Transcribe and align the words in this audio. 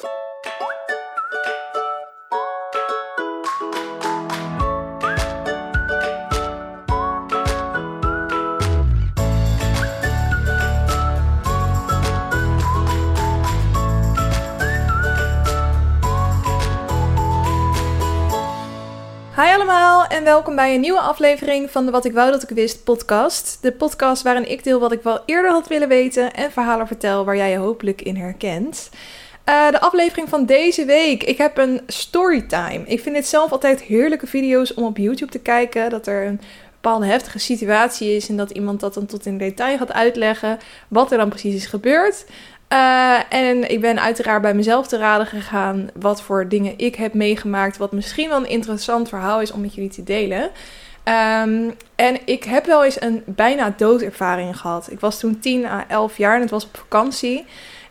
Hi 0.00 0.06
allemaal 19.54 20.06
en 20.06 20.24
welkom 20.24 20.54
bij 20.54 20.74
een 20.74 20.80
nieuwe 20.80 21.00
aflevering 21.00 21.70
van 21.70 21.84
de 21.84 21.90
Wat 21.90 22.04
ik 22.04 22.12
wou 22.12 22.30
dat 22.30 22.42
ik 22.42 22.48
wist 22.48 22.84
podcast. 22.84 23.58
De 23.62 23.72
podcast 23.72 24.22
waarin 24.22 24.50
ik 24.50 24.64
deel 24.64 24.80
wat 24.80 24.92
ik 24.92 25.02
wel 25.02 25.22
eerder 25.26 25.50
had 25.50 25.68
willen 25.68 25.88
weten 25.88 26.32
en 26.32 26.52
verhalen 26.52 26.86
vertel 26.86 27.24
waar 27.24 27.36
jij 27.36 27.50
je 27.50 27.56
hopelijk 27.56 28.02
in 28.02 28.16
herkent. 28.16 28.90
Uh, 29.50 29.70
de 29.70 29.80
aflevering 29.80 30.28
van 30.28 30.44
deze 30.44 30.84
week. 30.84 31.22
Ik 31.22 31.38
heb 31.38 31.58
een 31.58 31.80
storytime. 31.86 32.82
Ik 32.84 33.00
vind 33.00 33.14
dit 33.14 33.26
zelf 33.26 33.52
altijd 33.52 33.80
heerlijke 33.82 34.26
video's 34.26 34.74
om 34.74 34.84
op 34.84 34.96
YouTube 34.96 35.32
te 35.32 35.38
kijken. 35.38 35.90
Dat 35.90 36.06
er 36.06 36.26
een 36.26 36.40
bepaalde 36.72 37.06
heftige 37.06 37.38
situatie 37.38 38.16
is 38.16 38.28
en 38.28 38.36
dat 38.36 38.50
iemand 38.50 38.80
dat 38.80 38.94
dan 38.94 39.06
tot 39.06 39.26
in 39.26 39.38
detail 39.38 39.78
gaat 39.78 39.92
uitleggen 39.92 40.58
wat 40.88 41.12
er 41.12 41.18
dan 41.18 41.28
precies 41.28 41.54
is 41.54 41.66
gebeurd. 41.66 42.26
Uh, 42.72 43.18
en 43.28 43.70
ik 43.70 43.80
ben 43.80 44.00
uiteraard 44.00 44.42
bij 44.42 44.54
mezelf 44.54 44.86
te 44.86 44.96
raden 44.96 45.26
gegaan 45.26 45.90
wat 45.94 46.22
voor 46.22 46.48
dingen 46.48 46.74
ik 46.76 46.94
heb 46.94 47.14
meegemaakt. 47.14 47.76
Wat 47.76 47.92
misschien 47.92 48.28
wel 48.28 48.38
een 48.38 48.48
interessant 48.48 49.08
verhaal 49.08 49.40
is 49.40 49.52
om 49.52 49.60
met 49.60 49.74
jullie 49.74 49.90
te 49.90 50.02
delen. 50.02 50.42
Um, 51.04 51.74
en 51.94 52.18
ik 52.24 52.44
heb 52.44 52.66
wel 52.66 52.84
eens 52.84 53.00
een 53.00 53.22
bijna 53.26 53.74
doodervaring 53.76 54.58
gehad. 54.58 54.90
Ik 54.90 55.00
was 55.00 55.18
toen 55.18 55.38
10 55.38 55.66
à 55.66 55.84
11 55.88 56.16
jaar 56.16 56.34
en 56.34 56.40
het 56.40 56.50
was 56.50 56.64
op 56.64 56.76
vakantie. 56.76 57.44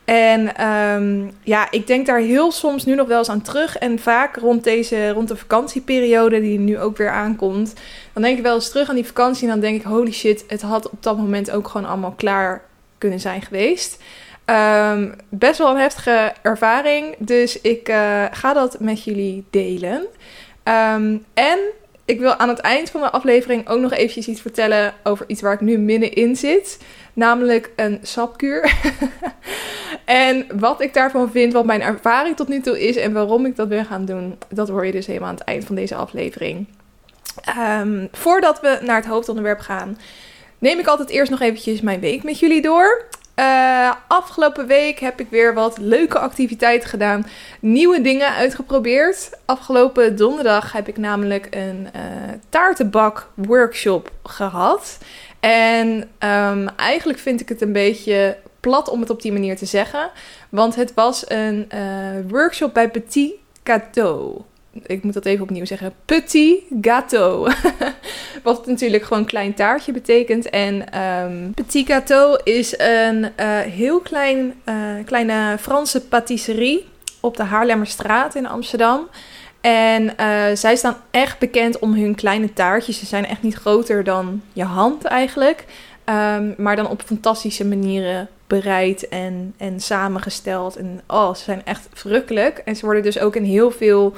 En 0.09 0.67
um, 0.67 1.31
ja, 1.43 1.71
ik 1.71 1.87
denk 1.87 2.05
daar 2.05 2.19
heel 2.19 2.51
soms 2.51 2.85
nu 2.85 2.95
nog 2.95 3.07
wel 3.07 3.17
eens 3.17 3.29
aan 3.29 3.41
terug. 3.41 3.77
En 3.77 3.99
vaak 3.99 4.35
rond, 4.35 4.63
deze, 4.63 5.09
rond 5.09 5.27
de 5.27 5.35
vakantieperiode 5.35 6.41
die 6.41 6.59
nu 6.59 6.79
ook 6.79 6.97
weer 6.97 7.09
aankomt. 7.09 7.73
Dan 8.13 8.23
denk 8.23 8.37
ik 8.37 8.43
wel 8.43 8.55
eens 8.55 8.69
terug 8.69 8.89
aan 8.89 8.95
die 8.95 9.05
vakantie. 9.05 9.43
En 9.43 9.49
dan 9.49 9.59
denk 9.59 9.79
ik, 9.79 9.85
holy 9.85 10.11
shit, 10.11 10.43
het 10.47 10.61
had 10.61 10.89
op 10.89 11.03
dat 11.03 11.17
moment 11.17 11.51
ook 11.51 11.67
gewoon 11.67 11.87
allemaal 11.87 12.13
klaar 12.17 12.61
kunnen 12.97 13.19
zijn 13.19 13.41
geweest. 13.41 14.03
Um, 14.45 15.15
best 15.29 15.57
wel 15.57 15.69
een 15.69 15.81
heftige 15.81 16.33
ervaring. 16.41 17.15
Dus 17.17 17.61
ik 17.61 17.89
uh, 17.89 18.23
ga 18.31 18.53
dat 18.53 18.79
met 18.79 19.03
jullie 19.03 19.45
delen. 19.49 20.05
Um, 20.63 21.25
en 21.33 21.59
ik 22.09 22.19
wil 22.19 22.35
aan 22.35 22.49
het 22.49 22.59
eind 22.59 22.89
van 22.89 23.01
de 23.01 23.09
aflevering 23.09 23.67
ook 23.67 23.79
nog 23.79 23.91
eventjes 23.91 24.27
iets 24.27 24.41
vertellen 24.41 24.93
over 25.03 25.25
iets 25.27 25.41
waar 25.41 25.53
ik 25.53 25.61
nu 25.61 25.77
middenin 25.77 26.35
zit. 26.35 26.79
Namelijk 27.13 27.71
een 27.75 27.99
sapkuur. 28.01 28.73
en 30.05 30.45
wat 30.59 30.81
ik 30.81 30.93
daarvan 30.93 31.31
vind, 31.31 31.53
wat 31.53 31.65
mijn 31.65 31.81
ervaring 31.81 32.35
tot 32.35 32.47
nu 32.47 32.61
toe 32.61 32.87
is 32.87 32.95
en 32.95 33.13
waarom 33.13 33.45
ik 33.45 33.55
dat 33.55 33.69
ben 33.69 33.85
gaan 33.85 34.05
doen, 34.05 34.37
dat 34.49 34.69
hoor 34.69 34.85
je 34.85 34.91
dus 34.91 35.05
helemaal 35.05 35.27
aan 35.27 35.35
het 35.35 35.43
eind 35.43 35.65
van 35.65 35.75
deze 35.75 35.95
aflevering. 35.95 36.67
Um, 37.81 38.07
voordat 38.11 38.61
we 38.61 38.79
naar 38.81 38.95
het 38.95 39.05
hoofdonderwerp 39.05 39.59
gaan, 39.59 39.97
neem 40.57 40.79
ik 40.79 40.87
altijd 40.87 41.09
eerst 41.09 41.31
nog 41.31 41.41
eventjes 41.41 41.81
mijn 41.81 41.99
week 41.99 42.23
met 42.23 42.39
jullie 42.39 42.61
door. 42.61 43.05
Uh, 43.39 43.93
afgelopen 44.07 44.67
week 44.67 44.99
heb 44.99 45.19
ik 45.19 45.29
weer 45.29 45.53
wat 45.53 45.77
leuke 45.77 46.19
activiteiten 46.19 46.89
gedaan. 46.89 47.25
Nieuwe 47.59 48.01
dingen 48.01 48.33
uitgeprobeerd. 48.33 49.29
Afgelopen 49.45 50.15
donderdag 50.15 50.71
heb 50.71 50.87
ik 50.87 50.97
namelijk 50.97 51.47
een 51.49 51.87
uh, 51.95 52.01
taartenbak 52.49 53.29
workshop 53.33 54.11
gehad. 54.23 54.97
En 55.39 56.09
um, 56.19 56.67
eigenlijk 56.75 57.19
vind 57.19 57.41
ik 57.41 57.49
het 57.49 57.61
een 57.61 57.73
beetje 57.73 58.37
plat 58.59 58.89
om 58.89 58.99
het 58.99 59.09
op 59.09 59.21
die 59.21 59.31
manier 59.31 59.57
te 59.57 59.65
zeggen. 59.65 60.09
Want 60.49 60.75
het 60.75 60.93
was 60.93 61.29
een 61.29 61.69
uh, 61.73 61.79
workshop 62.27 62.73
bij 62.73 62.89
Petit 62.89 63.33
Cadeau 63.63 64.41
ik 64.71 65.03
moet 65.03 65.13
dat 65.13 65.25
even 65.25 65.43
opnieuw 65.43 65.65
zeggen. 65.65 65.93
Petit 66.05 66.63
gâteau. 66.81 67.53
Wat 68.43 68.65
natuurlijk 68.65 69.03
gewoon 69.03 69.25
klein 69.25 69.53
taartje 69.53 69.91
betekent. 69.91 70.49
En 70.49 71.01
um, 71.01 71.53
petit 71.53 71.91
gâteau 71.91 72.43
is 72.43 72.79
een 72.79 73.23
uh, 73.23 73.59
heel 73.59 73.99
klein, 73.99 74.53
uh, 74.65 74.75
kleine 75.05 75.57
Franse 75.59 76.01
patisserie 76.01 76.85
op 77.19 77.37
de 77.37 77.43
Haarlemmerstraat 77.43 78.35
in 78.35 78.47
Amsterdam. 78.47 79.07
En 79.61 80.03
uh, 80.03 80.45
zij 80.53 80.75
staan 80.75 80.97
echt 81.11 81.39
bekend 81.39 81.79
om 81.79 81.93
hun 81.93 82.15
kleine 82.15 82.53
taartjes. 82.53 82.99
Ze 82.99 83.05
zijn 83.05 83.25
echt 83.25 83.41
niet 83.41 83.55
groter 83.55 84.03
dan 84.03 84.41
je 84.53 84.63
hand 84.63 85.03
eigenlijk. 85.03 85.65
Um, 86.05 86.53
maar 86.57 86.75
dan 86.75 86.87
op 86.87 87.01
fantastische 87.01 87.65
manieren 87.65 88.29
bereid 88.47 89.07
en, 89.07 89.53
en 89.57 89.79
samengesteld. 89.79 90.75
En 90.75 91.01
oh, 91.07 91.33
ze 91.33 91.43
zijn 91.43 91.65
echt 91.65 91.87
verrukkelijk. 91.93 92.57
En 92.57 92.75
ze 92.75 92.85
worden 92.85 93.03
dus 93.03 93.19
ook 93.19 93.35
in 93.35 93.43
heel 93.43 93.71
veel 93.71 94.13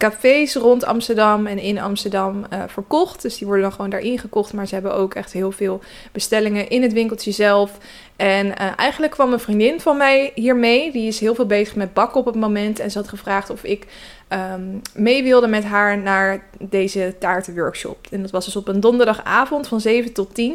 cafés 0.00 0.54
rond 0.54 0.84
Amsterdam 0.84 1.46
en 1.46 1.58
in 1.58 1.78
Amsterdam 1.78 2.46
uh, 2.52 2.62
verkocht. 2.66 3.22
Dus 3.22 3.38
die 3.38 3.46
worden 3.46 3.64
dan 3.64 3.72
gewoon 3.72 3.90
daarin 3.90 4.18
gekocht. 4.18 4.52
Maar 4.52 4.66
ze 4.66 4.74
hebben 4.74 4.94
ook 4.94 5.14
echt 5.14 5.32
heel 5.32 5.52
veel 5.52 5.80
bestellingen 6.12 6.68
in 6.68 6.82
het 6.82 6.92
winkeltje 6.92 7.30
zelf. 7.30 7.78
En 8.16 8.46
uh, 8.46 8.52
eigenlijk 8.76 9.12
kwam 9.12 9.32
een 9.32 9.40
vriendin 9.40 9.80
van 9.80 9.96
mij 9.96 10.32
hiermee. 10.34 10.92
Die 10.92 11.06
is 11.06 11.20
heel 11.20 11.34
veel 11.34 11.46
bezig 11.46 11.74
met 11.74 11.94
bakken 11.94 12.20
op 12.20 12.26
het 12.26 12.34
moment. 12.34 12.78
En 12.78 12.90
ze 12.90 12.98
had 12.98 13.08
gevraagd 13.08 13.50
of 13.50 13.64
ik 13.64 13.86
um, 14.28 14.80
mee 14.94 15.22
wilde 15.22 15.46
met 15.46 15.64
haar 15.64 15.98
naar 15.98 16.44
deze 16.58 17.14
taartenworkshop. 17.18 18.06
En 18.10 18.22
dat 18.22 18.30
was 18.30 18.44
dus 18.44 18.56
op 18.56 18.68
een 18.68 18.80
donderdagavond 18.80 19.68
van 19.68 19.80
7 19.80 20.12
tot 20.12 20.34
10. 20.34 20.54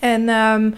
En... 0.00 0.28
Um, 0.28 0.74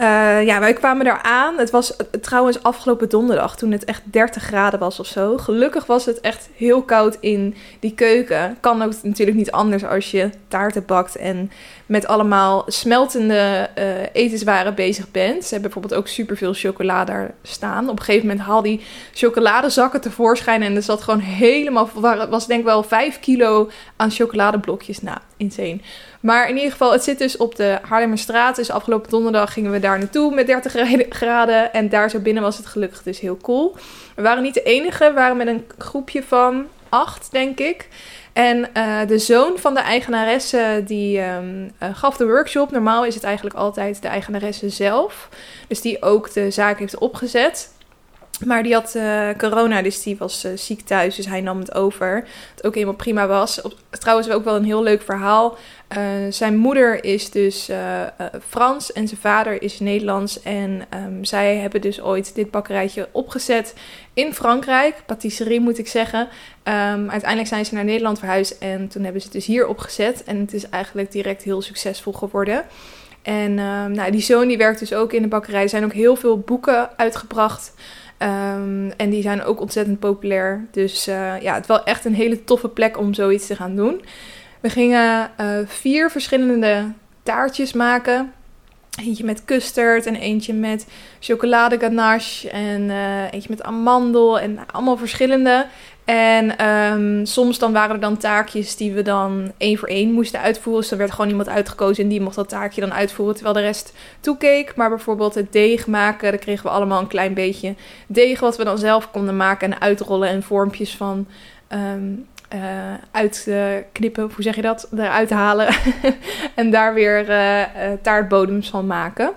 uh, 0.00 0.44
ja, 0.44 0.60
wij 0.60 0.72
kwamen 0.72 1.04
daar 1.04 1.22
aan. 1.22 1.58
Het 1.58 1.70
was 1.70 1.96
trouwens 2.20 2.62
afgelopen 2.62 3.08
donderdag 3.08 3.56
toen 3.56 3.72
het 3.72 3.84
echt 3.84 4.02
30 4.04 4.42
graden 4.42 4.78
was 4.78 5.00
of 5.00 5.06
zo. 5.06 5.38
Gelukkig 5.38 5.86
was 5.86 6.04
het 6.04 6.20
echt 6.20 6.48
heel 6.56 6.82
koud 6.82 7.16
in 7.20 7.54
die 7.80 7.94
keuken. 7.94 8.56
Kan 8.60 8.82
ook 8.82 8.92
natuurlijk 9.02 9.36
niet 9.36 9.50
anders 9.50 9.84
als 9.84 10.10
je 10.10 10.30
taarten 10.48 10.84
bakt 10.84 11.16
en 11.16 11.50
met 11.86 12.06
allemaal 12.06 12.64
smeltende 12.66 13.68
uh, 13.78 13.84
etenswaren 14.12 14.74
bezig 14.74 15.10
bent. 15.10 15.44
Ze 15.44 15.54
hebben 15.54 15.70
bijvoorbeeld 15.72 16.00
ook 16.00 16.08
superveel 16.08 16.52
chocolade 16.54 17.12
daar 17.12 17.34
staan. 17.42 17.88
Op 17.88 17.98
een 17.98 18.04
gegeven 18.04 18.26
moment 18.28 18.46
haal 18.46 18.62
die 18.62 18.80
chocoladezakken 19.12 20.00
tevoorschijn 20.00 20.62
en 20.62 20.76
er 20.76 20.82
zat 20.82 21.02
gewoon 21.02 21.20
helemaal, 21.20 21.90
was 22.30 22.46
denk 22.46 22.60
ik 22.60 22.66
wel 22.66 22.82
5 22.82 23.20
kilo 23.20 23.70
aan 23.96 24.10
chocoladeblokjes. 24.10 25.00
Nou, 25.00 25.18
insane. 25.36 25.78
Maar 26.24 26.48
in 26.48 26.54
ieder 26.54 26.70
geval, 26.70 26.92
het 26.92 27.04
zit 27.04 27.18
dus 27.18 27.36
op 27.36 27.56
de 27.56 27.78
Haarlemmerstraat. 27.82 28.56
Dus 28.56 28.70
afgelopen 28.70 29.10
donderdag 29.10 29.52
gingen 29.52 29.70
we 29.70 29.78
daar 29.78 29.98
naartoe 29.98 30.34
met 30.34 30.46
30 30.46 30.72
graden. 31.08 31.72
En 31.72 31.88
daar 31.88 32.10
zo 32.10 32.18
binnen 32.18 32.42
was 32.42 32.56
het 32.56 32.66
gelukkig 32.66 33.02
dus 33.02 33.20
heel 33.20 33.36
cool. 33.36 33.76
We 34.16 34.22
waren 34.22 34.42
niet 34.42 34.54
de 34.54 34.62
enige. 34.62 35.04
We 35.04 35.12
waren 35.12 35.36
met 35.36 35.46
een 35.46 35.64
groepje 35.78 36.22
van 36.22 36.66
acht, 36.88 37.28
denk 37.30 37.58
ik. 37.58 37.88
En 38.32 38.68
uh, 38.76 38.98
de 39.06 39.18
zoon 39.18 39.58
van 39.58 39.74
de 39.74 39.80
eigenaresse 39.80 40.82
die 40.86 41.20
um, 41.20 41.72
uh, 41.82 41.88
gaf 41.92 42.16
de 42.16 42.26
workshop. 42.26 42.70
Normaal 42.70 43.04
is 43.04 43.14
het 43.14 43.24
eigenlijk 43.24 43.56
altijd 43.56 44.02
de 44.02 44.08
eigenaresse 44.08 44.68
zelf. 44.68 45.28
Dus 45.68 45.80
die 45.80 46.02
ook 46.02 46.32
de 46.32 46.50
zaak 46.50 46.78
heeft 46.78 46.98
opgezet. 46.98 47.73
Maar 48.38 48.62
die 48.62 48.74
had 48.74 48.94
uh, 48.96 49.28
corona, 49.38 49.82
dus 49.82 50.02
die 50.02 50.16
was 50.16 50.44
uh, 50.44 50.52
ziek 50.54 50.80
thuis. 50.80 51.16
Dus 51.16 51.26
hij 51.26 51.40
nam 51.40 51.58
het 51.58 51.74
over. 51.74 52.26
Wat 52.54 52.66
ook 52.66 52.74
helemaal 52.74 52.94
prima 52.94 53.26
was. 53.26 53.62
Op, 53.62 53.74
trouwens 53.90 54.30
ook 54.30 54.44
wel 54.44 54.56
een 54.56 54.64
heel 54.64 54.82
leuk 54.82 55.02
verhaal. 55.02 55.56
Uh, 55.96 56.02
zijn 56.30 56.56
moeder 56.56 57.04
is 57.04 57.30
dus 57.30 57.70
Frans 58.48 58.92
en 58.92 59.08
zijn 59.08 59.20
vader 59.20 59.62
is 59.62 59.80
Nederlands. 59.80 60.42
En 60.42 60.82
um, 60.94 61.24
zij 61.24 61.56
hebben 61.56 61.80
dus 61.80 62.00
ooit 62.00 62.34
dit 62.34 62.50
bakkerijtje 62.50 63.08
opgezet 63.12 63.74
in 64.14 64.34
Frankrijk. 64.34 65.02
Patisserie 65.06 65.60
moet 65.60 65.78
ik 65.78 65.88
zeggen. 65.88 66.20
Um, 66.20 67.10
uiteindelijk 67.10 67.48
zijn 67.48 67.66
ze 67.66 67.74
naar 67.74 67.84
Nederland 67.84 68.18
verhuisd. 68.18 68.58
En 68.58 68.88
toen 68.88 69.02
hebben 69.02 69.20
ze 69.20 69.26
het 69.26 69.36
dus 69.36 69.46
hier 69.46 69.66
opgezet. 69.66 70.24
En 70.24 70.38
het 70.38 70.52
is 70.52 70.68
eigenlijk 70.68 71.12
direct 71.12 71.42
heel 71.42 71.62
succesvol 71.62 72.12
geworden. 72.12 72.64
En 73.22 73.58
um, 73.58 73.90
nou, 73.92 74.10
die 74.10 74.20
zoon 74.20 74.48
die 74.48 74.58
werkt 74.58 74.78
dus 74.78 74.94
ook 74.94 75.12
in 75.12 75.22
de 75.22 75.28
bakkerij. 75.28 75.62
Er 75.62 75.68
zijn 75.68 75.84
ook 75.84 75.92
heel 75.92 76.16
veel 76.16 76.38
boeken 76.38 76.98
uitgebracht... 76.98 77.72
Um, 78.18 78.90
en 78.96 79.10
die 79.10 79.22
zijn 79.22 79.42
ook 79.42 79.60
ontzettend 79.60 79.98
populair. 79.98 80.66
Dus 80.70 81.08
uh, 81.08 81.40
ja, 81.40 81.54
het 81.54 81.66
wel 81.66 81.84
echt 81.84 82.04
een 82.04 82.14
hele 82.14 82.44
toffe 82.44 82.68
plek 82.68 82.98
om 82.98 83.14
zoiets 83.14 83.46
te 83.46 83.56
gaan 83.56 83.76
doen. 83.76 84.04
We 84.60 84.68
gingen 84.68 85.30
uh, 85.40 85.46
vier 85.66 86.10
verschillende 86.10 86.92
taartjes 87.22 87.72
maken. 87.72 88.32
Eentje 89.00 89.24
met 89.24 89.44
custard 89.44 90.06
en 90.06 90.16
eentje 90.16 90.52
met 90.52 90.86
chocolade 91.20 91.78
ganache 91.78 92.50
en 92.50 92.82
uh, 92.82 93.32
eentje 93.32 93.48
met 93.48 93.62
amandel 93.62 94.38
en 94.38 94.58
allemaal 94.70 94.96
verschillende. 94.96 95.66
En 96.04 96.66
um, 96.68 97.26
soms 97.26 97.58
dan 97.58 97.72
waren 97.72 97.94
er 97.94 98.00
dan 98.00 98.16
taakjes 98.16 98.76
die 98.76 98.92
we 98.92 99.02
dan 99.02 99.52
één 99.56 99.78
voor 99.78 99.88
één 99.88 100.12
moesten 100.12 100.40
uitvoeren. 100.40 100.82
Dus 100.82 100.90
er 100.90 100.98
werd 100.98 101.10
gewoon 101.10 101.30
iemand 101.30 101.48
uitgekozen 101.48 102.02
en 102.02 102.08
die 102.08 102.20
mocht 102.20 102.36
dat 102.36 102.48
taakje 102.48 102.80
dan 102.80 102.92
uitvoeren 102.92 103.34
terwijl 103.34 103.56
de 103.56 103.62
rest 103.62 103.92
toekeek. 104.20 104.76
Maar 104.76 104.88
bijvoorbeeld 104.88 105.34
het 105.34 105.52
deeg 105.52 105.86
maken, 105.86 106.30
daar 106.30 106.40
kregen 106.40 106.64
we 106.64 106.70
allemaal 106.70 107.00
een 107.00 107.06
klein 107.06 107.34
beetje 107.34 107.74
deeg 108.06 108.40
wat 108.40 108.56
we 108.56 108.64
dan 108.64 108.78
zelf 108.78 109.10
konden 109.10 109.36
maken 109.36 109.72
en 109.72 109.80
uitrollen 109.80 110.28
en 110.28 110.42
vormpjes 110.42 110.96
van 110.96 111.26
um, 111.68 112.26
uh, 112.54 112.60
uitknippen, 113.10 114.22
hoe 114.34 114.42
zeg 114.42 114.56
je 114.56 114.62
dat, 114.62 114.88
eruit 114.92 115.30
halen. 115.30 115.74
en 116.54 116.70
daar 116.70 116.94
weer 116.94 117.28
uh, 117.28 117.62
taartbodems 118.02 118.70
van 118.70 118.86
maken. 118.86 119.30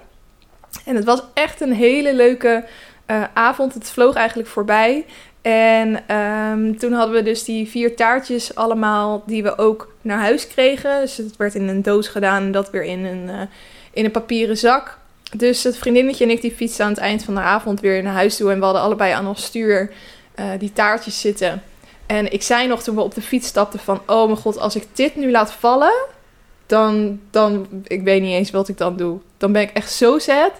En 0.85 0.95
het 0.95 1.05
was 1.05 1.23
echt 1.33 1.61
een 1.61 1.73
hele 1.73 2.15
leuke 2.15 2.65
avond. 3.33 3.73
Het 3.73 3.89
vloog 3.89 4.15
eigenlijk 4.15 4.49
voorbij. 4.49 5.05
En 5.41 6.07
ehm, 6.07 6.73
toen 6.73 6.91
hadden 6.91 7.15
we 7.15 7.23
dus 7.23 7.43
die 7.43 7.67
vier 7.67 7.95
taartjes 7.95 8.55
allemaal 8.55 9.23
die 9.25 9.43
we 9.43 9.57
ook 9.57 9.93
naar 10.01 10.19
huis 10.19 10.47
kregen. 10.47 10.99
Dus 11.01 11.17
het 11.17 11.37
werd 11.37 11.55
in 11.55 11.67
een 11.67 11.81
doos 11.81 12.07
gedaan 12.07 12.43
en 12.43 12.51
dat 12.51 12.69
weer 12.69 12.83
in 12.83 13.05
een, 13.05 13.29
in 13.93 14.05
een 14.05 14.11
papieren 14.11 14.57
zak. 14.57 14.97
Dus 15.35 15.63
het 15.63 15.77
vriendinnetje 15.77 16.23
en 16.23 16.29
ik 16.29 16.41
die 16.41 16.55
fietsten 16.55 16.85
aan 16.85 16.91
het 16.91 16.99
eind 16.99 17.23
van 17.23 17.35
de 17.35 17.41
avond 17.41 17.79
weer 17.79 18.03
naar 18.03 18.13
huis 18.13 18.37
toe. 18.37 18.51
En 18.51 18.57
we 18.57 18.63
hadden 18.63 18.83
allebei 18.83 19.13
aan 19.13 19.27
ons 19.27 19.43
stuur 19.43 19.91
die 20.59 20.73
taartjes 20.73 21.21
zitten. 21.21 21.61
En 22.07 22.31
ik 22.31 22.43
zei 22.43 22.67
nog 22.67 22.83
toen 22.83 22.95
we 22.95 23.01
op 23.01 23.13
de 23.13 23.21
fiets 23.21 23.47
stapten 23.47 23.79
van... 23.79 24.01
Oh 24.05 24.25
mijn 24.25 24.37
god, 24.37 24.59
als 24.59 24.75
ik 24.75 24.83
dit 24.93 25.15
nu 25.15 25.31
laat 25.31 25.51
vallen... 25.51 25.93
Dan, 26.65 27.19
dan, 27.31 27.67
ik 27.83 28.01
weet 28.01 28.21
niet 28.21 28.33
eens 28.33 28.51
wat 28.51 28.67
ik 28.67 28.77
dan 28.77 28.97
doe. 28.97 29.19
Dan 29.37 29.51
ben 29.51 29.61
ik 29.61 29.69
echt 29.69 29.91
zo 29.91 30.19
zet. 30.19 30.51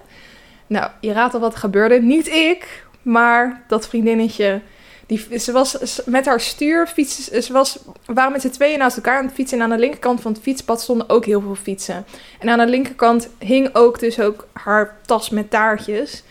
Nou, 0.67 0.89
je 1.01 1.11
raadt 1.11 1.33
al 1.33 1.39
wat 1.39 1.55
gebeurde. 1.55 2.01
Niet 2.01 2.27
ik, 2.27 2.85
maar 3.01 3.63
dat 3.67 3.87
vriendinnetje. 3.87 4.61
Die, 5.05 5.39
ze 5.39 5.51
was 5.51 6.01
met 6.05 6.25
haar 6.25 6.39
stuur 6.39 6.87
fietsen. 6.87 7.43
Ze 7.43 7.53
was, 7.53 7.79
waren 8.05 8.31
met 8.31 8.41
z'n 8.41 8.49
tweeën 8.49 8.79
naast 8.79 8.95
elkaar 8.95 9.17
aan 9.17 9.25
het 9.25 9.33
fietsen. 9.33 9.57
En 9.57 9.63
aan 9.63 9.69
de 9.69 9.77
linkerkant 9.77 10.21
van 10.21 10.31
het 10.31 10.41
fietspad 10.41 10.81
stonden 10.81 11.09
ook 11.09 11.25
heel 11.25 11.41
veel 11.41 11.55
fietsen. 11.55 12.05
En 12.39 12.49
aan 12.49 12.59
de 12.59 12.67
linkerkant 12.67 13.29
hing 13.39 13.75
ook 13.75 13.99
dus 13.99 14.19
ook 14.19 14.47
haar 14.53 14.97
tas 15.05 15.29
met 15.29 15.49
taartjes. 15.49 16.23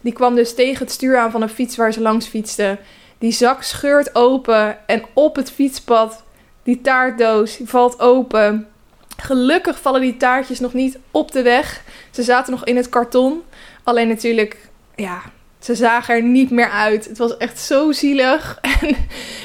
Die 0.00 0.12
kwam 0.12 0.34
dus 0.34 0.54
tegen 0.54 0.78
het 0.78 0.92
stuur 0.92 1.18
aan 1.18 1.30
van 1.30 1.42
een 1.42 1.48
fiets 1.48 1.76
waar 1.76 1.92
ze 1.92 2.00
langs 2.00 2.26
fietste. 2.26 2.78
Die 3.18 3.32
zak 3.32 3.62
scheurt 3.62 4.14
open 4.14 4.78
en 4.86 5.02
op 5.12 5.36
het 5.36 5.50
fietspad, 5.50 6.22
die 6.62 6.80
taartdoos, 6.80 7.56
die 7.56 7.68
valt 7.68 8.00
open. 8.00 8.68
Gelukkig 9.16 9.80
vallen 9.80 10.00
die 10.00 10.16
taartjes 10.16 10.60
nog 10.60 10.72
niet 10.72 10.98
op 11.10 11.32
de 11.32 11.42
weg. 11.42 11.82
Ze 12.10 12.22
zaten 12.22 12.52
nog 12.52 12.64
in 12.64 12.76
het 12.76 12.88
karton. 12.88 13.42
Alleen 13.84 14.08
natuurlijk, 14.08 14.56
ja, 14.94 15.22
ze 15.58 15.74
zagen 15.74 16.14
er 16.14 16.22
niet 16.22 16.50
meer 16.50 16.70
uit. 16.70 17.08
Het 17.08 17.18
was 17.18 17.36
echt 17.36 17.58
zo 17.58 17.92
zielig. 17.92 18.58
En 18.80 18.96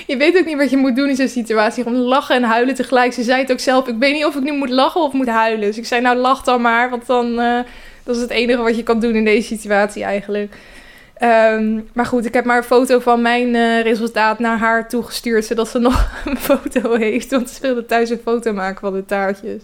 je 0.08 0.18
weet 0.18 0.38
ook 0.38 0.46
niet 0.46 0.58
wat 0.58 0.70
je 0.70 0.78
moet 0.78 0.96
doen 0.96 1.10
in 1.10 1.16
zo'n 1.16 1.28
situatie. 1.28 1.84
Gewoon 1.84 2.00
lachen 2.00 2.36
en 2.36 2.44
huilen 2.44 2.76
tegelijk. 2.76 3.14
Ze 3.14 3.24
zei 3.24 3.42
het 3.42 3.52
ook 3.52 3.60
zelf. 3.60 3.88
Ik 3.88 3.96
weet 4.00 4.14
niet 4.14 4.26
of 4.26 4.36
ik 4.36 4.44
nu 4.44 4.52
moet 4.52 4.70
lachen 4.70 5.02
of 5.02 5.14
moet 5.14 5.28
huilen. 5.28 5.68
Dus 5.68 5.78
ik 5.78 5.86
zei, 5.86 6.02
nou 6.02 6.18
lach 6.18 6.44
dan 6.44 6.62
maar. 6.62 6.90
Want 6.90 7.06
dan, 7.06 7.40
uh, 7.40 7.60
dat 8.04 8.16
is 8.16 8.22
het 8.22 8.30
enige 8.30 8.62
wat 8.62 8.76
je 8.76 8.84
kan 8.84 9.00
doen 9.00 9.16
in 9.16 9.26
deze 9.26 9.48
situatie 9.48 10.04
eigenlijk. 10.04 10.56
Um, 11.24 11.90
maar 11.94 12.06
goed, 12.06 12.26
ik 12.26 12.34
heb 12.34 12.46
maar 12.46 12.58
een 12.58 12.64
foto 12.64 13.00
van 13.00 13.22
mijn 13.22 13.48
uh, 13.48 13.82
resultaat 13.82 14.40
naar 14.40 14.58
haar 14.58 14.90
toegestuurd. 14.90 15.46
Zodat 15.46 15.68
ze 15.70 15.80
nog 15.80 16.10
een 16.26 16.38
foto 16.38 16.96
heeft. 16.96 17.32
Want 17.32 17.50
ze 17.50 17.62
wilde 17.62 17.86
thuis 17.86 18.10
een 18.10 18.22
foto 18.24 18.54
maken 18.54 18.80
van 18.80 18.94
de 18.94 19.06
taartjes. 19.06 19.62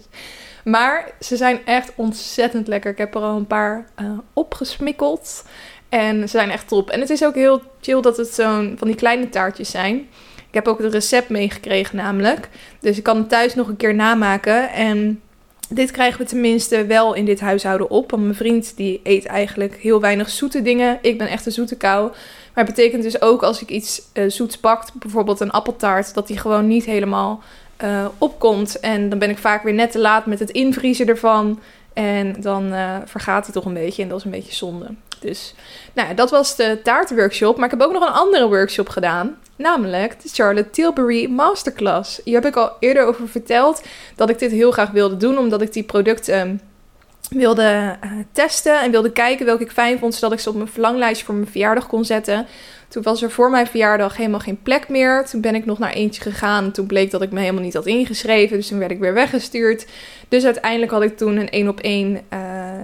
Maar 0.64 1.12
ze 1.20 1.36
zijn 1.36 1.66
echt 1.66 1.92
ontzettend 1.94 2.68
lekker. 2.68 2.90
Ik 2.90 2.98
heb 2.98 3.14
er 3.14 3.20
al 3.20 3.36
een 3.36 3.46
paar 3.46 3.86
uh, 4.00 4.18
opgesmikkeld. 4.32 5.44
En 5.88 6.20
ze 6.20 6.28
zijn 6.28 6.50
echt 6.50 6.68
top. 6.68 6.90
En 6.90 7.00
het 7.00 7.10
is 7.10 7.24
ook 7.24 7.34
heel 7.34 7.62
chill 7.80 8.00
dat 8.00 8.16
het 8.16 8.34
zo'n 8.34 8.74
van 8.78 8.88
die 8.88 8.96
kleine 8.96 9.28
taartjes 9.28 9.70
zijn. 9.70 9.96
Ik 10.48 10.54
heb 10.54 10.68
ook 10.68 10.78
het 10.78 10.92
recept 10.92 11.28
meegekregen 11.28 11.96
namelijk. 11.96 12.48
Dus 12.80 12.96
ik 12.96 13.02
kan 13.02 13.16
het 13.16 13.28
thuis 13.28 13.54
nog 13.54 13.68
een 13.68 13.76
keer 13.76 13.94
namaken. 13.94 14.70
En 14.70 15.20
dit 15.72 15.90
krijgen 15.90 16.20
we 16.20 16.26
tenminste 16.26 16.86
wel 16.86 17.14
in 17.14 17.24
dit 17.24 17.40
huishouden 17.40 17.90
op. 17.90 18.10
Want 18.10 18.22
mijn 18.22 18.34
vriend 18.34 18.76
die 18.76 19.00
eet 19.02 19.26
eigenlijk 19.26 19.76
heel 19.76 20.00
weinig 20.00 20.30
zoete 20.30 20.62
dingen. 20.62 20.98
Ik 21.02 21.18
ben 21.18 21.28
echt 21.28 21.46
een 21.46 21.52
zoete 21.52 21.76
kou. 21.76 22.08
Maar 22.54 22.64
het 22.64 22.74
betekent 22.74 23.02
dus 23.02 23.22
ook 23.22 23.42
als 23.42 23.62
ik 23.62 23.68
iets 23.68 24.02
uh, 24.14 24.30
zoets 24.30 24.58
pakt, 24.58 24.92
bijvoorbeeld 24.94 25.40
een 25.40 25.50
appeltaart, 25.50 26.14
dat 26.14 26.26
die 26.26 26.38
gewoon 26.38 26.66
niet 26.66 26.84
helemaal 26.84 27.42
uh, 27.82 28.06
opkomt. 28.18 28.80
En 28.80 29.08
dan 29.08 29.18
ben 29.18 29.30
ik 29.30 29.38
vaak 29.38 29.62
weer 29.62 29.74
net 29.74 29.90
te 29.90 29.98
laat 29.98 30.26
met 30.26 30.38
het 30.38 30.50
invriezen 30.50 31.06
ervan. 31.06 31.60
En 31.92 32.36
dan 32.40 32.72
uh, 32.72 32.96
vergaat 33.04 33.44
hij 33.44 33.54
toch 33.54 33.64
een 33.64 33.74
beetje 33.74 34.02
en 34.02 34.08
dat 34.08 34.18
is 34.18 34.24
een 34.24 34.30
beetje 34.30 34.54
zonde. 34.54 34.86
Dus 35.20 35.54
nou, 35.92 36.14
dat 36.14 36.30
was 36.30 36.56
de 36.56 36.80
taartworkshop. 36.82 37.56
Maar 37.56 37.64
ik 37.64 37.70
heb 37.70 37.82
ook 37.82 37.92
nog 37.92 38.06
een 38.06 38.14
andere 38.14 38.48
workshop 38.48 38.88
gedaan. 38.88 39.36
Namelijk 39.60 40.22
de 40.22 40.28
Charlotte 40.28 40.70
Tilbury 40.70 41.30
Masterclass. 41.30 42.20
Hier 42.24 42.34
heb 42.34 42.46
ik 42.46 42.56
al 42.56 42.72
eerder 42.78 43.06
over 43.06 43.28
verteld 43.28 43.82
dat 44.16 44.30
ik 44.30 44.38
dit 44.38 44.50
heel 44.50 44.70
graag 44.70 44.90
wilde 44.90 45.16
doen. 45.16 45.38
Omdat 45.38 45.62
ik 45.62 45.72
die 45.72 45.82
producten 45.82 46.60
wilde 47.30 47.96
uh, 48.04 48.10
testen 48.32 48.80
en 48.80 48.90
wilde 48.90 49.12
kijken 49.12 49.46
welke 49.46 49.62
ik 49.62 49.70
fijn 49.70 49.98
vond. 49.98 50.14
Zodat 50.14 50.32
ik 50.32 50.38
ze 50.38 50.48
op 50.48 50.54
mijn 50.54 50.68
verlanglijstje 50.68 51.24
voor 51.24 51.34
mijn 51.34 51.50
verjaardag 51.50 51.86
kon 51.86 52.04
zetten. 52.04 52.46
Toen 52.90 53.02
was 53.02 53.22
er 53.22 53.30
voor 53.30 53.50
mijn 53.50 53.66
verjaardag 53.66 54.16
helemaal 54.16 54.40
geen 54.40 54.62
plek 54.62 54.88
meer. 54.88 55.24
Toen 55.24 55.40
ben 55.40 55.54
ik 55.54 55.64
nog 55.64 55.78
naar 55.78 55.92
eentje 55.92 56.22
gegaan. 56.22 56.70
Toen 56.70 56.86
bleek 56.86 57.10
dat 57.10 57.22
ik 57.22 57.30
me 57.30 57.40
helemaal 57.40 57.62
niet 57.62 57.74
had 57.74 57.86
ingeschreven. 57.86 58.56
Dus 58.56 58.68
toen 58.68 58.78
werd 58.78 58.90
ik 58.90 58.98
weer 58.98 59.14
weggestuurd. 59.14 59.86
Dus 60.28 60.44
uiteindelijk 60.44 60.92
had 60.92 61.02
ik 61.02 61.16
toen 61.16 61.36
een 61.36 61.50
één 61.50 61.68
op 61.68 61.80
één 61.80 62.20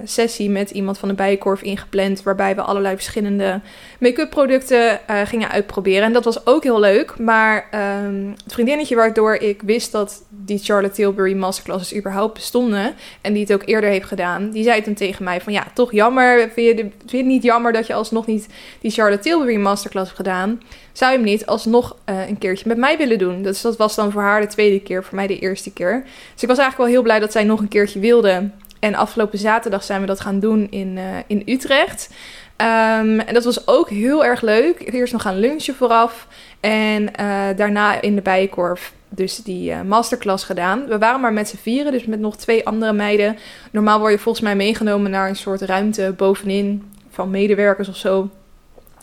sessie 0.04 0.50
met 0.50 0.70
iemand 0.70 0.98
van 0.98 1.08
de 1.08 1.14
Bijenkorf 1.14 1.62
ingepland. 1.62 2.22
Waarbij 2.22 2.54
we 2.54 2.60
allerlei 2.60 2.94
verschillende 2.94 3.60
make-up 3.98 4.30
producten 4.30 5.00
uh, 5.10 5.20
gingen 5.24 5.50
uitproberen. 5.50 6.02
En 6.02 6.12
dat 6.12 6.24
was 6.24 6.46
ook 6.46 6.62
heel 6.62 6.80
leuk. 6.80 7.18
Maar 7.18 7.68
um, 8.04 8.34
het 8.44 8.52
vriendinnetje 8.52 8.96
waardoor 8.96 9.34
ik 9.34 9.62
wist 9.62 9.92
dat 9.92 10.24
die 10.28 10.58
Charlotte 10.58 10.94
Tilbury 10.94 11.34
masterclasses 11.34 11.98
überhaupt 11.98 12.34
bestonden. 12.34 12.94
En 13.20 13.32
die 13.32 13.42
het 13.42 13.52
ook 13.52 13.62
eerder 13.64 13.90
heeft 13.90 14.06
gedaan. 14.06 14.50
Die 14.50 14.62
zei 14.62 14.82
toen 14.82 14.94
tegen 14.94 15.24
mij 15.24 15.40
van 15.40 15.52
ja, 15.52 15.66
toch 15.74 15.92
jammer. 15.92 16.50
Vind 16.54 16.66
je, 16.66 16.74
vind 16.74 17.10
je 17.10 17.16
het 17.16 17.26
niet 17.26 17.42
jammer 17.42 17.72
dat 17.72 17.86
je 17.86 17.94
alsnog 17.94 18.26
niet 18.26 18.46
die 18.80 18.90
Charlotte 18.90 19.22
Tilbury 19.22 19.56
masterclass 19.56 19.94
gedaan, 20.04 20.62
zou 20.92 21.10
je 21.12 21.16
hem 21.16 21.26
niet 21.26 21.46
alsnog 21.46 21.96
uh, 22.10 22.28
een 22.28 22.38
keertje 22.38 22.68
met 22.68 22.76
mij 22.76 22.98
willen 22.98 23.18
doen. 23.18 23.42
Dus 23.42 23.60
dat 23.60 23.76
was 23.76 23.94
dan 23.94 24.12
voor 24.12 24.22
haar 24.22 24.40
de 24.40 24.46
tweede 24.46 24.80
keer, 24.80 25.04
voor 25.04 25.14
mij 25.14 25.26
de 25.26 25.38
eerste 25.38 25.72
keer. 25.72 26.02
Dus 26.32 26.42
ik 26.42 26.48
was 26.48 26.58
eigenlijk 26.58 26.76
wel 26.76 26.86
heel 26.86 27.02
blij 27.02 27.18
dat 27.18 27.32
zij 27.32 27.44
nog 27.44 27.60
een 27.60 27.68
keertje 27.68 28.00
wilde. 28.00 28.50
En 28.78 28.94
afgelopen 28.94 29.38
zaterdag 29.38 29.82
zijn 29.82 30.00
we 30.00 30.06
dat 30.06 30.20
gaan 30.20 30.40
doen 30.40 30.66
in, 30.70 30.96
uh, 30.96 31.04
in 31.26 31.42
Utrecht. 31.46 32.08
Um, 32.56 33.20
en 33.20 33.34
dat 33.34 33.44
was 33.44 33.66
ook 33.66 33.90
heel 33.90 34.24
erg 34.24 34.40
leuk. 34.40 34.92
Eerst 34.92 35.12
nog 35.12 35.22
gaan 35.22 35.38
lunchen 35.38 35.74
vooraf. 35.74 36.26
En 36.60 37.02
uh, 37.02 37.44
daarna 37.56 38.00
in 38.00 38.14
de 38.14 38.22
Bijenkorf 38.22 38.92
dus 39.08 39.36
die 39.36 39.74
masterclass 39.74 40.44
gedaan. 40.44 40.86
We 40.86 40.98
waren 40.98 41.20
maar 41.20 41.32
met 41.32 41.48
z'n 41.48 41.56
vieren, 41.56 41.92
dus 41.92 42.04
met 42.04 42.20
nog 42.20 42.36
twee 42.36 42.66
andere 42.66 42.92
meiden. 42.92 43.36
Normaal 43.70 43.98
word 43.98 44.12
je 44.12 44.18
volgens 44.18 44.44
mij 44.44 44.56
meegenomen 44.56 45.10
naar 45.10 45.28
een 45.28 45.36
soort 45.36 45.60
ruimte 45.60 46.14
bovenin 46.16 46.92
van 47.10 47.30
medewerkers 47.30 47.88
of 47.88 47.96
zo. 47.96 48.30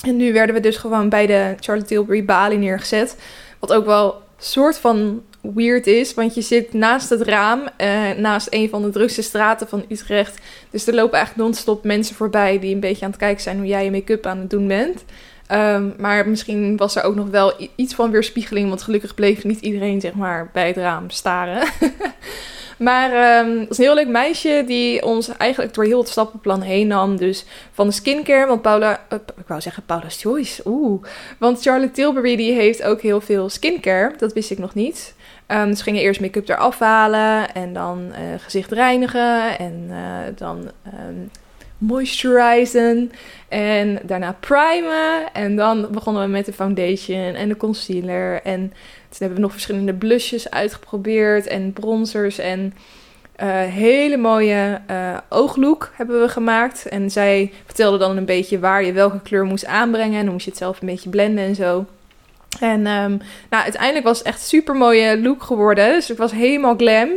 En 0.02 0.16
nu 0.16 0.34
werden 0.34 0.56
we 0.56 0.62
dus 0.62 0.78
gewoon 0.78 1.10
bij 1.10 1.26
de 1.26 1.56
Charlotte 1.60 1.90
Tilbury 1.90 2.26
Bali 2.26 2.58
neergezet. 2.58 3.18
Wat 3.60 3.74
ook 3.74 3.86
wel 3.86 4.22
soort 4.38 4.78
van 4.78 5.22
weird 5.42 5.88
is, 5.88 6.14
want 6.14 6.36
je 6.36 6.42
zit 6.42 6.74
naast 6.74 7.10
het 7.10 7.22
raam, 7.22 7.62
eh, 7.78 8.12
naast 8.18 8.48
een 8.50 8.70
van 8.70 8.82
de 8.82 8.90
drukste 8.90 9.22
straten 9.22 9.68
van 9.68 9.86
Utrecht. 9.90 10.40
Dus 10.70 10.88
er 10.88 10.94
lopen 10.94 11.18
eigenlijk 11.18 11.48
non-stop 11.48 11.84
mensen 11.84 12.16
voorbij 12.16 12.60
die 12.60 12.74
een 12.74 12.80
beetje 12.80 13.06
aan 13.06 13.12
het 13.12 13.20
kijken 13.20 13.44
zijn 13.44 13.58
hoe 13.58 13.66
jij 13.66 13.84
je 13.84 13.92
make-up 13.92 14.26
aan 14.26 14.40
het 14.40 14.50
doen 14.50 14.68
bent. 14.68 15.04
Um, 15.52 15.94
maar 15.98 16.28
misschien 16.30 16.78
was 16.78 16.96
er 16.96 17.04
ook 17.04 17.16
nog 17.16 17.30
wel 17.30 17.70
iets 17.76 17.94
van 17.94 18.12
weerspiegeling, 18.12 18.70
want 18.70 18.82
gelukkig 18.82 19.14
bleef 19.14 19.44
niet 19.44 19.60
iedereen 19.60 20.02
zeg 20.02 20.14
maar 20.14 20.50
bij 20.54 20.68
het 20.68 20.78
raam 20.78 21.10
staren. 21.10 21.68
Maar 22.84 23.40
um, 23.46 23.60
het 23.60 23.70
is 23.70 23.78
een 23.78 23.84
heel 23.84 23.96
leuk 23.96 24.08
meisje 24.08 24.64
die 24.66 25.06
ons 25.06 25.38
eigenlijk 25.38 25.74
door 25.74 25.84
heel 25.84 26.00
het 26.00 26.08
stappenplan 26.08 26.62
heen 26.62 26.88
nam. 26.88 27.18
Dus 27.18 27.46
van 27.72 27.88
de 27.88 27.94
skincare, 27.94 28.48
want 28.48 28.62
Paula, 28.62 29.06
uh, 29.14 29.20
ik 29.38 29.48
wou 29.48 29.62
zeggen 29.62 29.84
Paula's 29.86 30.22
Choice, 30.22 30.62
oeh. 30.66 31.04
Want 31.38 31.62
Charlotte 31.62 31.94
Tilbury 31.94 32.36
die 32.36 32.54
heeft 32.54 32.84
ook 32.84 33.02
heel 33.02 33.22
veel 33.22 33.50
skincare, 33.50 34.14
dat 34.18 34.34
wist 34.34 34.52
ik 34.52 34.58
nog 34.58 34.74
niet. 34.74 35.16
Um, 35.48 35.70
dus 35.70 35.82
gingen 35.82 36.02
eerst 36.02 36.22
make-up 36.22 36.50
eraf 36.50 36.80
halen 36.80 37.54
en 37.54 37.74
dan 37.74 38.06
uh, 38.10 38.16
gezicht 38.38 38.72
reinigen 38.72 39.58
en 39.58 39.88
uh, 39.90 39.98
dan 40.36 40.72
um, 41.08 41.30
moisturizen 41.78 43.12
en 43.48 44.00
daarna 44.04 44.38
primen. 44.40 45.34
En 45.34 45.56
dan 45.56 45.88
begonnen 45.92 46.24
we 46.24 46.30
met 46.30 46.46
de 46.46 46.54
foundation 46.54 47.34
en 47.34 47.48
de 47.48 47.58
concealer 47.58 48.42
en 48.42 48.74
toen 49.14 49.28
hebben 49.28 49.38
we 49.38 49.44
nog 49.44 49.52
verschillende 49.52 49.94
blushes 49.94 50.50
uitgeprobeerd 50.50 51.48
en 51.48 51.74
bronzers 51.74 52.38
en 52.38 52.74
uh, 53.44 53.62
hele 53.62 54.18
mooie 54.18 54.82
uh, 54.92 55.18
ooglook 55.30 55.92
hebben 55.96 56.22
we 56.22 56.28
gemaakt. 56.30 56.88
En 56.88 57.12
zij 57.12 57.52
vertelde 57.66 57.98
dan 57.98 58.18
een 58.18 58.26
beetje 58.26 58.60
waar 58.60 58.84
je 58.84 58.92
welke 58.92 59.22
kleur 59.22 59.46
moest 59.46 59.66
aanbrengen. 59.66 60.18
En 60.20 60.24
dan 60.24 60.34
moest 60.34 60.46
je 60.46 60.52
het 60.52 60.60
zelf 60.60 60.82
een 60.82 60.88
beetje 60.88 61.10
blenden 61.10 61.44
en 61.44 61.56
zo. 61.56 61.86
En 62.60 62.88
um, 62.88 63.22
nou, 63.50 63.64
uiteindelijk 63.64 64.06
was 64.06 64.18
het 64.18 64.28
echt 64.28 64.42
super 64.42 64.76
mooie 64.76 65.22
look 65.22 65.44
geworden. 65.44 65.94
Dus 65.94 66.10
ik 66.10 66.18
was 66.18 66.32
helemaal 66.32 66.76
glam. 66.76 67.10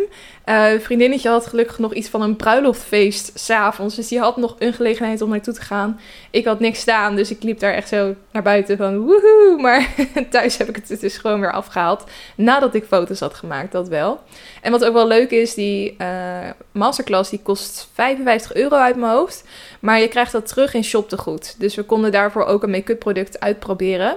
Een 0.44 0.80
vriendinnetje 0.80 1.28
had 1.28 1.46
gelukkig 1.46 1.78
nog 1.78 1.94
iets 1.94 2.08
van 2.08 2.22
een 2.22 2.36
bruiloftfeest 2.36 3.30
s'avonds. 3.34 3.94
Dus 3.94 4.08
die 4.08 4.18
had 4.18 4.36
nog 4.36 4.56
een 4.58 4.72
gelegenheid 4.72 5.22
om 5.22 5.30
naartoe 5.30 5.54
te 5.54 5.60
gaan. 5.60 6.00
Ik 6.30 6.44
had 6.44 6.60
niks 6.60 6.80
staan, 6.80 7.16
dus 7.16 7.30
ik 7.30 7.42
liep 7.42 7.58
daar 7.58 7.72
echt 7.72 7.88
zo 7.88 8.14
naar 8.32 8.42
buiten 8.42 8.76
van 8.76 8.98
woehoe. 8.98 9.56
Maar 9.60 9.94
thuis 10.30 10.56
heb 10.56 10.68
ik 10.68 10.82
het 10.88 11.00
dus 11.00 11.16
gewoon 11.16 11.40
weer 11.40 11.52
afgehaald. 11.52 12.04
Nadat 12.36 12.74
ik 12.74 12.84
foto's 12.84 13.20
had 13.20 13.34
gemaakt, 13.34 13.72
dat 13.72 13.88
wel. 13.88 14.20
En 14.62 14.70
wat 14.70 14.84
ook 14.84 14.92
wel 14.92 15.06
leuk 15.06 15.30
is, 15.30 15.54
die 15.54 15.94
uh, 15.98 16.50
masterclass 16.72 17.30
die 17.30 17.40
kost 17.42 17.88
55 17.94 18.54
euro 18.54 18.76
uit 18.76 18.96
mijn 18.96 19.12
hoofd. 19.12 19.44
Maar 19.80 20.00
je 20.00 20.08
krijgt 20.08 20.32
dat 20.32 20.48
terug 20.48 20.74
in 20.74 20.84
shoptegoed. 20.84 21.54
Dus 21.58 21.74
we 21.74 21.82
konden 21.82 22.12
daarvoor 22.12 22.44
ook 22.44 22.62
een 22.62 22.70
make-up 22.70 22.98
product 22.98 23.40
uitproberen. 23.40 24.16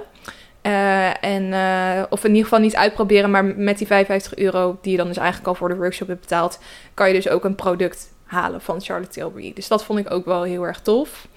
Uh, 0.64 1.24
en, 1.24 1.44
uh, 1.44 2.04
of 2.10 2.24
in 2.24 2.30
ieder 2.30 2.44
geval 2.44 2.60
niet 2.60 2.76
uitproberen, 2.76 3.32
maar 3.32 3.46
met 3.46 3.78
die 3.78 3.88
55 3.88 4.36
euro, 4.36 4.78
die 4.82 4.92
je 4.92 4.98
dan 4.98 5.08
dus 5.08 5.18
eigenlijk 5.18 5.48
al 5.48 5.56
voor 5.56 5.70
de 5.70 5.76
workshop 5.76 6.08
hebt 6.08 6.22
betaald, 6.22 6.60
kan 6.94 7.08
je 7.08 7.14
dus 7.14 7.30
ook 7.30 7.44
een 7.44 7.56
product 7.56 8.14
halen 8.24 8.62
van 8.62 8.82
Charlotte 8.82 9.12
Tilbury. 9.12 9.52
Dus 9.56 9.68
dat 9.68 9.84
vond 9.84 10.00
ik 10.00 10.12
ook 10.12 10.26
wel 10.26 10.44
heel 10.44 10.64
erg 10.64 10.80
tof. 10.80 11.28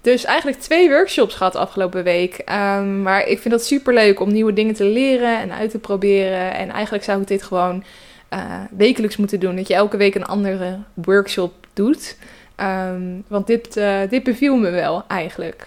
Dus 0.00 0.24
eigenlijk 0.24 0.60
twee 0.60 0.88
workshops 0.88 1.34
gehad 1.34 1.56
afgelopen 1.56 2.04
week. 2.04 2.34
Ehm, 2.34 3.02
maar 3.02 3.26
ik 3.26 3.38
vind 3.38 3.54
dat 3.54 3.64
super 3.64 3.94
leuk 3.94 4.20
om 4.20 4.32
nieuwe 4.32 4.52
dingen 4.52 4.74
te 4.74 4.84
leren 4.84 5.38
en 5.38 5.52
uit 5.52 5.70
te 5.70 5.78
proberen. 5.78 6.54
En 6.54 6.70
eigenlijk 6.70 7.04
zou 7.04 7.20
ik 7.20 7.26
dit 7.26 7.42
gewoon 7.42 7.84
uh, 8.32 8.40
wekelijks 8.70 9.16
moeten 9.16 9.40
doen. 9.40 9.56
Dat 9.56 9.68
je 9.68 9.74
elke 9.74 9.96
week 9.96 10.14
een 10.14 10.26
andere 10.26 10.78
workshop 10.94 11.52
doet. 11.72 12.16
Ehm, 12.56 13.02
want 13.26 13.46
dit, 13.46 13.80
dit 14.08 14.22
beviel 14.22 14.56
me 14.56 14.70
wel 14.70 15.04
eigenlijk. 15.08 15.66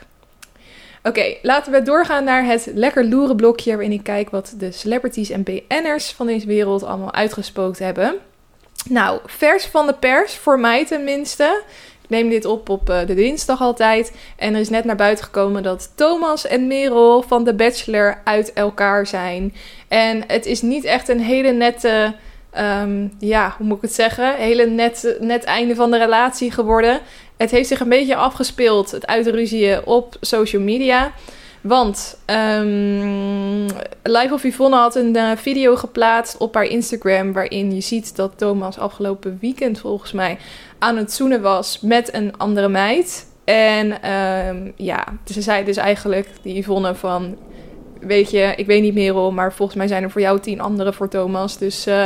Oké, 1.03 1.35
laten 1.41 1.71
we 1.71 1.81
doorgaan 1.81 2.23
naar 2.23 2.45
het 2.45 2.71
lekker 2.73 3.05
loeren 3.05 3.35
blokje. 3.35 3.71
Waarin 3.71 3.91
ik 3.91 4.03
kijk 4.03 4.29
wat 4.29 4.53
de 4.57 4.71
celebrities 4.71 5.29
en 5.29 5.43
BN'ers 5.43 6.11
van 6.11 6.25
deze 6.25 6.47
wereld 6.47 6.83
allemaal 6.83 7.13
uitgespookt 7.13 7.79
hebben. 7.79 8.15
Nou, 8.89 9.19
vers 9.25 9.65
van 9.65 9.87
de 9.87 9.93
pers, 9.93 10.35
voor 10.35 10.59
mij 10.59 10.85
tenminste. 10.85 11.63
Ik 12.03 12.09
neem 12.09 12.29
dit 12.29 12.45
op 12.45 12.69
op 12.69 12.89
uh, 12.89 12.99
de 13.05 13.13
dinsdag 13.13 13.61
altijd. 13.61 14.11
En 14.35 14.53
er 14.53 14.59
is 14.59 14.69
net 14.69 14.85
naar 14.85 14.95
buiten 14.95 15.25
gekomen 15.25 15.63
dat 15.63 15.91
Thomas 15.95 16.47
en 16.47 16.67
Merel 16.67 17.21
van 17.21 17.43
The 17.43 17.53
Bachelor 17.53 18.21
uit 18.23 18.53
elkaar 18.53 19.07
zijn. 19.07 19.53
En 19.87 20.23
het 20.27 20.45
is 20.45 20.61
niet 20.61 20.83
echt 20.83 21.09
een 21.09 21.21
hele 21.21 21.51
nette 21.51 22.13
um, 22.57 23.11
ja, 23.19 23.53
hoe 23.57 23.67
moet 23.67 23.75
ik 23.75 23.81
het 23.81 23.93
zeggen? 23.93 24.35
Hele 24.35 24.65
net, 24.65 25.17
net 25.19 25.43
einde 25.43 25.75
van 25.75 25.91
de 25.91 25.97
relatie 25.97 26.51
geworden. 26.51 26.99
Het 27.41 27.51
heeft 27.51 27.67
zich 27.67 27.79
een 27.79 27.89
beetje 27.89 28.15
afgespeeld, 28.15 28.91
het 28.91 29.07
uitruzien 29.07 29.85
op 29.85 30.17
social 30.19 30.61
media. 30.61 31.11
Want 31.61 32.17
um, 32.59 33.65
Live 34.03 34.33
of 34.33 34.43
Yvonne 34.43 34.75
had 34.75 34.95
een 34.95 35.15
uh, 35.15 35.31
video 35.35 35.75
geplaatst 35.75 36.37
op 36.37 36.53
haar 36.53 36.65
Instagram. 36.65 37.33
Waarin 37.33 37.75
je 37.75 37.81
ziet 37.81 38.15
dat 38.15 38.31
Thomas 38.35 38.77
afgelopen 38.77 39.37
weekend 39.41 39.79
volgens 39.79 40.11
mij 40.11 40.37
aan 40.79 40.97
het 40.97 41.11
zoenen 41.11 41.41
was 41.41 41.79
met 41.79 42.13
een 42.13 42.37
andere 42.37 42.69
meid. 42.69 43.27
En 43.43 44.11
um, 44.11 44.73
ja, 44.75 45.07
ze 45.25 45.41
zei 45.41 45.63
dus 45.63 45.77
eigenlijk, 45.77 46.27
die 46.41 46.57
Yvonne, 46.57 46.95
van... 46.95 47.37
Weet 47.99 48.31
je, 48.31 48.53
ik 48.55 48.65
weet 48.65 48.81
niet 48.81 48.93
meer 48.93 49.15
om, 49.15 49.33
maar 49.35 49.53
volgens 49.53 49.77
mij 49.77 49.87
zijn 49.87 50.03
er 50.03 50.11
voor 50.11 50.21
jou 50.21 50.39
tien 50.39 50.61
anderen 50.61 50.93
voor 50.93 51.09
Thomas. 51.09 51.57
Dus 51.57 51.87
uh, 51.87 52.05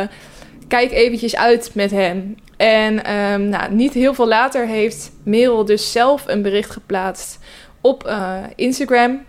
kijk 0.67 0.91
eventjes 0.91 1.35
uit 1.35 1.71
met 1.73 1.91
hem. 1.91 2.35
En 2.57 3.13
um, 3.13 3.49
nou, 3.49 3.73
niet 3.73 3.93
heel 3.93 4.13
veel 4.13 4.27
later 4.27 4.67
heeft 4.67 5.11
Merel 5.23 5.65
dus 5.65 5.91
zelf 5.91 6.23
een 6.27 6.41
bericht 6.41 6.69
geplaatst 6.69 7.39
op 7.81 8.07
uh, 8.07 8.37
Instagram. 8.55 9.25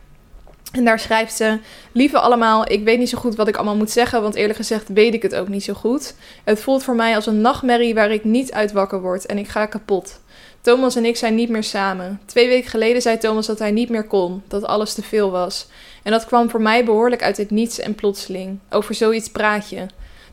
En 0.73 0.85
daar 0.85 0.99
schrijft 0.99 1.37
ze: 1.37 1.59
Lieve 1.93 2.19
allemaal, 2.19 2.71
ik 2.71 2.85
weet 2.85 2.99
niet 2.99 3.09
zo 3.09 3.19
goed 3.19 3.37
wat 3.37 3.49
ik 3.49 3.57
allemaal 3.57 3.77
moet 3.77 3.91
zeggen, 3.91 4.23
want 4.23 4.35
eerlijk 4.35 4.59
gezegd 4.59 4.89
weet 4.89 5.15
ik 5.15 5.23
het 5.23 5.35
ook 5.35 5.49
niet 5.49 5.65
zo 5.65 5.73
goed. 5.73 6.15
Het 6.45 6.61
voelt 6.61 6.83
voor 6.83 6.95
mij 6.95 7.15
als 7.15 7.27
een 7.27 7.41
nachtmerrie 7.41 7.95
waar 7.95 8.11
ik 8.11 8.25
niet 8.25 8.53
uit 8.53 8.73
wakker 8.73 9.01
word 9.01 9.27
en 9.27 9.39
ik 9.39 9.49
ga 9.49 9.67
kapot. 9.67 10.21
Thomas 10.61 10.97
en 10.97 11.05
ik 11.05 11.17
zijn 11.17 11.35
niet 11.35 11.49
meer 11.49 11.65
samen. 11.65 12.21
Twee 12.25 12.49
weken 12.49 12.71
geleden 12.71 13.03
zei 13.03 13.19
Thomas 13.19 13.47
dat 13.47 13.59
hij 13.59 13.71
niet 13.71 13.89
meer 13.89 14.05
kon, 14.05 14.43
dat 14.49 14.65
alles 14.65 14.95
te 14.95 15.03
veel 15.03 15.31
was. 15.31 15.67
En 16.03 16.13
dat 16.13 16.27
kwam 16.27 16.51
voor 16.51 16.61
mij 16.61 16.85
behoorlijk 16.85 17.23
uit 17.23 17.37
het 17.37 17.51
niets 17.51 17.79
en 17.79 17.95
plotseling. 17.95 18.59
Over 18.71 18.95
zoiets 18.95 19.31
praat 19.31 19.69
je. 19.69 19.87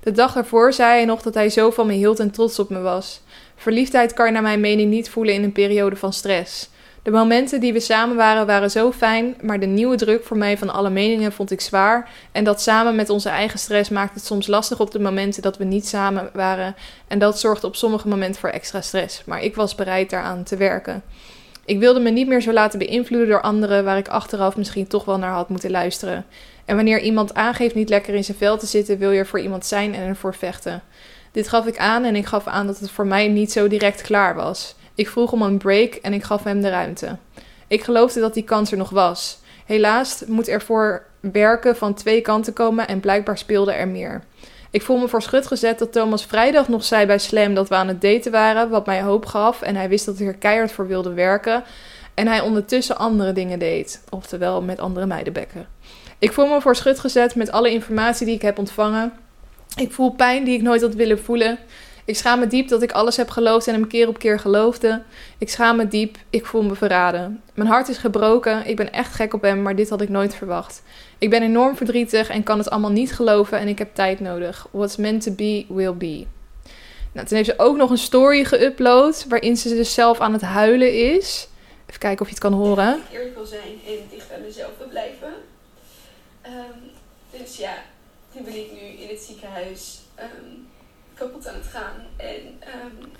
De 0.03 0.11
dag 0.11 0.35
ervoor 0.35 0.73
zei 0.73 0.89
hij 0.89 1.05
nog 1.05 1.21
dat 1.21 1.33
hij 1.33 1.49
zo 1.49 1.71
van 1.71 1.87
me 1.87 1.93
hield 1.93 2.19
en 2.19 2.31
trots 2.31 2.59
op 2.59 2.69
me 2.69 2.79
was. 2.79 3.21
Verliefdheid 3.55 4.13
kan 4.13 4.25
je 4.25 4.31
naar 4.31 4.41
mijn 4.41 4.59
mening 4.59 4.89
niet 4.89 5.09
voelen 5.09 5.33
in 5.33 5.43
een 5.43 5.51
periode 5.51 5.95
van 5.95 6.13
stress. 6.13 6.69
De 7.03 7.11
momenten 7.11 7.59
die 7.59 7.73
we 7.73 7.79
samen 7.79 8.15
waren 8.15 8.45
waren 8.45 8.71
zo 8.71 8.91
fijn, 8.91 9.35
maar 9.41 9.59
de 9.59 9.65
nieuwe 9.65 9.95
druk 9.95 10.23
voor 10.23 10.37
mij 10.37 10.57
van 10.57 10.69
alle 10.69 10.89
meningen 10.89 11.31
vond 11.31 11.51
ik 11.51 11.61
zwaar. 11.61 12.09
En 12.31 12.43
dat 12.43 12.61
samen 12.61 12.95
met 12.95 13.09
onze 13.09 13.29
eigen 13.29 13.59
stress 13.59 13.89
maakt 13.89 14.15
het 14.15 14.25
soms 14.25 14.47
lastig 14.47 14.79
op 14.79 14.91
de 14.91 14.99
momenten 14.99 15.41
dat 15.41 15.57
we 15.57 15.63
niet 15.63 15.87
samen 15.87 16.29
waren. 16.33 16.75
En 17.07 17.19
dat 17.19 17.39
zorgde 17.39 17.67
op 17.67 17.75
sommige 17.75 18.07
momenten 18.07 18.41
voor 18.41 18.49
extra 18.49 18.81
stress. 18.81 19.23
Maar 19.25 19.43
ik 19.43 19.55
was 19.55 19.75
bereid 19.75 20.09
daaraan 20.09 20.43
te 20.43 20.57
werken. 20.57 21.03
Ik 21.65 21.79
wilde 21.79 21.99
me 21.99 22.09
niet 22.09 22.27
meer 22.27 22.41
zo 22.41 22.51
laten 22.51 22.79
beïnvloeden 22.79 23.29
door 23.29 23.41
anderen 23.41 23.83
waar 23.83 23.97
ik 23.97 24.07
achteraf 24.07 24.57
misschien 24.57 24.87
toch 24.87 25.05
wel 25.05 25.17
naar 25.17 25.33
had 25.33 25.49
moeten 25.49 25.71
luisteren. 25.71 26.25
En 26.65 26.75
wanneer 26.75 26.99
iemand 26.99 27.33
aangeeft 27.33 27.75
niet 27.75 27.89
lekker 27.89 28.13
in 28.13 28.23
zijn 28.23 28.37
vel 28.37 28.57
te 28.57 28.65
zitten, 28.65 28.97
wil 28.97 29.11
je 29.11 29.19
er 29.19 29.27
voor 29.27 29.39
iemand 29.39 29.65
zijn 29.65 29.95
en 29.95 30.07
ervoor 30.07 30.35
vechten. 30.35 30.83
Dit 31.31 31.47
gaf 31.47 31.65
ik 31.65 31.77
aan 31.77 32.03
en 32.03 32.15
ik 32.15 32.25
gaf 32.25 32.47
aan 32.47 32.67
dat 32.67 32.79
het 32.79 32.91
voor 32.91 33.07
mij 33.07 33.27
niet 33.27 33.51
zo 33.51 33.67
direct 33.67 34.01
klaar 34.01 34.35
was. 34.35 34.75
Ik 34.95 35.09
vroeg 35.09 35.31
om 35.31 35.41
een 35.41 35.57
break 35.57 35.93
en 35.93 36.13
ik 36.13 36.23
gaf 36.23 36.43
hem 36.43 36.61
de 36.61 36.69
ruimte. 36.69 37.17
Ik 37.67 37.83
geloofde 37.83 38.19
dat 38.19 38.33
die 38.33 38.43
kans 38.43 38.71
er 38.71 38.77
nog 38.77 38.89
was. 38.89 39.39
Helaas 39.65 40.23
moet 40.27 40.47
er 40.47 40.61
voor 40.61 41.05
werken 41.19 41.75
van 41.75 41.93
twee 41.93 42.21
kanten 42.21 42.53
komen 42.53 42.87
en 42.87 42.99
blijkbaar 42.99 43.37
speelde 43.37 43.73
er 43.73 43.87
meer. 43.87 44.23
Ik 44.71 44.81
voel 44.81 44.97
me 44.97 45.07
voor 45.07 45.21
schut 45.21 45.47
gezet 45.47 45.79
dat 45.79 45.91
Thomas 45.91 46.25
vrijdag 46.25 46.67
nog 46.67 46.83
zei 46.83 47.05
bij 47.05 47.19
Slam 47.19 47.53
dat 47.53 47.69
we 47.69 47.75
aan 47.75 47.87
het 47.87 48.01
daten 48.01 48.31
waren, 48.31 48.69
wat 48.69 48.85
mij 48.85 49.01
hoop 49.01 49.25
gaf 49.25 49.61
en 49.61 49.75
hij 49.75 49.89
wist 49.89 50.05
dat 50.05 50.19
ik 50.19 50.27
er 50.27 50.33
keihard 50.33 50.71
voor 50.71 50.87
wilde 50.87 51.13
werken. 51.13 51.63
En 52.13 52.27
hij 52.27 52.41
ondertussen 52.41 52.97
andere 52.97 53.33
dingen 53.33 53.59
deed, 53.59 54.03
oftewel 54.09 54.61
met 54.61 54.79
andere 54.79 55.05
meiden 55.05 55.33
bekken. 55.33 55.67
Ik 56.23 56.31
voel 56.31 56.47
me 56.47 56.61
voor 56.61 56.75
schut 56.75 56.99
gezet 56.99 57.35
met 57.35 57.51
alle 57.51 57.71
informatie 57.71 58.25
die 58.25 58.35
ik 58.35 58.41
heb 58.41 58.57
ontvangen. 58.57 59.13
Ik 59.75 59.91
voel 59.91 60.11
pijn 60.11 60.43
die 60.43 60.55
ik 60.55 60.61
nooit 60.61 60.81
had 60.81 60.93
willen 60.93 61.19
voelen. 61.19 61.59
Ik 62.05 62.15
schaam 62.15 62.39
me 62.39 62.47
diep 62.47 62.67
dat 62.67 62.81
ik 62.81 62.91
alles 62.91 63.17
heb 63.17 63.29
geloofd 63.29 63.67
en 63.67 63.73
hem 63.73 63.87
keer 63.87 64.07
op 64.07 64.19
keer 64.19 64.39
geloofde. 64.39 65.01
Ik 65.37 65.49
schaam 65.49 65.77
me 65.77 65.87
diep, 65.87 66.17
ik 66.29 66.45
voel 66.45 66.63
me 66.63 66.75
verraden. 66.75 67.41
Mijn 67.53 67.69
hart 67.69 67.87
is 67.87 67.97
gebroken, 67.97 68.67
ik 68.67 68.75
ben 68.75 68.93
echt 68.93 69.13
gek 69.13 69.33
op 69.33 69.41
hem, 69.41 69.61
maar 69.61 69.75
dit 69.75 69.89
had 69.89 70.01
ik 70.01 70.09
nooit 70.09 70.35
verwacht. 70.35 70.83
Ik 71.17 71.29
ben 71.29 71.41
enorm 71.41 71.75
verdrietig 71.75 72.29
en 72.29 72.43
kan 72.43 72.57
het 72.57 72.69
allemaal 72.69 72.91
niet 72.91 73.13
geloven 73.13 73.59
en 73.59 73.67
ik 73.67 73.77
heb 73.77 73.95
tijd 73.95 74.19
nodig. 74.19 74.67
What's 74.71 74.95
meant 74.95 75.21
to 75.21 75.31
be, 75.31 75.65
will 75.69 75.95
be. 75.95 76.25
Nou, 77.11 77.27
toen 77.27 77.37
heeft 77.37 77.49
ze 77.49 77.59
ook 77.59 77.77
nog 77.77 77.89
een 77.89 77.97
story 77.97 78.45
geüpload 78.45 79.27
waarin 79.27 79.57
ze 79.57 79.69
dus 79.69 79.93
zelf 79.93 80.19
aan 80.19 80.33
het 80.33 80.41
huilen 80.41 81.13
is. 81.15 81.47
Even 81.87 81.99
kijken 81.99 82.21
of 82.21 82.27
je 82.27 82.33
het 82.33 82.43
kan 82.43 82.53
horen. 82.53 82.97
Ik 83.09 83.17
eerlijk 83.17 83.35
wil 83.35 83.45
zijn 83.45 83.79
en 83.87 83.95
dicht 84.09 84.27
bij 84.27 84.39
mezelf 84.45 84.71
blijven. 84.89 85.42
Um, 86.45 86.91
dus 87.31 87.57
ja, 87.57 87.73
nu 88.31 88.41
ben 88.41 88.55
ik 88.55 88.71
nu 88.71 88.79
in 88.79 89.09
het 89.09 89.19
ziekenhuis 89.19 89.99
um, 90.19 90.67
kapot 91.13 91.47
aan 91.47 91.55
het 91.55 91.67
gaan. 91.71 92.05
En 92.17 92.61
um, 92.83 93.11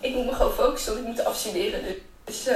ik 0.00 0.14
moet 0.14 0.26
me 0.26 0.32
gewoon 0.32 0.52
focussen, 0.52 0.92
want 0.92 1.06
ik 1.06 1.14
moet 1.14 1.24
afstuderen. 1.24 1.80
Dus 2.24 2.48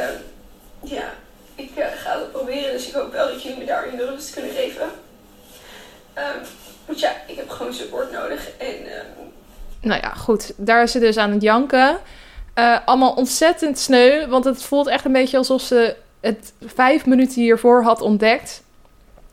ja, 0.82 1.12
ik 1.54 1.70
uh, 1.76 1.86
ga 1.86 2.18
het 2.18 2.32
proberen. 2.32 2.72
Dus 2.72 2.88
ik 2.88 2.94
hoop 2.94 3.12
wel 3.12 3.28
dat 3.28 3.42
jullie 3.42 3.58
me 3.58 3.64
daarin 3.64 3.96
de 3.96 4.06
rust 4.06 4.32
kunnen 4.32 4.50
geven. 4.50 4.90
want 6.86 7.00
ja, 7.00 7.12
ik 7.26 7.36
heb 7.36 7.48
gewoon 7.48 7.74
support 7.74 8.12
nodig. 8.12 8.50
En, 8.58 8.74
nou 9.80 10.00
ja, 10.00 10.14
goed. 10.14 10.52
Daar 10.56 10.82
is 10.82 10.92
ze 10.92 10.98
dus 10.98 11.16
aan 11.16 11.32
het 11.32 11.42
janken. 11.42 11.98
Uh, 12.58 12.78
allemaal 12.84 13.14
ontzettend 13.14 13.78
sneu, 13.78 14.26
want 14.26 14.44
het 14.44 14.62
voelt 14.62 14.86
echt 14.86 15.04
een 15.04 15.12
beetje 15.12 15.36
alsof 15.36 15.62
ze 15.62 15.96
het 16.20 16.52
vijf 16.64 17.06
minuten 17.06 17.42
hiervoor 17.42 17.82
had 17.82 18.00
ontdekt. 18.00 18.62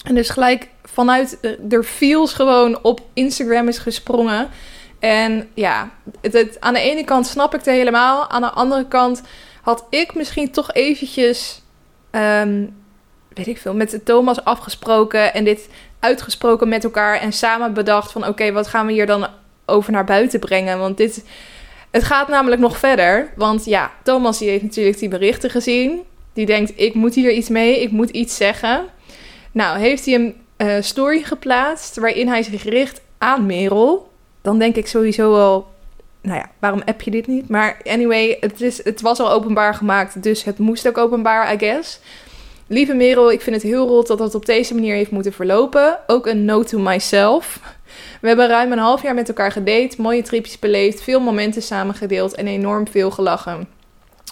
En 0.03 0.15
dus 0.15 0.29
gelijk 0.29 0.67
vanuit 0.83 1.37
de 1.59 1.83
feels 1.83 2.33
gewoon 2.33 2.83
op 2.83 3.01
Instagram 3.13 3.67
is 3.67 3.77
gesprongen. 3.77 4.49
En 4.99 5.49
ja, 5.53 5.91
het, 6.21 6.57
aan 6.59 6.73
de 6.73 6.79
ene 6.79 7.03
kant 7.03 7.27
snap 7.27 7.53
ik 7.53 7.59
het 7.59 7.75
helemaal. 7.75 8.29
Aan 8.29 8.41
de 8.41 8.49
andere 8.49 8.87
kant 8.87 9.21
had 9.61 9.85
ik 9.89 10.15
misschien 10.15 10.51
toch 10.51 10.73
eventjes, 10.73 11.61
um, 12.11 12.75
weet 13.33 13.47
ik 13.47 13.57
veel, 13.57 13.73
met 13.73 14.05
Thomas 14.05 14.43
afgesproken. 14.43 15.33
En 15.33 15.43
dit 15.43 15.69
uitgesproken 15.99 16.69
met 16.69 16.83
elkaar. 16.83 17.19
En 17.19 17.33
samen 17.33 17.73
bedacht 17.73 18.11
van 18.11 18.27
oké, 18.27 18.51
wat 18.51 18.67
gaan 18.67 18.85
we 18.85 18.91
hier 18.91 19.05
dan 19.05 19.27
over 19.65 19.91
naar 19.91 20.05
buiten 20.05 20.39
brengen? 20.39 20.79
Want 20.79 20.97
dit, 20.97 21.25
het 21.91 22.03
gaat 22.03 22.27
namelijk 22.27 22.61
nog 22.61 22.77
verder. 22.77 23.33
Want 23.35 23.65
ja, 23.65 23.91
Thomas 24.03 24.37
die 24.37 24.49
heeft 24.49 24.63
natuurlijk 24.63 24.99
die 24.99 25.09
berichten 25.09 25.49
gezien. 25.49 26.01
Die 26.33 26.45
denkt, 26.45 26.71
ik 26.75 26.93
moet 26.93 27.15
hier 27.15 27.31
iets 27.31 27.49
mee, 27.49 27.81
ik 27.81 27.91
moet 27.91 28.09
iets 28.09 28.35
zeggen. 28.35 28.85
Nou, 29.53 29.79
heeft 29.79 30.05
hij 30.05 30.13
een 30.13 30.35
uh, 30.57 30.75
story 30.79 31.21
geplaatst 31.21 31.95
waarin 31.95 32.27
hij 32.27 32.43
zich 32.43 32.63
richt 32.63 33.01
aan 33.17 33.45
Merel. 33.45 34.11
Dan 34.41 34.59
denk 34.59 34.75
ik 34.75 34.87
sowieso 34.87 35.31
wel, 35.31 35.67
nou 36.21 36.37
ja, 36.37 36.51
waarom 36.59 36.81
app 36.85 37.01
je 37.01 37.11
dit 37.11 37.27
niet? 37.27 37.49
Maar 37.49 37.77
anyway, 37.83 38.37
het, 38.39 38.61
is, 38.61 38.83
het 38.83 39.01
was 39.01 39.19
al 39.19 39.31
openbaar 39.31 39.75
gemaakt, 39.75 40.23
dus 40.23 40.43
het 40.43 40.57
moest 40.57 40.87
ook 40.87 40.97
openbaar, 40.97 41.53
I 41.53 41.57
guess. 41.57 41.99
Lieve 42.67 42.93
Merel, 42.93 43.31
ik 43.31 43.41
vind 43.41 43.55
het 43.55 43.65
heel 43.65 43.87
rot 43.87 44.07
dat 44.07 44.19
het 44.19 44.35
op 44.35 44.45
deze 44.45 44.73
manier 44.73 44.95
heeft 44.95 45.11
moeten 45.11 45.33
verlopen. 45.33 45.99
Ook 46.07 46.27
een 46.27 46.45
note 46.45 46.69
to 46.69 46.79
myself. 46.79 47.59
We 48.21 48.27
hebben 48.27 48.47
ruim 48.47 48.71
een 48.71 48.77
half 48.77 49.01
jaar 49.01 49.13
met 49.13 49.27
elkaar 49.27 49.51
gedate, 49.51 50.01
mooie 50.01 50.21
tripjes 50.21 50.59
beleefd, 50.59 51.01
veel 51.01 51.19
momenten 51.19 51.61
samen 51.61 51.95
gedeeld 51.95 52.35
en 52.35 52.47
enorm 52.47 52.87
veel 52.87 53.11
gelachen. 53.11 53.67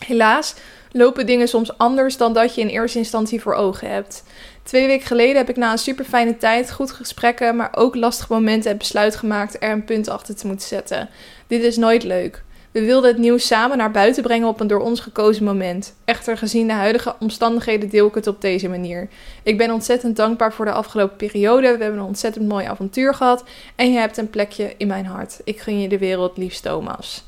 Helaas 0.06 0.56
lopen 0.92 1.26
dingen 1.26 1.48
soms 1.48 1.78
anders 1.78 2.18
dan 2.18 2.34
dat 2.34 2.56
je 2.56 2.62
in 2.62 2.68
eerste 2.68 2.98
instantie 2.98 3.42
voor 3.42 3.54
ogen 3.54 3.90
hebt. 3.90 4.24
Twee 4.64 4.88
weken 4.88 5.08
geleden 5.08 5.36
heb 5.36 5.50
ik 5.50 5.56
na 5.56 5.72
een 5.72 5.78
super 5.78 6.06
fijne 6.06 6.38
tijd, 6.38 6.72
goed 6.72 6.92
gesprekken, 6.92 7.56
maar 7.56 7.70
ook 7.76 7.96
lastige 7.96 8.34
momenten 8.34 8.70
het 8.70 8.80
besluit 8.80 9.16
gemaakt 9.16 9.58
er 9.60 9.72
een 9.72 9.86
punt 9.86 10.10
achter 10.10 10.36
te 10.36 10.48
moeten 10.48 10.68
zetten. 10.68 11.10
Dit 11.48 11.64
is 11.64 11.78
nooit 11.78 12.04
leuk. 12.04 12.44
We 12.72 12.82
wilden 12.82 13.10
het 13.10 13.20
nieuws 13.20 13.48
samen 13.48 13.78
naar 13.78 13.92
buiten 13.92 14.24
brengen 14.24 14.48
op 14.48 14.60
een 14.60 14.68
door 14.68 14.80
ons 14.80 15.00
gekozen 15.00 15.44
moment. 15.44 15.94
Echter, 16.06 16.38
gezien 16.38 16.68
de 16.68 16.74
huidige 16.74 17.16
omstandigheden 17.20 17.90
deel 17.90 18.08
ik 18.08 18.16
het 18.16 18.28
op 18.28 18.42
deze 18.42 18.70
manier. 18.70 19.10
Ik 19.44 19.58
ben 19.58 19.72
ontzettend 19.72 20.16
dankbaar 20.16 20.54
voor 20.54 20.66
de 20.66 20.72
afgelopen 20.72 21.18
periode. 21.18 21.62
We 21.62 21.84
hebben 21.84 22.00
een 22.00 22.06
ontzettend 22.06 22.48
mooi 22.48 22.66
avontuur 22.66 23.14
gehad. 23.14 23.44
En 23.76 23.92
je 23.92 24.00
hebt 24.00 24.18
een 24.18 24.30
plekje 24.30 24.74
in 24.78 24.88
mijn 24.88 25.06
hart. 25.06 25.40
Ik 25.44 25.60
gun 25.60 25.82
je 25.82 25.88
de 25.88 25.98
wereld, 25.98 26.38
liefst 26.38 26.64
Thomas. 26.64 27.24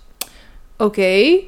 Oké, 0.78 1.40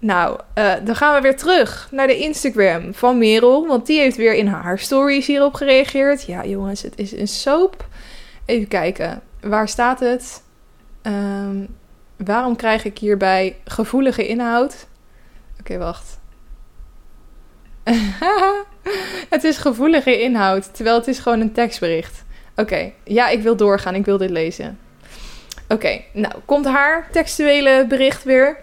Nou, 0.00 0.40
uh, 0.54 0.72
dan 0.84 0.96
gaan 0.96 1.14
we 1.14 1.20
weer 1.20 1.36
terug 1.36 1.88
naar 1.90 2.06
de 2.06 2.18
Instagram 2.18 2.94
van 2.94 3.18
Merel. 3.18 3.66
Want 3.66 3.86
die 3.86 4.00
heeft 4.00 4.16
weer 4.16 4.34
in 4.34 4.46
haar 4.46 4.78
stories 4.78 5.26
hierop 5.26 5.54
gereageerd. 5.54 6.22
Ja, 6.22 6.44
jongens, 6.44 6.82
het 6.82 6.98
is 6.98 7.12
een 7.12 7.28
soap. 7.28 7.86
Even 8.44 8.68
kijken. 8.68 9.22
Waar 9.40 9.68
staat 9.68 10.00
het? 10.00 10.42
Um, 11.02 11.68
waarom 12.16 12.56
krijg 12.56 12.84
ik 12.84 12.98
hierbij 12.98 13.56
gevoelige 13.64 14.26
inhoud? 14.26 14.86
Oké, 15.60 15.78
wacht. 15.78 16.18
het 19.30 19.44
is 19.44 19.56
gevoelige 19.56 20.20
inhoud, 20.20 20.74
terwijl 20.74 20.96
het 20.96 21.08
is 21.08 21.18
gewoon 21.18 21.40
een 21.40 21.52
tekstbericht. 21.52 22.24
Oké, 22.56 22.92
ja, 23.04 23.28
ik 23.28 23.42
wil 23.42 23.56
doorgaan. 23.56 23.94
Ik 23.94 24.04
wil 24.04 24.18
dit 24.18 24.30
lezen. 24.30 24.78
Oké, 25.68 26.00
nou 26.12 26.34
komt 26.44 26.66
haar 26.66 27.08
textuele 27.12 27.86
bericht 27.88 28.24
weer. 28.24 28.56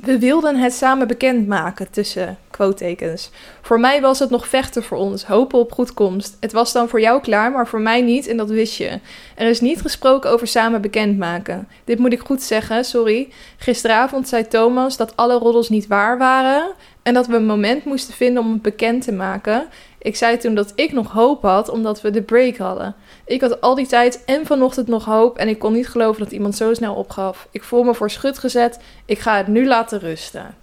We 0.00 0.18
wilden 0.18 0.56
het 0.56 0.72
samen 0.72 1.06
bekendmaken 1.06 1.90
tussen 1.90 2.38
quotetekens. 2.50 3.30
Voor 3.62 3.80
mij 3.80 4.00
was 4.00 4.18
het 4.18 4.30
nog 4.30 4.48
vechten 4.48 4.82
voor 4.82 4.98
ons, 4.98 5.24
hopen 5.24 5.58
op 5.58 5.72
goedkomst. 5.72 6.36
Het 6.40 6.52
was 6.52 6.72
dan 6.72 6.88
voor 6.88 7.00
jou 7.00 7.20
klaar, 7.20 7.50
maar 7.52 7.66
voor 7.66 7.80
mij 7.80 8.00
niet 8.00 8.26
en 8.26 8.36
dat 8.36 8.48
wist 8.48 8.76
je. 8.76 9.00
Er 9.34 9.48
is 9.48 9.60
niet 9.60 9.80
gesproken 9.80 10.30
over 10.30 10.46
samen 10.46 10.80
bekendmaken. 10.80 11.68
Dit 11.84 11.98
moet 11.98 12.12
ik 12.12 12.20
goed 12.20 12.42
zeggen, 12.42 12.84
sorry. 12.84 13.28
Gisteravond 13.56 14.28
zei 14.28 14.48
Thomas 14.48 14.96
dat 14.96 15.16
alle 15.16 15.38
roddels 15.38 15.68
niet 15.68 15.86
waar 15.86 16.18
waren 16.18 16.72
en 17.02 17.14
dat 17.14 17.26
we 17.26 17.36
een 17.36 17.46
moment 17.46 17.84
moesten 17.84 18.14
vinden 18.14 18.42
om 18.42 18.52
het 18.52 18.62
bekend 18.62 19.04
te 19.04 19.12
maken. 19.12 19.66
Ik 19.98 20.16
zei 20.16 20.36
toen 20.36 20.54
dat 20.54 20.72
ik 20.74 20.92
nog 20.92 21.12
hoop 21.12 21.42
had, 21.42 21.68
omdat 21.68 22.00
we 22.00 22.10
de 22.10 22.22
break 22.22 22.56
hadden. 22.56 22.94
Ik 23.26 23.40
had 23.40 23.60
al 23.60 23.74
die 23.74 23.86
tijd 23.86 24.24
en 24.24 24.46
vanochtend 24.46 24.88
nog 24.88 25.04
hoop 25.04 25.38
en 25.38 25.48
ik 25.48 25.58
kon 25.58 25.72
niet 25.72 25.88
geloven 25.88 26.22
dat 26.22 26.32
iemand 26.32 26.56
zo 26.56 26.74
snel 26.74 26.94
opgaf. 26.94 27.48
Ik 27.50 27.64
voel 27.64 27.82
me 27.82 27.94
voor 27.94 28.10
schut 28.10 28.38
gezet. 28.38 28.78
Ik 29.04 29.18
ga 29.18 29.36
het 29.36 29.46
nu 29.46 29.66
laten 29.66 29.98
rusten. 29.98 30.54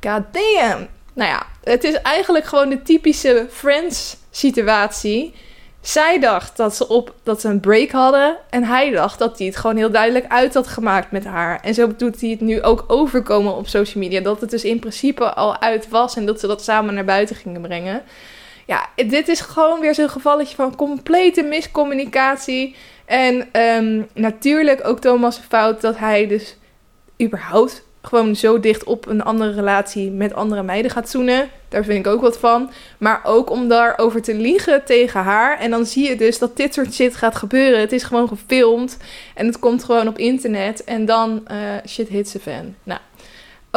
God 0.00 0.22
damn. 0.32 0.86
Nou 1.12 1.30
ja, 1.30 1.46
het 1.62 1.84
is 1.84 1.94
eigenlijk 1.94 2.44
gewoon 2.44 2.68
de 2.68 2.82
typische 2.82 3.46
Friends 3.50 4.16
situatie. 4.30 5.34
Zij 5.80 6.20
dacht 6.20 6.56
dat 6.56 6.76
ze, 6.76 6.88
op, 6.88 7.14
dat 7.22 7.40
ze 7.40 7.48
een 7.48 7.60
break 7.60 7.90
hadden. 7.90 8.36
En 8.50 8.64
hij 8.64 8.90
dacht 8.90 9.18
dat 9.18 9.38
hij 9.38 9.46
het 9.46 9.56
gewoon 9.56 9.76
heel 9.76 9.90
duidelijk 9.90 10.26
uit 10.28 10.54
had 10.54 10.66
gemaakt 10.66 11.10
met 11.10 11.24
haar. 11.24 11.60
En 11.60 11.74
zo 11.74 11.96
doet 11.96 12.20
hij 12.20 12.30
het 12.30 12.40
nu 12.40 12.62
ook 12.62 12.84
overkomen 12.86 13.56
op 13.56 13.68
social 13.68 14.02
media. 14.02 14.20
Dat 14.20 14.40
het 14.40 14.50
dus 14.50 14.64
in 14.64 14.78
principe 14.78 15.34
al 15.34 15.60
uit 15.60 15.88
was 15.88 16.16
en 16.16 16.26
dat 16.26 16.40
ze 16.40 16.46
dat 16.46 16.64
samen 16.64 16.94
naar 16.94 17.04
buiten 17.04 17.36
gingen 17.36 17.60
brengen. 17.60 18.02
Ja, 18.66 18.88
dit 19.06 19.28
is 19.28 19.40
gewoon 19.40 19.80
weer 19.80 19.94
zo'n 19.94 20.08
gevalletje 20.08 20.56
van 20.56 20.76
complete 20.76 21.42
miscommunicatie. 21.42 22.74
En 23.04 23.48
ehm, 23.52 24.02
natuurlijk 24.14 24.86
ook 24.86 25.00
Thomas' 25.00 25.40
fout 25.48 25.80
dat 25.80 25.98
hij 25.98 26.26
dus 26.26 26.56
überhaupt 27.22 27.84
gewoon 28.06 28.36
zo 28.36 28.60
dicht 28.60 28.84
op 28.84 29.06
een 29.06 29.22
andere 29.22 29.52
relatie 29.52 30.10
met 30.10 30.34
andere 30.34 30.62
meiden 30.62 30.90
gaat 30.90 31.10
zoenen. 31.10 31.48
Daar 31.68 31.84
vind 31.84 32.06
ik 32.06 32.12
ook 32.12 32.20
wat 32.20 32.38
van. 32.38 32.70
Maar 32.98 33.20
ook 33.24 33.50
om 33.50 33.68
daarover 33.68 34.22
te 34.22 34.34
liegen 34.34 34.84
tegen 34.84 35.20
haar. 35.20 35.58
En 35.58 35.70
dan 35.70 35.86
zie 35.86 36.08
je 36.08 36.16
dus 36.16 36.38
dat 36.38 36.56
dit 36.56 36.74
soort 36.74 36.94
shit 36.94 37.16
gaat 37.16 37.36
gebeuren. 37.36 37.80
Het 37.80 37.92
is 37.92 38.02
gewoon 38.02 38.28
gefilmd. 38.28 38.96
En 39.34 39.46
het 39.46 39.58
komt 39.58 39.84
gewoon 39.84 40.08
op 40.08 40.18
internet. 40.18 40.84
En 40.84 41.04
dan 41.04 41.46
uh, 41.50 41.56
shit 41.86 42.08
hits 42.08 42.36
a 42.36 42.38
fan. 42.38 42.74
Nou, 42.82 43.00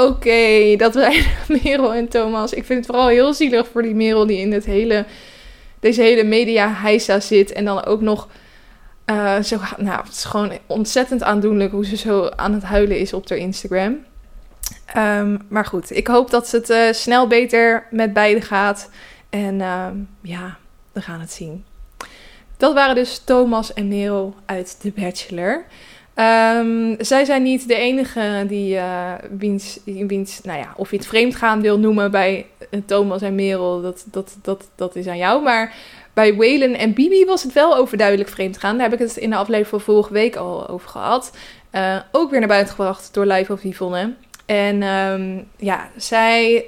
oké. 0.08 0.76
dat 0.78 0.94
zijn 0.94 1.26
Merel 1.64 1.94
en 1.94 2.08
Thomas. 2.08 2.54
Ik 2.54 2.66
vind 2.66 2.80
het 2.80 2.88
vooral 2.88 3.08
heel 3.08 3.34
zielig 3.34 3.68
voor 3.68 3.82
die 3.82 3.96
Merel 3.96 4.26
die 4.26 4.38
in 4.38 4.62
hele, 4.66 5.06
deze 5.80 6.02
hele 6.02 6.24
media 6.24 6.74
heisa 6.74 7.20
zit. 7.20 7.52
En 7.52 7.66
dan 7.66 7.86
ook 7.86 8.02
nog... 8.02 8.28
Uh, 9.06 9.40
zo, 9.40 9.58
nou, 9.78 10.02
het 10.04 10.12
is 10.12 10.24
gewoon 10.24 10.52
ontzettend 10.66 11.24
aandoenlijk 11.24 11.72
hoe 11.72 11.86
ze 11.86 11.98
zo 11.98 12.30
aan 12.36 12.54
het 12.54 12.64
huilen 12.64 13.00
is 13.00 13.14
op 13.14 13.30
haar 13.30 13.38
Instagram. 13.38 13.98
Um, 14.98 15.42
maar 15.48 15.66
goed, 15.66 15.96
ik 15.96 16.08
hoop 16.08 16.30
dat 16.30 16.52
het 16.52 16.70
uh, 16.70 16.92
snel 16.92 17.28
beter 17.28 17.88
met 17.92 18.14
beide 18.14 18.42
gaat. 18.42 18.90
En 19.30 19.62
um, 19.62 20.10
ja, 20.22 20.58
we 20.92 21.02
gaan 21.02 21.20
het 21.20 21.32
zien. 21.32 21.66
Dat 22.58 22.74
waren 22.74 22.96
dus 22.96 23.22
Thomas 23.26 23.74
en 23.74 23.88
Merel 23.88 24.36
uit 24.46 24.80
The 24.80 24.92
Bachelor. 24.96 25.66
Um, 26.20 26.96
zij 26.98 27.26
zijn 27.26 27.44
niet 27.44 27.68
de 27.68 27.76
enige 27.76 28.46
die 28.48 28.76
uh, 28.76 29.14
wiens, 29.38 29.80
wiens, 29.84 30.42
nou 30.42 30.60
ja, 30.60 30.74
of 30.76 30.92
je 30.92 30.98
het 30.98 31.08
vreemdgaan 31.08 31.62
wil 31.62 31.80
noemen 31.80 32.12
bij 32.12 32.46
uh, 32.72 32.82
Thomas 32.86 33.22
en 33.22 33.36
Merel, 33.36 33.82
dat, 33.82 34.06
dat, 34.12 34.38
dat, 34.42 34.70
dat 34.76 34.96
is 34.96 35.08
aan 35.08 35.18
jou. 35.18 35.44
Maar 35.44 35.76
bij 36.14 36.36
Waylon 36.36 36.74
en 36.74 36.94
Bibi 36.94 37.26
was 37.26 37.44
het 37.44 37.54
wel 37.54 37.76
overduidelijk 37.76 38.30
vreemdgaan. 38.30 38.78
Daar 38.78 38.90
heb 38.90 39.00
ik 39.00 39.08
het 39.08 39.18
in 39.18 39.30
de 39.30 39.36
aflevering 39.36 39.68
van 39.68 39.82
vorige 39.82 40.14
week 40.14 40.36
al 40.36 40.68
over 40.68 40.90
gehad. 40.90 41.38
Uh, 41.72 42.00
ook 42.12 42.30
weer 42.30 42.40
naar 42.40 42.48
buiten 42.48 42.76
gebracht 42.76 43.14
door 43.14 43.26
Live 43.26 43.54
of 43.54 43.64
Yvonne. 43.64 44.14
En 44.46 44.84
um, 44.84 45.48
ja, 45.58 45.90
zij 45.96 46.66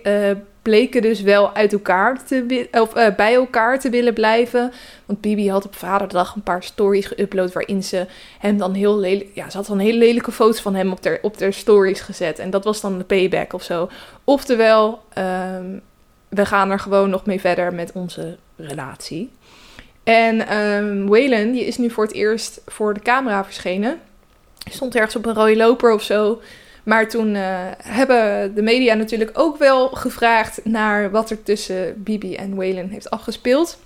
bleken 0.62 1.02
dus 1.02 1.22
wel 1.22 1.54
uit 1.54 1.74
elkaar 1.74 2.26
te 2.26 2.68
of, 2.72 2.96
uh, 2.98 3.16
bij 3.16 3.34
elkaar 3.34 3.80
te 3.80 3.90
willen 3.90 4.14
blijven. 4.14 4.72
Want 5.06 5.22
Bibi 5.22 5.50
had 5.50 5.66
op 5.66 5.76
vaderdag 5.76 6.36
een 6.36 6.44
paar 6.44 6.64
stories 6.64 7.14
geüpload 7.14 7.54
waarin 7.54 7.84
ze 7.84 8.06
hem 8.40 8.58
dan 8.58 8.74
heel 8.74 8.98
lelijk... 8.98 9.30
Ja, 9.34 9.50
ze 9.50 9.58
had 9.58 9.66
dan 9.66 9.80
hele 9.80 9.98
lelijke 9.98 10.32
foto's 10.32 10.62
van 10.62 10.76
hem 10.76 10.92
op 10.92 11.04
de 11.04 11.20
op 11.22 11.36
stories 11.50 12.02
gezet. 12.02 12.40
En 12.40 12.50
dat 12.50 12.64
was 12.64 12.82
dan 12.82 12.98
de 12.98 13.04
payback 13.04 13.54
of 13.54 13.64
zo. 13.64 13.90
Oftewel, 14.24 15.02
um, 15.18 15.82
we 16.30 16.46
gaan 16.46 16.72
er 16.72 16.80
gewoon 16.80 17.10
nog 17.10 17.26
mee 17.26 17.40
verder 17.40 17.74
met 17.74 17.92
onze 17.94 18.38
relatie. 18.56 19.32
En 20.04 20.58
um, 20.58 21.08
Waylon, 21.08 21.52
die 21.52 21.66
is 21.66 21.78
nu 21.78 21.90
voor 21.90 22.04
het 22.04 22.14
eerst 22.14 22.62
voor 22.66 22.94
de 22.94 23.00
camera 23.00 23.44
verschenen. 23.44 24.00
Stond 24.70 24.96
ergens 24.96 25.16
op 25.16 25.26
een 25.26 25.34
rode 25.34 25.56
loper 25.56 25.94
of 25.94 26.02
zo... 26.02 26.42
Maar 26.84 27.10
toen 27.10 27.36
uh, 27.36 27.60
hebben 27.78 28.56
de 28.56 28.62
media 28.62 28.94
natuurlijk 28.94 29.32
ook 29.34 29.58
wel 29.58 29.88
gevraagd 29.88 30.60
naar 30.64 31.12
wat 31.12 31.30
er 31.30 31.44
tussen 31.44 32.04
Bibi 32.04 32.36
en 32.36 32.56
Waylon 32.56 32.90
heeft 32.90 33.10
afgespeeld. 33.10 33.80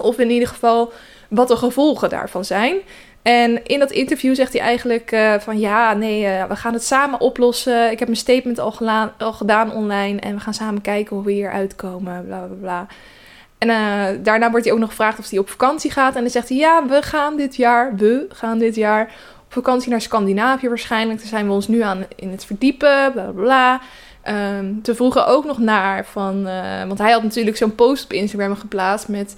Of 0.00 0.18
in 0.18 0.30
ieder 0.30 0.48
geval 0.48 0.92
wat 1.28 1.48
de 1.48 1.56
gevolgen 1.56 2.08
daarvan 2.08 2.44
zijn. 2.44 2.76
En 3.22 3.64
in 3.64 3.78
dat 3.78 3.90
interview 3.90 4.34
zegt 4.34 4.52
hij 4.52 4.62
eigenlijk 4.62 5.12
uh, 5.12 5.34
van 5.38 5.58
ja, 5.58 5.94
nee, 5.94 6.22
uh, 6.22 6.44
we 6.44 6.56
gaan 6.56 6.72
het 6.72 6.84
samen 6.84 7.20
oplossen. 7.20 7.90
Ik 7.90 7.98
heb 7.98 8.08
mijn 8.08 8.20
statement 8.20 8.58
al, 8.58 8.72
gedaan 9.32 9.72
online 9.72 10.20
en 10.20 10.34
we 10.34 10.40
gaan 10.40 10.54
samen 10.54 10.80
kijken 10.80 11.16
hoe 11.16 11.24
we 11.24 11.32
hier 11.32 11.50
uitkomen, 11.50 12.24
bla 12.26 12.38
bla 12.38 12.56
bla. 12.60 12.86
En 13.58 13.68
daarna 14.22 14.50
wordt 14.50 14.64
hij 14.64 14.74
ook 14.74 14.80
nog 14.80 14.88
gevraagd 14.88 15.18
of 15.18 15.30
hij 15.30 15.38
op 15.38 15.50
vakantie 15.50 15.90
gaat. 15.90 16.14
En 16.14 16.20
dan 16.20 16.30
zegt 16.30 16.48
hij 16.48 16.58
ja, 16.58 16.86
we 16.86 17.02
gaan 17.02 17.36
dit 17.36 17.56
jaar, 17.56 17.96
we 17.96 18.26
gaan 18.28 18.58
dit 18.58 18.74
jaar 18.74 19.12
vakantie 19.50 19.90
naar 19.90 20.00
Scandinavië 20.00 20.68
waarschijnlijk. 20.68 21.18
Daar 21.18 21.28
zijn 21.28 21.46
we 21.46 21.52
ons 21.52 21.68
nu 21.68 21.80
aan 21.80 22.06
in 22.16 22.30
het 22.30 22.44
verdiepen, 22.44 23.12
bla 23.12 23.30
bla 23.30 23.42
bla. 23.42 23.80
Um, 24.58 24.82
te 24.82 24.94
vroegen 24.94 25.26
ook 25.26 25.44
nog 25.44 25.58
naar 25.58 26.06
van... 26.06 26.46
Uh, 26.46 26.84
want 26.86 26.98
hij 26.98 27.12
had 27.12 27.22
natuurlijk 27.22 27.56
zo'n 27.56 27.74
post 27.74 28.04
op 28.04 28.12
Instagram 28.12 28.56
geplaatst 28.56 29.08
met... 29.08 29.34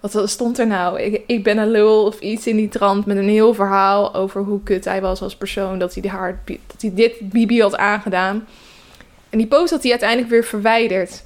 Wat 0.00 0.30
stond 0.30 0.58
er 0.58 0.66
nou? 0.66 1.00
Ik, 1.00 1.22
ik 1.26 1.42
ben 1.42 1.58
een 1.58 1.70
lul 1.70 2.04
of 2.04 2.20
iets 2.20 2.46
in 2.46 2.56
die 2.56 2.68
trant 2.68 3.06
met 3.06 3.16
een 3.16 3.28
heel 3.28 3.54
verhaal 3.54 4.14
over 4.14 4.42
hoe 4.42 4.62
kut 4.62 4.84
hij 4.84 5.00
was 5.00 5.22
als 5.22 5.36
persoon. 5.36 5.78
Dat 5.78 5.94
hij, 5.94 6.10
haar, 6.10 6.42
dat 6.44 6.80
hij 6.80 6.94
dit 6.94 7.18
Bibi 7.20 7.62
had 7.62 7.76
aangedaan. 7.76 8.46
En 9.30 9.38
die 9.38 9.46
post 9.46 9.70
had 9.70 9.82
hij 9.82 9.90
uiteindelijk 9.90 10.30
weer 10.30 10.44
verwijderd. 10.44 11.24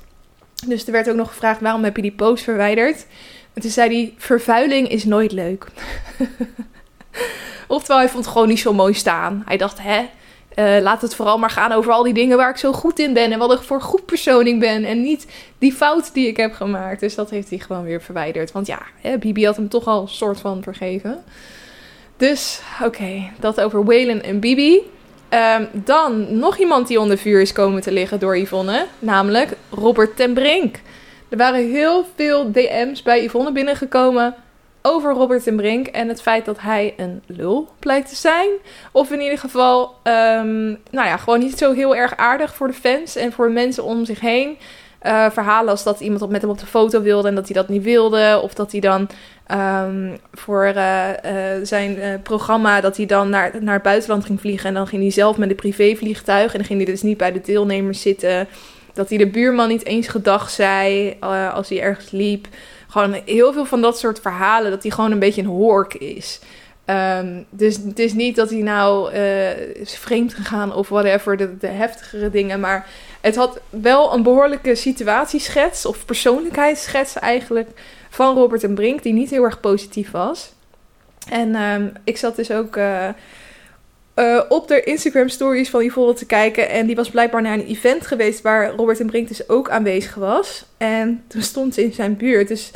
Dus 0.66 0.86
er 0.86 0.92
werd 0.92 1.08
ook 1.10 1.16
nog 1.16 1.28
gevraagd, 1.28 1.60
waarom 1.60 1.84
heb 1.84 1.96
je 1.96 2.02
die 2.02 2.12
post 2.12 2.44
verwijderd? 2.44 3.06
En 3.52 3.62
toen 3.62 3.70
zei 3.70 3.94
hij, 3.94 4.14
vervuiling 4.16 4.88
is 4.88 5.04
nooit 5.04 5.32
leuk. 5.32 5.66
Oftewel, 7.68 7.98
hij 7.98 8.08
vond 8.08 8.24
het 8.24 8.32
gewoon 8.32 8.48
niet 8.48 8.60
zo 8.60 8.72
mooi 8.72 8.94
staan. 8.94 9.42
Hij 9.46 9.56
dacht, 9.56 9.78
hè, 9.82 10.08
uh, 10.54 10.82
laat 10.82 11.02
het 11.02 11.14
vooral 11.14 11.38
maar 11.38 11.50
gaan 11.50 11.72
over 11.72 11.92
al 11.92 12.02
die 12.02 12.14
dingen 12.14 12.36
waar 12.36 12.50
ik 12.50 12.56
zo 12.56 12.72
goed 12.72 12.98
in 12.98 13.12
ben. 13.12 13.32
En 13.32 13.38
wat 13.38 13.52
ik 13.52 13.60
voor 13.60 13.80
goed 13.80 14.04
persoon 14.04 14.58
ben. 14.58 14.84
En 14.84 15.02
niet 15.02 15.26
die 15.58 15.72
fout 15.72 16.14
die 16.14 16.26
ik 16.26 16.36
heb 16.36 16.52
gemaakt. 16.52 17.00
Dus 17.00 17.14
dat 17.14 17.30
heeft 17.30 17.50
hij 17.50 17.58
gewoon 17.58 17.84
weer 17.84 18.02
verwijderd. 18.02 18.52
Want 18.52 18.66
ja, 18.66 18.78
hè, 19.00 19.18
Bibi 19.18 19.44
had 19.46 19.56
hem 19.56 19.68
toch 19.68 19.86
al 19.86 20.02
een 20.02 20.08
soort 20.08 20.40
van 20.40 20.62
vergeven. 20.62 21.24
Dus, 22.16 22.60
oké, 22.82 23.30
dat 23.38 23.60
over 23.60 23.84
Waylon 23.84 24.20
en 24.20 24.40
Bibi. 24.40 24.80
Um, 25.58 25.68
dan 25.72 26.38
nog 26.38 26.58
iemand 26.58 26.88
die 26.88 27.00
onder 27.00 27.18
vuur 27.18 27.40
is 27.40 27.52
komen 27.52 27.82
te 27.82 27.92
liggen 27.92 28.18
door 28.18 28.38
Yvonne. 28.38 28.86
Namelijk 28.98 29.56
Robert 29.70 30.16
ten 30.16 30.34
Brink. 30.34 30.80
Er 31.28 31.36
waren 31.36 31.70
heel 31.70 32.06
veel 32.16 32.52
DM's 32.52 33.02
bij 33.02 33.24
Yvonne 33.24 33.52
binnengekomen 33.52 34.34
over 34.82 35.12
Robert 35.12 35.46
en 35.46 35.56
Brink 35.56 35.86
en 35.86 36.08
het 36.08 36.22
feit 36.22 36.44
dat 36.44 36.60
hij 36.60 36.94
een 36.96 37.22
lul 37.26 37.68
blijkt 37.78 38.08
te 38.08 38.16
zijn. 38.16 38.48
Of 38.92 39.10
in 39.10 39.20
ieder 39.20 39.38
geval, 39.38 39.94
um, 40.04 40.78
nou 40.90 41.06
ja, 41.06 41.16
gewoon 41.16 41.38
niet 41.38 41.58
zo 41.58 41.72
heel 41.72 41.96
erg 41.96 42.16
aardig 42.16 42.54
voor 42.54 42.66
de 42.66 42.72
fans 42.72 43.16
en 43.16 43.32
voor 43.32 43.50
mensen 43.50 43.84
om 43.84 44.04
zich 44.04 44.20
heen. 44.20 44.58
Uh, 45.02 45.30
verhalen 45.30 45.70
als 45.70 45.82
dat 45.82 46.00
iemand 46.00 46.30
met 46.30 46.40
hem 46.40 46.50
op 46.50 46.58
de 46.58 46.66
foto 46.66 47.02
wilde 47.02 47.28
en 47.28 47.34
dat 47.34 47.44
hij 47.44 47.54
dat 47.54 47.68
niet 47.68 47.82
wilde. 47.82 48.40
Of 48.42 48.54
dat 48.54 48.72
hij 48.72 48.80
dan 48.80 49.08
um, 49.52 50.18
voor 50.32 50.72
uh, 50.76 51.08
uh, 51.08 51.32
zijn 51.62 52.22
programma, 52.22 52.80
dat 52.80 52.96
hij 52.96 53.06
dan 53.06 53.28
naar, 53.28 53.52
naar 53.60 53.74
het 53.74 53.82
buitenland 53.82 54.24
ging 54.24 54.40
vliegen. 54.40 54.68
En 54.68 54.74
dan 54.74 54.86
ging 54.86 55.02
hij 55.02 55.10
zelf 55.10 55.36
met 55.36 55.50
een 55.50 55.56
privévliegtuig 55.56 56.52
en 56.52 56.58
dan 56.58 56.66
ging 56.66 56.82
hij 56.82 56.92
dus 56.92 57.02
niet 57.02 57.16
bij 57.16 57.32
de 57.32 57.40
deelnemers 57.40 58.00
zitten. 58.00 58.48
Dat 58.94 59.08
hij 59.08 59.18
de 59.18 59.26
buurman 59.26 59.68
niet 59.68 59.84
eens 59.84 60.08
gedag 60.08 60.50
zei 60.50 61.16
als 61.54 61.68
hij 61.68 61.80
ergens 61.80 62.10
liep. 62.10 62.46
Gewoon 62.88 63.20
heel 63.24 63.52
veel 63.52 63.64
van 63.64 63.80
dat 63.80 63.98
soort 63.98 64.20
verhalen, 64.20 64.70
dat 64.70 64.82
hij 64.82 64.90
gewoon 64.90 65.12
een 65.12 65.18
beetje 65.18 65.42
een 65.42 65.48
hork 65.48 65.94
is. 65.94 66.40
Ehm, 66.84 67.42
dus 67.50 67.76
het 67.76 67.98
is 67.98 68.12
niet 68.12 68.36
dat 68.36 68.50
hij 68.50 68.60
nou 68.60 69.12
is 69.72 69.94
vreemd 69.94 70.34
gegaan 70.34 70.74
of 70.74 70.88
whatever, 70.88 71.36
de, 71.36 71.66
heftigere 71.66 72.30
dingen. 72.30 72.60
Maar 72.60 72.86
het 73.20 73.36
had 73.36 73.60
wel 73.70 74.14
een 74.14 74.22
behoorlijke 74.22 74.74
situatieschets 74.74 75.86
of 75.86 76.04
persoonlijkheidsschets 76.04 77.18
eigenlijk 77.18 77.68
van 78.10 78.34
Robert 78.34 78.64
en 78.64 78.74
Brink, 78.74 79.02
die 79.02 79.12
niet 79.12 79.30
heel 79.30 79.44
erg 79.44 79.60
positief 79.60 80.10
was. 80.10 80.52
En 81.28 81.54
ehm, 81.54 81.88
ik 82.04 82.16
zat 82.16 82.36
dus 82.36 82.50
ook 82.50 82.76
uh, 82.76 83.08
uh, 84.16 84.42
op 84.48 84.68
de 84.68 84.82
Instagram 84.82 85.28
stories 85.28 85.70
van 85.70 85.84
Yvonne 85.84 86.14
te 86.14 86.26
kijken. 86.26 86.68
En 86.68 86.86
die 86.86 86.96
was 86.96 87.10
blijkbaar 87.10 87.42
naar 87.42 87.54
een 87.54 87.66
event 87.66 88.06
geweest 88.06 88.40
waar 88.40 88.70
Robert 88.70 89.00
en 89.00 89.06
Brink 89.06 89.28
dus 89.28 89.48
ook 89.48 89.70
aanwezig 89.70 90.14
was. 90.14 90.64
En 90.76 91.24
toen 91.26 91.42
stond 91.42 91.74
ze 91.74 91.82
in 91.82 91.92
zijn 91.92 92.16
buurt. 92.16 92.48
Dus 92.48 92.70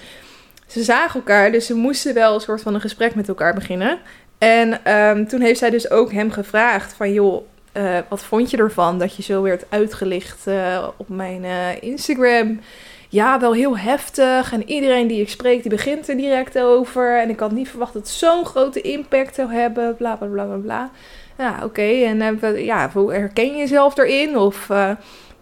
ze 0.66 0.82
zagen 0.82 1.20
elkaar, 1.20 1.52
dus 1.52 1.66
ze 1.66 1.74
moesten 1.74 2.14
wel 2.14 2.34
een 2.34 2.40
soort 2.40 2.62
van 2.62 2.74
een 2.74 2.80
gesprek 2.80 3.14
met 3.14 3.28
elkaar 3.28 3.54
beginnen. 3.54 3.98
En 4.38 4.94
um, 4.96 5.28
toen 5.28 5.40
heeft 5.40 5.58
zij 5.58 5.70
dus 5.70 5.90
ook 5.90 6.12
hem 6.12 6.30
gevraagd 6.30 6.92
van 6.92 7.12
joh, 7.12 7.46
uh, 7.76 7.98
wat 8.08 8.24
vond 8.24 8.50
je 8.50 8.56
ervan 8.56 8.98
dat 8.98 9.16
je 9.16 9.22
zo 9.22 9.42
werd 9.42 9.64
uitgelicht 9.68 10.46
uh, 10.46 10.88
op 10.96 11.08
mijn 11.08 11.44
Instagram? 11.80 12.60
Ja, 13.08 13.40
wel 13.40 13.52
heel 13.52 13.78
heftig. 13.78 14.52
En 14.52 14.68
iedereen 14.68 15.06
die 15.06 15.20
ik 15.20 15.28
spreek, 15.28 15.62
die 15.62 15.70
begint 15.70 16.08
er 16.08 16.16
direct 16.16 16.58
over. 16.58 17.20
En 17.20 17.30
ik 17.30 17.40
had 17.40 17.52
niet 17.52 17.68
verwacht 17.68 17.92
dat 17.92 18.02
het 18.02 18.10
zo'n 18.10 18.46
grote 18.46 18.80
impact 18.80 19.34
zou 19.34 19.52
hebben. 19.52 19.96
Bla 19.96 20.16
bla 20.16 20.26
bla 20.26 20.44
bla 20.44 20.56
bla. 20.56 20.90
Ja, 21.38 21.60
oké. 21.64 21.82
En 21.82 22.38
ja, 22.56 22.90
hoe 22.92 23.12
herken 23.12 23.46
je 23.46 23.56
jezelf 23.58 23.98
erin? 23.98 24.38
Of 24.38 24.68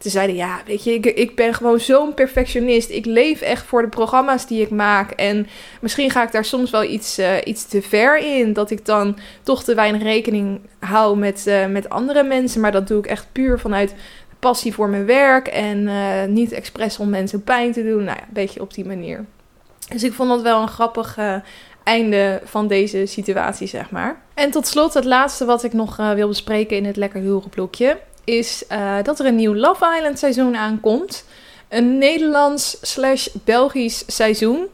ze 0.02 0.11
zeiden, 0.11 0.37
ja, 0.37 0.61
weet 0.66 0.85
je, 0.85 0.94
ik, 0.94 1.07
ik 1.07 1.37
ben 1.37 1.55
gewoon 1.55 1.81
zo'n 1.81 2.14
perfectionist. 2.14 2.90
Ik 2.90 3.05
leef 3.05 3.40
echt 3.40 3.64
voor 3.64 3.83
de 3.83 3.88
programma's 3.88 4.46
die 4.46 4.62
ik 4.62 4.70
maak. 4.70 5.11
En 5.11 5.46
misschien 5.81 6.11
ga 6.11 6.22
ik 6.22 6.33
daar 6.33 6.44
soms 6.44 6.70
wel 6.70 6.83
iets, 6.83 7.18
uh, 7.18 7.35
iets 7.44 7.66
te 7.66 7.83
ver 7.83 8.18
in. 8.18 8.52
Dat 8.52 8.70
ik 8.70 8.87
dan 8.87 9.18
toch 9.42 9.64
te 9.64 9.74
weinig 9.74 10.02
rekening 10.02 10.61
hou 10.78 11.18
met, 11.18 11.44
uh, 11.46 11.66
met 11.66 11.88
andere 11.88 12.22
mensen. 12.22 12.61
Maar 12.61 12.72
dat 12.72 12.88
doe 12.88 12.98
ik 12.98 13.07
echt 13.07 13.26
puur 13.33 13.59
vanuit 13.59 13.94
passie 14.38 14.74
voor 14.74 14.88
mijn 14.88 15.07
werk. 15.07 15.46
En 15.46 15.78
uh, 15.78 16.24
niet 16.24 16.52
expres 16.52 16.98
om 16.98 17.09
mensen 17.09 17.42
pijn 17.42 17.72
te 17.72 17.85
doen. 17.85 18.05
Nou 18.05 18.16
ja, 18.18 18.22
een 18.22 18.33
beetje 18.33 18.61
op 18.61 18.74
die 18.74 18.85
manier. 18.85 19.24
Dus 19.92 20.02
ik 20.02 20.12
vond 20.12 20.28
dat 20.28 20.42
wel 20.42 20.62
een 20.62 20.68
grappig 20.68 21.18
einde 21.85 22.40
van 22.45 22.68
deze 22.68 23.07
situatie, 23.07 23.66
zeg 23.66 23.90
maar. 23.90 24.23
En 24.35 24.51
tot 24.51 24.66
slot 24.66 24.95
het 24.95 25.05
laatste 25.05 25.45
wat 25.45 25.62
ik 25.64 25.73
nog 25.73 25.97
wil 25.97 26.29
bespreken 26.29 26.77
in 26.77 26.85
het 26.85 26.97
Lekker 26.97 27.21
Huren 27.21 27.49
blokje 27.49 27.99
is 28.25 28.64
uh, 28.73 28.97
dat 29.03 29.21
er 29.21 29.27
een 29.27 29.35
nieuw 29.35 29.55
Love 29.55 29.95
Island 29.97 30.18
seizoen 30.18 30.57
aankomt. 30.57 31.25
Een 31.68 31.99
Nederlands 31.99 32.77
slash 32.81 33.29
Belgisch 33.45 34.05
seizoen. 34.07 34.66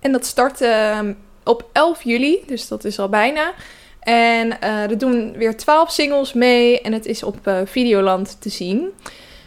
En 0.00 0.12
dat 0.12 0.26
start 0.26 0.60
uh, 0.60 0.98
op 1.44 1.68
11 1.72 2.02
juli, 2.02 2.42
dus 2.46 2.68
dat 2.68 2.84
is 2.84 2.98
al 2.98 3.08
bijna. 3.08 3.52
En 4.00 4.60
er 4.60 4.98
doen 4.98 5.32
weer 5.32 5.56
12 5.56 5.90
singles 5.90 6.32
mee 6.32 6.80
en 6.80 6.92
het 6.92 7.06
is 7.06 7.22
op 7.22 7.36
Videoland 7.64 8.40
te 8.40 8.48
zien. 8.48 8.90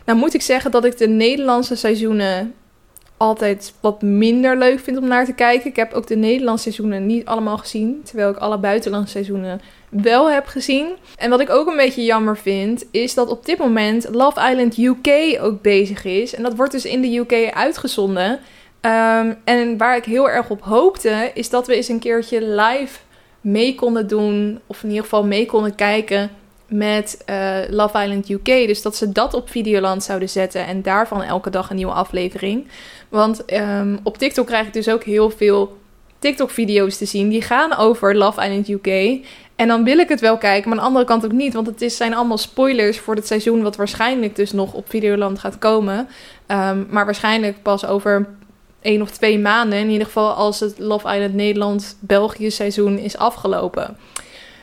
Nou 0.06 0.20
moet 0.20 0.34
ik 0.34 0.42
zeggen 0.42 0.72
dat 0.72 0.86
ik 0.86 0.98
de 0.98 1.08
Nederlandse 1.08 1.76
seizoenen 1.76 2.54
altijd 3.18 3.74
wat 3.80 4.02
minder 4.02 4.58
leuk 4.58 4.80
vind 4.80 4.98
om 4.98 5.08
naar 5.08 5.26
te 5.26 5.34
kijken. 5.34 5.70
Ik 5.70 5.76
heb 5.76 5.94
ook 5.94 6.08
de 6.08 6.16
Nederlandse 6.16 6.64
seizoenen 6.64 7.06
niet 7.06 7.26
allemaal 7.26 7.58
gezien, 7.58 8.02
terwijl 8.04 8.30
ik 8.30 8.38
alle 8.38 8.58
buitenlandse 8.58 9.12
seizoenen 9.12 9.62
wel 9.90 10.32
heb 10.32 10.46
gezien. 10.46 10.88
En 11.16 11.30
wat 11.30 11.40
ik 11.40 11.50
ook 11.50 11.68
een 11.68 11.76
beetje 11.76 12.04
jammer 12.04 12.38
vind, 12.38 12.86
is 12.92 13.14
dat 13.14 13.30
op 13.30 13.46
dit 13.46 13.58
moment 13.58 14.08
Love 14.12 14.50
Island 14.50 14.78
UK 14.78 15.40
ook 15.42 15.62
bezig 15.62 16.06
is. 16.06 16.36
En 16.36 16.44
dat 16.44 16.56
wordt 16.56 16.72
dus 16.72 16.86
in 16.86 17.02
de 17.02 17.18
UK 17.18 17.54
uitgezonden. 17.54 18.40
Um, 18.82 19.38
en 19.44 19.78
waar 19.78 19.98
ik 19.98 20.06
heel 20.06 20.30
erg 20.30 20.50
op 20.50 20.62
hoopte, 20.62 21.32
is 21.34 21.50
dat 21.50 21.68
we 21.68 21.76
eens 21.76 21.88
een 21.88 22.00
keertje 22.00 22.42
live 22.42 23.00
mee 23.42 23.76
konden 23.76 24.08
doen. 24.08 24.60
Of 24.68 24.84
in 24.84 24.90
ieder 24.90 25.04
geval 25.04 25.24
mee 25.24 25.46
konden 25.46 25.76
kijken 25.76 26.30
met 26.68 27.24
uh, 27.30 27.58
Love 27.70 28.04
Island 28.04 28.30
UK. 28.30 28.46
Dus 28.46 28.82
dat 28.82 28.96
ze 28.96 29.12
dat 29.12 29.34
op 29.34 29.50
Videoland 29.50 30.04
zouden 30.04 30.30
zetten. 30.30 30.66
En 30.66 30.82
daarvan 30.82 31.24
elke 31.24 31.50
dag 31.50 31.70
een 31.70 31.76
nieuwe 31.76 31.94
aflevering. 31.94 32.68
Want 33.10 33.54
um, 33.54 34.00
op 34.04 34.18
TikTok 34.18 34.46
krijg 34.46 34.68
ik 34.68 34.74
dus 34.74 34.90
ook 34.90 35.04
heel 35.04 35.30
veel 35.30 35.78
TikTok-video's 36.20 36.98
te 36.98 37.06
zien. 37.06 37.30
Die 37.30 37.42
gaan 37.42 37.76
over 37.76 38.16
Love 38.16 38.42
Island 38.42 38.68
UK. 38.70 39.26
En 39.56 39.68
dan 39.68 39.84
wil 39.84 39.98
ik 39.98 40.10
het 40.10 40.20
wel 40.20 40.38
kijken, 40.38 40.70
maar 40.70 40.78
aan 40.78 40.84
de 40.84 40.90
andere 40.90 41.06
kant 41.06 41.26
ook 41.26 41.32
niet. 41.32 41.54
Want 41.54 41.68
het 41.68 41.82
is, 41.82 41.98
zijn 41.98 42.14
allemaal 42.14 42.38
spoilers 42.38 43.00
voor 43.00 43.16
het 43.16 43.28
seizoen, 43.28 43.62
wat 43.62 43.76
waarschijnlijk 43.76 44.36
dus 44.36 44.52
nog 44.52 44.74
op 44.74 44.90
Videoland 44.90 45.40
gaat 45.40 45.58
komen. 45.58 45.98
Um, 46.48 46.88
maar 46.90 47.06
waarschijnlijk 47.06 47.62
pas 47.62 47.86
over 47.86 48.28
één 48.82 49.02
of 49.02 49.12
twee 49.12 49.40
maanden. 49.40 49.80
In 49.80 49.90
ieder 49.90 50.06
geval 50.06 50.32
als 50.32 50.60
het 50.60 50.80
Love 50.80 51.14
Island 51.14 51.34
Nederland-België 51.34 52.52
seizoen 52.52 52.98
is 52.98 53.18
afgelopen. 53.18 53.98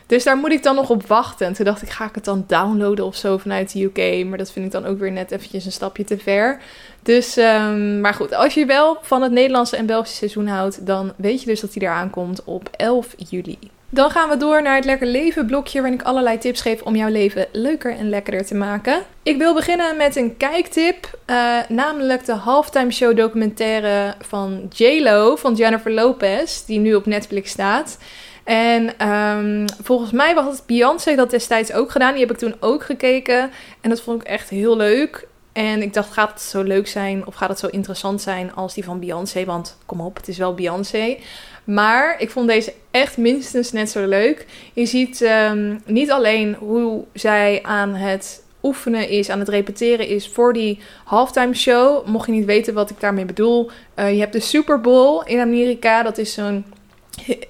Dus 0.07 0.25
daar 0.25 0.37
moet 0.37 0.53
ik 0.53 0.63
dan 0.63 0.75
nog 0.75 0.91
op 0.91 1.07
wachten. 1.07 1.47
En 1.47 1.53
toen 1.53 1.65
dacht 1.65 1.83
ik, 1.83 1.91
ga 1.91 2.05
ik 2.05 2.15
het 2.15 2.25
dan 2.25 2.45
downloaden 2.47 3.05
of 3.05 3.17
zo 3.17 3.39
vanuit 3.39 3.73
de 3.73 3.83
UK? 3.83 4.27
Maar 4.27 4.39
dat 4.39 4.53
vind 4.53 4.67
ik 4.67 4.73
dan 4.73 4.87
ook 4.87 4.99
weer 4.99 5.13
net 5.13 5.31
eventjes 5.31 5.65
een 5.65 5.73
stapje 5.73 6.05
te 6.05 6.19
ver. 6.19 6.61
Dus, 7.03 7.37
um, 7.37 8.01
maar 8.01 8.15
goed, 8.15 8.35
als 8.35 8.55
je 8.55 8.67
wel 8.67 8.99
van 9.03 9.23
het 9.23 9.33
Nederlandse 9.33 9.77
en 9.77 9.87
Belgische 9.87 10.17
seizoen 10.17 10.47
houdt, 10.47 10.87
dan 10.87 11.13
weet 11.17 11.41
je 11.41 11.47
dus 11.47 11.61
dat 11.61 11.75
hij 11.75 11.83
eraan 11.83 12.11
komt 12.11 12.45
op 12.45 12.69
11 12.77 13.15
juli. 13.17 13.59
Dan 13.95 14.11
gaan 14.11 14.29
we 14.29 14.37
door 14.37 14.63
naar 14.63 14.77
het 14.77 14.85
Lekker 14.85 15.07
Leven 15.07 15.47
blokje, 15.47 15.81
waarin 15.81 16.01
ik 16.01 16.07
allerlei 16.07 16.39
tips 16.39 16.61
geef 16.61 16.83
om 16.83 16.97
jouw 16.97 17.09
leven 17.09 17.47
leuker 17.53 17.97
en 17.97 18.09
lekkerder 18.09 18.47
te 18.47 18.55
maken. 18.55 19.03
Ik 19.23 19.39
wil 19.39 19.55
beginnen 19.55 19.97
met 19.97 20.17
een 20.17 20.37
kijktip, 20.37 21.19
uh, 21.27 21.59
namelijk 21.69 22.25
de 22.25 22.33
halftime 22.33 22.91
show 22.91 23.17
documentaire 23.17 24.15
van 24.21 24.67
J-Lo, 24.73 25.37
van 25.37 25.55
Jennifer 25.55 25.93
Lopez, 25.93 26.65
die 26.65 26.79
nu 26.79 26.95
op 26.95 27.07
Netflix 27.07 27.51
staat. 27.51 27.99
En 28.45 29.09
um, 29.09 29.65
volgens 29.83 30.11
mij 30.11 30.35
het 30.35 30.63
Beyoncé 30.67 31.15
dat 31.15 31.31
destijds 31.31 31.73
ook 31.73 31.91
gedaan. 31.91 32.13
Die 32.13 32.21
heb 32.21 32.31
ik 32.31 32.39
toen 32.39 32.55
ook 32.61 32.85
gekeken. 32.85 33.51
En 33.81 33.91
dat 33.91 34.01
vond 34.01 34.21
ik 34.21 34.27
echt 34.29 34.49
heel 34.49 34.77
leuk. 34.77 35.27
En 35.53 35.83
ik 35.83 35.95
dacht, 35.95 36.13
gaat 36.13 36.31
het 36.31 36.41
zo 36.41 36.63
leuk 36.63 36.87
zijn 36.87 37.27
of 37.27 37.35
gaat 37.35 37.49
het 37.49 37.59
zo 37.59 37.67
interessant 37.67 38.23
zijn 38.23 38.55
als 38.55 38.75
die 38.75 38.85
van 38.85 39.01
Beyoncé? 39.01 39.45
Want 39.45 39.79
kom 39.87 40.01
op, 40.01 40.17
het 40.17 40.29
is 40.29 40.39
wel 40.39 40.55
Beyoncé. 40.55 41.17
Maar 41.65 42.21
ik 42.21 42.31
vond 42.31 42.49
deze 42.49 42.73
echt 42.91 43.17
minstens 43.17 43.73
net 43.73 43.91
zo 43.91 44.07
leuk. 44.07 44.47
Je 44.73 44.87
ziet 44.87 45.21
um, 45.21 45.83
niet 45.87 46.11
alleen 46.11 46.55
hoe 46.55 47.05
zij 47.13 47.61
aan 47.63 47.95
het 47.95 48.43
oefenen 48.63 49.09
is, 49.09 49.31
aan 49.31 49.39
het 49.39 49.49
repeteren 49.49 50.09
is 50.09 50.29
voor 50.29 50.53
die 50.53 50.79
halftime 51.05 51.55
show. 51.55 52.07
Mocht 52.07 52.27
je 52.27 52.33
niet 52.33 52.45
weten 52.45 52.75
wat 52.75 52.91
ik 52.91 53.01
daarmee 53.01 53.25
bedoel. 53.25 53.71
Uh, 53.99 54.13
je 54.13 54.21
hebt 54.21 54.33
de 54.33 54.41
Super 54.41 54.81
Bowl 54.81 55.23
in 55.25 55.41
Amerika. 55.41 56.03
Dat 56.03 56.19
is 56.19 56.33
zo'n 56.33 56.65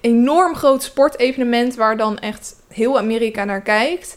enorm 0.01 0.55
groot 0.55 0.83
sportevenement 0.83 1.75
waar 1.75 1.97
dan 1.97 2.19
echt 2.19 2.55
heel 2.69 2.99
Amerika 2.99 3.45
naar 3.45 3.63
kijkt. 3.63 4.17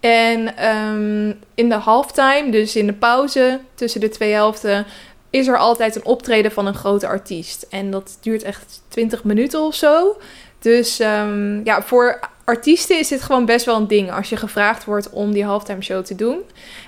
En 0.00 0.66
um, 0.74 1.38
in 1.54 1.68
de 1.68 1.74
halftime, 1.74 2.50
dus 2.50 2.76
in 2.76 2.86
de 2.86 2.92
pauze 2.92 3.60
tussen 3.74 4.00
de 4.00 4.08
twee 4.08 4.32
helften, 4.32 4.86
is 5.30 5.46
er 5.46 5.58
altijd 5.58 5.96
een 5.96 6.04
optreden 6.04 6.52
van 6.52 6.66
een 6.66 6.74
grote 6.74 7.06
artiest. 7.06 7.66
En 7.70 7.90
dat 7.90 8.18
duurt 8.20 8.42
echt 8.42 8.82
20 8.88 9.24
minuten 9.24 9.60
of 9.60 9.74
zo. 9.74 10.16
Dus 10.58 11.00
um, 11.00 11.60
ja, 11.64 11.82
voor 11.82 12.20
artiesten 12.44 12.98
is 12.98 13.08
dit 13.08 13.22
gewoon 13.22 13.44
best 13.44 13.64
wel 13.64 13.76
een 13.76 13.86
ding 13.86 14.12
als 14.12 14.28
je 14.28 14.36
gevraagd 14.36 14.84
wordt 14.84 15.10
om 15.10 15.32
die 15.32 15.44
halftime 15.44 15.82
show 15.82 16.04
te 16.04 16.14
doen. 16.14 16.42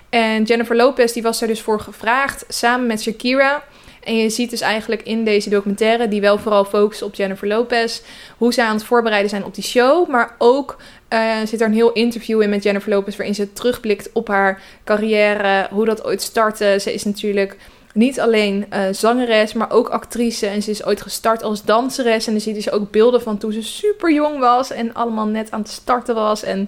En 0.08 0.42
Jennifer 0.42 0.76
Lopez 0.76 1.12
die 1.12 1.22
was 1.22 1.40
er 1.40 1.48
dus 1.48 1.62
voor 1.62 1.80
gevraagd 1.80 2.44
samen 2.48 2.86
met 2.86 3.02
Shakira. 3.02 3.64
En 4.08 4.16
je 4.16 4.30
ziet 4.30 4.50
dus 4.50 4.60
eigenlijk 4.60 5.02
in 5.02 5.24
deze 5.24 5.50
documentaire, 5.50 6.08
die 6.08 6.20
wel 6.20 6.38
vooral 6.38 6.64
focust 6.64 7.02
op 7.02 7.14
Jennifer 7.14 7.48
Lopez, 7.48 8.00
hoe 8.36 8.52
zij 8.52 8.64
aan 8.64 8.74
het 8.74 8.84
voorbereiden 8.84 9.30
zijn 9.30 9.44
op 9.44 9.54
die 9.54 9.64
show. 9.64 10.08
Maar 10.08 10.34
ook 10.38 10.76
uh, 11.12 11.36
zit 11.44 11.60
er 11.60 11.66
een 11.66 11.74
heel 11.74 11.92
interview 11.92 12.42
in 12.42 12.50
met 12.50 12.62
Jennifer 12.62 12.90
Lopez, 12.90 13.16
waarin 13.16 13.34
ze 13.34 13.52
terugblikt 13.52 14.10
op 14.12 14.28
haar 14.28 14.62
carrière, 14.84 15.68
hoe 15.70 15.84
dat 15.84 16.04
ooit 16.04 16.22
startte. 16.22 16.76
Ze 16.80 16.94
is 16.94 17.04
natuurlijk 17.04 17.56
niet 17.94 18.20
alleen 18.20 18.66
uh, 18.72 18.80
zangeres, 18.90 19.52
maar 19.52 19.70
ook 19.70 19.88
actrice. 19.88 20.46
En 20.46 20.62
ze 20.62 20.70
is 20.70 20.84
ooit 20.84 21.02
gestart 21.02 21.42
als 21.42 21.64
danseres. 21.64 22.26
En 22.26 22.32
dan 22.32 22.40
zie 22.40 22.54
je 22.54 22.62
dus 22.62 22.72
ook 22.72 22.90
beelden 22.90 23.22
van 23.22 23.38
toen 23.38 23.52
ze 23.52 23.62
super 23.62 24.12
jong 24.12 24.38
was 24.38 24.70
en 24.70 24.94
allemaal 24.94 25.26
net 25.26 25.50
aan 25.50 25.60
het 25.60 25.70
starten 25.70 26.14
was. 26.14 26.42
En 26.42 26.58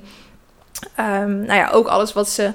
um, 1.00 1.38
nou 1.38 1.58
ja, 1.58 1.70
ook 1.70 1.86
alles 1.86 2.12
wat 2.12 2.28
ze 2.28 2.52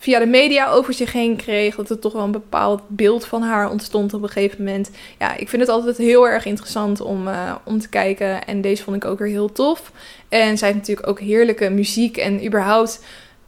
via 0.00 0.18
de 0.18 0.26
media 0.26 0.70
over 0.70 0.94
zich 0.94 1.12
heen 1.12 1.36
kreeg. 1.36 1.76
Dat 1.76 1.90
er 1.90 1.98
toch 1.98 2.12
wel 2.12 2.22
een 2.22 2.30
bepaald 2.30 2.82
beeld 2.88 3.26
van 3.26 3.42
haar 3.42 3.70
ontstond 3.70 4.14
op 4.14 4.22
een 4.22 4.28
gegeven 4.28 4.64
moment. 4.64 4.90
Ja, 5.18 5.36
ik 5.36 5.48
vind 5.48 5.62
het 5.62 5.70
altijd 5.70 5.96
heel 5.96 6.28
erg 6.28 6.44
interessant 6.44 7.00
om, 7.00 7.28
uh, 7.28 7.54
om 7.64 7.78
te 7.78 7.88
kijken. 7.88 8.44
En 8.44 8.60
deze 8.60 8.82
vond 8.82 8.96
ik 8.96 9.04
ook 9.04 9.18
weer 9.18 9.28
heel 9.28 9.52
tof. 9.52 9.92
En 10.28 10.58
zij 10.58 10.68
heeft 10.68 10.80
natuurlijk 10.80 11.08
ook 11.08 11.20
heerlijke 11.20 11.70
muziek 11.70 12.16
en 12.16 12.46
überhaupt 12.46 13.04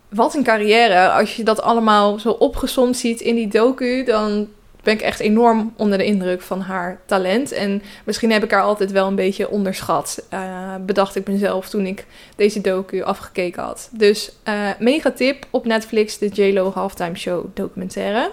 wat 0.08 0.34
een 0.34 0.42
carrière. 0.42 1.10
Als 1.10 1.36
je 1.36 1.42
dat 1.42 1.62
allemaal 1.62 2.18
zo 2.18 2.30
opgezond 2.30 2.96
ziet 2.96 3.20
in 3.20 3.34
die 3.34 3.48
docu, 3.48 4.04
dan 4.04 4.48
ben 4.82 4.94
ik 4.94 5.00
echt 5.00 5.20
enorm 5.20 5.72
onder 5.76 5.98
de 5.98 6.04
indruk 6.04 6.42
van 6.42 6.60
haar 6.60 7.00
talent. 7.06 7.52
En 7.52 7.82
misschien 8.04 8.30
heb 8.32 8.44
ik 8.44 8.50
haar 8.50 8.62
altijd 8.62 8.90
wel 8.90 9.06
een 9.06 9.14
beetje 9.14 9.50
onderschat. 9.50 10.26
Uh, 10.32 10.74
bedacht 10.80 11.16
ik 11.16 11.28
mezelf 11.28 11.68
toen 11.68 11.86
ik 11.86 12.06
deze 12.36 12.60
docu 12.60 13.02
afgekeken 13.02 13.62
had. 13.62 13.88
Dus 13.92 14.32
uh, 14.48 14.70
mega 14.78 15.10
tip 15.10 15.46
op 15.50 15.66
Netflix, 15.66 16.18
de 16.18 16.28
JLo 16.28 16.72
Halftime 16.72 17.16
Show 17.16 17.46
documentaire. 17.54 18.30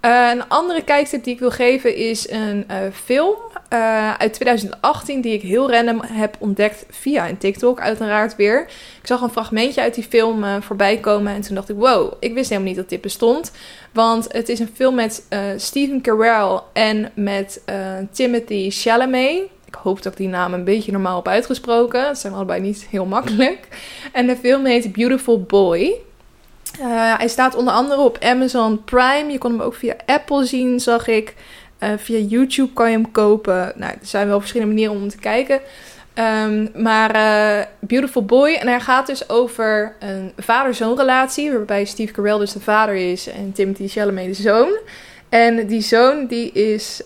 Eh, 0.00 0.30
een 0.32 0.48
andere 0.48 0.84
kijktip 0.84 1.24
die 1.24 1.34
ik 1.34 1.40
wil 1.40 1.50
geven 1.50 1.94
is 1.96 2.30
een 2.30 2.66
uh, 2.70 2.76
film 2.92 3.34
uh, 3.72 4.14
uit 4.14 4.32
2018 4.32 5.20
die 5.20 5.32
ik 5.32 5.42
heel 5.42 5.70
random 5.70 6.00
heb 6.06 6.36
ontdekt 6.38 6.86
via 6.90 7.28
een 7.28 7.38
TikTok 7.38 7.80
uiteraard 7.80 8.36
weer. 8.36 8.60
Ik 9.00 9.06
zag 9.06 9.20
een 9.20 9.30
fragmentje 9.30 9.80
uit 9.80 9.94
die 9.94 10.04
film 10.04 10.62
voorbij 10.62 10.98
komen 10.98 11.34
en 11.34 11.40
toen 11.40 11.54
dacht 11.54 11.68
ik 11.68 11.76
wow, 11.76 12.12
ik 12.20 12.34
wist 12.34 12.48
helemaal 12.48 12.68
niet 12.68 12.78
dat 12.78 12.88
dit 12.88 13.00
bestond. 13.00 13.52
Want 13.92 14.32
het 14.32 14.48
is 14.48 14.58
een 14.58 14.70
film 14.74 14.94
met 14.94 15.26
Stephen 15.56 16.00
Carell 16.00 16.60
en 16.72 17.10
met 17.14 17.62
Timothy 18.10 18.70
Chalamet. 18.70 19.40
Ik 19.66 19.74
hoop 19.74 20.02
dat 20.02 20.12
ik 20.12 20.18
die 20.18 20.28
naam 20.28 20.54
een 20.54 20.64
beetje 20.64 20.92
normaal 20.92 21.16
heb 21.16 21.28
uitgesproken. 21.28 22.06
Het 22.06 22.18
zijn 22.18 22.32
allebei 22.32 22.60
niet 22.60 22.86
heel 22.90 23.06
makkelijk. 23.06 23.68
En 24.12 24.26
de 24.26 24.36
film 24.36 24.64
heet 24.64 24.92
Beautiful 24.92 25.42
Boy. 25.42 26.00
Uh, 26.80 27.16
hij 27.16 27.28
staat 27.28 27.54
onder 27.54 27.74
andere 27.74 28.00
op 28.00 28.18
Amazon 28.20 28.84
Prime. 28.84 29.32
Je 29.32 29.38
kon 29.38 29.50
hem 29.50 29.60
ook 29.60 29.74
via 29.74 29.94
Apple 30.06 30.44
zien, 30.44 30.80
zag 30.80 31.06
ik. 31.06 31.34
Uh, 31.80 31.88
via 31.96 32.18
YouTube 32.18 32.72
kan 32.72 32.90
je 32.90 32.96
hem 32.96 33.10
kopen. 33.10 33.72
Nou, 33.76 33.92
er 33.92 33.98
zijn 34.02 34.26
wel 34.28 34.38
verschillende 34.38 34.74
manieren 34.74 35.02
om 35.02 35.08
te 35.08 35.18
kijken. 35.18 35.60
Um, 36.14 36.70
maar 36.74 37.16
uh, 37.16 37.64
Beautiful 37.78 38.24
Boy. 38.24 38.54
En 38.54 38.68
hij 38.68 38.80
gaat 38.80 39.06
dus 39.06 39.28
over 39.28 39.96
een 39.98 40.32
vader-zoon 40.36 40.96
relatie. 40.96 41.52
Waarbij 41.52 41.84
Steve 41.84 42.12
Carell 42.12 42.38
dus 42.38 42.52
de 42.52 42.60
vader 42.60 42.94
is 42.94 43.26
en 43.26 43.52
Timothy 43.52 43.88
Chalamet 43.88 44.36
de 44.36 44.42
zoon. 44.42 44.78
En 45.28 45.66
die 45.66 45.82
zoon 45.82 46.26
die 46.26 46.52
is 46.52 47.02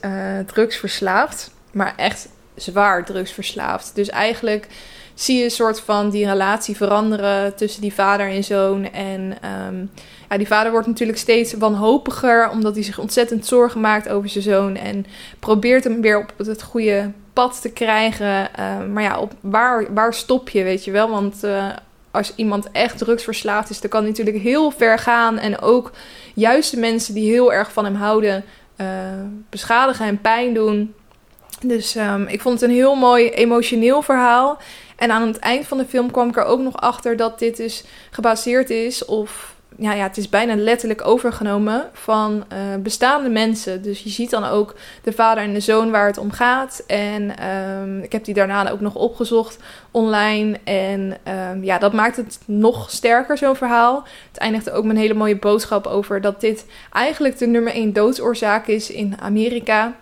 drugsverslaafd. 0.47 1.51
Maar 1.73 1.95
echt 1.97 2.29
zwaar 2.55 3.05
drugsverslaafd. 3.05 3.95
Dus 3.95 4.09
eigenlijk 4.09 4.67
zie 5.15 5.39
je 5.39 5.45
een 5.45 5.51
soort 5.51 5.81
van 5.81 6.11
die 6.11 6.27
relatie 6.27 6.77
veranderen 6.77 7.55
tussen 7.55 7.81
die 7.81 7.95
vader 7.95 8.29
en 8.31 8.45
zoon. 8.45 8.93
En 8.93 9.37
um, 9.67 9.91
ja, 10.29 10.37
die 10.37 10.47
vader 10.47 10.73
wordt 10.73 10.87
natuurlijk 10.87 11.19
steeds 11.19 11.53
wanhopiger, 11.53 12.51
omdat 12.51 12.75
hij 12.75 12.85
zich 12.85 12.99
ontzettend 12.99 13.47
zorgen 13.47 13.81
maakt 13.81 14.09
over 14.09 14.29
zijn 14.29 14.45
zoon. 14.45 14.77
En 14.77 15.07
probeert 15.39 15.85
hem 15.85 16.01
weer 16.01 16.19
op 16.19 16.33
het 16.37 16.63
goede 16.63 17.11
pad 17.33 17.61
te 17.61 17.71
krijgen. 17.73 18.49
Uh, 18.59 18.85
maar 18.93 19.03
ja, 19.03 19.19
op 19.19 19.33
waar, 19.41 19.95
waar 19.95 20.15
stop 20.15 20.49
je, 20.49 20.63
weet 20.63 20.85
je 20.85 20.91
wel? 20.91 21.11
Want 21.11 21.45
uh, 21.45 21.67
als 22.11 22.33
iemand 22.37 22.69
echt 22.73 22.99
drugsverslaafd 22.99 23.71
is, 23.71 23.81
dan 23.81 23.91
kan 23.91 24.01
hij 24.01 24.11
natuurlijk 24.11 24.37
heel 24.37 24.71
ver 24.71 24.99
gaan. 24.99 25.39
En 25.39 25.61
ook 25.61 25.93
juist 26.35 26.71
de 26.71 26.81
mensen 26.81 27.15
die 27.15 27.31
heel 27.31 27.53
erg 27.53 27.73
van 27.73 27.85
hem 27.85 27.95
houden, 27.95 28.45
uh, 28.77 28.87
beschadigen 29.51 30.07
en 30.07 30.21
pijn 30.21 30.55
doen. 30.55 30.95
Dus 31.63 31.97
um, 31.97 32.27
ik 32.27 32.41
vond 32.41 32.61
het 32.61 32.71
een 32.71 32.77
heel 32.77 32.95
mooi 32.95 33.31
emotioneel 33.31 34.03
verhaal. 34.03 34.59
En 34.97 35.11
aan 35.11 35.27
het 35.27 35.39
eind 35.39 35.67
van 35.67 35.79
de 35.79 35.87
film 35.87 36.11
kwam 36.11 36.29
ik 36.29 36.37
er 36.37 36.45
ook 36.45 36.61
nog 36.61 36.77
achter 36.77 37.17
dat 37.17 37.39
dit 37.39 37.57
dus 37.57 37.85
gebaseerd 38.11 38.71
is, 38.71 39.05
of 39.05 39.55
ja, 39.77 39.93
ja, 39.93 40.03
het 40.03 40.17
is 40.17 40.29
bijna 40.29 40.55
letterlijk 40.57 41.07
overgenomen 41.07 41.89
van 41.93 42.45
uh, 42.53 42.59
bestaande 42.83 43.29
mensen. 43.29 43.83
Dus 43.83 44.03
je 44.03 44.11
ziet 44.11 44.31
dan 44.31 44.45
ook 44.45 44.75
de 45.03 45.13
vader 45.13 45.45
en 45.45 45.53
de 45.53 45.61
zoon 45.61 45.91
waar 45.91 46.07
het 46.07 46.19
om 46.19 46.31
gaat. 46.31 46.83
En 46.87 47.49
um, 47.49 48.03
ik 48.03 48.13
heb 48.13 48.25
die 48.25 48.35
daarna 48.35 48.71
ook 48.71 48.81
nog 48.81 48.95
opgezocht 48.95 49.59
online. 49.91 50.59
En 50.65 51.17
um, 51.51 51.65
ja, 51.65 51.79
dat 51.79 51.93
maakt 51.93 52.17
het 52.17 52.39
nog 52.45 52.91
sterker, 52.91 53.39
zo'n 53.39 53.57
verhaal. 53.57 54.05
Het 54.29 54.39
eindigde 54.39 54.73
ook 54.73 54.85
met 54.85 54.97
een 54.97 55.03
hele 55.03 55.15
mooie 55.15 55.39
boodschap 55.39 55.87
over 55.87 56.21
dat 56.21 56.41
dit 56.41 56.67
eigenlijk 56.93 57.39
de 57.39 57.47
nummer 57.47 57.73
één 57.73 57.93
doodsoorzaak 57.93 58.67
is 58.67 58.91
in 58.91 59.17
Amerika. 59.21 59.95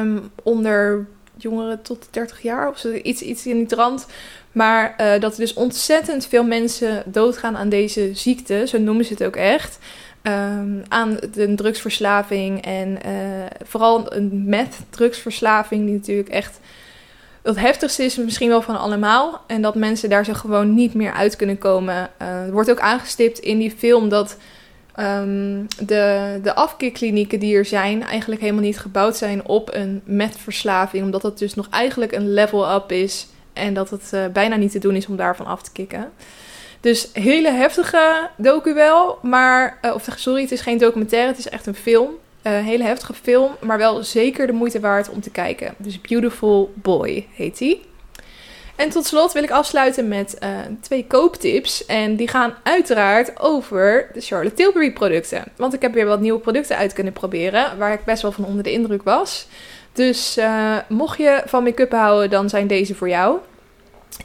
Um, 0.00 0.30
onder 0.42 1.06
jongeren 1.42 1.82
tot 1.82 2.08
30 2.10 2.42
jaar 2.42 2.68
of 2.68 2.78
zo, 2.78 2.92
iets, 2.92 3.22
iets 3.22 3.46
in 3.46 3.56
die 3.56 3.66
trant. 3.66 4.06
Maar 4.52 4.94
uh, 5.00 5.20
dat 5.20 5.32
er 5.32 5.38
dus 5.38 5.54
ontzettend 5.54 6.26
veel 6.26 6.44
mensen 6.44 7.02
doodgaan 7.06 7.56
aan 7.56 7.68
deze 7.68 8.10
ziekte, 8.14 8.66
zo 8.66 8.78
noemen 8.78 9.04
ze 9.04 9.12
het 9.12 9.24
ook 9.24 9.36
echt. 9.36 9.78
Um, 10.22 10.82
aan 10.88 11.18
de 11.32 11.54
drugsverslaving 11.54 12.64
en 12.64 12.98
uh, 13.06 13.46
vooral 13.64 14.14
een 14.14 14.42
meth-drugsverslaving, 14.44 15.84
die 15.84 15.94
natuurlijk 15.94 16.28
echt 16.28 16.60
het 17.42 17.58
heftigste 17.58 18.04
is 18.04 18.16
misschien 18.16 18.48
wel 18.48 18.62
van 18.62 18.78
allemaal. 18.78 19.44
En 19.46 19.62
dat 19.62 19.74
mensen 19.74 20.10
daar 20.10 20.24
zo 20.24 20.32
gewoon 20.32 20.74
niet 20.74 20.94
meer 20.94 21.12
uit 21.12 21.36
kunnen 21.36 21.58
komen. 21.58 22.10
Uh, 22.22 22.50
wordt 22.50 22.70
ook 22.70 22.80
aangestipt 22.80 23.38
in 23.38 23.58
die 23.58 23.74
film 23.78 24.08
dat 24.08 24.36
um, 24.96 25.66
de, 25.86 26.38
de 26.42 26.54
afkeerklinieken 26.54 27.38
die 27.38 27.56
er 27.56 27.64
zijn 27.64 28.02
eigenlijk 28.02 28.40
helemaal 28.40 28.62
niet 28.62 28.78
gebouwd 28.78 29.16
zijn 29.16 29.46
op 29.46 29.74
een 29.74 30.00
metverslaving. 30.04 31.04
Omdat 31.04 31.22
dat 31.22 31.38
dus 31.38 31.54
nog 31.54 31.68
eigenlijk 31.70 32.12
een 32.12 32.32
level 32.32 32.74
up 32.74 32.92
is. 32.92 33.26
En 33.52 33.74
dat 33.74 33.90
het 33.90 34.10
uh, 34.14 34.26
bijna 34.26 34.56
niet 34.56 34.72
te 34.72 34.78
doen 34.78 34.94
is 34.94 35.06
om 35.06 35.16
daarvan 35.16 35.46
af 35.46 35.62
te 35.62 35.72
kicken. 35.72 36.10
Dus 36.80 37.10
hele 37.12 37.50
heftige 37.50 38.28
docu 38.36 38.74
wel. 38.74 39.18
Maar, 39.22 39.78
uh, 39.82 39.94
of 39.94 40.08
sorry, 40.16 40.42
het 40.42 40.52
is 40.52 40.60
geen 40.60 40.78
documentaire, 40.78 41.28
het 41.28 41.38
is 41.38 41.48
echt 41.48 41.66
een 41.66 41.74
film. 41.74 42.10
Een 42.42 42.52
uh, 42.52 42.64
hele 42.64 42.84
heftige 42.84 43.14
film, 43.14 43.50
maar 43.60 43.78
wel 43.78 44.04
zeker 44.04 44.46
de 44.46 44.52
moeite 44.52 44.80
waard 44.80 45.10
om 45.10 45.20
te 45.20 45.30
kijken. 45.30 45.74
Dus 45.76 46.00
Beautiful 46.00 46.72
Boy 46.74 47.26
heet 47.34 47.58
die. 47.58 47.88
En 48.80 48.90
tot 48.90 49.06
slot 49.06 49.32
wil 49.32 49.42
ik 49.42 49.50
afsluiten 49.50 50.08
met 50.08 50.36
uh, 50.42 50.48
twee 50.80 51.06
kooptips. 51.06 51.86
En 51.86 52.16
die 52.16 52.28
gaan 52.28 52.54
uiteraard 52.62 53.40
over 53.40 54.10
de 54.12 54.20
Charlotte 54.20 54.54
Tilbury 54.54 54.92
producten. 54.92 55.44
Want 55.56 55.74
ik 55.74 55.82
heb 55.82 55.94
weer 55.94 56.06
wat 56.06 56.20
nieuwe 56.20 56.38
producten 56.38 56.76
uit 56.76 56.92
kunnen 56.92 57.12
proberen. 57.12 57.78
Waar 57.78 57.92
ik 57.92 58.04
best 58.04 58.22
wel 58.22 58.32
van 58.32 58.44
onder 58.44 58.62
de 58.62 58.72
indruk 58.72 59.02
was. 59.02 59.46
Dus 59.92 60.38
uh, 60.38 60.76
mocht 60.88 61.18
je 61.18 61.42
van 61.46 61.62
make-up 61.62 61.92
houden, 61.92 62.30
dan 62.30 62.48
zijn 62.48 62.66
deze 62.66 62.94
voor 62.94 63.08
jou. 63.08 63.38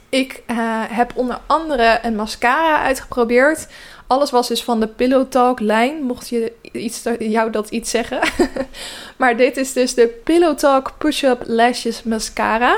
Ik 0.08 0.42
uh, 0.50 0.56
heb 0.88 1.12
onder 1.14 1.38
andere 1.46 1.98
een 2.02 2.16
mascara 2.16 2.82
uitgeprobeerd. 2.82 3.66
Alles 4.06 4.30
was 4.30 4.48
dus 4.48 4.62
van 4.62 4.80
de 4.80 4.88
Pillow 4.88 5.28
Talk 5.28 5.60
lijn. 5.60 6.02
Mocht 6.02 6.28
je 6.28 6.52
iets, 6.72 7.02
jou 7.18 7.50
dat 7.50 7.70
iets 7.70 7.90
zeggen. 7.90 8.20
maar 9.16 9.36
dit 9.36 9.56
is 9.56 9.72
dus 9.72 9.94
de 9.94 10.06
Pillow 10.24 10.56
Talk 10.56 10.92
Push-Up 10.98 11.42
Lashes 11.46 12.02
Mascara. 12.02 12.76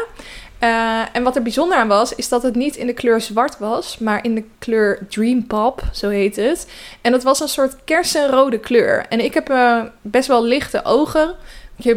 Uh, 0.62 1.02
en 1.12 1.22
wat 1.22 1.36
er 1.36 1.42
bijzonder 1.42 1.78
aan 1.78 1.88
was, 1.88 2.14
is 2.14 2.28
dat 2.28 2.42
het 2.42 2.54
niet 2.54 2.76
in 2.76 2.86
de 2.86 2.92
kleur 2.92 3.20
zwart 3.20 3.58
was, 3.58 3.98
maar 3.98 4.24
in 4.24 4.34
de 4.34 4.44
kleur 4.58 5.06
Dream 5.08 5.46
Pop, 5.46 5.82
zo 5.92 6.08
heet 6.08 6.36
het. 6.36 6.70
En 7.00 7.12
dat 7.12 7.22
was 7.22 7.40
een 7.40 7.48
soort 7.48 7.76
kersenrode 7.84 8.58
kleur. 8.58 9.06
En 9.08 9.20
ik 9.20 9.34
heb 9.34 9.50
uh, 9.50 9.82
best 10.02 10.28
wel 10.28 10.44
lichte 10.44 10.84
ogen, 10.84 11.34
uh, 11.76 11.96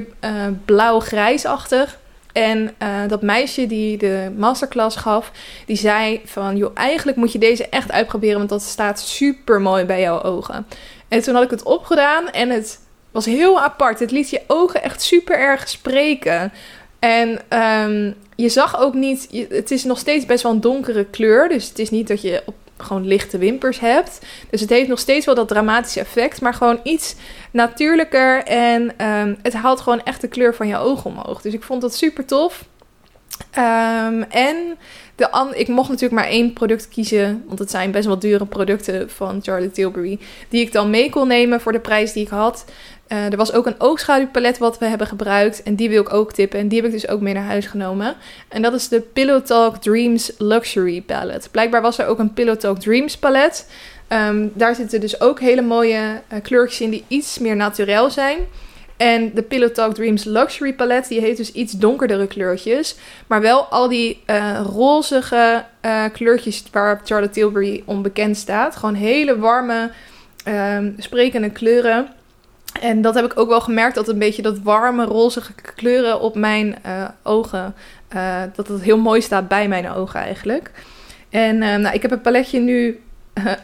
blauw-grijsachtig. 0.65 1.99
En 2.31 2.75
dat 3.07 3.21
meisje 3.21 3.67
die 3.67 3.97
de 3.97 4.31
masterclass 4.37 4.95
gaf, 4.95 5.31
die 5.65 5.75
zei 5.75 6.21
van, 6.25 6.57
joh, 6.57 6.71
eigenlijk 6.73 7.17
moet 7.17 7.31
je 7.31 7.39
deze 7.39 7.69
echt 7.69 7.91
uitproberen, 7.91 8.37
want 8.37 8.49
dat 8.49 8.61
staat 8.61 8.99
super 8.99 9.61
mooi 9.61 9.85
bij 9.85 10.01
jouw 10.01 10.21
ogen. 10.21 10.67
En 11.07 11.21
toen 11.21 11.33
had 11.33 11.43
ik 11.43 11.49
het 11.49 11.63
opgedaan 11.63 12.29
en 12.29 12.49
het 12.49 12.79
was 13.11 13.25
heel 13.25 13.61
apart. 13.61 13.99
Het 13.99 14.11
liet 14.11 14.29
je 14.29 14.41
ogen 14.47 14.83
echt 14.83 15.01
super 15.01 15.39
erg 15.39 15.69
spreken. 15.69 16.51
En 17.01 17.29
um, 17.89 18.15
je 18.35 18.49
zag 18.49 18.79
ook 18.79 18.93
niet, 18.93 19.45
het 19.49 19.71
is 19.71 19.83
nog 19.83 19.99
steeds 19.99 20.25
best 20.25 20.43
wel 20.43 20.51
een 20.51 20.61
donkere 20.61 21.05
kleur. 21.05 21.49
Dus 21.49 21.69
het 21.69 21.79
is 21.79 21.89
niet 21.89 22.07
dat 22.07 22.21
je 22.21 22.41
op 22.45 22.55
gewoon 22.77 23.07
lichte 23.07 23.37
wimpers 23.37 23.79
hebt. 23.79 24.19
Dus 24.49 24.61
het 24.61 24.69
heeft 24.69 24.87
nog 24.87 24.99
steeds 24.99 25.25
wel 25.25 25.35
dat 25.35 25.47
dramatische 25.47 25.99
effect, 25.99 26.41
maar 26.41 26.53
gewoon 26.53 26.79
iets 26.83 27.15
natuurlijker. 27.51 28.43
En 28.43 29.05
um, 29.05 29.37
het 29.41 29.53
haalt 29.53 29.79
gewoon 29.79 30.03
echt 30.03 30.21
de 30.21 30.27
kleur 30.27 30.55
van 30.55 30.67
je 30.67 30.77
ogen 30.77 31.11
omhoog. 31.11 31.41
Dus 31.41 31.53
ik 31.53 31.63
vond 31.63 31.81
dat 31.81 31.95
super 31.95 32.25
tof. 32.25 32.63
Um, 33.57 34.23
en 34.23 34.77
de 35.15 35.51
ik 35.53 35.67
mocht 35.67 35.89
natuurlijk 35.89 36.21
maar 36.21 36.29
één 36.29 36.53
product 36.53 36.87
kiezen, 36.87 37.43
want 37.47 37.59
het 37.59 37.71
zijn 37.71 37.91
best 37.91 38.05
wel 38.05 38.19
dure 38.19 38.45
producten 38.45 39.09
van 39.09 39.39
Charlotte 39.43 39.73
Tilbury, 39.73 40.19
die 40.49 40.61
ik 40.61 40.71
dan 40.71 40.89
mee 40.89 41.09
kon 41.09 41.27
nemen 41.27 41.61
voor 41.61 41.71
de 41.71 41.79
prijs 41.79 42.13
die 42.13 42.23
ik 42.23 42.29
had. 42.29 42.65
Uh, 43.11 43.31
er 43.31 43.37
was 43.37 43.53
ook 43.53 43.65
een 43.65 43.79
oogschaduwpalet 43.79 44.57
wat 44.57 44.77
we 44.77 44.85
hebben 44.85 45.07
gebruikt. 45.07 45.63
En 45.63 45.75
die 45.75 45.89
wil 45.89 46.01
ik 46.01 46.13
ook 46.13 46.33
tippen. 46.33 46.59
En 46.59 46.67
die 46.67 46.77
heb 46.77 46.87
ik 46.87 46.93
dus 46.93 47.07
ook 47.07 47.21
mee 47.21 47.33
naar 47.33 47.43
huis 47.43 47.65
genomen. 47.65 48.15
En 48.47 48.61
dat 48.61 48.73
is 48.73 48.87
de 48.87 49.01
Pillow 49.01 49.41
Talk 49.41 49.77
Dreams 49.77 50.31
Luxury 50.37 51.01
Palette. 51.01 51.49
Blijkbaar 51.49 51.81
was 51.81 51.97
er 51.97 52.05
ook 52.05 52.19
een 52.19 52.33
Pillow 52.33 52.55
Talk 52.55 52.79
Dreams 52.79 53.17
palet. 53.17 53.69
Um, 54.09 54.51
daar 54.53 54.75
zitten 54.75 54.99
dus 54.99 55.21
ook 55.21 55.39
hele 55.39 55.61
mooie 55.61 56.21
uh, 56.33 56.39
kleurtjes 56.41 56.81
in 56.81 56.89
die 56.89 57.03
iets 57.07 57.39
meer 57.39 57.55
naturel 57.55 58.09
zijn. 58.09 58.37
En 59.01 59.31
de 59.33 59.41
Pillow 59.41 59.69
Talk 59.69 59.93
Dreams 59.93 60.23
Luxury 60.23 60.73
Palette, 60.73 61.09
die 61.09 61.19
heeft 61.19 61.37
dus 61.37 61.51
iets 61.51 61.73
donkerdere 61.73 62.27
kleurtjes. 62.27 62.95
Maar 63.27 63.41
wel 63.41 63.63
al 63.63 63.87
die 63.87 64.23
uh, 64.25 64.59
rozige 64.65 65.65
kleurtjes 66.13 66.63
waar 66.71 67.01
Charlotte 67.03 67.33
Tilbury 67.33 67.83
onbekend 67.85 68.37
staat. 68.37 68.75
Gewoon 68.75 68.93
hele 68.93 69.39
warme, 69.39 69.91
um, 70.47 70.95
sprekende 70.97 71.49
kleuren. 71.49 72.07
En 72.81 73.01
dat 73.01 73.15
heb 73.15 73.25
ik 73.25 73.39
ook 73.39 73.49
wel 73.49 73.61
gemerkt, 73.61 73.95
dat 73.95 74.07
een 74.07 74.19
beetje 74.19 74.41
dat 74.41 74.59
warme, 74.59 75.05
rozige 75.05 75.53
kleuren 75.75 76.19
op 76.19 76.35
mijn 76.35 76.75
uh, 76.85 77.07
ogen, 77.23 77.75
dat 78.55 78.67
het 78.67 78.81
heel 78.81 78.97
mooi 78.97 79.21
staat 79.21 79.47
bij 79.47 79.67
mijn 79.67 79.91
ogen 79.91 80.19
eigenlijk. 80.19 80.71
En 81.29 81.57
nou, 81.57 81.95
ik 81.95 82.01
heb 82.01 82.11
een 82.11 82.21
paletje 82.21 82.59
nu 82.59 83.01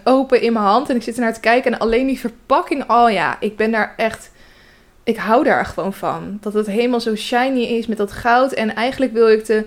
open 0.03 0.41
in 0.41 0.53
mijn 0.53 0.65
hand 0.65 0.89
en 0.89 0.95
ik 0.95 1.03
zit 1.03 1.15
er 1.15 1.21
naar 1.21 1.33
te 1.33 1.39
kijken. 1.39 1.73
En 1.73 1.79
alleen 1.79 2.07
die 2.07 2.19
verpakking, 2.19 2.89
oh 2.89 3.11
ja, 3.11 3.37
ik 3.39 3.57
ben 3.57 3.71
daar 3.71 3.93
echt, 3.97 4.31
ik 5.07 5.17
hou 5.17 5.43
daar 5.43 5.65
gewoon 5.65 5.93
van. 5.93 6.37
Dat 6.41 6.53
het 6.53 6.67
helemaal 6.67 6.99
zo 6.99 7.15
shiny 7.15 7.61
is 7.61 7.87
met 7.87 7.97
dat 7.97 8.11
goud. 8.11 8.53
En 8.53 8.75
eigenlijk 8.75 9.13
wil 9.13 9.29
ik 9.29 9.45
de 9.45 9.65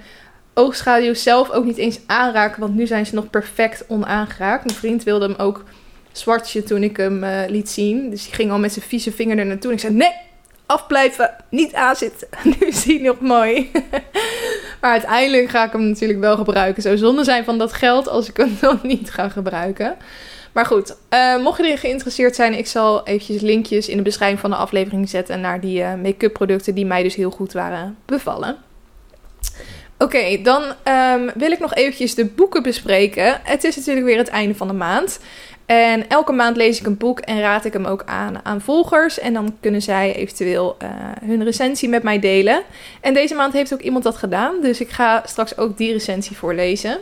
oogschaduw 0.55 1.15
zelf 1.15 1.51
ook 1.51 1.65
niet 1.65 1.77
eens 1.77 2.01
aanraken, 2.07 2.61
want 2.61 2.75
nu 2.75 2.87
zijn 2.87 3.07
ze 3.07 3.15
nog 3.15 3.31
perfect 3.31 3.85
onaangeraakt. 3.89 4.65
Mijn 4.65 4.77
vriend 4.77 5.03
wilde 5.03 5.27
hem 5.27 5.35
ook 5.39 5.65
zwartje 6.13 6.63
toen 6.63 6.83
ik 6.83 6.97
hem 6.97 7.25
eh, 7.25 7.49
liet 7.49 7.71
zien. 7.71 8.11
Dus 8.11 8.25
die 8.25 8.35
ging 8.35 8.51
al 8.51 8.59
met 8.59 8.73
zijn 8.73 8.85
vieze 8.85 9.13
vinger 9.13 9.39
er 9.39 9.47
naartoe. 9.47 9.71
En 9.71 9.77
ik 9.77 9.83
zei, 9.83 9.95
nee, 9.95 10.13
afblijven, 10.67 11.35
niet 11.51 11.75
aanzitten. 11.75 12.29
nu 12.59 12.67
is 12.67 12.85
hij 12.85 12.99
nog 12.99 13.21
mooi. 13.21 13.71
maar 14.81 14.91
uiteindelijk 14.91 15.49
ga 15.49 15.65
ik 15.65 15.73
hem 15.73 15.89
natuurlijk 15.89 16.21
wel 16.21 16.37
gebruiken. 16.37 16.83
Zou 16.83 16.97
zonde 16.97 17.25
zijn 17.25 17.45
van 17.45 17.59
dat 17.59 17.73
geld 17.73 18.09
als 18.09 18.29
ik 18.29 18.37
hem 18.37 18.57
dan 18.61 18.81
niet 18.83 19.11
ga 19.11 19.29
gebruiken. 19.29 19.97
Maar 20.53 20.67
goed, 20.67 20.97
uh, 21.11 21.43
mocht 21.43 21.59
je 21.59 21.65
erin 21.65 21.79
geïnteresseerd 21.79 22.35
zijn, 22.35 22.59
ik 22.59 22.67
zal 22.67 23.07
eventjes 23.07 23.41
linkjes 23.41 23.89
in 23.89 23.97
de 23.97 24.03
beschrijving 24.03 24.41
van 24.41 24.51
de 24.51 24.57
aflevering 24.57 25.09
zetten 25.09 25.41
naar 25.41 25.61
die 25.61 25.81
uh, 25.81 25.95
make-up 25.95 26.33
producten 26.33 26.75
die 26.75 26.87
mij 26.87 27.03
dus 27.03 27.15
heel 27.15 27.31
goed 27.31 27.53
waren 27.53 27.97
bevallen. 28.05 28.57
Oké, 29.99 30.43
dan 30.43 30.63
um, 30.63 31.31
wil 31.35 31.51
ik 31.51 31.59
nog 31.59 31.75
eventjes 31.75 32.15
de 32.15 32.25
boeken 32.25 32.63
bespreken. 32.63 33.41
Het 33.43 33.65
is 33.65 33.77
natuurlijk 33.77 34.07
weer 34.07 34.19
het 34.19 34.29
einde 34.29 34.55
van 34.55 34.69
de 34.69 34.75
maand. 34.75 35.21
En 35.67 36.09
elke 36.09 36.33
maand 36.33 36.57
lees 36.57 36.81
ik 36.81 36.87
een 36.87 36.97
boek 36.97 37.21
en 37.21 37.41
raad 37.41 37.65
ik 37.65 37.73
hem 37.73 37.85
ook 37.85 38.03
aan 38.07 38.45
aan 38.45 38.61
volgers. 38.61 39.19
En 39.19 39.33
dan 39.33 39.57
kunnen 39.61 39.83
zij 39.83 40.15
eventueel 40.15 40.77
uh, 40.83 40.89
hun 41.25 41.45
recensie 41.45 41.89
met 41.89 42.03
mij 42.03 42.19
delen. 42.19 42.63
En 43.01 43.15
deze 43.15 43.35
maand 43.35 43.53
heeft 43.53 43.73
ook 43.73 43.81
iemand 43.81 44.05
dat 44.05 44.17
gedaan. 44.17 44.61
Dus 44.61 44.81
ik 44.81 44.89
ga 44.89 45.23
straks 45.27 45.59
ook 45.59 45.77
die 45.77 45.93
recensie 45.93 46.37
voorlezen. 46.37 46.99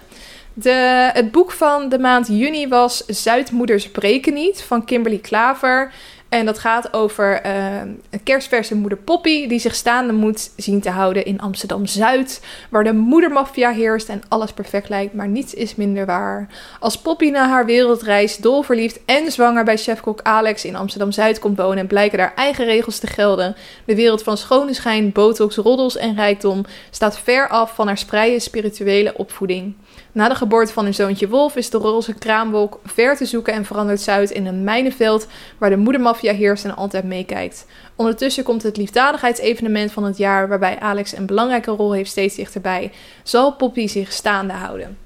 De, 0.63 1.11
het 1.13 1.31
boek 1.31 1.51
van 1.53 1.89
de 1.89 1.99
maand 1.99 2.27
juni 2.27 2.69
was 2.69 3.07
Zuidmoeders 3.07 3.85
spreken 3.85 4.35
niet 4.35 4.63
van 4.63 4.85
Kimberly 4.85 5.19
Klaver. 5.19 5.93
En 6.29 6.47
dat 6.47 6.59
gaat 6.59 6.93
over 6.93 7.47
uh, 7.47 7.81
een 8.11 8.23
kerstverse 8.23 8.75
moeder 8.75 8.99
Poppy 8.99 9.47
die 9.47 9.59
zich 9.59 9.75
staande 9.75 10.13
moet 10.13 10.51
zien 10.57 10.81
te 10.81 10.91
houden 10.91 11.25
in 11.25 11.41
Amsterdam-Zuid. 11.41 12.41
Waar 12.71 12.85
de 12.85 12.93
moedermafia 12.93 13.73
heerst 13.73 14.09
en 14.09 14.23
alles 14.29 14.53
perfect 14.53 14.89
lijkt, 14.89 15.15
maar 15.15 15.29
niets 15.29 15.55
is 15.55 15.75
minder 15.75 16.07
waar. 16.07 16.49
Als 16.81 16.99
Poppy 16.99 17.31
na 17.31 17.49
haar 17.49 17.67
wereldreis 17.67 18.37
dolverliefd 18.37 19.01
en 19.05 19.33
zwanger 19.33 19.65
bij 19.65 19.77
chefkok 19.77 20.21
Alex 20.23 20.65
in 20.65 20.77
Amsterdam-Zuid 20.77 21.39
komt 21.39 21.59
wonen 21.59 21.79
en 21.79 21.87
blijken 21.87 22.19
daar 22.19 22.35
eigen 22.35 22.65
regels 22.65 22.99
te 22.99 23.07
gelden. 23.07 23.57
De 23.85 23.95
wereld 23.95 24.23
van 24.23 24.37
schone 24.37 24.75
schijn, 24.75 25.13
botox, 25.13 25.57
roddels 25.57 25.97
en 25.97 26.15
rijkdom 26.15 26.65
staat 26.91 27.19
ver 27.19 27.49
af 27.49 27.75
van 27.75 27.87
haar 27.87 27.99
spreide 27.99 28.39
spirituele 28.39 29.17
opvoeding. 29.17 29.75
Na 30.13 30.29
de 30.29 30.35
geboorte 30.35 30.73
van 30.73 30.85
hun 30.85 30.95
zoontje 30.95 31.29
Wolf 31.29 31.57
is 31.57 31.71
de 31.71 31.79
roze 31.79 32.15
kraamwolk 32.15 32.81
ver 32.85 33.17
te 33.17 33.25
zoeken 33.25 33.53
en 33.53 33.65
verandert 33.65 34.01
Zuid 34.01 34.31
in 34.31 34.47
een 34.47 34.65
mijnenveld 34.65 35.27
waar 35.59 35.71
de 35.71 35.77
moedermafia 35.77 36.33
heerst 36.33 36.65
en 36.65 36.77
altijd 36.77 37.05
meekijkt. 37.05 37.67
Ondertussen 37.97 38.45
komt 38.45 38.63
het 38.63 38.77
liefdadigheidsevenement 38.77 39.93
van 39.93 40.05
het 40.05 40.17
jaar 40.17 40.49
waarbij 40.49 40.79
Alex 40.79 41.17
een 41.17 41.27
belangrijke 41.27 41.71
rol 41.71 41.93
heeft 41.93 42.11
steeds 42.11 42.35
dichterbij. 42.35 42.93
Zal 43.23 43.53
Poppy 43.53 43.87
zich 43.87 44.13
staande 44.13 44.53
houden? 44.53 44.99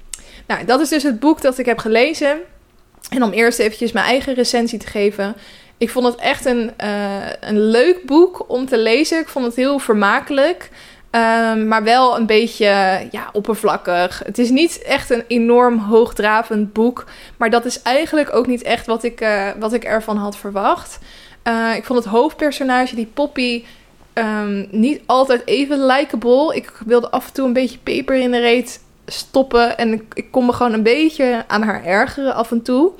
Nou, 0.47 0.65
dat 0.65 0.79
is 0.79 0.89
dus 0.89 1.03
het 1.03 1.19
boek 1.19 1.41
dat 1.41 1.57
ik 1.57 1.65
heb 1.65 1.77
gelezen. 1.77 2.37
En 3.09 3.23
om 3.23 3.31
eerst 3.31 3.59
eventjes 3.59 3.91
mijn 3.91 4.05
eigen 4.05 4.33
recensie 4.33 4.79
te 4.79 4.87
geven. 4.87 5.35
Ik 5.77 5.89
vond 5.89 6.05
het 6.05 6.15
echt 6.15 6.45
een, 6.45 6.71
uh, 6.83 7.29
een 7.39 7.59
leuk 7.59 8.05
boek 8.05 8.45
om 8.47 8.65
te 8.65 8.77
lezen. 8.77 9.19
Ik 9.19 9.27
vond 9.27 9.45
het 9.45 9.55
heel 9.55 9.79
vermakelijk. 9.79 10.69
Um, 11.15 11.67
maar 11.67 11.83
wel 11.83 12.17
een 12.17 12.25
beetje 12.25 12.65
ja, 13.11 13.29
oppervlakkig. 13.31 14.21
Het 14.25 14.37
is 14.37 14.49
niet 14.49 14.81
echt 14.81 15.09
een 15.09 15.23
enorm 15.27 15.77
hoogdravend 15.77 16.73
boek. 16.73 17.05
Maar 17.37 17.49
dat 17.49 17.65
is 17.65 17.81
eigenlijk 17.81 18.35
ook 18.35 18.47
niet 18.47 18.61
echt 18.61 18.85
wat 18.85 19.03
ik, 19.03 19.21
uh, 19.21 19.49
wat 19.59 19.73
ik 19.73 19.83
ervan 19.83 20.17
had 20.17 20.37
verwacht. 20.37 20.99
Uh, 21.47 21.75
ik 21.75 21.83
vond 21.83 22.03
het 22.03 22.13
hoofdpersonage, 22.13 22.95
die 22.95 23.11
Poppy, 23.13 23.63
um, 24.13 24.67
niet 24.71 25.01
altijd 25.05 25.41
even 25.45 25.85
likable. 25.85 26.55
Ik 26.55 26.71
wilde 26.85 27.09
af 27.09 27.27
en 27.27 27.33
toe 27.33 27.45
een 27.45 27.53
beetje 27.53 27.77
peper 27.77 28.15
in 28.15 28.31
de 28.31 28.39
reet 28.39 28.81
stoppen. 29.05 29.77
En 29.77 29.93
ik, 29.93 30.03
ik 30.13 30.31
kon 30.31 30.45
me 30.45 30.53
gewoon 30.53 30.73
een 30.73 30.83
beetje 30.83 31.43
aan 31.47 31.61
haar 31.61 31.85
ergeren 31.85 32.33
af 32.33 32.51
en 32.51 32.61
toe. 32.61 32.91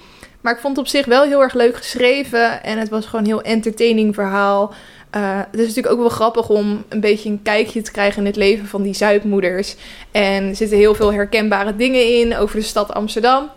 Maar 0.42 0.54
ik 0.54 0.60
vond 0.60 0.76
het 0.78 0.86
op 0.86 0.92
zich 0.92 1.06
wel 1.06 1.24
heel 1.24 1.42
erg 1.42 1.54
leuk 1.54 1.76
geschreven. 1.76 2.64
En 2.64 2.78
het 2.78 2.90
was 2.90 3.06
gewoon 3.06 3.22
een 3.22 3.32
heel 3.32 3.42
entertaining 3.42 4.14
verhaal. 4.14 4.74
Uh, 5.16 5.38
het 5.38 5.60
is 5.60 5.68
natuurlijk 5.68 5.94
ook 5.94 6.00
wel 6.00 6.10
grappig 6.10 6.50
om 6.50 6.84
een 6.90 7.00
beetje 7.00 7.30
een 7.30 7.42
kijkje 7.42 7.82
te 7.82 7.92
krijgen 7.92 8.20
in 8.20 8.26
het 8.26 8.36
leven 8.36 8.66
van 8.66 8.82
die 8.82 8.94
Zuidmoeders. 8.94 9.76
En 10.12 10.48
er 10.48 10.56
zitten 10.56 10.78
heel 10.78 10.96
veel 10.96 11.14
herkenbare 11.14 11.76
dingen 11.76 12.20
in 12.20 12.36
over 12.36 12.56
de 12.56 12.62
stad 12.66 12.94
Amsterdam. 12.94 13.50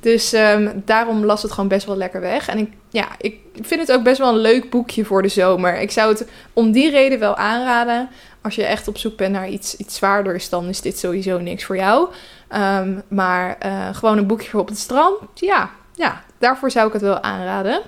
Dus 0.00 0.32
um, 0.32 0.82
daarom 0.84 1.24
las 1.24 1.42
het 1.42 1.52
gewoon 1.52 1.68
best 1.68 1.86
wel 1.86 1.96
lekker 1.96 2.20
weg. 2.20 2.48
En 2.48 2.58
ik, 2.58 2.72
ja, 2.90 3.08
ik 3.18 3.38
vind 3.60 3.80
het 3.80 3.92
ook 3.92 4.02
best 4.02 4.18
wel 4.18 4.28
een 4.28 4.40
leuk 4.40 4.70
boekje 4.70 5.04
voor 5.04 5.22
de 5.22 5.28
zomer. 5.28 5.80
Ik 5.80 5.90
zou 5.90 6.12
het 6.12 6.28
om 6.52 6.72
die 6.72 6.90
reden 6.90 7.18
wel 7.18 7.36
aanraden. 7.36 8.08
Als 8.42 8.54
je 8.54 8.64
echt 8.64 8.88
op 8.88 8.98
zoek 8.98 9.16
bent 9.16 9.32
naar 9.32 9.48
iets, 9.48 9.76
iets 9.76 9.96
zwaarders, 9.96 10.48
dan 10.48 10.68
is 10.68 10.80
dit 10.80 10.98
sowieso 10.98 11.38
niks 11.38 11.64
voor 11.64 11.76
jou. 11.76 12.08
Um, 12.54 13.02
maar 13.08 13.58
uh, 13.66 13.94
gewoon 13.94 14.18
een 14.18 14.26
boekje 14.26 14.50
voor 14.50 14.60
op 14.60 14.68
het 14.68 14.78
strand, 14.78 15.16
ja, 15.34 15.70
ja, 15.94 16.22
daarvoor 16.38 16.70
zou 16.70 16.86
ik 16.86 16.92
het 16.92 17.02
wel 17.02 17.22
aanraden. 17.22 17.80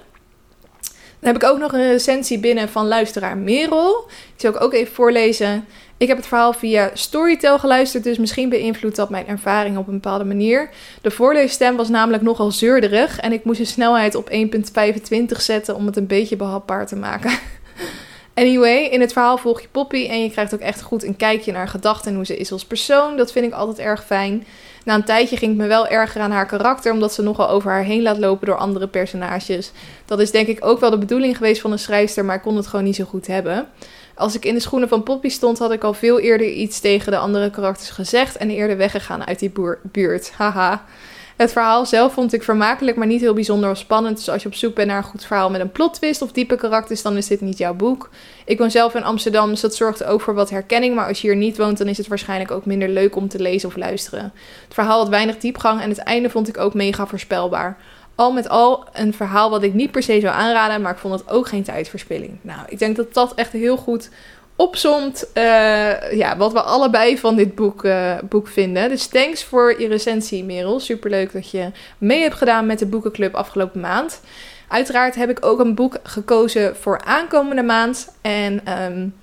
Dan 1.23 1.33
heb 1.33 1.43
ik 1.43 1.49
ook 1.49 1.59
nog 1.59 1.73
een 1.73 1.91
recensie 1.91 2.39
binnen 2.39 2.69
van 2.69 2.87
luisteraar 2.87 3.37
Merel. 3.37 4.05
Die 4.07 4.35
zal 4.37 4.51
ik 4.51 4.61
ook 4.61 4.73
even 4.73 4.95
voorlezen. 4.95 5.65
Ik 5.97 6.09
heb 6.09 6.17
het 6.17 6.27
verhaal 6.27 6.53
via 6.53 6.91
Storytel 6.95 7.59
geluisterd, 7.59 8.05
dus 8.05 8.19
misschien 8.19 8.49
beïnvloedt 8.49 8.97
dat 8.97 9.11
mijn 9.11 9.27
ervaring 9.27 9.77
op 9.77 9.87
een 9.87 10.01
bepaalde 10.01 10.25
manier. 10.25 10.71
De 11.03 11.11
voorleesstem 11.11 11.77
was 11.77 11.89
namelijk 11.89 12.23
nogal 12.23 12.51
zeurderig 12.51 13.21
en 13.21 13.33
ik 13.33 13.45
moest 13.45 13.59
de 13.59 13.65
snelheid 13.65 14.15
op 14.15 14.31
1.25 14.31 14.37
zetten 15.37 15.77
om 15.77 15.87
het 15.87 15.97
een 15.97 16.07
beetje 16.07 16.37
behapbaar 16.37 16.87
te 16.87 16.97
maken. 16.97 17.31
Anyway, 18.35 18.85
in 18.85 19.01
het 19.01 19.13
verhaal 19.13 19.39
volg 19.39 19.61
je 19.61 19.69
Poppy 19.71 20.07
en 20.09 20.23
je 20.23 20.31
krijgt 20.31 20.55
ook 20.55 20.61
echt 20.61 20.83
goed 20.83 21.05
een 21.05 21.17
kijkje 21.17 21.53
naar 21.53 21.69
gedachten 21.69 22.11
en 22.11 22.17
hoe 22.17 22.27
ze 22.27 22.37
is 22.37 22.53
als 22.53 22.65
persoon. 22.65 23.17
Dat 23.17 23.33
vind 23.33 23.47
ik 23.47 23.53
altijd 23.53 23.79
erg 23.79 24.05
fijn. 24.05 24.47
Na 24.85 24.95
een 24.95 25.05
tijdje 25.05 25.37
ging 25.37 25.51
het 25.51 25.61
me 25.61 25.67
wel 25.67 25.89
erger 25.89 26.21
aan 26.21 26.31
haar 26.31 26.47
karakter, 26.47 26.93
omdat 26.93 27.15
ze 27.15 27.23
nogal 27.23 27.49
over 27.49 27.71
haar 27.71 27.83
heen 27.83 28.03
laat 28.03 28.19
lopen 28.19 28.47
door 28.47 28.57
andere 28.57 28.87
personages. 28.87 29.73
Dat 30.05 30.21
is 30.21 30.31
denk 30.31 30.47
ik 30.47 30.65
ook 30.65 30.81
wel 30.81 30.91
de 30.91 30.99
bedoeling 30.99 31.37
geweest 31.37 31.61
van 31.61 31.71
de 31.71 31.77
schrijfster, 31.77 32.25
maar 32.25 32.37
ik 32.37 32.43
kon 32.43 32.57
het 32.57 32.67
gewoon 32.67 32.85
niet 32.85 32.97
zo 32.97 33.05
goed 33.05 33.27
hebben. 33.27 33.67
Als 34.15 34.35
ik 34.35 34.45
in 34.45 34.55
de 34.55 34.61
schoenen 34.61 34.89
van 34.89 35.03
Poppy 35.03 35.29
stond, 35.29 35.59
had 35.59 35.73
ik 35.73 35.85
al 35.85 35.95
veel 35.95 36.21
eerder 36.21 36.49
iets 36.49 36.81
tegen 36.81 37.13
de 37.13 37.19
andere 37.19 37.51
karakters 37.51 37.91
gezegd 37.91 38.37
en 38.37 38.51
eerder 38.51 38.77
weggegaan 38.77 39.27
uit 39.27 39.39
die 39.39 39.53
buurt. 39.83 40.33
Haha. 40.37 40.85
Het 41.43 41.53
verhaal 41.53 41.87
zelf 41.87 42.13
vond 42.13 42.33
ik 42.33 42.43
vermakelijk, 42.43 42.97
maar 42.97 43.07
niet 43.07 43.21
heel 43.21 43.35
bijzonder 43.35 43.71
of 43.71 43.77
spannend. 43.79 44.17
Dus 44.17 44.29
als 44.29 44.43
je 44.43 44.49
op 44.49 44.55
zoek 44.55 44.75
bent 44.75 44.89
naar 44.89 44.97
een 44.97 45.03
goed 45.03 45.25
verhaal 45.25 45.51
met 45.51 45.61
een 45.61 45.73
plot 45.73 45.95
twist 45.95 46.23
of 46.23 46.33
diepe 46.33 46.57
karakters, 46.57 47.03
dan 47.03 47.17
is 47.17 47.27
dit 47.27 47.41
niet 47.41 47.59
jouw 47.59 47.75
boek. 47.75 48.11
Ik 48.45 48.59
woon 48.59 48.71
zelf 48.71 48.95
in 48.95 49.05
Amsterdam, 49.05 49.51
dus 49.51 49.61
dat 49.61 49.75
zorgt 49.75 50.05
ook 50.05 50.21
voor 50.21 50.35
wat 50.35 50.51
herkenning. 50.51 50.95
Maar 50.95 51.09
als 51.09 51.21
je 51.21 51.29
hier 51.29 51.37
niet 51.37 51.57
woont, 51.57 51.79
dan 51.79 51.87
is 51.87 51.99
het 51.99 52.07
waarschijnlijk 52.07 52.51
ook 52.51 52.67
minder 52.67 52.89
leuk 52.89 53.17
om 53.17 53.29
te 53.29 53.41
lezen 53.41 53.69
of 53.69 53.77
luisteren. 53.77 54.33
Het 54.65 54.75
verhaal 54.75 54.99
had 54.99 55.09
weinig 55.09 55.39
diepgang 55.39 55.81
en 55.81 55.89
het 55.89 55.99
einde 55.99 56.31
vond 56.31 56.49
ik 56.49 56.59
ook 56.59 56.75
mega 56.75 57.07
voorspelbaar. 57.07 57.77
Al 58.15 58.33
met 58.33 58.49
al 58.49 58.85
een 58.93 59.15
verhaal 59.15 59.51
wat 59.51 59.63
ik 59.63 59.75
niet 59.75 59.91
per 59.91 60.03
se 60.03 60.21
zou 60.21 60.35
aanraden, 60.35 60.83
maar 60.83 60.93
ik 60.93 60.99
vond 60.99 61.21
het 61.21 61.31
ook 61.31 61.49
geen 61.49 61.63
tijdverspilling. 61.63 62.39
Nou, 62.41 62.61
ik 62.69 62.79
denk 62.79 62.97
dat 62.97 63.15
dat 63.15 63.35
echt 63.35 63.53
heel 63.53 63.77
goed 63.77 64.11
opzomt 64.63 65.27
uh, 65.35 66.13
ja, 66.13 66.37
wat 66.37 66.53
we 66.53 66.63
allebei 66.63 67.19
van 67.19 67.37
dit 67.37 67.55
boek, 67.55 67.85
uh, 67.85 68.15
boek 68.23 68.49
vinden. 68.49 68.89
Dus 68.89 69.07
thanks 69.07 69.45
voor 69.45 69.81
je 69.81 69.89
recensie, 69.89 70.45
Merel. 70.45 70.81
Superleuk 70.81 71.33
dat 71.33 71.51
je 71.51 71.71
mee 71.99 72.21
hebt 72.21 72.35
gedaan 72.35 72.67
met 72.67 72.79
de 72.79 72.87
boekenclub 72.87 73.35
afgelopen 73.35 73.81
maand. 73.81 74.21
Uiteraard 74.69 75.15
heb 75.15 75.31
ik 75.31 75.45
ook 75.45 75.59
een 75.59 75.75
boek 75.75 75.97
gekozen 76.03 76.77
voor 76.77 77.01
aankomende 77.05 77.63
maand. 77.63 78.15
En 78.21 78.83
um, 78.83 79.15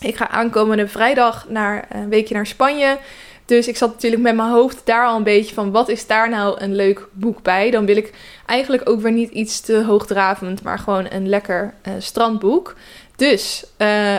ik 0.00 0.16
ga 0.16 0.28
aankomende 0.28 0.88
vrijdag 0.88 1.46
naar 1.48 1.86
een 1.88 2.08
weekje 2.08 2.34
naar 2.34 2.46
Spanje. 2.46 2.98
Dus 3.44 3.68
ik 3.68 3.76
zat 3.76 3.92
natuurlijk 3.92 4.22
met 4.22 4.34
mijn 4.34 4.50
hoofd 4.50 4.80
daar 4.84 5.06
al 5.06 5.16
een 5.16 5.22
beetje 5.22 5.54
van 5.54 5.70
wat 5.70 5.88
is 5.88 6.06
daar 6.06 6.28
nou 6.28 6.60
een 6.60 6.74
leuk 6.74 7.08
boek 7.12 7.42
bij. 7.42 7.70
Dan 7.70 7.86
wil 7.86 7.96
ik 7.96 8.12
eigenlijk 8.46 8.88
ook 8.88 9.00
weer 9.00 9.12
niet 9.12 9.30
iets 9.30 9.60
te 9.60 9.84
hoogdravend, 9.84 10.62
maar 10.62 10.78
gewoon 10.78 11.06
een 11.10 11.28
lekker 11.28 11.74
uh, 11.88 11.92
strandboek. 11.98 12.74
Dus 13.16 13.64
uh, 13.78 14.16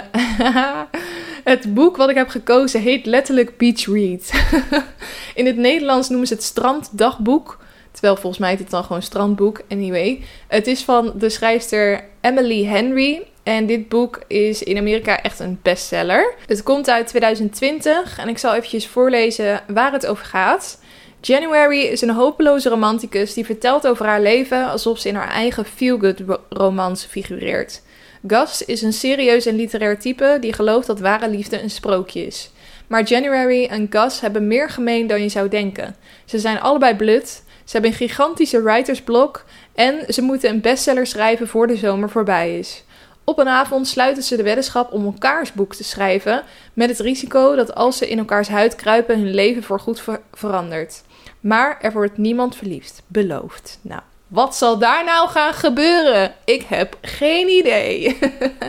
het 1.54 1.74
boek 1.74 1.98
wat 1.98 2.10
ik 2.10 2.16
heb 2.16 2.30
gekozen 2.30 2.82
heet 2.82 3.06
letterlijk 3.06 3.58
Beach 3.58 3.86
Read. 3.86 4.32
In 5.36 5.46
het 5.46 5.58
Nederlands 5.58 6.10
noemen 6.10 6.28
ze 6.28 6.34
het 6.34 6.44
stranddagboek. 6.44 7.60
Terwijl 7.92 8.16
volgens 8.16 8.38
mij 8.38 8.52
het 8.52 8.70
dan 8.70 8.84
gewoon 8.84 9.02
strandboek. 9.02 9.62
Anyway. 9.70 10.24
Het 10.48 10.68
is 10.68 10.84
van 10.84 11.14
de 11.16 11.30
schrijfster 11.30 12.04
Emily 12.22 12.66
Henry. 12.66 13.22
En 13.44 13.66
dit 13.66 13.90
boek 13.90 14.22
is 14.28 14.64
in 14.64 14.78
Amerika 14.78 15.22
echt 15.22 15.40
een 15.40 15.60
bestseller. 15.62 16.34
Het 16.46 16.64
komt 16.64 16.90
uit 16.90 17.08
2020 17.08 18.18
en 18.20 18.28
ik 18.28 18.38
zal 18.38 18.54
eventjes 18.54 18.88
voorlezen 18.88 19.62
waar 19.68 19.92
het 19.92 20.06
over 20.06 20.26
gaat. 20.26 20.82
January 21.22 21.80
is 21.80 22.02
een 22.02 22.10
hopeloze 22.10 22.70
romanticus 22.70 23.34
die 23.34 23.46
vertelt 23.46 23.88
over 23.88 24.06
haar 24.06 24.22
leven 24.22 24.70
alsof 24.70 25.00
ze 25.00 25.08
in 25.08 25.16
haar 25.16 25.32
eigen 25.32 25.66
feel-good 25.66 26.24
romans 26.50 27.06
figureert. 27.06 27.82
Gus 28.28 28.66
is 28.66 28.82
een 28.82 28.94
serieus 28.94 29.46
en 29.46 29.56
literair 29.56 30.00
type 30.00 30.38
die 30.40 30.54
gelooft 30.54 30.88
dat 30.88 31.00
ware 31.00 31.30
liefde 31.30 31.62
een 31.62 31.70
sprookje 31.70 32.26
is. 32.26 32.52
Maar 32.88 33.04
January 33.04 33.66
en 33.66 33.88
Gus 33.90 34.20
hebben 34.20 34.48
meer 34.48 34.70
gemeen 34.70 35.08
dan 35.08 35.22
je 35.22 35.30
zou 35.30 35.50
denken. 35.50 35.96
Ze 36.26 36.40
zijn 36.40 36.60
allebei 36.60 36.96
blut, 36.96 37.44
ze 37.64 37.72
hebben 37.72 37.92
een 37.92 37.98
gigantische 37.98 38.62
writersblok 38.62 39.46
en 39.76 40.14
ze 40.14 40.22
moeten 40.22 40.50
een 40.50 40.62
bestseller 40.62 41.08
schrijven 41.08 41.48
voor 41.48 41.68
de 41.68 41.76
zomer 41.76 42.10
voorbij 42.10 42.60
is. 42.60 42.84
Op 43.24 43.40
een 43.40 43.48
avond 43.48 43.88
sluiten 43.88 44.24
ze 44.24 44.36
de 44.36 44.44
weddenschap 44.44 44.92
om 44.92 45.06
elkaars 45.06 45.54
boek 45.54 45.76
te 45.76 45.84
schrijven, 45.84 46.44
met 46.74 46.90
het 46.90 47.00
risico 47.00 47.56
dat 47.56 47.76
als 47.76 47.98
ze 47.98 48.10
in 48.10 48.18
elkaars 48.18 48.48
huid 48.48 48.76
kruipen, 48.76 49.20
hun 49.20 49.34
leven 49.34 49.64
voorgoed 49.64 50.02
ver 50.02 50.22
verandert. 50.34 51.04
Maar 51.40 51.78
er 51.82 51.92
wordt 51.92 52.18
niemand 52.18 52.56
verliefd, 52.56 53.02
beloofd. 53.08 53.80
Nou, 53.82 54.02
Wat 54.34 54.56
zal 54.56 54.78
daar 54.78 55.04
nou 55.04 55.30
gaan 55.30 55.54
gebeuren? 55.54 56.34
Ik 56.46 56.64
heb 56.64 56.98
geen 57.02 57.48
idee. 57.48 58.18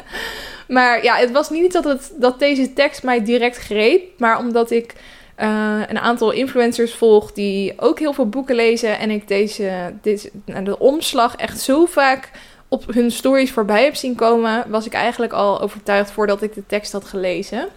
maar 0.68 1.02
ja, 1.02 1.16
het 1.16 1.30
was 1.30 1.50
niet 1.50 1.72
dat, 1.72 1.84
het, 1.84 2.12
dat 2.16 2.38
deze 2.38 2.72
tekst 2.72 3.02
mij 3.02 3.24
direct 3.24 3.56
greep, 3.56 4.18
maar 4.18 4.38
omdat 4.38 4.70
ik 4.70 4.94
uh, 5.38 5.80
een 5.88 5.98
aantal 5.98 6.30
influencers 6.30 6.94
volg 6.94 7.32
die 7.32 7.72
ook 7.76 7.98
heel 7.98 8.12
veel 8.12 8.28
boeken 8.28 8.54
lezen. 8.54 8.98
En 8.98 9.10
ik 9.10 9.28
deze, 9.28 9.94
deze 10.02 10.30
nou, 10.44 10.64
de 10.64 10.78
omslag 10.78 11.36
echt 11.36 11.60
zo 11.60 11.84
vaak 11.84 12.30
op 12.68 12.84
hun 12.94 13.10
stories 13.10 13.52
voorbij 13.52 13.84
heb 13.84 13.94
zien 13.94 14.14
komen, 14.14 14.64
was 14.68 14.86
ik 14.86 14.92
eigenlijk 14.92 15.32
al 15.32 15.60
overtuigd 15.60 16.10
voordat 16.10 16.42
ik 16.42 16.54
de 16.54 16.66
tekst 16.66 16.92
had 16.92 17.04
gelezen. 17.04 17.68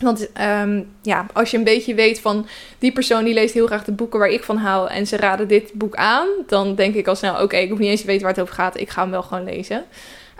Want 0.00 0.28
um, 0.40 0.88
ja, 1.02 1.26
als 1.32 1.50
je 1.50 1.56
een 1.56 1.64
beetje 1.64 1.94
weet 1.94 2.20
van 2.20 2.46
die 2.78 2.92
persoon 2.92 3.24
die 3.24 3.34
leest 3.34 3.54
heel 3.54 3.66
graag 3.66 3.84
de 3.84 3.92
boeken 3.92 4.18
waar 4.18 4.28
ik 4.28 4.44
van 4.44 4.56
hou 4.56 4.90
en 4.90 5.06
ze 5.06 5.16
raden 5.16 5.48
dit 5.48 5.72
boek 5.74 5.94
aan, 5.94 6.28
dan 6.46 6.74
denk 6.74 6.94
ik 6.94 7.06
al 7.06 7.16
snel: 7.16 7.42
oké, 7.42 7.56
ik 7.56 7.68
hoef 7.70 7.78
niet 7.78 7.90
eens 7.90 8.00
te 8.00 8.06
weten 8.06 8.22
waar 8.22 8.32
het 8.32 8.42
over 8.42 8.54
gaat, 8.54 8.80
ik 8.80 8.90
ga 8.90 9.02
hem 9.02 9.10
wel 9.10 9.22
gewoon 9.22 9.44
lezen. 9.44 9.84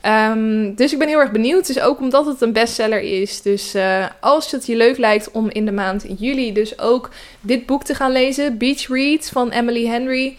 Um, 0.07 0.75
dus 0.75 0.93
ik 0.93 0.99
ben 0.99 1.09
heel 1.09 1.19
erg 1.19 1.31
benieuwd. 1.31 1.67
Dus 1.67 1.81
ook 1.81 2.01
omdat 2.01 2.27
het 2.27 2.41
een 2.41 2.53
bestseller 2.53 3.01
is. 3.01 3.43
Dus 3.43 3.75
uh, 3.75 4.07
als 4.21 4.51
het 4.51 4.67
je 4.67 4.77
leuk 4.77 4.99
lijkt 4.99 5.31
om 5.31 5.51
in 5.51 5.65
de 5.65 5.73
maand 5.73 6.05
juli 6.19 6.53
dus 6.53 6.79
ook 6.79 7.11
dit 7.41 7.67
boek 7.67 7.85
te 7.85 7.95
gaan 7.95 8.13
lezen, 8.13 8.59
Beach 8.59 8.89
Read 8.89 9.29
van 9.29 9.51
Emily 9.51 9.87
Henry, 9.87 10.37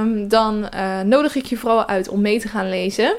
um, 0.00 0.28
dan 0.28 0.68
uh, 0.74 1.00
nodig 1.00 1.34
ik 1.34 1.46
je 1.46 1.56
vooral 1.56 1.86
uit 1.86 2.08
om 2.08 2.20
mee 2.20 2.40
te 2.40 2.48
gaan 2.48 2.68
lezen. 2.68 3.16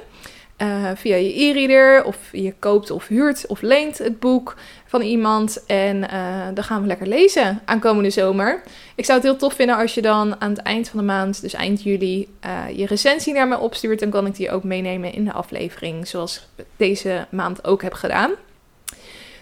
Uh, 0.62 0.90
via 0.96 1.16
je 1.16 1.42
e-reader 1.44 2.04
of 2.04 2.18
je 2.32 2.54
koopt 2.60 2.92
of 2.92 3.08
huurt 3.08 3.48
of 3.48 3.62
leent 3.62 3.98
het 3.98 4.20
boek 4.20 4.56
van 4.96 5.04
iemand. 5.06 5.66
En 5.66 5.98
uh, 5.98 6.48
dan 6.54 6.64
gaan 6.64 6.82
we 6.82 6.88
lekker 6.88 7.08
lezen 7.08 7.62
aankomende 7.66 8.10
zomer. 8.10 8.64
Ik 8.96 9.06
zou 9.06 9.18
het 9.18 9.28
heel 9.28 9.38
tof 9.38 9.54
vinden 9.54 9.78
als 9.78 9.94
je 9.94 10.02
dan 10.02 10.42
aan 10.42 10.50
het 10.50 10.62
eind 10.62 10.90
van 10.90 11.00
de 11.00 11.06
maand, 11.06 11.42
dus 11.42 11.54
eind 11.54 11.84
juli, 11.84 12.28
uh, 12.46 12.78
je 12.78 12.86
recensie 12.86 13.34
naar 13.34 13.48
me 13.48 13.60
opstuurt. 13.60 14.00
Dan 14.00 14.10
kan 14.10 14.26
ik 14.26 14.36
die 14.36 14.52
ook 14.52 14.64
meenemen 14.64 15.14
in 15.14 15.26
de 15.26 15.32
aflevering, 15.32 16.08
zoals 16.08 16.48
ik 16.56 16.66
deze 16.78 17.26
maand 17.30 17.64
ook 17.64 17.82
heb 17.82 17.94
gedaan. 17.94 18.32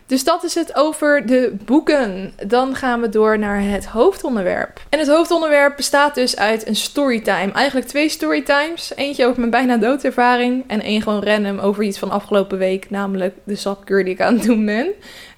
Dus 0.05 0.23
dat 0.23 0.43
is 0.43 0.55
het 0.55 0.75
over 0.75 1.25
de 1.25 1.55
boeken. 1.65 2.33
Dan 2.47 2.75
gaan 2.75 3.01
we 3.01 3.09
door 3.09 3.39
naar 3.39 3.61
het 3.61 3.85
hoofdonderwerp. 3.85 4.81
En 4.89 4.99
het 4.99 5.07
hoofdonderwerp 5.07 5.75
bestaat 5.75 6.15
dus 6.15 6.37
uit 6.37 6.67
een 6.67 6.75
storytime. 6.75 7.51
Eigenlijk 7.51 7.87
twee 7.87 8.09
storytimes. 8.09 8.91
Eentje 8.95 9.25
over 9.25 9.39
mijn 9.39 9.51
bijna 9.51 9.77
doodervaring. 9.77 10.63
En 10.67 10.81
één 10.81 11.01
gewoon 11.01 11.23
random 11.23 11.59
over 11.59 11.83
iets 11.83 11.99
van 11.99 12.11
afgelopen 12.11 12.57
week. 12.57 12.89
Namelijk 12.89 13.35
de 13.43 13.55
sapkuur 13.55 14.03
die 14.03 14.13
ik 14.13 14.21
aan 14.21 14.33
het 14.33 14.43
doen 14.43 14.65
ben. 14.65 14.87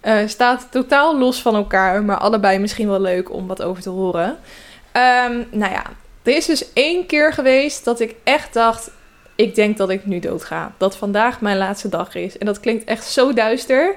Uh, 0.06 0.18
staat 0.26 0.68
totaal 0.72 1.20
los 1.20 1.41
van 1.41 1.56
elkaar. 1.56 2.03
Maar 2.03 2.18
allebei 2.18 2.60
misschien 2.60 2.89
wel 2.89 3.01
leuk 3.01 3.34
om 3.34 3.47
wat 3.47 3.62
over 3.62 3.84
te 3.84 3.89
horen. 3.89 4.30
Um, 4.93 5.47
nou 5.51 5.72
ja, 5.72 5.84
er 6.24 6.36
is 6.36 6.45
dus 6.45 6.74
één 6.74 7.06
keer 7.06 7.34
geweest 7.34 7.86
dat 7.86 7.99
ik 7.99 8.16
echt 8.24 8.53
dacht... 8.53 8.91
Ik 9.36 9.56
denk 9.56 9.78
dat 9.78 9.89
ik 9.89 10.06
nu 10.06 10.20
doodga. 10.20 10.72
Dat 10.78 10.97
vandaag 10.97 11.41
mijn 11.41 11.58
laatste 11.58 11.89
dag 11.89 12.16
is. 12.16 12.38
En 12.38 12.45
dat 12.45 12.60
klinkt 12.60 12.84
echt 12.84 13.06
zo 13.06 13.34
duister... 13.34 13.95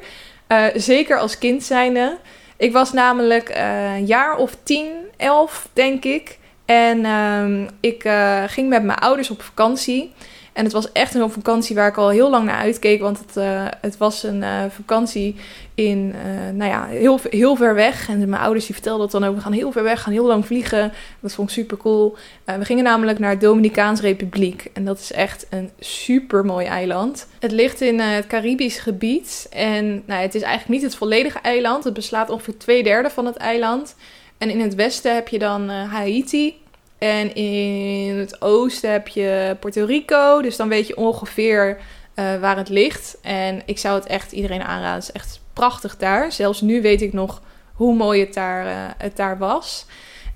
Uh, 0.53 0.65
zeker 0.75 1.19
als 1.19 1.39
kind 1.39 1.65
zijnde. 1.65 2.19
Ik 2.57 2.73
was 2.73 2.93
namelijk 2.93 3.57
uh, 3.57 3.95
een 3.95 4.07
jaar 4.07 4.37
of 4.37 4.57
tien, 4.63 4.91
elf, 5.17 5.69
denk 5.73 6.05
ik. 6.05 6.39
En 6.65 6.99
uh, 6.99 7.69
ik 7.81 8.11
ging 8.47 8.69
met 8.69 8.83
mijn 8.83 8.99
ouders 8.99 9.31
op 9.31 9.43
vakantie. 9.43 10.13
En 10.59 10.65
het 10.65 10.73
was 10.73 10.93
echt 10.93 11.15
een 11.15 11.31
vakantie 11.31 11.77
waar 11.77 11.89
ik 11.89 11.97
al 11.97 12.09
heel 12.09 12.31
lang 12.31 12.45
naar 12.45 12.59
uitkeek. 12.59 13.01
Want 13.01 13.19
het, 13.19 13.37
uh, 13.37 13.67
het 13.81 13.97
was 13.97 14.23
een 14.23 14.43
uh, 14.43 14.65
vakantie 14.69 15.37
in, 15.75 16.15
uh, 16.27 16.55
nou 16.55 16.71
ja, 16.71 16.87
heel, 16.87 17.21
heel 17.31 17.57
ver 17.57 17.75
weg. 17.75 18.09
En 18.09 18.29
mijn 18.29 18.43
ouders 18.43 18.67
die 18.67 18.75
vertelden 18.75 19.01
dat 19.01 19.21
dan 19.21 19.31
ook. 19.31 19.35
We 19.35 19.41
gaan 19.41 19.53
heel 19.53 19.73
ver 19.73 19.83
weg, 19.83 20.03
gaan 20.03 20.13
heel 20.13 20.27
lang 20.27 20.47
vliegen. 20.47 20.93
Dat 21.21 21.33
vond 21.33 21.49
ik 21.49 21.55
super 21.55 21.77
cool. 21.77 22.17
we 22.45 22.65
gingen 22.65 22.85
namelijk 22.85 23.19
naar 23.19 23.39
Dominicaanse 23.39 24.03
Republiek. 24.03 24.71
En 24.73 24.85
dat 24.85 24.99
is 24.99 25.13
echt 25.13 25.47
een 25.51 25.71
super 25.79 26.45
mooi 26.45 26.67
eiland. 26.67 27.27
Het 27.39 27.53
ligt 27.53 27.81
in 27.81 28.01
het 28.01 28.27
Caribisch 28.27 28.79
gebied. 28.79 29.47
En 29.51 30.03
nou, 30.07 30.23
het 30.23 30.35
is 30.35 30.43
eigenlijk 30.43 30.81
niet 30.81 30.91
het 30.91 30.99
volledige 30.99 31.39
eiland. 31.39 31.85
Het 31.85 31.95
beslaat 31.95 32.31
ongeveer 32.31 32.59
twee 32.59 32.83
derde 32.83 33.11
van 33.11 33.27
het 33.27 33.37
eiland. 33.37 33.95
En 34.39 34.51
in 34.51 34.61
het 34.61 34.75
westen 34.75 35.15
heb 35.15 35.29
je 35.29 35.39
dan 35.39 35.69
Haiti. 35.69 36.55
En 36.99 37.35
in 37.35 38.17
het 38.19 38.43
oosten 38.43 38.91
heb 38.91 39.09
je 39.09 39.57
Puerto 39.61 39.85
Rico. 39.85 40.43
Dus 40.43 40.57
dan 40.57 40.69
weet 40.69 40.87
je 40.87 40.97
ongeveer 40.97 41.79
uh, 42.15 42.41
waar 42.41 42.57
het 42.57 42.69
ligt. 42.69 43.19
En 43.23 43.63
ik 43.65 43.79
zou 43.79 43.99
het 43.99 44.07
echt 44.07 44.33
iedereen 44.33 44.63
aanraden. 44.63 44.95
Het 44.95 45.03
is 45.03 45.13
echt 45.13 45.41
prachtig 45.53 45.97
daar. 45.97 46.33
Zelfs 46.33 46.61
nu 46.61 46.83
weet 46.83 47.03
ik 47.03 47.13
nog 47.13 47.43
hoe 47.73 47.95
mooi 47.95 48.21
het 48.21 48.35
daar, 48.35 48.67
uh, 48.67 48.73
het 48.99 49.17
daar 49.17 49.39
was. 49.39 49.87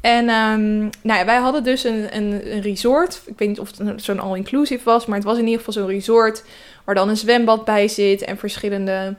En 0.01 0.29
um, 0.29 0.91
nou 1.03 1.19
ja, 1.19 1.25
wij 1.25 1.37
hadden 1.37 1.65
dus 1.65 1.85
een, 1.85 2.17
een, 2.17 2.55
een, 2.55 2.61
resort. 2.61 3.23
Ik 3.27 3.39
weet 3.39 3.49
niet 3.49 3.61
of 3.61 3.79
het 3.79 4.03
zo'n 4.03 4.21
all-inclusive 4.21 4.85
was, 4.85 5.07
maar 5.07 5.17
het 5.17 5.27
was 5.27 5.39
in 5.39 5.45
ieder 5.45 5.59
geval 5.59 5.73
zo'n 5.83 5.93
resort 5.93 6.45
waar 6.85 6.95
dan 6.95 7.09
een 7.09 7.17
zwembad 7.17 7.65
bij 7.65 7.89
zit 7.89 8.23
en 8.23 8.39
verschillende 8.39 9.15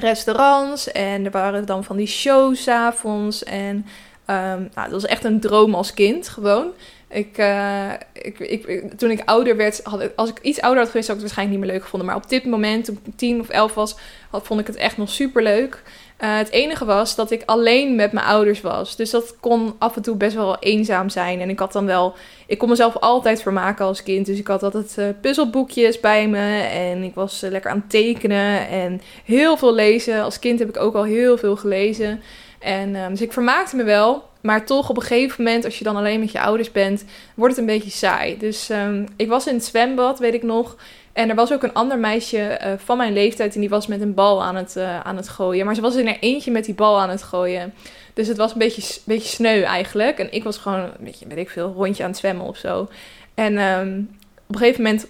restaurants. 0.00 0.92
En 0.92 1.24
er 1.24 1.30
waren 1.30 1.66
dan 1.66 1.84
van 1.84 1.96
die 1.96 2.06
shows 2.06 2.68
avonds. 2.68 3.44
En 3.44 3.86
nou, 4.26 4.70
dat 4.74 4.90
was 4.90 5.06
echt 5.06 5.24
een 5.24 5.40
droom 5.40 5.74
als 5.74 5.94
kind, 5.94 6.28
gewoon. 6.28 6.72
Ik, 7.08 7.38
uh, 7.38 7.92
ik, 8.12 8.38
ik, 8.38 8.92
toen 8.98 9.10
ik 9.10 9.22
ouder 9.24 9.56
werd, 9.56 9.82
als 10.16 10.30
ik 10.30 10.38
iets 10.42 10.60
ouder 10.60 10.82
had 10.82 10.90
geweest, 10.90 11.06
zou 11.06 11.18
ik 11.18 11.24
het 11.24 11.34
waarschijnlijk 11.34 11.58
niet 11.58 11.66
meer 11.66 11.74
leuk 11.74 11.82
gevonden. 11.82 12.08
Maar 12.08 12.16
op 12.16 12.28
dit 12.28 12.44
moment, 12.44 12.84
toen 12.84 12.98
ik 13.04 13.12
tien 13.16 13.40
of 13.40 13.48
elf 13.48 13.74
was, 13.74 13.96
had, 14.30 14.46
vond 14.46 14.60
ik 14.60 14.66
het 14.66 14.76
echt 14.76 14.96
nog 14.96 15.08
super 15.08 15.42
leuk. 15.42 15.82
Uh, 16.20 16.36
het 16.36 16.50
enige 16.50 16.84
was 16.84 17.14
dat 17.14 17.30
ik 17.30 17.42
alleen 17.46 17.94
met 17.94 18.12
mijn 18.12 18.26
ouders 18.26 18.60
was. 18.60 18.96
Dus 18.96 19.10
dat 19.10 19.36
kon 19.40 19.74
af 19.78 19.96
en 19.96 20.02
toe 20.02 20.16
best 20.16 20.34
wel 20.34 20.58
eenzaam 20.58 21.08
zijn. 21.08 21.40
En 21.40 21.48
ik 21.48 21.58
had 21.58 21.72
dan 21.72 21.86
wel. 21.86 22.14
Ik 22.46 22.58
kon 22.58 22.68
mezelf 22.68 22.96
altijd 22.96 23.42
vermaken 23.42 23.84
als 23.84 24.02
kind. 24.02 24.26
Dus 24.26 24.38
ik 24.38 24.46
had 24.46 24.62
altijd 24.62 24.96
uh, 24.98 25.06
puzzelboekjes 25.20 26.00
bij 26.00 26.28
me. 26.28 26.60
En 26.60 27.02
ik 27.02 27.14
was 27.14 27.40
lekker 27.40 27.70
aan 27.70 27.80
het 27.80 27.90
tekenen. 27.90 28.68
En 28.68 29.00
heel 29.24 29.56
veel 29.56 29.74
lezen. 29.74 30.22
Als 30.22 30.38
kind 30.38 30.58
heb 30.58 30.68
ik 30.68 30.76
ook 30.76 30.94
al 30.94 31.04
heel 31.04 31.38
veel 31.38 31.56
gelezen. 31.56 32.22
En 32.66 32.96
um, 32.96 33.10
dus 33.10 33.20
ik 33.20 33.32
vermaakte 33.32 33.76
me 33.76 33.84
wel. 33.84 34.28
Maar 34.40 34.66
toch 34.66 34.90
op 34.90 34.96
een 34.96 35.02
gegeven 35.02 35.44
moment, 35.44 35.64
als 35.64 35.78
je 35.78 35.84
dan 35.84 35.96
alleen 35.96 36.20
met 36.20 36.32
je 36.32 36.40
ouders 36.40 36.72
bent, 36.72 37.04
wordt 37.34 37.56
het 37.56 37.68
een 37.68 37.74
beetje 37.74 37.90
saai. 37.90 38.38
Dus 38.38 38.70
um, 38.70 39.06
ik 39.16 39.28
was 39.28 39.46
in 39.46 39.54
het 39.54 39.64
zwembad, 39.64 40.18
weet 40.18 40.34
ik 40.34 40.42
nog. 40.42 40.76
En 41.12 41.28
er 41.28 41.34
was 41.34 41.52
ook 41.52 41.62
een 41.62 41.72
ander 41.72 41.98
meisje 41.98 42.60
uh, 42.62 42.72
van 42.76 42.96
mijn 42.96 43.12
leeftijd 43.12 43.54
en 43.54 43.60
die 43.60 43.68
was 43.68 43.86
met 43.86 44.00
een 44.00 44.14
bal 44.14 44.42
aan 44.42 44.56
het, 44.56 44.74
uh, 44.78 45.00
aan 45.00 45.16
het 45.16 45.28
gooien. 45.28 45.66
Maar 45.66 45.74
ze 45.74 45.80
was 45.80 45.96
in 45.96 46.08
er 46.08 46.18
eentje 46.20 46.50
met 46.50 46.64
die 46.64 46.74
bal 46.74 47.00
aan 47.00 47.10
het 47.10 47.22
gooien. 47.22 47.74
Dus 48.14 48.28
het 48.28 48.36
was 48.36 48.52
een 48.52 48.58
beetje, 48.58 49.00
beetje 49.04 49.28
sneu 49.28 49.62
eigenlijk. 49.62 50.18
En 50.18 50.32
ik 50.32 50.44
was 50.44 50.56
gewoon 50.56 50.78
een 50.78 50.90
beetje, 50.98 51.26
weet 51.26 51.38
ik 51.38 51.50
veel, 51.50 51.72
rondje 51.76 52.02
aan 52.02 52.10
het 52.10 52.18
zwemmen 52.18 52.46
of 52.46 52.56
zo. 52.56 52.88
En 53.34 53.58
um, 53.58 54.10
op 54.46 54.54
een 54.54 54.60
gegeven 54.60 54.82
moment 54.82 55.06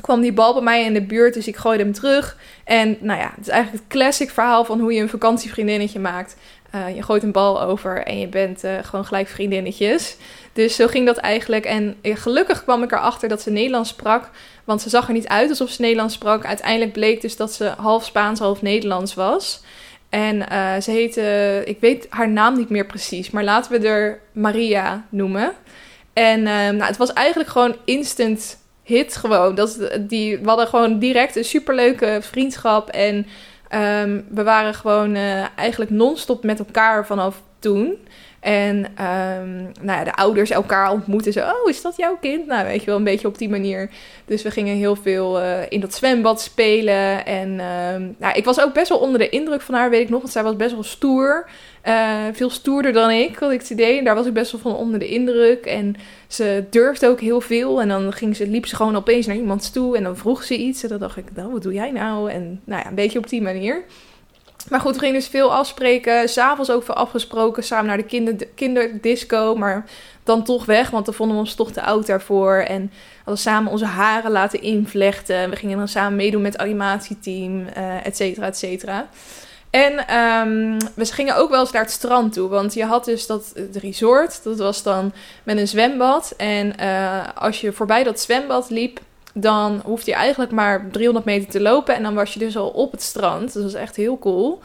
kwam 0.00 0.20
die 0.20 0.32
bal 0.32 0.52
bij 0.52 0.62
mij 0.62 0.84
in 0.84 0.94
de 0.94 1.02
buurt, 1.02 1.34
dus 1.34 1.46
ik 1.46 1.56
gooide 1.56 1.82
hem 1.82 1.92
terug. 1.92 2.36
En 2.64 2.96
nou 3.00 3.20
ja, 3.20 3.32
het 3.36 3.46
is 3.46 3.48
eigenlijk 3.48 3.82
het 3.82 3.92
classic 3.92 4.30
verhaal 4.30 4.64
van 4.64 4.80
hoe 4.80 4.92
je 4.92 5.00
een 5.00 5.08
vakantievriendinnetje 5.08 5.98
maakt. 5.98 6.36
Uh, 6.76 6.94
je 6.96 7.02
gooit 7.02 7.22
een 7.22 7.32
bal 7.32 7.62
over 7.62 8.02
en 8.02 8.18
je 8.18 8.28
bent 8.28 8.64
uh, 8.64 8.72
gewoon 8.82 9.04
gelijk 9.04 9.28
vriendinnetjes. 9.28 10.16
Dus 10.52 10.76
zo 10.76 10.86
ging 10.86 11.06
dat 11.06 11.16
eigenlijk. 11.16 11.64
En 11.64 11.96
gelukkig 12.02 12.62
kwam 12.62 12.82
ik 12.82 12.92
erachter 12.92 13.28
dat 13.28 13.42
ze 13.42 13.50
Nederlands 13.50 13.88
sprak. 13.88 14.30
Want 14.64 14.82
ze 14.82 14.88
zag 14.88 15.06
er 15.06 15.12
niet 15.12 15.28
uit 15.28 15.48
alsof 15.48 15.70
ze 15.70 15.80
Nederlands 15.80 16.14
sprak. 16.14 16.44
Uiteindelijk 16.44 16.92
bleek 16.92 17.20
dus 17.20 17.36
dat 17.36 17.52
ze 17.52 17.72
half 17.76 18.04
Spaans, 18.04 18.38
half 18.38 18.62
Nederlands 18.62 19.14
was. 19.14 19.60
En 20.08 20.42
ze 20.82 20.90
heette, 20.90 21.62
ik 21.64 21.80
weet 21.80 22.06
haar 22.08 22.28
naam 22.28 22.56
niet 22.56 22.68
meer 22.68 22.86
precies, 22.86 23.30
maar 23.30 23.44
laten 23.44 23.80
we 23.80 23.88
er 23.88 24.20
Maria 24.32 25.06
noemen. 25.08 25.52
En 26.12 26.42
nou, 26.42 26.82
het 26.82 26.96
was 26.96 27.12
eigenlijk 27.12 27.50
gewoon 27.50 27.76
instant 27.84 28.58
hit 28.82 29.16
gewoon. 29.16 29.54
Dat, 29.54 29.78
die, 30.00 30.38
we 30.38 30.48
hadden 30.48 30.66
gewoon 30.66 30.98
direct 30.98 31.36
een 31.36 31.44
superleuke 31.44 32.18
vriendschap 32.20 32.88
en 32.88 33.26
Um, 33.70 34.24
we 34.30 34.42
waren 34.42 34.74
gewoon 34.74 35.16
uh, 35.16 35.58
eigenlijk 35.58 35.90
non-stop 35.90 36.44
met 36.44 36.58
elkaar 36.58 37.06
vanaf 37.06 37.42
toen. 37.58 37.98
En 38.46 38.76
um, 38.76 39.72
nou 39.80 39.98
ja, 39.98 40.04
de 40.04 40.14
ouders 40.14 40.50
elkaar 40.50 40.90
ontmoeten. 40.92 41.32
Zo, 41.32 41.40
oh, 41.40 41.68
is 41.68 41.82
dat 41.82 41.96
jouw 41.96 42.16
kind? 42.20 42.46
Nou, 42.46 42.66
weet 42.66 42.80
je 42.80 42.86
wel, 42.86 42.96
een 42.96 43.04
beetje 43.04 43.28
op 43.28 43.38
die 43.38 43.48
manier. 43.48 43.90
Dus 44.24 44.42
we 44.42 44.50
gingen 44.50 44.76
heel 44.76 44.96
veel 44.96 45.40
uh, 45.40 45.58
in 45.68 45.80
dat 45.80 45.94
zwembad 45.94 46.40
spelen. 46.40 47.26
En 47.26 47.48
um, 47.48 48.16
nou, 48.18 48.34
ik 48.34 48.44
was 48.44 48.60
ook 48.60 48.72
best 48.72 48.88
wel 48.88 48.98
onder 48.98 49.18
de 49.18 49.28
indruk 49.28 49.60
van 49.60 49.74
haar, 49.74 49.90
weet 49.90 50.00
ik 50.00 50.08
nog. 50.08 50.20
Want 50.20 50.32
zij 50.32 50.42
was 50.42 50.56
best 50.56 50.72
wel 50.72 50.82
stoer. 50.82 51.48
Uh, 51.84 52.24
veel 52.32 52.50
stoerder 52.50 52.92
dan 52.92 53.10
ik, 53.10 53.36
had 53.36 53.50
ik 53.50 53.60
het 53.60 53.70
idee. 53.70 53.98
En 53.98 54.04
daar 54.04 54.14
was 54.14 54.26
ik 54.26 54.32
best 54.32 54.52
wel 54.52 54.60
van 54.60 54.76
onder 54.76 54.98
de 54.98 55.08
indruk. 55.08 55.64
En 55.64 55.96
ze 56.26 56.64
durfde 56.70 57.08
ook 57.08 57.20
heel 57.20 57.40
veel. 57.40 57.80
En 57.80 57.88
dan 57.88 58.12
ging 58.12 58.36
ze, 58.36 58.46
liep 58.46 58.66
ze 58.66 58.76
gewoon 58.76 58.96
opeens 58.96 59.26
naar 59.26 59.36
iemand 59.36 59.72
toe. 59.72 59.96
En 59.96 60.02
dan 60.02 60.16
vroeg 60.16 60.42
ze 60.42 60.56
iets. 60.56 60.82
En 60.82 60.88
dan 60.88 60.98
dacht 60.98 61.16
ik, 61.16 61.24
nou, 61.34 61.52
wat 61.52 61.62
doe 61.62 61.72
jij 61.72 61.90
nou? 61.90 62.30
En 62.30 62.60
nou 62.64 62.82
ja, 62.82 62.88
een 62.88 62.94
beetje 62.94 63.18
op 63.18 63.28
die 63.28 63.42
manier. 63.42 63.84
Maar 64.68 64.80
goed, 64.80 64.94
we 64.94 64.98
gingen 64.98 65.14
dus 65.14 65.28
veel 65.28 65.52
afspreken. 65.52 66.28
S'avonds 66.28 66.70
ook 66.70 66.82
veel 66.82 66.94
afgesproken. 66.94 67.64
Samen 67.64 67.86
naar 67.86 67.96
de 67.96 68.02
kinder, 68.02 68.46
kinderdisco. 68.54 69.54
Maar 69.56 69.84
dan 70.24 70.44
toch 70.44 70.64
weg, 70.64 70.90
want 70.90 71.04
dan 71.04 71.14
vonden 71.14 71.36
we 71.36 71.42
ons 71.42 71.54
toch 71.54 71.72
te 71.72 71.82
oud 71.82 72.06
daarvoor. 72.06 72.56
En 72.56 72.92
hadden 73.16 73.42
samen 73.42 73.72
onze 73.72 73.84
haren 73.84 74.30
laten 74.30 74.62
invlechten. 74.62 75.50
We 75.50 75.56
gingen 75.56 75.78
dan 75.78 75.88
samen 75.88 76.16
meedoen 76.16 76.42
met 76.42 76.52
het 76.52 76.62
animatieteam, 76.62 77.66
uh, 77.76 78.06
et 78.06 78.16
cetera, 78.16 78.46
et 78.46 78.58
cetera. 78.58 79.08
En 79.70 80.06
ehm, 80.06 80.78
we 80.94 81.04
gingen 81.04 81.36
ook 81.36 81.50
wel 81.50 81.60
eens 81.60 81.72
naar 81.72 81.82
het 81.82 81.90
strand 81.90 82.32
toe. 82.32 82.48
Want 82.48 82.74
je 82.74 82.84
had 82.84 83.04
dus 83.04 83.26
dat 83.26 83.52
het 83.54 83.76
resort. 83.76 84.40
Dat 84.44 84.58
was 84.58 84.82
dan 84.82 85.12
met 85.42 85.58
een 85.58 85.68
zwembad. 85.68 86.34
En 86.36 86.76
eh, 86.76 87.24
als 87.34 87.60
je 87.60 87.72
voorbij 87.72 88.04
dat 88.04 88.20
zwembad 88.20 88.70
liep, 88.70 89.00
dan 89.38 89.80
hoefde 89.84 90.10
je 90.10 90.16
eigenlijk 90.16 90.52
maar 90.52 90.88
300 90.90 91.24
meter 91.26 91.48
te 91.48 91.60
lopen. 91.60 91.94
En 91.94 92.02
dan 92.02 92.14
was 92.14 92.32
je 92.32 92.38
dus 92.38 92.56
al 92.56 92.68
op 92.68 92.90
het 92.92 93.02
strand. 93.02 93.52
Dat 93.52 93.62
was 93.62 93.74
echt 93.74 93.96
heel 93.96 94.18
cool. 94.18 94.60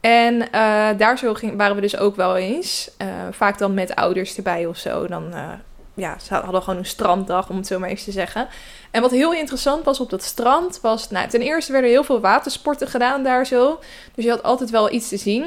En 0.00 0.34
uh, 0.34 0.88
daar 0.96 1.18
zo 1.18 1.36
waren 1.56 1.74
we 1.74 1.80
dus 1.80 1.96
ook 1.96 2.16
wel 2.16 2.36
eens. 2.36 2.90
Uh, 3.02 3.08
vaak 3.30 3.58
dan 3.58 3.74
met 3.74 3.94
ouders 3.94 4.36
erbij 4.36 4.66
of 4.66 4.76
zo. 4.76 5.06
Dan 5.06 5.24
uh, 5.34 5.52
ja, 5.94 6.18
ze 6.18 6.34
hadden 6.34 6.62
gewoon 6.62 6.78
een 6.78 6.86
stranddag, 6.86 7.50
om 7.50 7.56
het 7.56 7.66
zo 7.66 7.78
maar 7.78 7.88
eens 7.88 8.04
te 8.04 8.12
zeggen. 8.12 8.48
En 8.90 9.02
wat 9.02 9.10
heel 9.10 9.32
interessant 9.32 9.84
was 9.84 10.00
op 10.00 10.10
dat 10.10 10.22
strand, 10.22 10.80
was... 10.80 11.10
Nou, 11.10 11.28
ten 11.28 11.40
eerste 11.40 11.72
werden 11.72 11.90
heel 11.90 12.04
veel 12.04 12.20
watersporten 12.20 12.88
gedaan 12.88 13.22
daar 13.22 13.46
zo. 13.46 13.78
Dus 14.14 14.24
je 14.24 14.30
had 14.30 14.42
altijd 14.42 14.70
wel 14.70 14.92
iets 14.92 15.08
te 15.08 15.16
zien. 15.16 15.44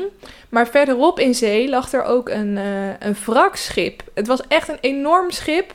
Maar 0.50 0.68
verderop 0.68 1.20
in 1.20 1.36
zee 1.36 1.70
lag 1.70 1.94
er 1.94 2.04
ook 2.04 2.30
een, 2.30 2.56
een 3.00 3.16
wrakschip. 3.26 4.04
Het 4.14 4.28
was 4.28 4.42
echt 4.48 4.68
een 4.68 4.80
enorm 4.82 5.32
schip 5.32 5.72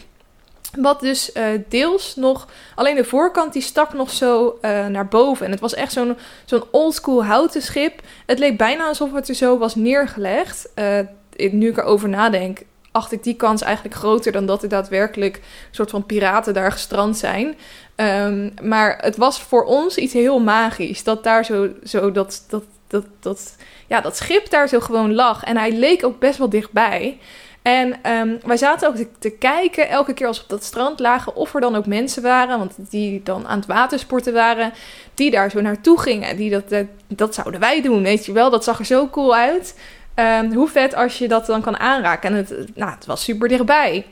wat 0.76 1.00
dus 1.00 1.30
uh, 1.34 1.44
deels 1.68 2.16
nog, 2.16 2.48
alleen 2.74 2.96
de 2.96 3.04
voorkant 3.04 3.52
die 3.52 3.62
stak 3.62 3.92
nog 3.92 4.10
zo 4.10 4.58
uh, 4.62 4.86
naar 4.86 5.08
boven. 5.08 5.46
En 5.46 5.52
het 5.52 5.60
was 5.60 5.74
echt 5.74 5.92
zo'n 5.92 6.16
zo'n 6.44 6.64
oldschool 6.70 7.24
houten 7.24 7.62
schip. 7.62 8.00
Het 8.26 8.38
leek 8.38 8.58
bijna 8.58 8.86
alsof 8.86 9.12
het 9.12 9.28
er 9.28 9.34
zo 9.34 9.58
was 9.58 9.74
neergelegd. 9.74 10.68
Uh, 10.74 10.98
nu 11.36 11.68
ik 11.68 11.76
erover 11.76 12.08
nadenk, 12.08 12.62
acht 12.92 13.12
ik 13.12 13.22
die 13.22 13.34
kans 13.34 13.62
eigenlijk 13.62 13.94
groter 13.94 14.32
dan 14.32 14.46
dat 14.46 14.62
er 14.62 14.68
daadwerkelijk 14.68 15.40
soort 15.70 15.90
van 15.90 16.06
piraten 16.06 16.54
daar 16.54 16.72
gestrand 16.72 17.16
zijn. 17.16 17.56
Um, 17.96 18.54
maar 18.62 18.98
het 19.00 19.16
was 19.16 19.42
voor 19.42 19.64
ons 19.64 19.96
iets 19.96 20.12
heel 20.12 20.38
magisch. 20.38 21.04
Dat 21.04 21.24
daar 21.24 21.44
zo, 21.44 21.68
zo 21.84 22.12
dat, 22.12 22.44
dat, 22.48 22.64
dat, 22.86 23.04
dat, 23.20 23.56
ja, 23.86 24.00
dat 24.00 24.16
schip 24.16 24.50
daar 24.50 24.68
zo 24.68 24.80
gewoon 24.80 25.14
lag. 25.14 25.44
En 25.44 25.56
hij 25.56 25.72
leek 25.72 26.04
ook 26.04 26.18
best 26.18 26.38
wel 26.38 26.48
dichtbij. 26.48 27.18
En 27.64 28.10
um, 28.10 28.38
wij 28.44 28.56
zaten 28.56 28.88
ook 28.88 28.96
te, 29.18 29.30
kijken, 29.30 29.88
elke 29.88 30.14
keer 30.14 30.26
als 30.26 30.36
we 30.36 30.42
op 30.42 30.48
dat 30.48 30.64
strand 30.64 31.00
lagen, 31.00 31.36
of 31.36 31.54
er 31.54 31.60
dan 31.60 31.76
ook 31.76 31.86
mensen 31.86 32.22
waren, 32.22 32.58
want 32.58 32.74
die 32.76 33.22
dan 33.22 33.46
aan 33.46 33.58
het 33.58 33.66
watersporten 33.66 34.32
waren, 34.32 34.72
die 35.14 35.30
daar 35.30 35.50
zo 35.50 35.60
naartoe 35.60 36.00
gingen. 36.00 36.36
Die 36.36 36.50
dat, 36.50 36.86
dat, 37.08 37.34
zouden 37.34 37.60
wij 37.60 37.82
doen, 37.82 38.02
weet 38.02 38.26
je 38.26 38.32
wel. 38.32 38.50
Dat 38.50 38.64
zag 38.64 38.78
er 38.78 38.84
zo 38.84 39.08
cool 39.08 39.34
uit. 39.34 39.78
Um, 40.14 40.52
hoe 40.52 40.68
vet 40.68 40.94
als 40.94 41.18
je 41.18 41.28
dat 41.28 41.46
dan 41.46 41.60
kan 41.60 41.78
aanraken. 41.78 42.30
En 42.30 42.36
het, 42.36 42.76
nou, 42.76 42.90
het 42.90 43.06
was 43.06 43.24
super 43.24 43.48
dichtbij. 43.48 44.06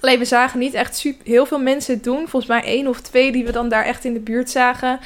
Alleen 0.00 0.18
we 0.18 0.24
zagen 0.24 0.58
niet 0.58 0.74
echt 0.74 0.96
super, 0.96 1.26
heel 1.26 1.46
veel 1.46 1.60
mensen 1.60 1.94
het 1.94 2.04
doen. 2.04 2.28
Volgens 2.28 2.46
mij 2.46 2.62
één 2.62 2.86
of 2.86 3.00
twee 3.00 3.32
die 3.32 3.44
we 3.44 3.52
dan 3.52 3.68
daar 3.68 3.84
echt 3.84 4.04
in 4.04 4.12
de 4.12 4.20
buurt 4.20 4.50
zagen. 4.50 4.98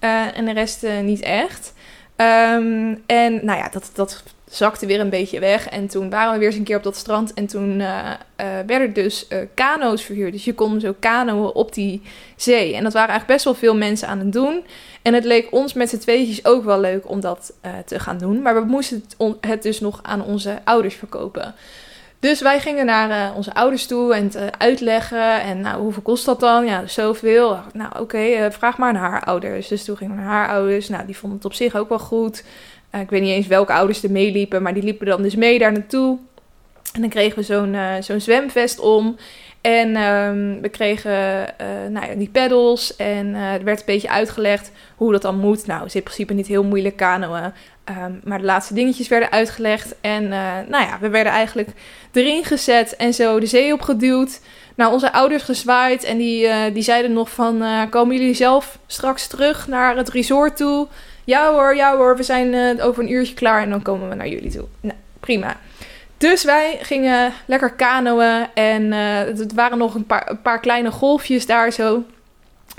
Uh, 0.00 0.38
en 0.38 0.44
de 0.44 0.52
rest 0.52 0.84
uh, 0.84 0.98
niet 1.00 1.20
echt. 1.20 1.72
Um, 2.16 3.02
en 3.06 3.44
nou 3.44 3.58
ja, 3.58 3.68
dat, 3.68 3.90
dat 3.94 4.22
zakte 4.56 4.86
weer 4.86 5.00
een 5.00 5.10
beetje 5.10 5.40
weg. 5.40 5.68
En 5.68 5.86
toen 5.86 6.10
waren 6.10 6.32
we 6.32 6.38
weer 6.38 6.48
eens 6.48 6.56
een 6.56 6.64
keer 6.64 6.76
op 6.76 6.82
dat 6.82 6.96
strand. 6.96 7.34
En 7.34 7.46
toen 7.46 7.80
uh, 7.80 8.10
uh, 8.40 8.46
werden 8.66 8.92
dus 8.92 9.26
uh, 9.28 9.38
kano's 9.54 10.02
verhuurd. 10.02 10.32
Dus 10.32 10.44
je 10.44 10.54
kon 10.54 10.80
zo 10.80 10.94
kanoën 11.00 11.52
op 11.52 11.74
die 11.74 12.02
zee. 12.36 12.74
En 12.74 12.82
dat 12.82 12.92
waren 12.92 13.08
eigenlijk 13.08 13.26
best 13.26 13.44
wel 13.44 13.54
veel 13.54 13.76
mensen 13.76 14.08
aan 14.08 14.18
het 14.18 14.32
doen. 14.32 14.64
En 15.02 15.14
het 15.14 15.24
leek 15.24 15.46
ons 15.50 15.72
met 15.72 15.88
z'n 15.88 15.98
tweetjes 15.98 16.44
ook 16.44 16.64
wel 16.64 16.80
leuk 16.80 17.08
om 17.08 17.20
dat 17.20 17.52
te 17.86 18.00
gaan 18.00 18.18
doen. 18.18 18.42
Maar 18.42 18.54
we 18.54 18.66
moesten 18.66 19.04
het, 19.18 19.36
het, 19.40 19.62
dus 19.62 19.80
nog 19.80 20.00
aan 20.02 20.24
onze 20.24 20.58
ouders 20.64 20.94
verkopen. 20.94 21.54
Dus 22.24 22.40
wij 22.40 22.60
gingen 22.60 22.86
naar 22.86 23.34
onze 23.34 23.54
ouders 23.54 23.86
toe 23.86 24.14
en 24.14 24.24
het 24.24 24.58
uitleggen. 24.58 25.40
En 25.40 25.60
nou, 25.60 25.82
hoeveel 25.82 26.02
kost 26.02 26.24
dat 26.24 26.40
dan? 26.40 26.66
Ja, 26.66 26.86
zoveel. 26.86 27.58
Nou, 27.72 28.00
oké, 28.00 28.48
vraag 28.52 28.78
maar 28.78 28.92
naar 28.92 29.10
haar 29.10 29.24
ouders. 29.24 29.68
Dus 29.68 29.84
toen 29.84 29.96
gingen 29.96 30.16
we 30.16 30.22
naar 30.22 30.30
haar 30.30 30.48
ouders. 30.48 30.88
Nou, 30.88 31.06
die 31.06 31.16
vonden 31.16 31.38
het 31.38 31.46
op 31.46 31.54
zich 31.54 31.76
ook 31.76 31.88
wel 31.88 31.98
goed. 31.98 32.44
Uh, 32.94 33.00
ik 33.00 33.10
weet 33.10 33.22
niet 33.22 33.30
eens 33.30 33.46
welke 33.46 33.72
ouders 33.72 34.02
er 34.02 34.10
meeliepen, 34.10 34.62
maar 34.62 34.74
die 34.74 34.82
liepen 34.82 35.06
dan 35.06 35.22
dus 35.22 35.34
mee 35.34 35.58
daar 35.58 35.72
naartoe. 35.72 36.18
En 36.92 37.00
dan 37.00 37.10
kregen 37.10 37.38
we 37.38 37.44
zo'n 37.44 37.74
uh, 37.74 37.92
zo'n 38.00 38.20
zwemvest 38.20 38.78
om. 38.80 39.16
En 39.60 39.96
um, 39.96 40.60
we 40.60 40.68
kregen 40.68 41.12
uh, 41.12 41.90
nou 41.90 42.06
ja, 42.06 42.14
die 42.14 42.28
pedals. 42.28 42.96
En 42.96 43.34
er 43.34 43.64
werd 43.64 43.78
een 43.78 43.86
beetje 43.86 44.10
uitgelegd 44.10 44.70
hoe 44.96 45.12
dat 45.12 45.22
dan 45.22 45.38
moet. 45.38 45.66
Nou, 45.66 45.84
is 45.84 45.94
in 45.94 46.02
principe 46.02 46.32
niet 46.32 46.46
heel 46.46 46.64
moeilijk 46.64 46.96
kanoën. 46.96 47.52
Um, 47.88 48.20
maar 48.24 48.38
de 48.38 48.44
laatste 48.44 48.74
dingetjes 48.74 49.08
werden 49.08 49.30
uitgelegd. 49.30 49.94
En 50.00 50.28
nou 50.68 50.84
ja, 50.84 50.98
we 51.00 51.08
werden 51.08 51.32
eigenlijk 51.32 51.68
erin 52.12 52.44
gezet 52.44 52.96
en 52.96 53.14
zo 53.14 53.40
de 53.40 53.46
zee 53.46 53.72
opgeduwd. 53.72 54.40
Naar 54.74 54.92
onze 54.92 55.12
ouders 55.12 55.42
gezwaaid. 55.42 56.04
En 56.04 56.16
die, 56.16 56.72
die 56.72 56.82
zeiden 56.82 57.12
nog 57.12 57.30
van, 57.30 57.64
komen 57.90 58.16
jullie 58.16 58.34
zelf 58.34 58.78
straks 58.86 59.26
terug 59.26 59.68
naar 59.68 59.96
het 59.96 60.08
resort 60.08 60.56
toe? 60.56 60.86
Ja 61.24 61.52
hoor, 61.52 61.76
ja 61.76 61.96
hoor, 61.96 62.16
we 62.16 62.22
zijn 62.22 62.52
uh, 62.52 62.86
over 62.86 63.02
een 63.02 63.12
uurtje 63.12 63.34
klaar 63.34 63.62
en 63.62 63.70
dan 63.70 63.82
komen 63.82 64.08
we 64.08 64.14
naar 64.14 64.28
jullie 64.28 64.50
toe. 64.50 64.64
Nou, 64.80 64.98
prima. 65.20 65.56
Dus 66.18 66.44
wij 66.44 66.78
gingen 66.82 67.32
lekker 67.46 67.70
kanoën 67.70 68.46
en 68.54 68.82
uh, 68.82 69.18
het 69.18 69.54
waren 69.54 69.78
nog 69.78 69.94
een 69.94 70.06
paar, 70.06 70.30
een 70.30 70.42
paar 70.42 70.60
kleine 70.60 70.90
golfjes 70.90 71.46
daar 71.46 71.70
zo. 71.70 72.02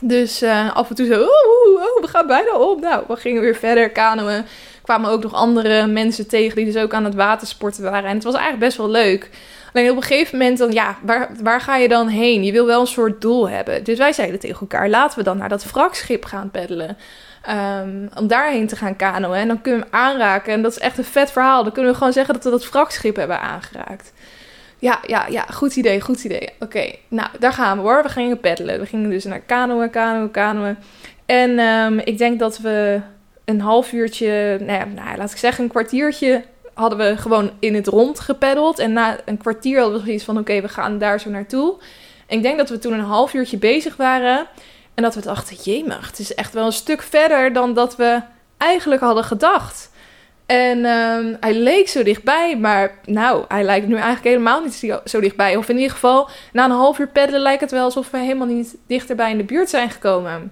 Dus 0.02 0.44
uh, 0.44 0.76
af 0.76 0.90
en 0.90 0.96
toe 0.96 1.06
zo, 1.06 1.22
oh, 1.22 1.82
oh, 1.82 2.02
we 2.02 2.08
gaan 2.08 2.28
bijna 2.28 2.58
op. 2.58 2.82
Nou, 2.82 3.04
we 3.08 3.16
gingen 3.16 3.42
weer 3.42 3.56
verder 3.56 3.90
kanoën. 3.90 4.44
Kwamen 4.82 5.10
ook 5.10 5.24
nog 5.24 5.34
andere 5.34 5.88
mensen 5.88 6.28
tegen 6.28 6.56
die 6.56 6.66
dus 6.66 6.84
ook 6.84 6.94
aan 6.94 7.06
het 7.06 7.16
watersporten 7.16 7.84
waren. 7.84 8.10
En 8.10 8.16
het 8.16 8.24
was 8.24 8.34
eigenlijk 8.34 8.64
best 8.66 8.78
wel 8.78 8.90
leuk. 8.90 9.30
Alleen 9.74 9.90
op 9.90 9.96
een 9.96 10.04
gegeven 10.04 10.38
moment 10.38 10.58
dan, 10.58 10.72
ja, 10.72 10.98
waar, 11.02 11.30
waar 11.42 11.62
ga 11.62 11.76
je 11.76 11.88
dan 11.88 12.08
heen? 12.08 12.44
Je 12.44 12.52
wil 12.52 12.66
wel 12.66 12.82
een 12.82 12.88
soort 12.88 13.22
doel 13.22 13.50
hebben. 13.50 13.84
Dus 13.84 13.98
wij 13.98 14.14
zeiden 14.14 14.40
tegen 14.40 14.60
elkaar, 14.60 14.90
laten 14.90 15.18
we 15.18 15.24
dan 15.24 15.38
naar 15.38 15.50
dat 15.50 15.72
wrakschip 15.72 16.26
gaan 16.26 16.52
peddelen. 16.52 16.98
Um, 17.50 18.10
om 18.18 18.28
daarheen 18.28 18.68
te 18.68 18.76
gaan 18.76 18.96
kanoën. 18.96 19.38
En 19.38 19.48
dan 19.48 19.62
kunnen 19.62 19.82
we 19.82 19.88
hem 19.92 20.02
aanraken. 20.02 20.54
En 20.54 20.62
dat 20.62 20.72
is 20.72 20.80
echt 20.80 20.98
een 20.98 21.04
vet 21.04 21.32
verhaal. 21.32 21.64
Dan 21.64 21.72
kunnen 21.72 21.92
we 21.92 21.98
gewoon 21.98 22.14
zeggen 22.14 22.34
dat 22.34 22.44
we 22.44 22.50
dat 22.50 22.70
wrakschip 22.70 23.16
hebben 23.16 23.42
aangeraakt. 23.42 24.14
Ja, 24.80 25.00
ja, 25.08 25.26
ja, 25.30 25.46
goed 25.54 25.76
idee, 25.76 26.02
goed 26.02 26.24
idee. 26.24 26.50
Oké, 26.60 26.92
nou, 27.08 27.30
daar 27.40 27.54
gaan 27.54 27.78
we 27.78 27.84
hoor. 27.84 28.04
We 28.04 28.10
gingen 28.10 28.40
peddelen. 28.40 28.80
We 28.80 28.86
gingen 28.86 29.10
dus 29.10 29.24
naar 29.24 29.40
kanoën, 29.40 29.90
kanoën, 29.90 30.32
kanoën. 30.32 30.78
En 31.26 31.60
um, 31.60 32.00
ik 32.00 32.18
denk 32.18 32.40
dat 32.40 32.58
we 32.58 33.02
een 33.46 33.62
half 33.62 33.92
uurtje, 33.92 34.58
nou, 34.60 34.80
ja, 34.80 34.86
nou, 34.86 35.18
laat 35.18 35.32
ik 35.32 35.38
zeggen 35.38 35.64
een 35.64 35.70
kwartiertje, 35.70 36.44
hadden 36.74 36.98
we 36.98 37.18
gewoon 37.18 37.52
in 37.60 37.76
het 37.76 37.88
rond 37.88 38.20
gepeddeld. 38.20 38.80
En 38.80 38.94
na 38.94 39.18
een 39.26 39.38
kwartier 39.38 39.80
hadden 39.80 40.00
we 40.00 40.06
zoiets 40.06 40.24
van, 40.24 40.38
oké, 40.38 40.62
we 40.62 40.68
gaan 40.68 40.98
daar 40.98 41.20
zo 41.20 41.30
naartoe. 41.30 41.76
En 42.28 42.38
ik 42.38 42.44
denk 42.44 42.58
dat 42.58 42.70
we 42.70 42.80
toen 42.80 42.94
een 42.94 43.00
half 43.00 43.34
uurtje 43.34 43.58
bezig 43.58 43.96
waren. 43.96 44.48
En 44.96 45.04
dat 45.04 45.16
we 45.16 45.22
dachten, 45.22 45.56
jemig, 45.64 46.08
het 46.08 46.20
is 46.20 46.34
echt 46.34 46.54
wel 46.54 46.66
een 46.66 46.72
stuk 46.72 47.02
verder 47.02 47.54
dan 47.54 47.74
dat 47.74 47.96
we 47.96 48.22
eigenlijk 48.58 49.02
hadden 49.02 49.24
gedacht. 49.24 49.90
En 50.46 50.86
um, 50.86 51.38
hij 51.40 51.54
leek 51.54 51.88
zo 51.88 52.04
dichtbij, 52.04 52.58
maar 52.58 53.00
nou, 53.06 53.46
hij 53.48 53.64
lijkt 53.64 53.88
nu 53.88 53.94
eigenlijk 53.94 54.24
helemaal 54.24 54.62
niet 54.62 55.00
zo 55.06 55.20
dichtbij. 55.20 55.56
Of 55.56 55.70
in 55.70 55.76
ieder 55.76 55.92
geval, 55.92 56.30
na 56.54 56.66
een 56.66 56.72
half 56.72 57.00
uur 57.00 57.08
peddelen 57.08 57.42
lijkt 57.42 57.62
het 57.62 57.72
wel 57.72 57.84
alsof 57.84 58.12
we 58.12 58.18
helemaal 58.18 58.48
niet 58.48 58.76
dichterbij 58.88 59.32
in 59.32 59.38
de 59.38 59.44
buurt 59.44 59.70
zijn 59.70 59.90
gekomen. 59.90 60.52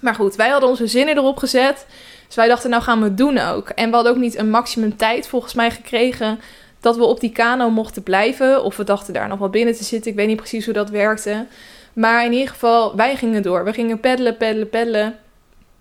Maar 0.00 0.14
goed, 0.14 0.36
wij 0.36 0.48
hadden 0.48 0.68
onze 0.68 0.86
zinnen 0.86 1.16
erop 1.16 1.36
gezet. 1.36 1.86
Dus 2.26 2.36
wij 2.36 2.48
dachten, 2.48 2.70
nou 2.70 2.82
gaan 2.82 2.98
we 2.98 3.04
het 3.04 3.16
doen 3.16 3.38
ook. 3.38 3.68
En 3.68 3.88
we 3.88 3.94
hadden 3.94 4.12
ook 4.12 4.18
niet 4.18 4.38
een 4.38 4.50
maximum 4.50 4.96
tijd 4.96 5.28
volgens 5.28 5.54
mij 5.54 5.70
gekregen 5.70 6.40
dat 6.80 6.96
we 6.96 7.04
op 7.04 7.20
die 7.20 7.32
kano 7.32 7.70
mochten 7.70 8.02
blijven. 8.02 8.64
Of 8.64 8.76
we 8.76 8.84
dachten 8.84 9.14
daar 9.14 9.28
nog 9.28 9.38
wel 9.38 9.48
binnen 9.48 9.74
te 9.74 9.84
zitten. 9.84 10.10
Ik 10.10 10.16
weet 10.16 10.26
niet 10.26 10.36
precies 10.36 10.64
hoe 10.64 10.74
dat 10.74 10.90
werkte. 10.90 11.46
Maar 11.92 12.24
in 12.24 12.32
ieder 12.32 12.48
geval, 12.48 12.96
wij 12.96 13.16
gingen 13.16 13.42
door. 13.42 13.64
We 13.64 13.72
gingen 13.72 14.00
peddelen, 14.00 14.36
peddelen, 14.36 14.68
peddelen. 14.68 15.18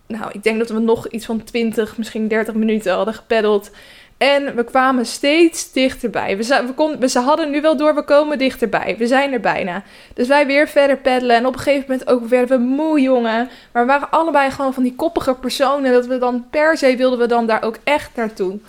Nou, 0.07 0.31
ik 0.31 0.43
denk 0.43 0.59
dat 0.59 0.69
we 0.69 0.79
nog 0.79 1.07
iets 1.07 1.25
van 1.25 1.43
20, 1.43 1.97
misschien 1.97 2.27
30 2.27 2.53
minuten 2.53 2.93
hadden 2.93 3.13
gepeddeld. 3.13 3.71
En 4.19 4.55
we 4.55 4.63
kwamen 4.63 5.05
steeds 5.05 5.71
dichterbij. 5.71 6.37
We, 6.37 6.73
we, 6.75 6.95
we, 6.99 7.09
ze 7.09 7.19
hadden 7.19 7.49
nu 7.49 7.61
wel 7.61 7.77
door, 7.77 7.95
we 7.95 8.03
komen 8.03 8.37
dichterbij. 8.37 8.95
We 8.97 9.07
zijn 9.07 9.33
er 9.33 9.39
bijna. 9.39 9.83
Dus 10.13 10.27
wij 10.27 10.45
weer 10.45 10.67
verder 10.67 10.97
peddelen. 10.97 11.35
En 11.35 11.45
op 11.45 11.53
een 11.53 11.59
gegeven 11.59 11.85
moment 11.87 12.09
ook 12.09 12.25
werden 12.25 12.59
we 12.59 12.65
moe, 12.65 13.01
jongen. 13.01 13.49
Maar 13.71 13.85
we 13.85 13.91
waren 13.91 14.11
allebei 14.11 14.51
gewoon 14.51 14.73
van 14.73 14.83
die 14.83 14.95
koppige 14.95 15.33
personen. 15.35 15.91
Dat 15.91 16.05
we 16.05 16.17
dan 16.17 16.45
per 16.49 16.77
se 16.77 16.95
wilden 16.95 17.19
we 17.19 17.25
dan 17.25 17.45
daar 17.45 17.63
ook 17.63 17.77
echt 17.83 18.15
naartoe. 18.15 18.59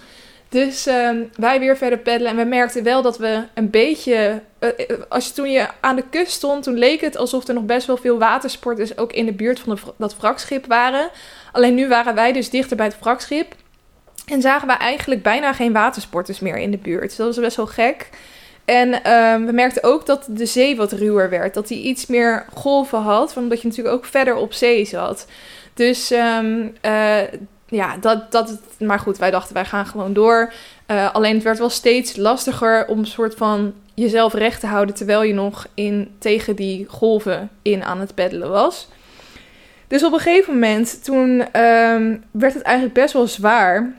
Dus 0.51 0.87
um, 0.87 1.31
wij 1.35 1.59
weer 1.59 1.77
verder 1.77 1.99
peddelen. 1.99 2.31
En 2.31 2.37
we 2.37 2.45
merkten 2.45 2.83
wel 2.83 3.03
dat 3.03 3.19
we 3.19 3.43
een 3.55 3.71
beetje. 3.71 4.43
Uh, 4.61 4.71
als 5.09 5.27
je, 5.27 5.33
toen 5.33 5.51
je 5.51 5.67
aan 5.81 5.97
de 5.97 6.05
kust 6.11 6.33
stond, 6.33 6.63
toen 6.63 6.79
leek 6.79 7.01
het 7.01 7.17
alsof 7.17 7.49
er 7.49 7.55
nog 7.55 7.65
best 7.65 7.87
wel 7.87 7.97
veel 7.97 8.19
watersporters 8.19 8.99
ook 8.99 9.13
in 9.13 9.27
de 9.27 9.33
buurt 9.33 9.61
van 9.61 9.79
dat 9.97 10.17
wrakschip 10.17 10.67
waren. 10.67 11.11
Alleen 11.53 11.75
nu 11.75 11.89
waren 11.89 12.15
wij 12.15 12.33
dus 12.33 12.51
dichter 12.51 12.77
bij 12.77 12.87
het 12.87 12.99
wrakschip. 13.01 13.55
En 14.27 14.41
zagen 14.41 14.69
we 14.69 14.75
eigenlijk 14.75 15.23
bijna 15.23 15.53
geen 15.53 15.73
watersporters 15.73 16.41
meer 16.41 16.57
in 16.57 16.71
de 16.71 16.79
buurt. 16.79 17.17
Dat 17.17 17.27
was 17.27 17.39
best 17.39 17.57
wel 17.57 17.67
gek. 17.67 18.09
En 18.65 19.13
um, 19.13 19.47
we 19.47 19.53
merkten 19.53 19.83
ook 19.83 20.07
dat 20.07 20.27
de 20.29 20.47
zee 20.47 20.77
wat 20.77 20.93
ruwer 20.93 21.31
werd. 21.31 21.55
Dat 21.55 21.69
die 21.69 21.83
iets 21.83 22.07
meer 22.07 22.45
golven 22.55 22.99
had. 22.99 23.37
Omdat 23.37 23.61
je 23.61 23.69
natuurlijk 23.69 23.97
ook 23.97 24.05
verder 24.05 24.35
op 24.35 24.53
zee 24.53 24.85
zat. 24.85 25.27
Dus 25.75 26.11
um, 26.11 26.75
uh, 26.87 27.19
ja, 27.71 27.97
dat, 27.97 28.33
dat, 28.33 28.59
maar 28.79 28.99
goed, 28.99 29.19
wij 29.19 29.31
dachten 29.31 29.55
wij 29.55 29.65
gaan 29.65 29.87
gewoon 29.87 30.13
door. 30.13 30.53
Uh, 30.87 31.15
alleen 31.15 31.35
het 31.35 31.43
werd 31.43 31.59
wel 31.59 31.71
steeds 31.71 32.17
lastiger 32.17 32.87
om 32.87 32.99
een 32.99 33.07
soort 33.07 33.35
van 33.35 33.73
jezelf 33.95 34.35
recht 34.35 34.61
te 34.61 34.67
houden 34.67 34.95
terwijl 34.95 35.23
je 35.23 35.35
nog 35.35 35.67
in, 35.75 36.15
tegen 36.19 36.57
die 36.57 36.87
golven 36.89 37.51
in 37.63 37.85
aan 37.85 38.01
het 38.01 38.15
peddelen 38.15 38.51
was. 38.51 38.89
Dus 39.87 40.05
op 40.05 40.13
een 40.13 40.19
gegeven 40.19 40.53
moment, 40.53 41.05
toen 41.05 41.31
um, 41.61 42.25
werd 42.31 42.55
het 42.55 42.63
eigenlijk 42.63 42.95
best 42.95 43.13
wel 43.13 43.27
zwaar. 43.27 43.93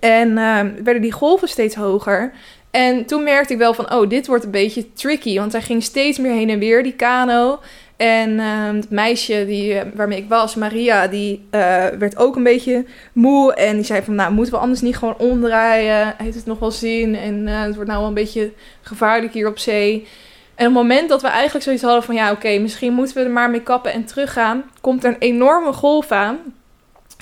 En 0.00 0.28
uh, 0.28 0.60
werden 0.82 1.02
die 1.02 1.12
golven 1.12 1.48
steeds 1.48 1.74
hoger. 1.74 2.32
En 2.70 3.04
toen 3.06 3.22
merkte 3.22 3.52
ik 3.52 3.58
wel 3.58 3.74
van, 3.74 3.92
oh, 3.92 4.08
dit 4.08 4.26
wordt 4.26 4.44
een 4.44 4.50
beetje 4.50 4.92
tricky. 4.92 5.38
Want 5.38 5.52
hij 5.52 5.62
ging 5.62 5.82
steeds 5.82 6.18
meer 6.18 6.32
heen 6.32 6.50
en 6.50 6.58
weer, 6.58 6.82
die 6.82 6.92
kano. 6.92 7.60
En 8.02 8.30
uh, 8.30 8.66
het 8.66 8.90
meisje 8.90 9.44
die, 9.46 9.78
eh, 9.78 9.86
waarmee 9.94 10.18
ik 10.18 10.28
was, 10.28 10.54
Maria, 10.54 11.06
die 11.06 11.46
uh, 11.50 11.86
werd 11.86 12.16
ook 12.16 12.36
een 12.36 12.42
beetje 12.42 12.84
moe. 13.12 13.54
En 13.54 13.74
die 13.74 13.84
zei 13.84 14.02
van, 14.02 14.14
nou, 14.14 14.32
moeten 14.32 14.54
we 14.54 14.60
anders 14.60 14.80
niet 14.80 14.96
gewoon 14.96 15.18
omdraaien? 15.18 16.14
Heeft 16.16 16.36
het 16.36 16.46
nog 16.46 16.58
wel 16.58 16.70
zin? 16.70 17.16
En 17.16 17.46
uh, 17.46 17.62
het 17.62 17.74
wordt 17.74 17.90
nou 17.90 18.00
wel 18.00 18.08
een 18.08 18.14
beetje 18.14 18.52
gevaarlijk 18.80 19.32
hier 19.32 19.48
op 19.48 19.58
zee. 19.58 20.06
En 20.54 20.68
op 20.68 20.74
het 20.74 20.82
moment 20.82 21.08
dat 21.08 21.22
we 21.22 21.28
eigenlijk 21.28 21.64
zoiets 21.64 21.82
hadden 21.82 22.02
van, 22.02 22.14
ja, 22.14 22.30
oké, 22.30 22.58
misschien 22.58 22.92
moeten 22.92 23.16
we 23.16 23.22
er 23.22 23.30
maar 23.30 23.50
mee 23.50 23.62
kappen 23.62 23.92
en 23.92 24.04
teruggaan, 24.04 24.64
komt 24.80 25.04
er 25.04 25.10
een 25.10 25.18
enorme 25.18 25.72
golf 25.72 26.10
aan. 26.10 26.38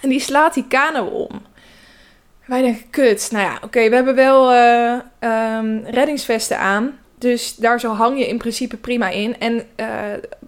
En 0.03 0.09
die 0.09 0.21
slaat 0.21 0.55
die 0.55 0.67
kano 0.69 1.05
om. 1.05 1.43
Wij 2.47 2.63
denken, 2.63 2.91
kut. 2.91 3.29
Nou 3.33 3.45
ja, 3.45 3.59
oké, 3.65 3.89
we 3.89 3.95
hebben 3.95 4.15
wel 4.15 4.53
um, 5.21 5.85
reddingsvesten 5.85 6.59
aan. 6.59 6.99
Dus 7.19 7.57
daar 7.57 7.81
zo 7.81 7.93
hang 7.93 8.19
je 8.19 8.29
in 8.29 8.39
principe 8.39 8.77
prima 8.77 9.09
in. 9.09 9.39
En 9.39 9.67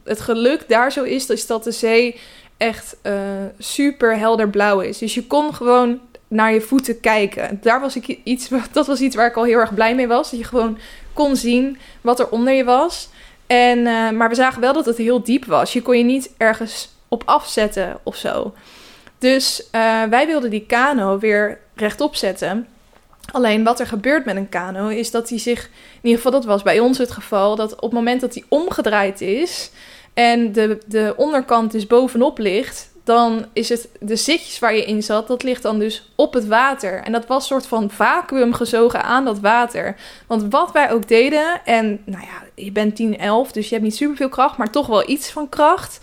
het 0.05 0.21
geluk 0.21 0.69
daar 0.69 0.93
zo 0.93 1.03
is, 1.03 1.27
is 1.27 1.47
dat 1.47 1.65
de 1.65 1.71
zee 1.71 2.21
echt 2.57 2.97
uh, 3.03 3.13
super 3.59 4.19
helder 4.19 4.49
blauw 4.49 4.81
is. 4.81 4.99
Dus 4.99 5.15
je 5.15 5.27
kon 5.27 5.55
gewoon 5.55 6.01
naar 6.29 6.53
je 6.53 6.61
voeten 6.61 7.01
kijken. 7.01 7.59
Daar 7.63 7.81
was 7.81 7.97
ik 7.97 8.19
iets, 8.25 8.49
dat 8.73 8.87
was 8.87 9.01
iets 9.01 9.17
waar 9.17 9.27
ik 9.27 9.37
al 9.37 9.45
heel 9.45 9.59
erg 9.59 9.75
blij 9.75 9.95
mee 9.95 10.09
was. 10.09 10.31
Dat 10.31 10.41
je 10.41 10.47
gewoon 10.47 10.79
kon 11.13 11.37
zien 11.37 11.79
wat 12.01 12.21
er 12.21 12.29
onder 12.29 12.53
je 12.53 12.65
was. 12.65 13.09
En, 13.47 13.79
uh, 13.79 14.11
maar 14.11 14.29
we 14.29 14.35
zagen 14.35 14.61
wel 14.61 14.73
dat 14.73 14.87
het 14.87 14.97
heel 14.97 15.23
diep 15.23 15.45
was. 15.45 15.73
Je 15.73 15.83
kon 15.83 15.99
je 15.99 16.05
niet 16.05 16.31
ergens 16.37 16.89
op 17.09 17.23
afzetten 17.27 17.99
of 18.03 18.17
zo. 18.17 18.53
Dus 19.19 19.63
uh, 19.73 20.03
wij 20.03 20.27
wilden 20.27 20.51
die 20.51 20.67
kano 20.67 21.19
weer 21.19 21.59
rechtop 21.75 22.17
zetten. 22.17 22.67
Alleen 23.33 23.65
wat 23.65 23.81
er 23.81 23.87
gebeurt 23.87 24.25
met 24.25 24.37
een 24.37 24.49
kano 24.49 24.89
is 24.89 25.11
dat 25.11 25.29
hij 25.29 25.39
zich, 25.39 25.65
in 25.65 25.71
ieder 26.03 26.17
geval 26.17 26.41
dat 26.41 26.45
was 26.45 26.63
bij 26.63 26.81
ons 26.81 26.99
het 26.99 27.11
geval, 27.11 27.57
dat 27.57 27.75
op 27.75 27.81
het 27.81 27.93
moment 27.93 28.21
dat 28.21 28.35
hij 28.35 28.45
omgedraaid 28.49 29.21
is 29.21 29.71
en 30.15 30.53
de, 30.53 30.79
de 30.87 31.15
onderkant 31.17 31.73
dus 31.73 31.87
bovenop 31.87 32.39
ligt, 32.39 32.91
dan 33.05 33.47
is 33.53 33.69
het 33.69 33.89
de 34.01 34.17
zitjes 34.17 34.59
waar 34.59 34.75
je 34.75 34.85
in 34.85 35.03
zat, 35.03 35.29
dat 35.29 35.43
ligt 35.43 35.63
dan 35.63 35.79
dus 35.79 36.13
op 36.17 36.35
het 36.35 36.47
water. 36.47 37.03
En 37.03 37.13
dat 37.13 37.27
was 37.27 37.47
soort 37.47 37.67
van 37.67 37.91
vacuüm 37.91 38.53
gezogen 38.53 39.03
aan 39.03 39.25
dat 39.25 39.41
water. 39.41 39.97
Want 40.27 40.47
wat 40.51 40.73
wij 40.73 40.93
ook 40.93 41.09
deden, 41.09 41.61
en 41.65 42.01
nou 42.05 42.23
ja, 42.23 42.63
je 42.65 42.73
bent 42.73 42.97
10, 42.97 43.19
11, 43.19 43.53
dus 43.53 43.69
je 43.69 43.75
hebt 43.75 43.87
niet 43.87 43.97
superveel 43.97 44.29
kracht, 44.29 44.57
maar 44.57 44.71
toch 44.71 44.87
wel 44.87 45.09
iets 45.09 45.31
van 45.31 45.49
kracht. 45.49 46.01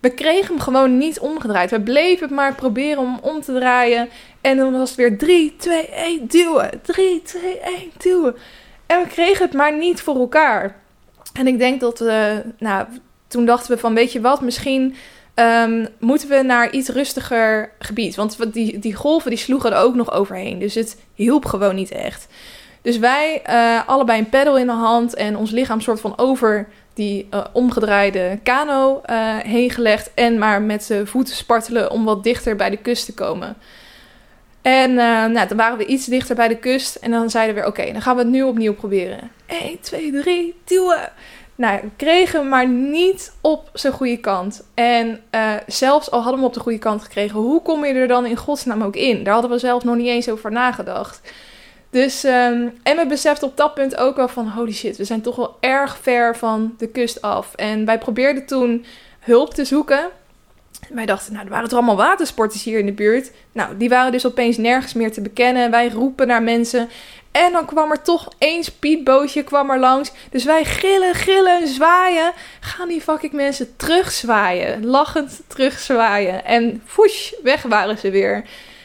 We 0.00 0.10
kregen 0.10 0.46
hem 0.46 0.60
gewoon 0.60 0.98
niet 0.98 1.18
omgedraaid. 1.18 1.70
We 1.70 1.80
bleven 1.80 2.26
het 2.26 2.36
maar 2.36 2.54
proberen 2.54 2.98
om 2.98 3.18
om 3.22 3.40
te 3.40 3.52
draaien. 3.52 4.08
En 4.40 4.56
dan 4.56 4.72
was 4.72 4.88
het 4.88 4.98
weer 4.98 5.18
3, 5.18 5.56
2, 5.56 5.88
1, 5.88 6.26
duwen. 6.26 6.80
3, 6.82 7.22
2, 7.22 7.58
1, 7.60 7.90
duwen. 7.98 8.36
En 8.86 9.02
we 9.02 9.08
kregen 9.08 9.44
het 9.44 9.54
maar 9.54 9.76
niet 9.76 10.00
voor 10.02 10.16
elkaar. 10.16 10.76
En 11.32 11.46
ik 11.46 11.58
denk 11.58 11.80
dat 11.80 11.98
we, 11.98 12.42
nou, 12.58 12.86
toen 13.34 13.44
dachten 13.44 13.74
we 13.74 13.80
van, 13.80 13.94
weet 13.94 14.12
je 14.12 14.20
wat, 14.20 14.40
misschien 14.40 14.94
um, 15.34 15.88
moeten 15.98 16.28
we 16.28 16.42
naar 16.42 16.70
iets 16.70 16.88
rustiger 16.88 17.70
gebied. 17.78 18.14
Want 18.14 18.52
die, 18.52 18.78
die 18.78 18.94
golven 18.94 19.30
die 19.30 19.38
sloegen 19.38 19.72
er 19.72 19.78
ook 19.78 19.94
nog 19.94 20.12
overheen. 20.12 20.58
Dus 20.58 20.74
het 20.74 21.00
hielp 21.14 21.44
gewoon 21.44 21.74
niet 21.74 21.90
echt. 21.90 22.26
Dus 22.82 22.98
wij 22.98 23.42
uh, 23.48 23.88
allebei 23.88 24.18
een 24.18 24.28
pedal 24.28 24.58
in 24.58 24.66
de 24.66 24.72
hand 24.72 25.14
en 25.14 25.36
ons 25.36 25.50
lichaam 25.50 25.80
soort 25.80 26.00
van 26.00 26.18
over 26.18 26.68
die 26.94 27.26
uh, 27.30 27.44
omgedraaide 27.52 28.38
kano 28.42 29.02
uh, 29.06 29.36
heen 29.36 29.70
gelegd. 29.70 30.10
En 30.14 30.38
maar 30.38 30.62
met 30.62 30.84
z'n 30.84 31.04
voeten 31.04 31.34
spartelen 31.34 31.90
om 31.90 32.04
wat 32.04 32.24
dichter 32.24 32.56
bij 32.56 32.70
de 32.70 32.76
kust 32.76 33.04
te 33.04 33.14
komen. 33.14 33.56
En 34.62 34.94
nou, 34.94 35.48
dan 35.48 35.56
waren 35.56 35.78
we 35.78 35.86
iets 35.86 36.06
dichter 36.06 36.34
bij 36.34 36.48
de 36.48 36.56
kust. 36.56 36.94
En 36.94 37.10
dan 37.10 37.30
zeiden 37.30 37.54
we 37.54 37.66
oké, 37.66 37.92
dan 37.92 38.02
gaan 38.02 38.16
we 38.16 38.22
het 38.22 38.30
nu 38.30 38.42
opnieuw 38.42 38.74
proberen. 38.74 39.30
1, 39.46 39.80
2, 39.80 40.12
3, 40.12 40.54
duwen. 40.64 41.12
Nou, 41.56 41.80
kregen 41.96 42.40
hem 42.40 42.48
maar 42.48 42.68
niet 42.68 43.32
op 43.40 43.70
zijn 43.72 43.92
goede 43.92 44.16
kant. 44.16 44.64
En 44.74 45.20
uh, 45.30 45.52
zelfs 45.66 46.10
al 46.10 46.18
hadden 46.18 46.34
we 46.34 46.40
hem 46.40 46.48
op 46.48 46.54
de 46.54 46.60
goede 46.60 46.78
kant 46.78 47.02
gekregen, 47.02 47.40
hoe 47.40 47.62
kom 47.62 47.84
je 47.84 47.92
er 47.92 48.08
dan 48.08 48.26
in 48.26 48.36
godsnaam 48.36 48.82
ook 48.82 48.96
in? 48.96 49.24
Daar 49.24 49.32
hadden 49.32 49.50
we 49.50 49.58
zelf 49.58 49.84
nog 49.84 49.96
niet 49.96 50.06
eens 50.06 50.28
over 50.28 50.52
nagedacht. 50.52 51.20
Dus, 51.90 52.24
um, 52.24 52.78
en 52.82 52.96
we 52.96 53.06
beseften 53.08 53.48
op 53.48 53.56
dat 53.56 53.74
punt 53.74 53.96
ook 53.96 54.16
wel 54.16 54.28
van, 54.28 54.48
holy 54.48 54.72
shit, 54.72 54.96
we 54.96 55.04
zijn 55.04 55.20
toch 55.20 55.36
wel 55.36 55.56
erg 55.60 55.98
ver 56.02 56.36
van 56.36 56.74
de 56.78 56.88
kust 56.88 57.22
af. 57.22 57.54
En 57.54 57.84
wij 57.84 57.98
probeerden 57.98 58.46
toen 58.46 58.84
hulp 59.20 59.54
te 59.54 59.64
zoeken. 59.64 60.08
Wij 60.88 61.06
dachten, 61.06 61.32
nou, 61.32 61.44
er 61.44 61.50
waren 61.50 61.68
toch 61.68 61.78
allemaal 61.78 61.96
watersporters 61.96 62.64
hier 62.64 62.78
in 62.78 62.86
de 62.86 62.92
buurt. 62.92 63.30
Nou, 63.52 63.76
die 63.76 63.88
waren 63.88 64.12
dus 64.12 64.26
opeens 64.26 64.56
nergens 64.56 64.92
meer 64.92 65.12
te 65.12 65.20
bekennen. 65.20 65.70
Wij 65.70 65.88
roepen 65.88 66.26
naar 66.26 66.42
mensen. 66.42 66.88
En 67.42 67.52
dan 67.52 67.66
kwam 67.66 67.90
er 67.90 68.02
toch 68.02 68.28
één 68.38 68.64
speedbootje 68.64 69.42
kwam 69.42 69.70
er 69.70 69.78
langs. 69.78 70.12
Dus 70.30 70.44
wij 70.44 70.64
gillen, 70.64 71.14
gillen, 71.14 71.68
zwaaien. 71.68 72.32
Gaan 72.60 72.88
die 72.88 73.00
fucking 73.00 73.32
mensen 73.32 73.76
terugzwaaien. 73.76 74.86
Lachend 74.86 75.42
terugzwaaien. 75.46 76.44
En 76.44 76.82
foesh, 76.86 77.32
weg 77.42 77.62
waren 77.62 77.98
ze 77.98 78.10
weer. 78.10 78.44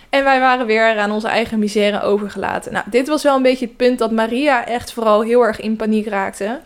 En 0.10 0.24
wij 0.24 0.40
waren 0.40 0.66
weer 0.66 0.98
aan 0.98 1.12
onze 1.12 1.28
eigen 1.28 1.60
misère 1.60 2.02
overgelaten. 2.02 2.74
Nou, 2.74 2.86
dit 2.90 3.08
was 3.08 3.24
wel 3.24 3.36
een 3.36 3.42
beetje 3.42 3.66
het 3.66 3.78
punt 3.78 4.00
dat 4.00 4.12
Maria 4.12 4.66
echt 4.66 4.94
vooral 4.94 5.22
heel 5.22 5.42
erg 5.42 5.60
in 5.60 5.76
paniek 5.76 6.08
raakte. 6.08 6.60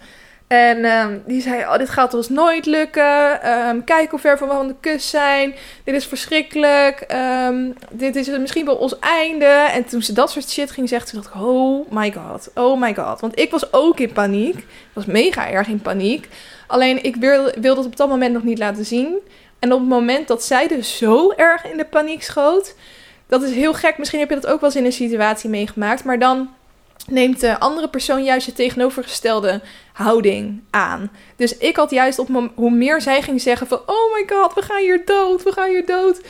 En 0.48 0.86
um, 0.86 1.24
die 1.26 1.42
zei, 1.42 1.62
oh, 1.62 1.78
dit 1.78 1.90
gaat 1.90 2.14
ons 2.14 2.30
nooit 2.30 2.66
lukken. 2.66 3.50
Um, 3.50 3.84
kijk 3.84 4.10
hoe 4.10 4.20
ver 4.20 4.38
we 4.38 4.46
van 4.46 4.68
de 4.68 4.76
kust 4.80 5.10
zijn. 5.10 5.56
Dit 5.84 5.96
is 5.96 6.06
verschrikkelijk. 6.06 7.06
Um, 7.48 7.74
dit 7.92 8.16
is 8.16 8.28
misschien 8.28 8.66
wel 8.66 8.76
ons 8.76 9.00
einde. 9.00 9.46
En 9.46 9.86
toen 9.86 10.02
ze 10.02 10.14
dat 10.14 10.32
soort 10.32 10.50
shit 10.50 10.72
ging 10.72 10.90
zeggen, 10.90 11.10
toen 11.10 11.22
dacht 11.22 11.36
ik, 11.36 11.42
oh 11.42 11.92
my 11.92 12.12
god, 12.12 12.52
oh 12.56 12.80
my 12.82 12.96
god. 12.96 13.20
Want 13.20 13.40
ik 13.40 13.52
was 13.52 13.74
ook 13.74 14.00
in 14.00 14.14
paniek. 14.14 14.56
Ik 14.58 14.66
was 14.94 15.06
mega 15.06 15.50
erg 15.50 15.68
in 15.68 15.82
paniek. 15.82 16.28
Alleen 16.68 17.04
ik 17.04 17.16
wilde, 17.16 17.54
het 17.62 17.86
op 17.86 17.96
dat 17.96 18.10
moment 18.10 18.34
nog 18.34 18.44
niet 18.44 18.60
laten 18.60 18.86
zien. 18.86 19.18
En 19.60 19.74
op 19.74 19.80
het 19.80 19.90
moment 19.90 20.28
dat 20.28 20.44
zij 20.44 20.68
dus 20.68 20.98
zo 20.98 21.32
erg 21.32 21.66
in 21.72 21.78
de 21.78 21.86
paniek 21.86 22.24
schoot... 22.24 22.76
Dat 23.28 23.44
is 23.44 23.52
heel 23.52 23.74
gek. 23.74 23.98
Misschien 23.98 24.20
heb 24.20 24.30
je 24.30 24.36
dat 24.36 24.48
ook 24.48 24.60
wel 24.60 24.70
eens 24.70 24.80
in 24.80 24.86
een 24.86 24.92
situatie 24.92 25.50
meegemaakt. 25.50 26.04
Maar 26.04 26.20
dan 26.20 26.50
neemt 27.08 27.40
de 27.40 27.60
andere 27.60 27.90
persoon 27.90 28.24
juist 28.24 28.46
de 28.46 28.54
tegenovergestelde 28.54 29.62
houding 29.94 30.64
aan. 30.70 31.12
Dus 31.36 31.58
ik 31.58 31.76
had 31.76 31.92
juist 31.92 32.20
op 32.20 32.52
hoe 32.56 32.72
meer 32.72 33.02
zij 33.02 33.22
ging 33.22 33.42
zeggen 33.42 33.68
van 33.68 33.82
oh 33.86 34.14
my 34.14 34.24
god, 34.28 34.54
we 34.54 34.62
gaan 34.62 34.82
hier 34.82 35.02
dood, 35.06 35.44
we 35.44 35.52
gaan 35.52 35.70
hier 35.70 35.86
dood. 35.86 36.22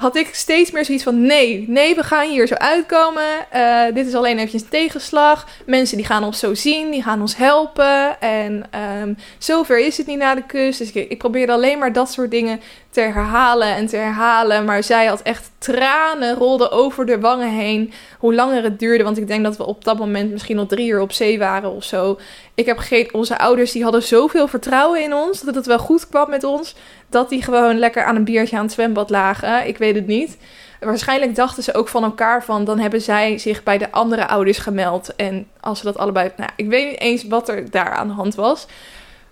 Had 0.00 0.16
ik 0.16 0.34
steeds 0.34 0.70
meer 0.70 0.84
zoiets 0.84 1.04
van 1.04 1.22
nee, 1.22 1.64
nee, 1.68 1.94
we 1.94 2.02
gaan 2.02 2.28
hier 2.28 2.46
zo 2.46 2.54
uitkomen. 2.54 3.46
Uh, 3.54 3.84
dit 3.94 4.06
is 4.06 4.14
alleen 4.14 4.36
eventjes 4.36 4.62
een 4.62 4.68
tegenslag. 4.68 5.46
Mensen 5.66 5.96
die 5.96 6.06
gaan 6.06 6.24
ons 6.24 6.38
zo 6.38 6.54
zien, 6.54 6.90
die 6.90 7.02
gaan 7.02 7.20
ons 7.20 7.36
helpen. 7.36 8.20
En 8.20 8.64
um, 9.02 9.16
zover 9.38 9.78
is 9.78 9.96
het 9.96 10.06
niet 10.06 10.18
naar 10.18 10.34
de 10.34 10.46
kust. 10.46 10.78
Dus 10.78 10.92
ik, 10.92 11.10
ik 11.10 11.18
probeerde 11.18 11.52
alleen 11.52 11.78
maar 11.78 11.92
dat 11.92 12.10
soort 12.10 12.30
dingen 12.30 12.60
te 12.90 13.00
herhalen 13.00 13.74
en 13.74 13.86
te 13.86 13.96
herhalen. 13.96 14.64
Maar 14.64 14.82
zij 14.82 15.06
had 15.06 15.22
echt 15.22 15.50
tranen 15.58 16.34
rolden 16.34 16.70
over 16.70 17.06
de 17.06 17.20
wangen 17.20 17.50
heen. 17.50 17.92
Hoe 18.18 18.34
langer 18.34 18.62
het 18.62 18.78
duurde, 18.78 19.04
want 19.04 19.18
ik 19.18 19.26
denk 19.26 19.44
dat 19.44 19.56
we 19.56 19.66
op 19.66 19.84
dat 19.84 19.98
moment 19.98 20.32
misschien 20.32 20.58
al 20.58 20.66
drie 20.66 20.88
uur 20.88 21.00
op 21.00 21.12
zee 21.12 21.38
waren 21.38 21.70
of 21.70 21.84
zo. 21.84 22.18
Ik 22.54 22.66
heb 22.66 22.78
gegeten, 22.78 23.14
onze 23.14 23.38
ouders 23.38 23.72
die 23.72 23.82
hadden 23.82 24.02
zoveel 24.02 24.48
vertrouwen 24.48 25.02
in 25.02 25.14
ons, 25.14 25.40
dat 25.40 25.54
het 25.54 25.66
wel 25.66 25.78
goed 25.78 26.08
kwam 26.08 26.30
met 26.30 26.44
ons, 26.44 26.74
dat 27.08 27.28
die 27.28 27.42
gewoon 27.42 27.78
lekker 27.78 28.04
aan 28.04 28.16
een 28.16 28.24
biertje 28.24 28.56
aan 28.56 28.64
het 28.64 28.72
zwembad 28.72 29.10
lagen. 29.10 29.66
Ik 29.66 29.78
weet 29.78 29.94
het 29.94 30.06
niet. 30.06 30.36
Waarschijnlijk 30.80 31.34
dachten 31.34 31.62
ze 31.62 31.74
ook 31.74 31.88
van 31.88 32.04
elkaar 32.04 32.44
van, 32.44 32.64
dan 32.64 32.78
hebben 32.78 33.00
zij 33.00 33.38
zich 33.38 33.62
bij 33.62 33.78
de 33.78 33.90
andere 33.90 34.26
ouders 34.26 34.58
gemeld. 34.58 35.14
En 35.16 35.46
als 35.60 35.78
ze 35.78 35.84
dat 35.84 35.98
allebei, 35.98 36.30
nou, 36.36 36.50
ik 36.56 36.68
weet 36.68 36.90
niet 36.90 37.00
eens 37.00 37.24
wat 37.26 37.48
er 37.48 37.70
daar 37.70 37.90
aan 37.90 38.06
de 38.06 38.14
hand 38.14 38.34
was. 38.34 38.66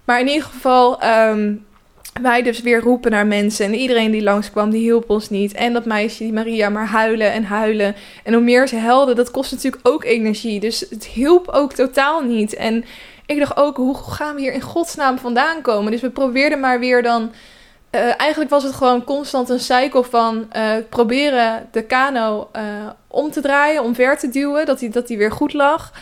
Maar 0.05 0.21
in 0.21 0.29
ieder 0.29 0.43
geval, 0.43 1.05
um, 1.05 1.65
wij 2.23 2.43
dus 2.43 2.61
weer 2.61 2.81
roepen 2.81 3.11
naar 3.11 3.27
mensen. 3.27 3.67
En 3.67 3.75
iedereen 3.75 4.11
die 4.11 4.23
langskwam, 4.23 4.71
die 4.71 4.81
hielp 4.81 5.11
ons 5.11 5.31
niet. 5.31 5.53
En 5.53 5.73
dat 5.73 5.85
meisje, 5.85 6.23
die 6.23 6.33
Maria, 6.33 6.69
maar 6.69 6.87
huilen 6.87 7.33
en 7.33 7.45
huilen. 7.45 7.95
En 8.25 8.33
hoe 8.33 8.43
meer 8.43 8.69
ze 8.69 8.77
helden, 8.77 9.17
dat 9.17 9.31
kost 9.31 9.53
natuurlijk 9.53 9.89
ook 9.89 10.05
energie. 10.05 10.61
Dus 10.61 10.81
het 10.91 11.07
hielp 11.07 11.49
ook 11.49 11.73
totaal 11.73 12.21
niet. 12.21 12.55
En 12.55 12.85
ik 13.27 13.39
dacht 13.39 13.57
ook, 13.57 13.77
hoe 13.77 13.97
gaan 13.97 14.35
we 14.35 14.41
hier 14.41 14.53
in 14.53 14.61
godsnaam 14.61 15.19
vandaan 15.19 15.63
komen? 15.63 15.93
Dus 15.93 16.01
we 16.01 16.11
probeerden 16.11 16.61
maar 16.61 16.81
weer 16.81 17.03
dan... 17.03 17.33
Uh, 17.95 18.21
eigenlijk 18.21 18.51
was 18.51 18.63
het 18.63 18.75
gewoon 18.75 19.05
constant 19.05 19.49
een 19.49 19.61
cycle 19.61 20.05
van 20.05 20.49
uh, 20.57 20.73
proberen 20.89 21.69
de 21.71 21.83
kano 21.83 22.49
uh, 22.57 22.63
om 23.09 23.31
te 23.31 23.41
draaien, 23.41 23.83
omver 23.83 24.19
te 24.19 24.29
duwen, 24.29 24.67
dat 24.67 24.81
hij 24.81 24.89
dat 24.89 25.07
die 25.07 25.19
weer 25.19 25.33
goed 25.33 25.53
lag. 25.53 25.93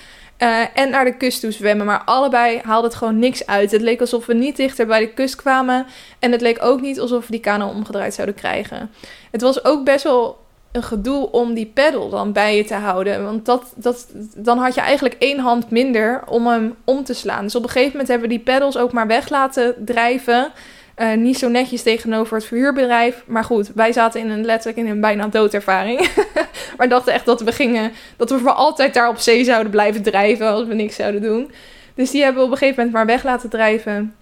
En 0.74 0.90
naar 0.90 1.04
de 1.04 1.16
kust 1.16 1.40
toe 1.40 1.50
zwemmen. 1.50 1.86
Maar 1.86 2.02
allebei 2.04 2.60
haalde 2.64 2.86
het 2.86 2.96
gewoon 2.96 3.18
niks 3.18 3.46
uit. 3.46 3.70
Het 3.70 3.80
leek 3.80 4.00
alsof 4.00 4.26
we 4.26 4.34
niet 4.34 4.56
dichter 4.56 4.86
bij 4.86 5.00
de 5.00 5.12
kust 5.12 5.36
kwamen. 5.36 5.86
En 6.18 6.32
het 6.32 6.40
leek 6.40 6.62
ook 6.62 6.80
niet 6.80 7.00
alsof 7.00 7.26
we 7.26 7.30
die 7.30 7.40
kano 7.40 7.68
omgedraaid 7.68 8.14
zouden 8.14 8.34
krijgen. 8.34 8.90
Het 9.30 9.40
was 9.40 9.64
ook 9.64 9.84
best 9.84 10.04
wel 10.04 10.38
een 10.72 10.82
gedoe 10.82 11.30
om 11.30 11.54
die 11.54 11.66
pedal 11.74 12.08
dan 12.08 12.32
bij 12.32 12.56
je 12.56 12.64
te 12.64 12.74
houden. 12.74 13.24
Want 13.24 13.46
dat, 13.46 13.72
dat, 13.74 14.06
dan 14.36 14.58
had 14.58 14.74
je 14.74 14.80
eigenlijk 14.80 15.16
één 15.18 15.38
hand 15.38 15.70
minder 15.70 16.22
om 16.26 16.46
hem 16.46 16.74
om 16.84 17.04
te 17.04 17.14
slaan. 17.14 17.42
Dus 17.42 17.54
op 17.54 17.62
een 17.62 17.68
gegeven 17.68 17.90
moment 17.90 18.08
hebben 18.08 18.28
we 18.28 18.34
die 18.34 18.44
pedals 18.44 18.76
ook 18.76 18.92
maar 18.92 19.06
weg 19.06 19.28
laten 19.28 19.74
drijven. 19.84 20.52
Uh, 20.96 21.14
niet 21.14 21.38
zo 21.38 21.48
netjes 21.48 21.82
tegenover 21.82 22.36
het 22.36 22.46
verhuurbedrijf. 22.46 23.22
Maar 23.26 23.44
goed, 23.44 23.70
wij 23.74 23.92
zaten 23.92 24.20
in 24.20 24.30
een 24.30 24.44
letterlijk 24.44 24.78
in 24.78 24.90
een 24.90 25.00
bijna 25.00 25.26
doodervaring. 25.26 26.08
maar 26.76 26.88
dachten 26.88 27.12
echt 27.12 27.26
dat 27.26 27.40
we 27.40 27.52
gingen, 27.52 27.92
dat 28.16 28.30
we 28.30 28.38
voor 28.38 28.52
altijd 28.52 28.94
daar 28.94 29.08
op 29.08 29.18
zee 29.18 29.44
zouden 29.44 29.70
blijven 29.70 30.02
drijven 30.02 30.46
als 30.46 30.66
we 30.66 30.74
niks 30.74 30.96
zouden 30.96 31.22
doen. 31.22 31.52
Dus 31.94 32.10
die 32.10 32.22
hebben 32.22 32.40
we 32.40 32.46
op 32.46 32.52
een 32.52 32.58
gegeven 32.58 32.84
moment 32.84 32.96
maar 32.96 33.14
weg 33.14 33.24
laten 33.24 33.50
drijven. 33.50 34.14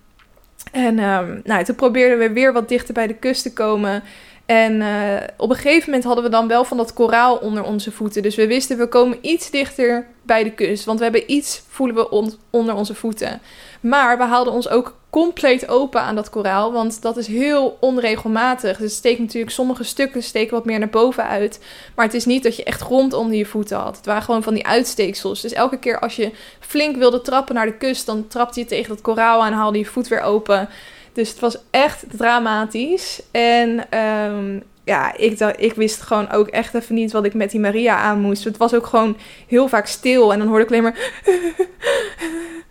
En 0.72 0.98
um, 0.98 1.40
nou, 1.44 1.64
toen 1.64 1.74
probeerden 1.74 2.18
we 2.18 2.32
weer 2.32 2.52
wat 2.52 2.68
dichter 2.68 2.94
bij 2.94 3.06
de 3.06 3.14
kust 3.14 3.42
te 3.42 3.52
komen. 3.52 4.02
En 4.46 4.80
uh, 4.80 5.16
op 5.36 5.50
een 5.50 5.56
gegeven 5.56 5.84
moment 5.84 6.04
hadden 6.04 6.24
we 6.24 6.30
dan 6.30 6.48
wel 6.48 6.64
van 6.64 6.76
dat 6.76 6.92
koraal 6.92 7.36
onder 7.36 7.62
onze 7.64 7.92
voeten. 7.92 8.22
Dus 8.22 8.34
we 8.34 8.46
wisten, 8.46 8.78
we 8.78 8.86
komen 8.86 9.18
iets 9.20 9.50
dichter 9.50 10.06
bij 10.22 10.44
de 10.44 10.50
kust. 10.52 10.84
Want 10.84 10.98
we 10.98 11.04
hebben 11.04 11.30
iets, 11.32 11.62
voelen 11.68 11.96
we 11.96 12.10
on 12.10 12.34
onder 12.50 12.74
onze 12.74 12.94
voeten. 12.94 13.40
Maar 13.80 14.18
we 14.18 14.24
haalden 14.24 14.52
ons 14.52 14.68
ook 14.68 14.94
compleet 15.11 15.68
open 15.68 16.00
aan 16.00 16.14
dat 16.14 16.30
koraal. 16.30 16.72
Want 16.72 17.02
dat 17.02 17.16
is 17.16 17.26
heel 17.26 17.76
onregelmatig. 17.80 18.76
Dus 18.76 18.86
het 18.86 18.96
steekt 18.96 19.18
natuurlijk, 19.18 19.52
sommige 19.52 19.84
stukken 19.84 20.22
steken 20.22 20.54
wat 20.54 20.64
meer 20.64 20.78
naar 20.78 20.88
boven 20.88 21.26
uit. 21.26 21.61
Maar 21.94 22.04
het 22.04 22.14
is 22.14 22.24
niet 22.24 22.42
dat 22.42 22.56
je 22.56 22.64
echt 22.64 22.80
grond 22.80 23.12
onder 23.12 23.36
je 23.36 23.46
voeten 23.46 23.76
had. 23.76 23.96
Het 23.96 24.06
waren 24.06 24.22
gewoon 24.22 24.42
van 24.42 24.54
die 24.54 24.66
uitsteeksels. 24.66 25.40
Dus 25.40 25.52
elke 25.52 25.78
keer 25.78 25.98
als 25.98 26.16
je 26.16 26.32
flink 26.61 26.96
wilde 26.96 27.20
trappen 27.20 27.54
naar 27.54 27.66
de 27.66 27.76
kust, 27.76 28.06
dan 28.06 28.28
trapte 28.28 28.61
je 28.61 28.66
tegen 28.66 28.88
dat 28.88 29.00
koraal 29.00 29.44
en 29.44 29.52
haalde 29.52 29.78
je 29.78 29.84
voet 29.84 30.08
weer 30.08 30.20
open. 30.20 30.68
Dus 31.12 31.30
het 31.30 31.40
was 31.40 31.58
echt 31.70 32.04
dramatisch. 32.16 33.22
En 33.30 33.98
um, 33.98 34.62
ja, 34.84 35.16
ik, 35.16 35.40
ik 35.40 35.74
wist 35.74 36.00
gewoon 36.00 36.30
ook 36.30 36.48
echt 36.48 36.74
even 36.74 36.94
niet 36.94 37.12
wat 37.12 37.24
ik 37.24 37.34
met 37.34 37.50
die 37.50 37.61
Maria 37.61 37.96
aan 37.96 38.20
moest. 38.20 38.44
Het 38.44 38.56
was 38.56 38.74
ook 38.74 38.86
gewoon 38.86 39.16
heel 39.46 39.68
vaak 39.68 39.86
stil. 39.86 40.32
En 40.32 40.38
dan 40.38 40.48
hoorde 40.48 40.64
ik 40.64 40.70
alleen 40.70 40.82
maar. 40.82 41.11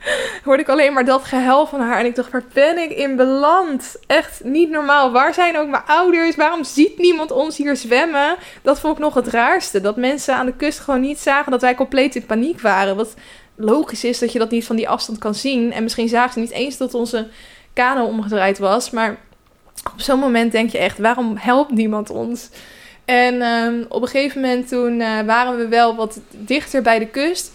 hoorde 0.45 0.61
ik 0.61 0.69
alleen 0.69 0.93
maar 0.93 1.05
dat 1.05 1.23
gehuil 1.23 1.67
van 1.67 1.79
haar. 1.79 1.99
En 1.99 2.05
ik 2.05 2.15
dacht, 2.15 2.31
waar 2.31 2.43
ben 2.53 2.77
ik 2.77 2.91
in 2.91 3.15
beland? 3.15 3.95
Echt 4.07 4.43
niet 4.43 4.69
normaal. 4.69 5.11
Waar 5.11 5.33
zijn 5.33 5.57
ook 5.57 5.67
mijn 5.67 5.83
ouders? 5.85 6.35
Waarom 6.35 6.63
ziet 6.63 6.97
niemand 6.97 7.31
ons 7.31 7.57
hier 7.57 7.75
zwemmen? 7.75 8.35
Dat 8.61 8.79
vond 8.79 8.97
ik 8.97 9.03
nog 9.03 9.13
het 9.13 9.27
raarste. 9.27 9.81
Dat 9.81 9.95
mensen 9.95 10.35
aan 10.35 10.45
de 10.45 10.55
kust 10.55 10.79
gewoon 10.79 11.01
niet 11.01 11.19
zagen 11.19 11.51
dat 11.51 11.61
wij 11.61 11.75
compleet 11.75 12.15
in 12.15 12.25
paniek 12.25 12.61
waren. 12.61 12.95
Wat 12.95 13.13
logisch 13.55 14.03
is 14.03 14.19
dat 14.19 14.31
je 14.31 14.39
dat 14.39 14.51
niet 14.51 14.65
van 14.65 14.75
die 14.75 14.89
afstand 14.89 15.17
kan 15.17 15.35
zien. 15.35 15.73
En 15.73 15.83
misschien 15.83 16.09
zagen 16.09 16.33
ze 16.33 16.39
niet 16.39 16.51
eens 16.51 16.77
dat 16.77 16.93
onze 16.93 17.27
kano 17.73 18.05
omgedraaid 18.05 18.57
was. 18.57 18.89
Maar 18.89 19.17
op 19.93 20.01
zo'n 20.01 20.19
moment 20.19 20.51
denk 20.51 20.69
je 20.69 20.77
echt, 20.77 20.97
waarom 20.97 21.37
helpt 21.37 21.71
niemand 21.71 22.09
ons? 22.09 22.49
En 23.05 23.41
um, 23.41 23.85
op 23.89 24.01
een 24.01 24.07
gegeven 24.07 24.41
moment 24.41 24.67
toen 24.67 24.99
uh, 24.99 25.19
waren 25.21 25.57
we 25.57 25.67
wel 25.67 25.95
wat 25.95 26.19
dichter 26.31 26.81
bij 26.81 26.99
de 26.99 27.07
kust. 27.07 27.51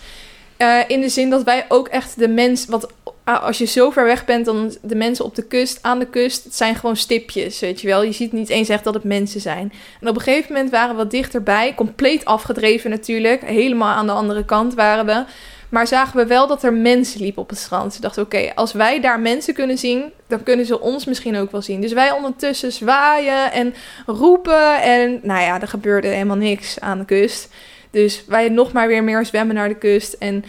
Uh, 0.59 0.79
in 0.87 1.01
de 1.01 1.09
zin 1.09 1.31
dat 1.31 1.43
wij 1.43 1.65
ook 1.69 1.89
echt 1.89 2.19
de 2.19 2.29
mens, 2.29 2.67
wat 2.67 2.93
als 3.25 3.59
je 3.59 3.65
zo 3.65 3.91
ver 3.91 4.05
weg 4.05 4.25
bent 4.25 4.45
dan 4.45 4.77
de 4.83 4.95
mensen 4.95 5.25
op 5.25 5.35
de 5.35 5.43
kust, 5.47 5.79
aan 5.83 5.99
de 5.99 6.07
kust, 6.07 6.45
het 6.45 6.55
zijn 6.55 6.75
gewoon 6.75 6.97
stipjes, 6.97 7.61
weet 7.61 7.81
je 7.81 7.87
wel. 7.87 8.03
Je 8.03 8.13
ziet 8.13 8.33
niet 8.33 8.49
eens 8.49 8.69
echt 8.69 8.85
dat 8.85 8.95
het 8.95 9.05
mensen 9.05 9.41
zijn. 9.41 9.73
En 10.01 10.09
op 10.09 10.17
een 10.17 10.23
gegeven 10.23 10.53
moment 10.53 10.71
waren 10.71 10.91
we 10.91 11.03
wat 11.03 11.11
dichterbij, 11.11 11.75
compleet 11.75 12.25
afgedreven 12.25 12.91
natuurlijk, 12.91 13.45
helemaal 13.45 13.95
aan 13.95 14.07
de 14.07 14.13
andere 14.13 14.45
kant 14.45 14.75
waren 14.75 15.07
we. 15.07 15.25
Maar 15.69 15.87
zagen 15.87 16.17
we 16.17 16.27
wel 16.27 16.47
dat 16.47 16.63
er 16.63 16.73
mensen 16.73 17.21
liepen 17.21 17.43
op 17.43 17.49
het 17.49 17.59
strand. 17.59 17.95
Ze 17.95 18.01
dachten, 18.01 18.23
oké, 18.23 18.53
als 18.55 18.73
wij 18.73 19.01
daar 19.01 19.21
mensen 19.21 19.55
kunnen 19.55 19.79
zien, 19.79 20.13
dan 20.27 20.43
kunnen 20.43 20.67
ze 20.67 20.81
ons 20.81 21.05
misschien 21.05 21.37
ook 21.37 21.51
wel 21.51 21.63
zien. 21.63 21.81
Dus 21.81 21.93
wij 21.93 22.13
ondertussen 22.13 22.73
zwaaien 22.73 23.53
en 23.53 23.75
roepen. 24.07 24.83
En 24.83 25.21
nou 25.23 25.41
ja, 25.41 25.61
er 25.61 25.69
gebeurde 25.69 26.09
helemaal 26.09 26.37
niks 26.37 26.81
aan 26.81 26.99
de 26.99 27.05
kust. 27.05 27.49
Dus 27.95 28.25
wij 28.27 28.49
nog 28.49 28.73
maar 28.73 28.89
weer 28.89 29.05
meer 29.05 29.27
zwemmen 29.27 29.55
naar 29.55 29.69
de 29.69 29.75
kust. 29.75 30.13
En 30.13 30.45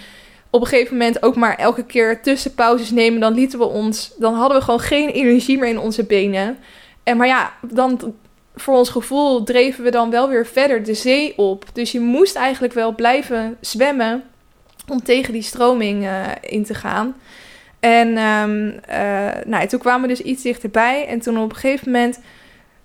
op 0.50 0.62
een 0.62 0.68
gegeven 0.68 0.98
moment 0.98 1.24
ook 1.24 1.36
maar 1.36 1.56
elke 1.56 1.86
keer 1.86 2.22
tussenpauzes 2.22 2.92
nemen. 2.92 3.20
Dan 3.20 3.34
lieten 3.34 3.60
we 3.60 3.66
ons, 3.66 4.14
dan 4.18 4.34
hadden 4.34 4.58
we 4.58 4.64
gewoon 4.64 4.80
geen 4.80 5.10
energie 5.10 5.58
meer 5.58 5.70
in 5.70 5.80
onze 5.80 6.04
benen. 6.04 6.58
En 7.04 7.18
maar 7.18 7.28
ja, 7.28 7.54
dan 7.62 8.16
voor 8.56 8.78
ons 8.78 8.90
gevoel 8.90 9.44
dreven 9.44 9.84
we 9.84 9.92
dan 9.92 10.10
wel 10.10 10.30
weer 10.30 10.46
verder 10.46 10.84
de 10.84 10.94
zee 10.94 11.38
op. 11.38 11.66
Dus 11.74 11.92
je 11.92 12.00
moest 12.00 12.36
eigenlijk 12.36 12.74
wel 12.74 12.96
blijven 12.96 13.58
zwemmen 13.62 14.24
om 14.88 15.04
tegen 15.04 15.34
die 15.34 15.42
stroming 15.42 16.04
uh, 16.04 16.26
in 16.42 16.64
te 16.64 16.74
gaan. 16.74 17.16
En 17.80 18.18
um, 18.18 18.80
uh, 18.90 19.30
nou, 19.46 19.68
toen 19.68 19.80
kwamen 19.80 20.02
we 20.02 20.08
dus 20.08 20.22
iets 20.22 20.44
dichterbij. 20.44 21.08
En 21.08 21.20
toen 21.20 21.38
op 21.38 21.50
een 21.50 21.56
gegeven 21.56 21.92
moment 21.92 22.20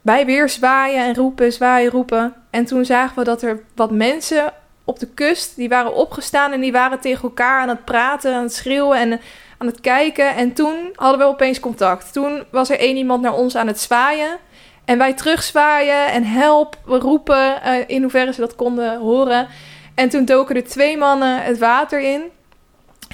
bij 0.03 0.27
weer 0.27 0.49
zwaaien 0.49 1.05
en 1.05 1.15
roepen, 1.15 1.53
zwaaien, 1.53 1.91
roepen. 1.91 2.35
En 2.51 2.65
toen 2.65 2.85
zagen 2.85 3.19
we 3.19 3.25
dat 3.25 3.43
er 3.43 3.63
wat 3.75 3.91
mensen 3.91 4.53
op 4.85 4.99
de 4.99 5.09
kust, 5.09 5.57
die 5.57 5.69
waren 5.69 5.95
opgestaan 5.95 6.53
en 6.53 6.61
die 6.61 6.73
waren 6.73 7.01
tegen 7.01 7.23
elkaar 7.23 7.61
aan 7.61 7.69
het 7.69 7.85
praten, 7.85 8.35
aan 8.35 8.43
het 8.43 8.55
schreeuwen 8.55 8.99
en 8.99 9.21
aan 9.59 9.67
het 9.67 9.81
kijken. 9.81 10.35
En 10.35 10.53
toen 10.53 10.75
hadden 10.95 11.19
we 11.19 11.27
opeens 11.27 11.61
contact. 11.61 12.13
Toen 12.13 12.45
was 12.51 12.71
er 12.71 12.79
één 12.79 12.97
iemand 12.97 13.23
naar 13.23 13.35
ons 13.35 13.57
aan 13.57 13.67
het 13.67 13.81
zwaaien. 13.81 14.39
En 14.85 14.99
wij 14.99 15.15
terugzwaaien 15.15 16.07
en 16.07 16.25
help, 16.25 16.77
we 16.85 16.99
roepen 16.99 17.61
uh, 17.67 17.75
in 17.87 18.03
hoeverre 18.03 18.33
ze 18.33 18.41
dat 18.41 18.55
konden 18.55 18.99
horen. 18.99 19.49
En 19.95 20.09
toen 20.09 20.25
doken 20.25 20.57
er 20.57 20.65
twee 20.65 20.97
mannen 20.97 21.43
het 21.43 21.59
water 21.59 22.01
in. 22.01 22.23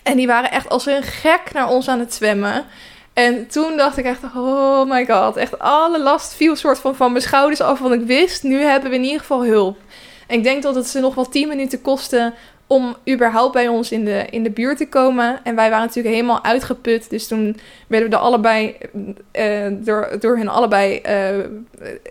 En 0.03 0.17
die 0.17 0.27
waren 0.27 0.51
echt 0.51 0.69
als 0.69 0.87
een 0.87 1.03
gek 1.03 1.53
naar 1.53 1.69
ons 1.69 1.89
aan 1.89 1.99
het 1.99 2.15
zwemmen. 2.15 2.65
En 3.17 3.47
toen 3.47 3.77
dacht 3.77 3.97
ik 3.97 4.05
echt, 4.05 4.23
oh 4.37 4.91
my 4.91 5.07
god, 5.07 5.37
echt 5.37 5.59
alle 5.59 6.03
last 6.03 6.35
viel 6.35 6.57
soort 6.57 6.79
van 6.79 6.97
van 6.97 7.13
mijn 7.13 7.23
schouders 7.23 7.61
af. 7.61 7.79
Want 7.79 7.95
ik 7.95 8.07
wist, 8.07 8.43
nu 8.43 8.61
hebben 8.61 8.91
we 8.91 8.97
in 8.97 9.05
ieder 9.05 9.21
geval 9.21 9.45
hulp. 9.45 9.79
En 10.27 10.37
ik 10.37 10.43
denk 10.43 10.63
dat 10.63 10.75
het 10.75 10.87
ze 10.87 11.01
nog 11.01 11.15
wel 11.15 11.29
10 11.29 11.49
minuten 11.49 11.81
kostte 11.81 12.33
om 12.67 12.97
überhaupt 13.09 13.53
bij 13.53 13.69
ons 13.69 13.93
in 13.93 14.05
de, 14.05 14.27
in 14.31 14.43
de 14.43 14.51
buurt 14.51 14.77
te 14.77 14.89
komen. 14.89 15.41
En 15.45 15.55
wij 15.55 15.71
waren 15.71 15.87
natuurlijk 15.87 16.15
helemaal 16.15 16.45
uitgeput. 16.45 17.11
Dus 17.11 17.27
toen 17.27 17.57
werden 17.87 18.11
we 18.11 18.17
allebei, 18.17 18.77
uh, 19.33 19.67
door, 19.71 20.17
door 20.21 20.37
hen 20.37 20.49
allebei, 20.49 21.01
uh, 21.07 21.45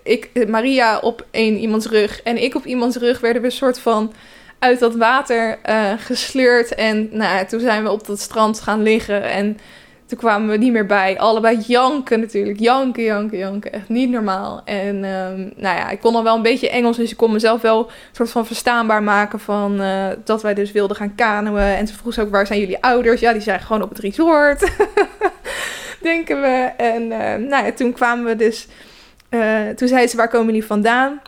ik, 0.03 0.47
Maria 0.47 0.99
op 0.99 1.26
een 1.32 1.58
iemands 1.58 1.88
rug 1.88 2.22
en 2.22 2.43
ik 2.43 2.56
op 2.56 2.66
iemands 2.66 2.97
rug, 2.97 3.20
werden 3.20 3.41
we 3.41 3.47
een 3.47 3.53
soort 3.53 3.80
van 3.80 4.14
uit 4.60 4.80
dat 4.80 4.95
water 4.95 5.60
uh, 5.70 5.91
gesleurd. 5.97 6.76
En 6.76 7.10
nou, 7.12 7.45
toen 7.45 7.60
zijn 7.60 7.84
we 7.84 7.91
op 7.91 8.06
dat 8.06 8.20
strand 8.20 8.62
gaan 8.62 8.84
liggen. 8.84 9.24
En 9.24 9.58
toen 10.06 10.18
kwamen 10.18 10.49
we 10.49 10.58
niet 10.58 10.72
meer 10.72 10.86
bij. 10.86 11.20
Allebei 11.20 11.60
janken 11.68 12.20
natuurlijk. 12.20 12.60
Janken, 12.60 13.03
janken, 13.03 13.38
janken. 13.38 13.74
Echt 13.74 13.89
niet 13.89 14.10
normaal. 14.10 14.62
En 14.66 14.95
um, 14.95 15.53
nou 15.56 15.78
ja, 15.78 15.89
ik 15.89 15.99
kon 15.99 16.16
al 16.16 16.24
wel 16.24 16.36
een 16.36 16.41
beetje 16.41 16.70
Engels. 16.70 16.97
Dus 16.97 17.12
ik 17.12 17.18
kon 17.18 17.32
mezelf 17.32 17.62
wel 17.62 17.80
een 17.80 17.93
soort 18.12 18.30
van 18.30 18.45
verstaanbaar 18.45 19.03
maken 19.03 19.39
van 19.39 19.82
uh, 19.82 20.08
dat 20.24 20.41
wij 20.41 20.53
dus 20.53 20.72
wilden 20.72 20.95
gaan 20.95 21.16
kanoën. 21.16 21.60
En 21.60 21.86
toen 21.86 21.95
vroeg 21.95 22.14
ze 22.14 22.22
ook, 22.22 22.30
waar 22.30 22.47
zijn 22.47 22.60
jullie 22.60 22.82
ouders? 22.82 23.22
Ja, 23.22 23.34
die 23.34 23.41
zijn 23.41 23.60
gewoon 23.60 23.82
op 23.82 23.89
het 23.89 23.99
resort. 23.99 24.72
Denken 26.01 26.41
we. 26.41 26.72
En 26.78 27.01
uh, 27.01 27.49
nou 27.49 27.66
ja, 27.66 27.72
toen 27.72 27.93
kwamen 27.93 28.26
we 28.26 28.36
dus... 28.36 28.68
toen 29.76 29.88
zei 29.88 30.08
ze, 30.08 30.18
waar 30.18 30.30
komen 30.30 30.45
jullie 30.45 30.66
vandaan? 30.66 31.22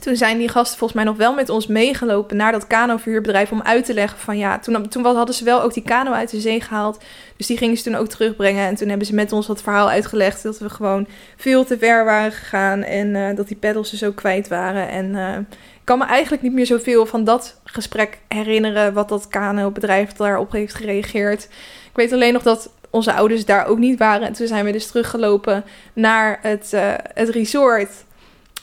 Toen 0.00 0.16
zijn 0.16 0.38
die 0.38 0.48
gasten 0.48 0.78
volgens 0.78 1.00
mij 1.00 1.08
nog 1.10 1.16
wel 1.16 1.34
met 1.34 1.48
ons 1.48 1.66
meegelopen 1.66 2.36
naar 2.36 2.52
dat 2.52 2.66
kanoverhuurbedrijf 2.66 3.52
om 3.52 3.62
uit 3.62 3.84
te 3.84 3.94
leggen 3.94 4.18
van 4.18 4.38
ja, 4.38 4.58
toen, 4.58 4.88
toen 4.88 5.04
hadden 5.04 5.34
ze 5.34 5.44
wel 5.44 5.62
ook 5.62 5.74
die 5.74 5.82
kano 5.82 6.12
uit 6.12 6.30
de 6.30 6.40
zee 6.40 6.60
gehaald. 6.60 7.02
Dus 7.36 7.46
die 7.46 7.56
gingen 7.56 7.76
ze 7.76 7.82
toen 7.82 7.94
ook 7.94 8.08
terugbrengen. 8.08 8.66
En 8.66 8.74
toen 8.74 8.88
hebben 8.88 9.06
ze 9.06 9.14
met 9.14 9.32
ons 9.32 9.46
dat 9.46 9.62
verhaal 9.62 9.88
uitgelegd 9.90 10.42
dat 10.42 10.58
we 10.58 10.70
gewoon 10.70 11.06
veel 11.36 11.64
te 11.64 11.78
ver 11.78 12.04
waren 12.04 12.32
gegaan 12.32 12.82
en 12.82 13.14
uh, 13.14 13.36
dat 13.36 13.48
die 13.48 13.56
peddels 13.56 13.90
dus 13.90 14.04
ook 14.04 14.16
kwijt 14.16 14.48
waren. 14.48 14.88
En 14.88 15.14
uh, 15.14 15.36
ik 15.80 15.84
kan 15.84 15.98
me 15.98 16.04
eigenlijk 16.04 16.42
niet 16.42 16.52
meer 16.52 16.66
zoveel 16.66 17.06
van 17.06 17.24
dat 17.24 17.60
gesprek 17.64 18.18
herinneren 18.28 18.92
wat 18.92 19.08
dat 19.08 19.28
kano-bedrijf 19.28 20.12
daarop 20.12 20.52
heeft 20.52 20.74
gereageerd. 20.74 21.44
Ik 21.90 21.96
weet 21.96 22.12
alleen 22.12 22.32
nog 22.32 22.42
dat 22.42 22.70
onze 22.90 23.12
ouders 23.12 23.44
daar 23.44 23.66
ook 23.66 23.78
niet 23.78 23.98
waren. 23.98 24.26
En 24.26 24.32
toen 24.32 24.46
zijn 24.46 24.64
we 24.64 24.72
dus 24.72 24.86
teruggelopen 24.86 25.64
naar 25.92 26.38
het, 26.42 26.70
uh, 26.74 26.94
het 27.14 27.28
resort. 27.28 27.90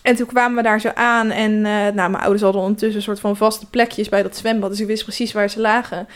En 0.08 0.16
toen 0.16 0.26
kwamen 0.26 0.58
we 0.58 0.64
daar 0.64 0.82
zo 0.82 0.91
aan. 0.93 1.30
En 1.30 1.51
uh, 1.51 1.66
nou, 1.66 1.93
mijn 1.93 2.16
ouders 2.16 2.41
hadden 2.41 2.62
ondertussen 2.62 2.95
een 2.95 3.01
soort 3.01 3.20
van 3.20 3.38
vaste 3.38 3.70
plekjes 3.70 4.10
bij 4.10 4.24
dat 4.24 4.38
zwembad. 4.38 4.70
Dus 4.70 4.80
ik 4.80 4.88
wist 4.88 5.03
precies 5.03 5.34
waar 5.34 5.49
ze 5.49 5.60
lagen. 5.60 6.08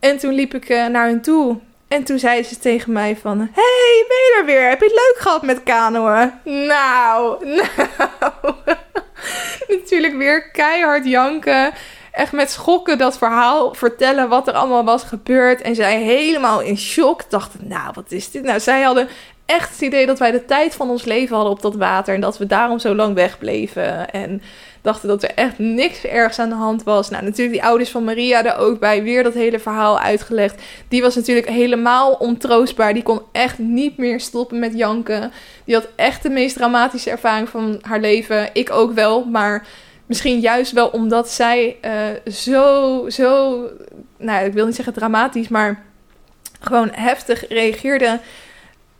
En 0.00 0.18
toen 0.18 0.34
liep 0.34 0.54
ik 0.54 0.68
uh, 0.68 0.86
naar 0.86 1.06
hen 1.06 1.20
toe. 1.20 1.58
En 1.88 2.04
toen 2.04 2.18
zei 2.18 2.42
ze 2.42 2.58
tegen 2.58 2.92
mij 2.92 3.16
van... 3.16 3.38
hey, 3.38 4.04
ben 4.08 4.16
je 4.16 4.36
er 4.38 4.44
weer? 4.44 4.68
Heb 4.68 4.80
je 4.80 4.84
het 4.84 4.94
leuk 4.94 5.16
gehad 5.18 5.42
met 5.42 5.62
kanoën? 5.62 6.32
Nou, 6.44 7.46
nou. 7.58 8.54
Natuurlijk 9.68 10.16
weer 10.16 10.50
keihard 10.50 11.04
janken. 11.04 11.72
Echt 12.12 12.32
met 12.32 12.50
schokken 12.50 12.98
dat 12.98 13.18
verhaal 13.18 13.74
vertellen 13.74 14.28
wat 14.28 14.48
er 14.48 14.54
allemaal 14.54 14.84
was 14.84 15.02
gebeurd. 15.02 15.60
En 15.60 15.74
zij 15.74 16.02
helemaal 16.02 16.60
in 16.60 16.78
shock 16.78 17.30
dachten, 17.30 17.60
nou, 17.62 17.90
wat 17.94 18.12
is 18.12 18.30
dit? 18.30 18.42
Nou, 18.42 18.60
zij 18.60 18.82
hadden 18.82 19.08
echt 19.46 19.70
het 19.70 19.80
idee 19.80 20.06
dat 20.06 20.18
wij 20.18 20.30
de 20.30 20.44
tijd 20.44 20.74
van 20.74 20.90
ons 20.90 21.04
leven 21.04 21.34
hadden 21.34 21.52
op 21.52 21.62
dat 21.62 21.74
water. 21.74 22.14
En 22.14 22.20
dat 22.20 22.38
we 22.38 22.46
daarom 22.46 22.78
zo 22.78 22.94
lang 22.94 23.14
wegbleven. 23.14 24.10
En 24.10 24.42
dachten 24.82 25.08
dat 25.08 25.22
er 25.22 25.34
echt 25.34 25.58
niks 25.58 26.04
ergs 26.04 26.38
aan 26.38 26.48
de 26.48 26.54
hand 26.54 26.82
was. 26.82 27.10
Nou, 27.10 27.24
natuurlijk 27.24 27.56
die 27.56 27.64
ouders 27.64 27.90
van 27.90 28.04
Maria 28.04 28.44
er 28.44 28.56
ook 28.56 28.78
bij. 28.78 29.02
Weer 29.02 29.22
dat 29.22 29.34
hele 29.34 29.58
verhaal 29.58 30.00
uitgelegd. 30.00 30.62
Die 30.88 31.02
was 31.02 31.14
natuurlijk 31.14 31.48
helemaal 31.48 32.12
ontroostbaar. 32.12 32.94
Die 32.94 33.02
kon 33.02 33.20
echt 33.32 33.58
niet 33.58 33.96
meer 33.96 34.20
stoppen 34.20 34.58
met 34.58 34.74
janken. 34.74 35.32
Die 35.64 35.74
had 35.74 35.88
echt 35.96 36.22
de 36.22 36.30
meest 36.30 36.56
dramatische 36.56 37.10
ervaring 37.10 37.48
van 37.48 37.78
haar 37.82 38.00
leven. 38.00 38.50
Ik 38.52 38.70
ook 38.70 38.92
wel, 38.92 39.24
maar... 39.24 39.66
Misschien 40.06 40.40
juist 40.40 40.72
wel 40.72 40.88
omdat 40.88 41.30
zij 41.30 41.76
uh, 41.84 42.32
zo, 42.32 43.04
zo, 43.08 43.60
nou, 44.16 44.46
ik 44.46 44.52
wil 44.52 44.66
niet 44.66 44.74
zeggen 44.74 44.94
dramatisch, 44.94 45.48
maar 45.48 45.82
gewoon 46.60 46.90
heftig 46.92 47.48
reageerde 47.48 48.20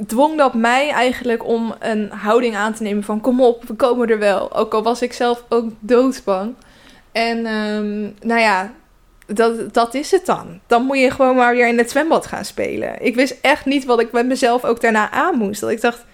dwong 0.07 0.39
dat 0.39 0.55
mij 0.55 0.91
eigenlijk 0.91 1.47
om 1.47 1.75
een 1.79 2.11
houding 2.11 2.57
aan 2.57 2.75
te 2.75 2.83
nemen 2.83 3.03
van 3.03 3.21
kom 3.21 3.43
op, 3.43 3.65
we 3.65 3.75
komen 3.75 4.09
er 4.09 4.19
wel. 4.19 4.53
Ook 4.53 4.75
al 4.75 4.83
was 4.83 5.03
ik 5.03 5.13
zelf 5.13 5.45
ook 5.49 5.71
doodsbang. 5.81 6.55
En 7.13 7.47
ehm, 7.47 8.03
nou 8.29 8.41
ja, 8.41 8.73
dat, 9.27 9.75
dat 9.75 9.95
is 9.95 10.11
het 10.11 10.27
dan. 10.27 10.61
Dan 10.67 10.85
moet 10.85 10.99
je 10.99 11.11
gewoon 11.11 11.37
maar 11.37 11.55
weer 11.55 11.69
in 11.69 11.79
het 11.79 11.91
zwembad 11.91 12.27
gaan 12.27 12.45
spelen. 12.45 13.05
Ik 13.05 13.15
wist 13.15 13.37
echt 13.41 13.65
niet 13.65 13.85
wat 13.85 14.01
ik 14.01 14.13
met 14.13 14.27
mezelf 14.27 14.65
ook 14.65 14.81
daarna 14.81 15.11
aan 15.11 15.39
moest. 15.39 15.61
Dat 15.61 15.71
ik 15.71 15.81
dacht, 15.81 16.05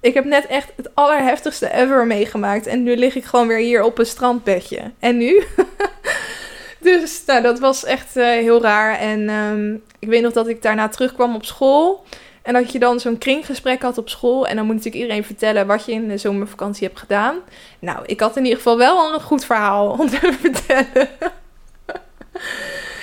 ik 0.00 0.14
heb 0.14 0.24
net 0.24 0.46
echt 0.46 0.72
het 0.76 0.94
allerheftigste 0.94 1.72
ever 1.72 2.06
meegemaakt. 2.06 2.66
En 2.66 2.82
nu 2.82 2.96
lig 2.96 3.14
ik 3.14 3.24
gewoon 3.24 3.46
weer 3.46 3.58
hier 3.58 3.82
op 3.82 3.98
een 3.98 4.06
strandbedje. 4.06 4.92
En 4.98 5.16
nu? 5.16 5.42
dus 6.80 7.22
nou, 7.26 7.42
dat 7.42 7.58
was 7.58 7.84
echt 7.84 8.16
uh, 8.16 8.24
heel 8.24 8.62
raar. 8.62 8.98
En 8.98 9.28
um, 9.28 9.82
ik 9.98 10.08
weet 10.08 10.22
nog 10.22 10.32
dat 10.32 10.48
ik 10.48 10.62
daarna 10.62 10.88
terugkwam 10.88 11.34
op 11.34 11.44
school. 11.44 12.04
En 12.44 12.52
dat 12.52 12.72
je 12.72 12.78
dan 12.78 13.00
zo'n 13.00 13.18
kringgesprek 13.18 13.82
had 13.82 13.98
op 13.98 14.08
school. 14.08 14.46
En 14.46 14.56
dan 14.56 14.64
moet 14.64 14.74
natuurlijk 14.74 15.02
iedereen 15.02 15.24
vertellen 15.24 15.66
wat 15.66 15.84
je 15.84 15.92
in 15.92 16.08
de 16.08 16.18
zomervakantie 16.18 16.86
hebt 16.86 16.98
gedaan. 16.98 17.36
Nou, 17.78 17.98
ik 18.06 18.20
had 18.20 18.36
in 18.36 18.42
ieder 18.42 18.58
geval 18.58 18.78
wel 18.78 19.14
een 19.14 19.20
goed 19.20 19.44
verhaal 19.44 19.90
om 19.90 20.08
te 20.08 20.32
vertellen. 20.40 21.08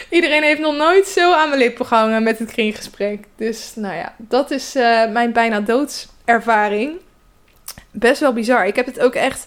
Iedereen 0.09 0.43
heeft 0.43 0.59
nog 0.59 0.75
nooit 0.75 1.07
zo 1.07 1.33
aan 1.33 1.49
mijn 1.49 1.61
lippen 1.61 1.85
gehangen 1.85 2.23
met 2.23 2.39
het 2.39 2.51
kringgesprek. 2.51 3.23
Dus 3.35 3.71
nou 3.75 3.95
ja, 3.95 4.15
dat 4.17 4.51
is 4.51 4.75
uh, 4.75 5.11
mijn 5.11 5.33
bijna 5.33 5.59
doodservaring. 5.59 6.91
Best 7.91 8.19
wel 8.19 8.33
bizar. 8.33 8.67
Ik 8.67 8.75
heb 8.75 8.85
het 8.85 8.99
ook 8.99 9.15
echt. 9.15 9.45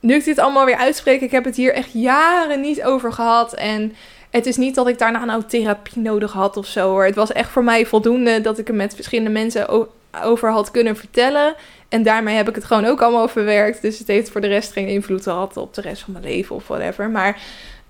Nu 0.00 0.14
ik 0.14 0.24
dit 0.24 0.38
allemaal 0.38 0.64
weer 0.64 0.76
uitspreek, 0.76 1.20
ik 1.20 1.30
heb 1.30 1.44
het 1.44 1.56
hier 1.56 1.74
echt 1.74 1.90
jaren 1.92 2.60
niet 2.60 2.82
over 2.82 3.12
gehad. 3.12 3.54
En 3.54 3.96
het 4.34 4.46
is 4.46 4.56
niet 4.56 4.74
dat 4.74 4.88
ik 4.88 4.98
daarna 4.98 5.24
nou 5.24 5.42
therapie 5.46 6.02
nodig 6.02 6.32
had 6.32 6.56
of 6.56 6.66
zo 6.66 6.90
hoor. 6.90 7.04
Het 7.04 7.14
was 7.14 7.32
echt 7.32 7.50
voor 7.50 7.64
mij 7.64 7.86
voldoende 7.86 8.40
dat 8.40 8.58
ik 8.58 8.68
er 8.68 8.74
met 8.74 8.94
verschillende 8.94 9.30
mensen 9.30 9.88
over 10.22 10.50
had 10.50 10.70
kunnen 10.70 10.96
vertellen. 10.96 11.54
En 11.88 12.02
daarmee 12.02 12.36
heb 12.36 12.48
ik 12.48 12.54
het 12.54 12.64
gewoon 12.64 12.84
ook 12.84 13.02
allemaal 13.02 13.28
verwerkt. 13.28 13.82
Dus 13.82 13.98
het 13.98 14.08
heeft 14.08 14.30
voor 14.30 14.40
de 14.40 14.46
rest 14.46 14.72
geen 14.72 14.88
invloed 14.88 15.22
gehad 15.22 15.56
op 15.56 15.74
de 15.74 15.80
rest 15.80 16.02
van 16.02 16.12
mijn 16.12 16.24
leven 16.24 16.56
of 16.56 16.66
whatever. 16.66 17.10
Maar 17.10 17.40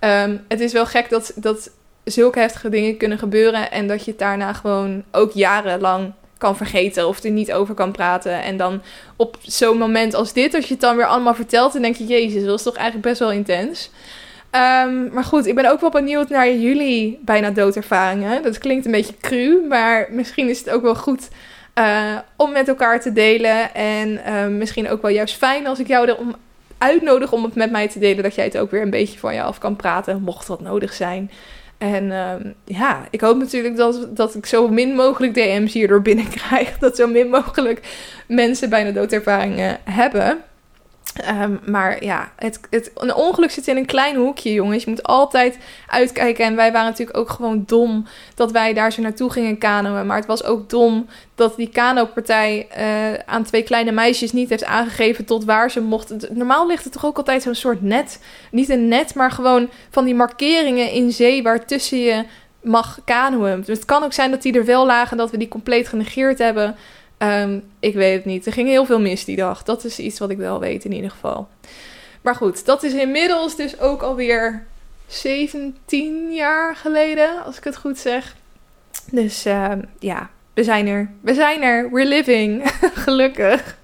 um, 0.00 0.44
het 0.48 0.60
is 0.60 0.72
wel 0.72 0.86
gek 0.86 1.10
dat, 1.10 1.32
dat 1.36 1.70
zulke 2.04 2.38
heftige 2.38 2.68
dingen 2.68 2.96
kunnen 2.96 3.18
gebeuren. 3.18 3.70
En 3.70 3.88
dat 3.88 4.04
je 4.04 4.10
het 4.10 4.20
daarna 4.20 4.52
gewoon 4.52 5.04
ook 5.10 5.32
jarenlang 5.32 6.12
kan 6.38 6.56
vergeten 6.56 7.08
of 7.08 7.22
er 7.22 7.30
niet 7.30 7.52
over 7.52 7.74
kan 7.74 7.92
praten. 7.92 8.42
En 8.42 8.56
dan 8.56 8.82
op 9.16 9.36
zo'n 9.42 9.78
moment 9.78 10.14
als 10.14 10.32
dit, 10.32 10.54
als 10.54 10.64
je 10.64 10.72
het 10.72 10.82
dan 10.82 10.96
weer 10.96 11.06
allemaal 11.06 11.34
vertelt, 11.34 11.72
dan 11.72 11.82
denk 11.82 11.96
je, 11.96 12.06
jezus, 12.06 12.44
dat 12.44 12.58
is 12.58 12.64
toch 12.64 12.76
eigenlijk 12.76 13.06
best 13.06 13.18
wel 13.18 13.32
intens. 13.32 13.90
Um, 14.54 15.12
maar 15.12 15.24
goed, 15.24 15.46
ik 15.46 15.54
ben 15.54 15.70
ook 15.70 15.80
wel 15.80 15.90
benieuwd 15.90 16.28
naar 16.28 16.52
jullie 16.52 17.18
bijna 17.22 17.50
doodervaringen. 17.50 18.42
Dat 18.42 18.58
klinkt 18.58 18.86
een 18.86 18.92
beetje 18.92 19.14
cru, 19.20 19.64
maar 19.68 20.08
misschien 20.10 20.48
is 20.48 20.58
het 20.58 20.70
ook 20.70 20.82
wel 20.82 20.94
goed 20.94 21.28
uh, 21.78 22.18
om 22.36 22.52
met 22.52 22.68
elkaar 22.68 23.00
te 23.00 23.12
delen. 23.12 23.74
En 23.74 24.20
uh, 24.26 24.46
misschien 24.46 24.88
ook 24.88 25.02
wel 25.02 25.10
juist 25.10 25.36
fijn 25.36 25.66
als 25.66 25.78
ik 25.78 25.86
jou 25.86 26.08
erom 26.08 26.34
uitnodig 26.78 27.32
om 27.32 27.44
het 27.44 27.54
met 27.54 27.70
mij 27.70 27.88
te 27.88 27.98
delen, 27.98 28.22
dat 28.22 28.34
jij 28.34 28.44
het 28.44 28.58
ook 28.58 28.70
weer 28.70 28.82
een 28.82 28.90
beetje 28.90 29.18
van 29.18 29.34
je 29.34 29.42
af 29.42 29.58
kan 29.58 29.76
praten, 29.76 30.22
mocht 30.22 30.46
dat 30.46 30.60
nodig 30.60 30.92
zijn. 30.92 31.30
En 31.78 32.04
uh, 32.04 32.32
ja, 32.64 33.00
ik 33.10 33.20
hoop 33.20 33.38
natuurlijk 33.38 33.76
dat, 33.76 34.16
dat 34.16 34.34
ik 34.34 34.46
zo 34.46 34.68
min 34.68 34.94
mogelijk 34.94 35.34
DM's 35.34 35.72
hierdoor 35.72 36.02
binnenkrijg. 36.02 36.78
Dat 36.78 36.96
zo 36.96 37.06
min 37.06 37.28
mogelijk 37.28 37.80
mensen 38.26 38.70
bijna 38.70 38.90
doodervaringen 38.90 39.78
hebben. 39.84 40.38
Um, 41.42 41.60
maar 41.66 42.04
ja, 42.04 42.32
het, 42.36 42.60
het, 42.70 42.90
een 42.94 43.14
ongeluk 43.14 43.50
zit 43.50 43.66
in 43.66 43.76
een 43.76 43.86
klein 43.86 44.16
hoekje, 44.16 44.52
jongens. 44.52 44.84
Je 44.84 44.90
moet 44.90 45.02
altijd 45.02 45.58
uitkijken. 45.88 46.44
En 46.44 46.56
wij 46.56 46.72
waren 46.72 46.88
natuurlijk 46.88 47.18
ook 47.18 47.30
gewoon 47.30 47.62
dom 47.66 48.06
dat 48.34 48.52
wij 48.52 48.72
daar 48.72 48.92
zo 48.92 49.02
naartoe 49.02 49.30
gingen 49.30 49.58
kanoën. 49.58 50.06
Maar 50.06 50.16
het 50.16 50.26
was 50.26 50.44
ook 50.44 50.70
dom 50.70 51.06
dat 51.34 51.56
die 51.56 51.68
kanopartij 51.68 52.68
uh, 52.78 53.14
aan 53.26 53.44
twee 53.44 53.62
kleine 53.62 53.92
meisjes 53.92 54.32
niet 54.32 54.48
heeft 54.48 54.64
aangegeven 54.64 55.24
tot 55.24 55.44
waar 55.44 55.70
ze 55.70 55.80
mochten. 55.80 56.20
Normaal 56.30 56.66
ligt 56.66 56.84
er 56.84 56.90
toch 56.90 57.06
ook 57.06 57.16
altijd 57.16 57.42
zo'n 57.42 57.54
soort 57.54 57.82
net. 57.82 58.20
Niet 58.50 58.68
een 58.68 58.88
net, 58.88 59.14
maar 59.14 59.30
gewoon 59.30 59.70
van 59.90 60.04
die 60.04 60.14
markeringen 60.14 60.90
in 60.90 61.12
zee 61.12 61.42
waartussen 61.42 61.98
je 61.98 62.24
mag 62.60 62.98
kanoën. 63.04 63.60
Dus 63.60 63.76
het 63.76 63.84
kan 63.84 64.02
ook 64.02 64.12
zijn 64.12 64.30
dat 64.30 64.42
die 64.42 64.52
er 64.52 64.64
wel 64.64 64.86
lagen, 64.86 65.16
dat 65.16 65.30
we 65.30 65.36
die 65.36 65.48
compleet 65.48 65.88
genegeerd 65.88 66.38
hebben. 66.38 66.76
Um, 67.18 67.62
ik 67.80 67.94
weet 67.94 68.14
het 68.14 68.24
niet. 68.24 68.46
Er 68.46 68.52
ging 68.52 68.68
heel 68.68 68.84
veel 68.86 69.00
mis 69.00 69.24
die 69.24 69.36
dag. 69.36 69.62
Dat 69.62 69.84
is 69.84 69.98
iets 69.98 70.18
wat 70.18 70.30
ik 70.30 70.36
wel 70.36 70.60
weet 70.60 70.84
in 70.84 70.92
ieder 70.92 71.10
geval. 71.10 71.48
Maar 72.22 72.34
goed, 72.34 72.66
dat 72.66 72.82
is 72.82 72.92
inmiddels 72.92 73.56
dus 73.56 73.80
ook 73.80 74.02
alweer 74.02 74.66
17 75.06 76.32
jaar 76.32 76.76
geleden, 76.76 77.44
als 77.44 77.56
ik 77.56 77.64
het 77.64 77.76
goed 77.76 77.98
zeg. 77.98 78.36
Dus 79.10 79.46
uh, 79.46 79.72
ja, 79.98 80.30
we 80.54 80.64
zijn 80.64 80.86
er. 80.86 81.10
We 81.20 81.34
zijn 81.34 81.62
er. 81.62 81.90
We're 81.90 82.08
living. 82.08 82.70
Gelukkig. 83.04 83.76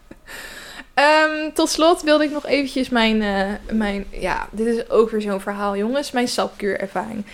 Um, 0.95 1.53
tot 1.53 1.69
slot 1.69 2.03
wilde 2.03 2.25
ik 2.25 2.31
nog 2.31 2.47
eventjes 2.47 2.89
mijn, 2.89 3.23
uh, 3.23 3.77
mijn... 3.77 4.05
Ja, 4.11 4.49
dit 4.51 4.67
is 4.67 4.91
ook 4.91 5.11
weer 5.11 5.21
zo'n 5.21 5.41
verhaal, 5.41 5.77
jongens. 5.77 6.11
Mijn 6.11 6.29
sapkuurervaring. 6.29 7.25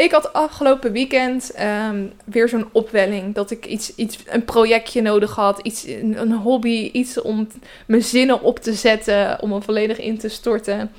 Ik 0.00 0.12
had 0.12 0.32
afgelopen 0.32 0.92
weekend 0.92 1.52
um, 1.88 2.12
weer 2.24 2.48
zo'n 2.48 2.68
opwelling. 2.72 3.34
Dat 3.34 3.50
ik 3.50 3.66
iets, 3.66 3.94
iets, 3.94 4.18
een 4.26 4.44
projectje 4.44 5.02
nodig 5.02 5.34
had. 5.34 5.58
Iets, 5.62 5.86
een, 5.86 6.32
hobby. 6.32 6.90
Iets 6.92 7.20
om 7.20 7.48
mijn 7.86 8.02
zinnen 8.02 8.42
op 8.42 8.58
te 8.58 8.72
zetten. 8.72 9.42
Om 9.42 9.52
er 9.52 9.62
volledig 9.62 9.98
in 9.98 10.18
te 10.18 10.28
storten. 10.28 10.92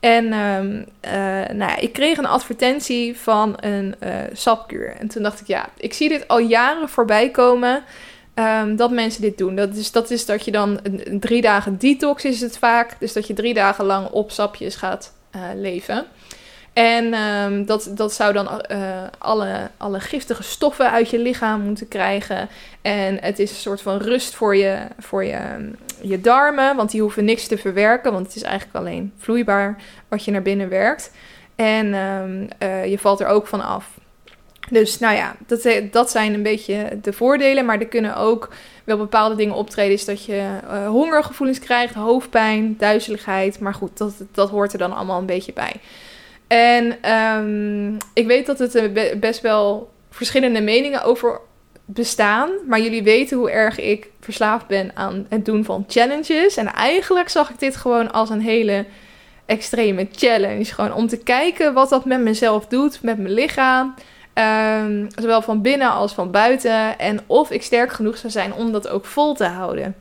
En 0.00 0.32
um, 0.32 0.86
uh, 1.04 1.12
nou 1.56 1.70
ja, 1.70 1.76
ik 1.76 1.92
kreeg 1.92 2.18
een 2.18 2.26
advertentie 2.26 3.16
van 3.16 3.56
een 3.60 3.94
uh, 4.02 4.10
sapkuur. 4.32 4.96
En 4.98 5.08
toen 5.08 5.22
dacht 5.22 5.40
ik, 5.40 5.46
ja, 5.46 5.68
ik 5.76 5.92
zie 5.92 6.08
dit 6.08 6.28
al 6.28 6.38
jaren 6.38 6.88
voorbij 6.88 7.30
komen. 7.30 7.82
Um, 8.34 8.76
dat 8.76 8.90
mensen 8.90 9.22
dit 9.22 9.38
doen. 9.38 9.54
Dat 9.54 9.74
is, 9.74 9.92
dat 9.92 10.10
is 10.10 10.26
dat 10.26 10.44
je 10.44 10.50
dan 10.50 10.80
een, 10.82 11.20
drie 11.20 11.40
dagen 11.40 11.78
detox 11.78 12.24
is 12.24 12.40
het 12.40 12.58
vaak. 12.58 12.96
Dus 12.98 13.12
dat 13.12 13.26
je 13.26 13.34
drie 13.34 13.54
dagen 13.54 13.84
lang 13.84 14.08
op 14.08 14.30
sapjes 14.30 14.76
gaat 14.76 15.12
uh, 15.36 15.42
leven. 15.54 16.06
En 16.76 17.14
um, 17.14 17.66
dat, 17.66 17.90
dat 17.94 18.12
zou 18.12 18.32
dan 18.32 18.64
uh, 18.70 18.78
alle, 19.18 19.70
alle 19.76 20.00
giftige 20.00 20.42
stoffen 20.42 20.90
uit 20.90 21.10
je 21.10 21.18
lichaam 21.18 21.60
moeten 21.60 21.88
krijgen. 21.88 22.48
En 22.82 23.18
het 23.20 23.38
is 23.38 23.50
een 23.50 23.56
soort 23.56 23.82
van 23.82 23.98
rust 23.98 24.34
voor 24.34 24.56
je, 24.56 24.78
voor 24.98 25.24
je, 25.24 25.70
je 26.00 26.20
darmen, 26.20 26.76
want 26.76 26.90
die 26.90 27.00
hoeven 27.00 27.24
niks 27.24 27.46
te 27.46 27.58
verwerken, 27.58 28.12
want 28.12 28.26
het 28.26 28.36
is 28.36 28.42
eigenlijk 28.42 28.76
alleen 28.76 29.12
vloeibaar 29.18 29.76
wat 30.08 30.24
je 30.24 30.30
naar 30.30 30.42
binnen 30.42 30.68
werkt. 30.68 31.12
En 31.54 31.94
um, 31.94 32.48
uh, 32.62 32.86
je 32.86 32.98
valt 32.98 33.20
er 33.20 33.26
ook 33.26 33.46
van 33.46 33.64
af. 33.64 33.90
Dus 34.70 34.98
nou 34.98 35.16
ja, 35.16 35.36
dat, 35.46 35.68
dat 35.90 36.10
zijn 36.10 36.34
een 36.34 36.42
beetje 36.42 36.98
de 37.02 37.12
voordelen. 37.12 37.64
Maar 37.64 37.80
er 37.80 37.86
kunnen 37.86 38.16
ook 38.16 38.54
wel 38.84 38.96
bepaalde 38.96 39.34
dingen 39.34 39.54
optreden. 39.54 39.92
Is 39.92 40.04
dat 40.04 40.24
je 40.24 40.44
hongergevoelens 40.86 41.58
krijgt, 41.58 41.94
hoofdpijn, 41.94 42.74
duizeligheid. 42.78 43.60
Maar 43.60 43.74
goed, 43.74 43.98
dat, 43.98 44.14
dat 44.32 44.50
hoort 44.50 44.72
er 44.72 44.78
dan 44.78 44.92
allemaal 44.92 45.18
een 45.18 45.26
beetje 45.26 45.52
bij. 45.52 45.72
En 46.46 47.12
um, 47.12 47.96
ik 48.14 48.26
weet 48.26 48.46
dat 48.46 48.58
het 48.58 49.20
best 49.20 49.40
wel 49.40 49.90
verschillende 50.10 50.60
meningen 50.60 51.02
over 51.02 51.40
bestaan. 51.84 52.50
Maar 52.66 52.80
jullie 52.80 53.02
weten 53.02 53.36
hoe 53.36 53.50
erg 53.50 53.78
ik 53.78 54.10
verslaafd 54.20 54.66
ben 54.66 54.90
aan 54.94 55.26
het 55.28 55.44
doen 55.44 55.64
van 55.64 55.84
challenges. 55.88 56.56
En 56.56 56.72
eigenlijk 56.72 57.28
zag 57.28 57.50
ik 57.50 57.58
dit 57.58 57.76
gewoon 57.76 58.12
als 58.12 58.30
een 58.30 58.40
hele 58.40 58.84
extreme 59.46 60.08
challenge. 60.12 60.64
Gewoon 60.64 60.92
om 60.92 61.06
te 61.06 61.18
kijken 61.18 61.74
wat 61.74 61.88
dat 61.88 62.04
met 62.04 62.20
mezelf 62.20 62.66
doet, 62.66 63.02
met 63.02 63.18
mijn 63.18 63.34
lichaam. 63.34 63.94
Um, 64.34 65.06
zowel 65.14 65.42
van 65.42 65.62
binnen 65.62 65.90
als 65.90 66.12
van 66.12 66.30
buiten. 66.30 66.98
En 66.98 67.20
of 67.26 67.50
ik 67.50 67.62
sterk 67.62 67.92
genoeg 67.92 68.16
zou 68.16 68.32
zijn 68.32 68.54
om 68.54 68.72
dat 68.72 68.88
ook 68.88 69.04
vol 69.04 69.34
te 69.34 69.44
houden. 69.44 69.96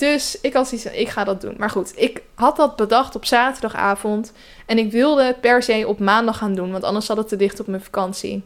Dus 0.00 0.40
ik 0.40 0.52
had 0.52 0.68
zoiets 0.68 0.86
ik 0.86 1.08
ga 1.08 1.24
dat 1.24 1.40
doen. 1.40 1.54
Maar 1.58 1.70
goed, 1.70 1.92
ik 1.96 2.22
had 2.34 2.56
dat 2.56 2.76
bedacht 2.76 3.14
op 3.14 3.24
zaterdagavond. 3.24 4.32
En 4.66 4.78
ik 4.78 4.90
wilde 4.90 5.22
het 5.22 5.40
per 5.40 5.62
se 5.62 5.84
op 5.86 5.98
maandag 5.98 6.38
gaan 6.38 6.54
doen, 6.54 6.70
want 6.70 6.84
anders 6.84 7.06
zat 7.06 7.16
het 7.16 7.28
te 7.28 7.36
dicht 7.36 7.60
op 7.60 7.66
mijn 7.66 7.82
vakantie. 7.82 8.42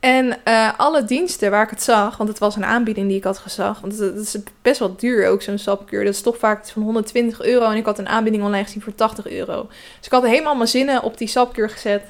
En 0.00 0.38
uh, 0.44 0.70
alle 0.76 1.04
diensten 1.04 1.50
waar 1.50 1.62
ik 1.62 1.70
het 1.70 1.82
zag, 1.82 2.16
want 2.16 2.28
het 2.28 2.38
was 2.38 2.56
een 2.56 2.64
aanbieding 2.64 3.08
die 3.08 3.16
ik 3.16 3.24
had 3.24 3.38
gezag. 3.38 3.80
Want 3.80 3.98
het, 3.98 4.16
is 4.16 4.36
best 4.62 4.78
wel 4.78 4.96
duur 4.96 5.28
ook, 5.28 5.42
zo'n 5.42 5.58
sapkuur. 5.58 6.04
Dat 6.04 6.14
is 6.14 6.22
toch 6.22 6.38
vaak 6.38 6.62
iets 6.62 6.70
van 6.70 6.82
120 6.82 7.42
euro. 7.42 7.70
En 7.70 7.76
ik 7.76 7.84
had 7.84 7.98
een 7.98 8.08
aanbieding 8.08 8.44
online 8.44 8.64
gezien 8.64 8.82
voor 8.82 8.94
80 8.94 9.28
euro. 9.28 9.66
Dus 9.96 10.06
ik 10.06 10.12
had 10.12 10.26
helemaal 10.26 10.56
mijn 10.56 10.68
zinnen 10.68 11.02
op 11.02 11.18
die 11.18 11.28
sapkuur 11.28 11.70
gezet. 11.70 12.02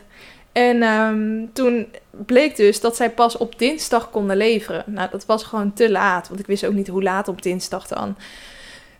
En 0.57 0.83
um, 0.83 1.51
toen 1.53 1.87
bleek 2.11 2.57
dus 2.57 2.81
dat 2.81 2.97
zij 2.97 3.11
pas 3.11 3.37
op 3.37 3.59
dinsdag 3.59 4.11
konden 4.11 4.37
leveren. 4.37 4.85
Nou, 4.87 5.09
dat 5.11 5.27
was 5.27 5.43
gewoon 5.43 5.73
te 5.73 5.91
laat, 5.91 6.29
want 6.29 6.41
ik 6.41 6.47
wist 6.47 6.67
ook 6.67 6.73
niet 6.73 6.89
hoe 6.89 7.03
laat 7.03 7.29
op 7.29 7.43
dinsdag 7.43 7.87
dan. 7.87 8.17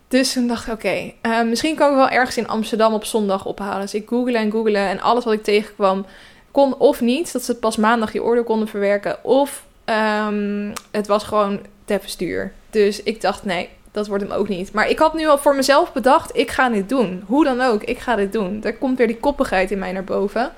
Dus 0.07 0.33
toen 0.33 0.47
dacht 0.47 0.67
ik, 0.67 0.73
oké, 0.73 1.11
uh, 1.21 1.43
misschien 1.43 1.75
kan 1.75 1.89
ik 1.89 1.95
wel 1.95 2.09
ergens 2.09 2.37
in 2.37 2.47
Amsterdam 2.47 2.93
op 2.93 3.05
zondag 3.05 3.45
ophalen. 3.45 3.81
Dus 3.81 3.93
ik 3.93 4.07
googelde 4.07 4.37
en 4.37 4.51
googelde 4.51 4.77
en 4.77 5.01
alles 5.01 5.23
wat 5.23 5.33
ik 5.33 5.43
tegenkwam 5.43 6.05
kon 6.51 6.77
of 6.77 7.01
niet. 7.01 7.33
Dat 7.33 7.43
ze 7.43 7.55
pas 7.55 7.77
maandag 7.77 8.13
je 8.13 8.23
order 8.23 8.43
konden 8.43 8.67
verwerken. 8.67 9.23
Of 9.23 9.63
um, 9.85 10.73
het 10.91 11.07
was 11.07 11.23
gewoon 11.23 11.59
te 11.85 11.99
verstuur. 11.99 12.53
Dus 12.69 13.03
ik 13.03 13.21
dacht, 13.21 13.45
nee, 13.45 13.69
dat 13.91 14.07
wordt 14.07 14.23
hem 14.23 14.31
ook 14.31 14.47
niet. 14.47 14.71
Maar 14.71 14.89
ik 14.89 14.99
had 14.99 15.13
nu 15.13 15.27
al 15.27 15.37
voor 15.37 15.55
mezelf 15.55 15.93
bedacht, 15.93 16.37
ik 16.37 16.51
ga 16.51 16.69
dit 16.69 16.89
doen. 16.89 17.23
Hoe 17.25 17.43
dan 17.43 17.61
ook, 17.61 17.83
ik 17.83 17.99
ga 17.99 18.15
dit 18.15 18.33
doen. 18.33 18.59
Daar 18.59 18.73
komt 18.73 18.97
weer 18.97 19.07
die 19.07 19.19
koppigheid 19.19 19.71
in 19.71 19.79
mij 19.79 19.91
naar 19.91 20.03
boven. 20.03 20.51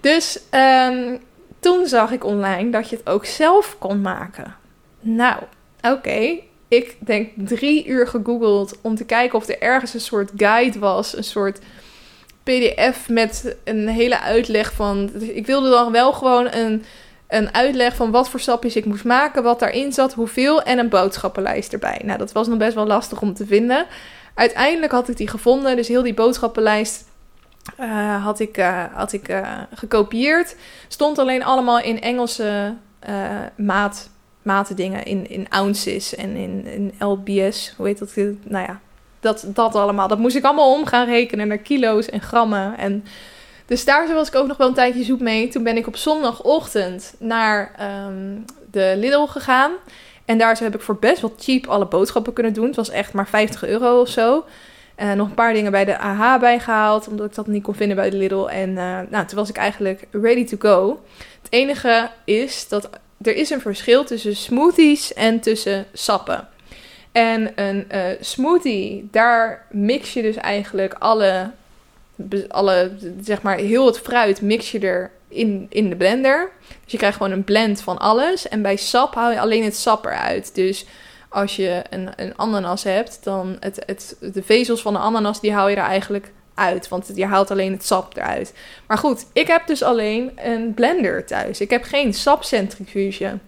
Dus 0.00 0.40
um, 0.50 1.18
toen 1.60 1.86
zag 1.86 2.10
ik 2.10 2.24
online 2.24 2.70
dat 2.70 2.90
je 2.90 2.96
het 2.96 3.08
ook 3.08 3.24
zelf 3.24 3.76
kon 3.78 4.00
maken. 4.00 4.54
Nou, 5.00 5.42
Oké, 5.82 6.38
ik 6.68 6.96
denk 6.98 7.30
drie 7.36 7.86
uur 7.86 8.06
gegoogeld 8.06 8.78
om 8.82 8.94
te 8.94 9.04
kijken 9.04 9.38
of 9.38 9.48
er 9.48 9.60
ergens 9.62 9.94
een 9.94 10.00
soort 10.00 10.30
guide 10.36 10.78
was. 10.78 11.16
Een 11.16 11.24
soort 11.24 11.58
PDF 12.42 13.08
met 13.08 13.56
een 13.64 13.88
hele 13.88 14.20
uitleg 14.20 14.72
van. 14.72 15.10
Ik 15.20 15.46
wilde 15.46 15.70
dan 15.70 15.92
wel 15.92 16.12
gewoon 16.12 16.52
een, 16.52 16.84
een 17.28 17.54
uitleg 17.54 17.96
van 17.96 18.10
wat 18.10 18.28
voor 18.28 18.40
sapjes 18.40 18.76
ik 18.76 18.84
moest 18.84 19.04
maken, 19.04 19.42
wat 19.42 19.60
daarin 19.60 19.92
zat, 19.92 20.12
hoeveel 20.12 20.62
en 20.62 20.78
een 20.78 20.88
boodschappenlijst 20.88 21.72
erbij. 21.72 22.00
Nou, 22.04 22.18
dat 22.18 22.32
was 22.32 22.48
nog 22.48 22.58
best 22.58 22.74
wel 22.74 22.86
lastig 22.86 23.20
om 23.20 23.34
te 23.34 23.46
vinden. 23.46 23.86
Uiteindelijk 24.34 24.92
had 24.92 25.08
ik 25.08 25.16
die 25.16 25.28
gevonden, 25.28 25.76
dus 25.76 25.88
heel 25.88 26.02
die 26.02 26.14
boodschappenlijst 26.14 27.04
uh, 27.80 28.24
had 28.24 28.40
ik, 28.40 28.58
uh, 28.58 28.84
had 28.92 29.12
ik 29.12 29.28
uh, 29.28 29.58
gekopieerd. 29.74 30.56
Stond 30.88 31.18
alleen 31.18 31.44
allemaal 31.44 31.80
in 31.80 32.00
Engelse 32.00 32.74
maat, 33.56 34.10
matendingen, 34.42 35.04
in, 35.04 35.30
in 35.30 35.46
ounces 35.48 36.14
en 36.14 36.36
in, 36.36 36.66
in 36.66 37.06
LBS. 37.06 37.74
Hoe 37.76 37.86
heet 37.86 37.98
dat? 37.98 38.14
Nou 38.44 38.66
ja, 38.66 38.80
dat, 39.20 39.44
dat 39.46 39.74
allemaal. 39.74 40.08
Dat 40.08 40.18
moest 40.18 40.36
ik 40.36 40.44
allemaal 40.44 40.72
om 40.72 40.86
gaan 40.86 41.06
rekenen 41.06 41.48
naar 41.48 41.58
kilo's 41.58 42.08
en 42.08 42.20
grammen. 42.20 42.78
En 42.78 43.04
dus 43.66 43.84
daar 43.84 44.14
was 44.14 44.28
ik 44.28 44.34
ook 44.34 44.46
nog 44.46 44.56
wel 44.56 44.68
een 44.68 44.74
tijdje 44.74 45.04
zoek 45.04 45.20
mee. 45.20 45.48
Toen 45.48 45.62
ben 45.62 45.76
ik 45.76 45.86
op 45.86 45.96
zondagochtend 45.96 47.14
naar 47.18 47.74
um, 48.06 48.44
de 48.70 48.94
Lidl 48.96 49.24
gegaan. 49.24 49.72
En 50.24 50.38
daar 50.38 50.58
heb 50.58 50.74
ik 50.74 50.80
voor 50.80 50.98
best 50.98 51.20
wel 51.20 51.34
cheap 51.38 51.66
alle 51.66 51.86
boodschappen 51.86 52.32
kunnen 52.32 52.52
doen. 52.52 52.66
Het 52.66 52.76
was 52.76 52.90
echt 52.90 53.12
maar 53.12 53.28
50 53.28 53.64
euro 53.64 54.00
of 54.00 54.08
zo. 54.08 54.44
Uh, 55.00 55.12
nog 55.12 55.28
een 55.28 55.34
paar 55.34 55.52
dingen 55.52 55.72
bij 55.72 55.84
de 55.84 55.98
AH 55.98 56.40
bijgehaald, 56.40 57.08
omdat 57.08 57.26
ik 57.26 57.34
dat 57.34 57.46
niet 57.46 57.62
kon 57.62 57.74
vinden 57.74 57.96
bij 57.96 58.10
de 58.10 58.16
Lidl. 58.16 58.46
En 58.46 58.70
uh, 58.70 59.00
nou, 59.08 59.26
toen 59.26 59.38
was 59.38 59.48
ik 59.48 59.56
eigenlijk 59.56 60.06
ready 60.10 60.44
to 60.44 60.56
go. 60.58 61.00
Het 61.42 61.52
enige 61.52 62.10
is 62.24 62.68
dat 62.68 62.90
er 63.22 63.36
is 63.36 63.50
een 63.50 63.60
verschil 63.60 64.04
tussen 64.04 64.36
smoothies 64.36 65.14
en 65.14 65.40
tussen 65.40 65.86
sappen. 65.92 66.48
En 67.12 67.52
een 67.54 67.86
uh, 67.92 68.00
smoothie, 68.20 69.08
daar 69.10 69.66
mix 69.70 70.12
je 70.12 70.22
dus 70.22 70.36
eigenlijk 70.36 70.94
alle, 70.94 71.50
alle, 72.48 72.90
zeg 73.20 73.42
maar, 73.42 73.56
heel 73.56 73.86
het 73.86 73.98
fruit 73.98 74.40
mix 74.40 74.70
je 74.70 74.78
er 74.78 75.10
in, 75.28 75.66
in 75.68 75.88
de 75.88 75.96
blender. 75.96 76.50
Dus 76.82 76.92
je 76.92 76.98
krijgt 76.98 77.16
gewoon 77.16 77.32
een 77.32 77.44
blend 77.44 77.80
van 77.80 77.98
alles. 77.98 78.48
En 78.48 78.62
bij 78.62 78.76
sap 78.76 79.14
haal 79.14 79.30
je 79.30 79.40
alleen 79.40 79.64
het 79.64 79.76
sap 79.76 80.04
eruit. 80.04 80.54
Dus 80.54 80.86
als 81.28 81.56
je 81.56 81.82
een, 81.90 82.08
een 82.16 82.36
ananas 82.36 82.82
hebt, 82.82 83.24
dan 83.24 83.56
het, 83.60 83.82
het, 83.86 84.16
de 84.20 84.42
vezels 84.42 84.82
van 84.82 84.92
de 84.92 84.98
ananas, 84.98 85.40
die 85.40 85.52
haal 85.52 85.68
je 85.68 85.76
er 85.76 85.82
eigenlijk 85.82 86.32
uit. 86.54 86.88
Want 86.88 87.10
je 87.14 87.26
haalt 87.26 87.50
alleen 87.50 87.72
het 87.72 87.86
sap 87.86 88.16
eruit. 88.16 88.54
Maar 88.86 88.98
goed, 88.98 89.26
ik 89.32 89.46
heb 89.46 89.66
dus 89.66 89.82
alleen 89.82 90.32
een 90.36 90.74
blender 90.74 91.26
thuis. 91.26 91.60
Ik 91.60 91.70
heb 91.70 91.82
geen 91.82 92.14
sapcentrifuge. 92.14 93.38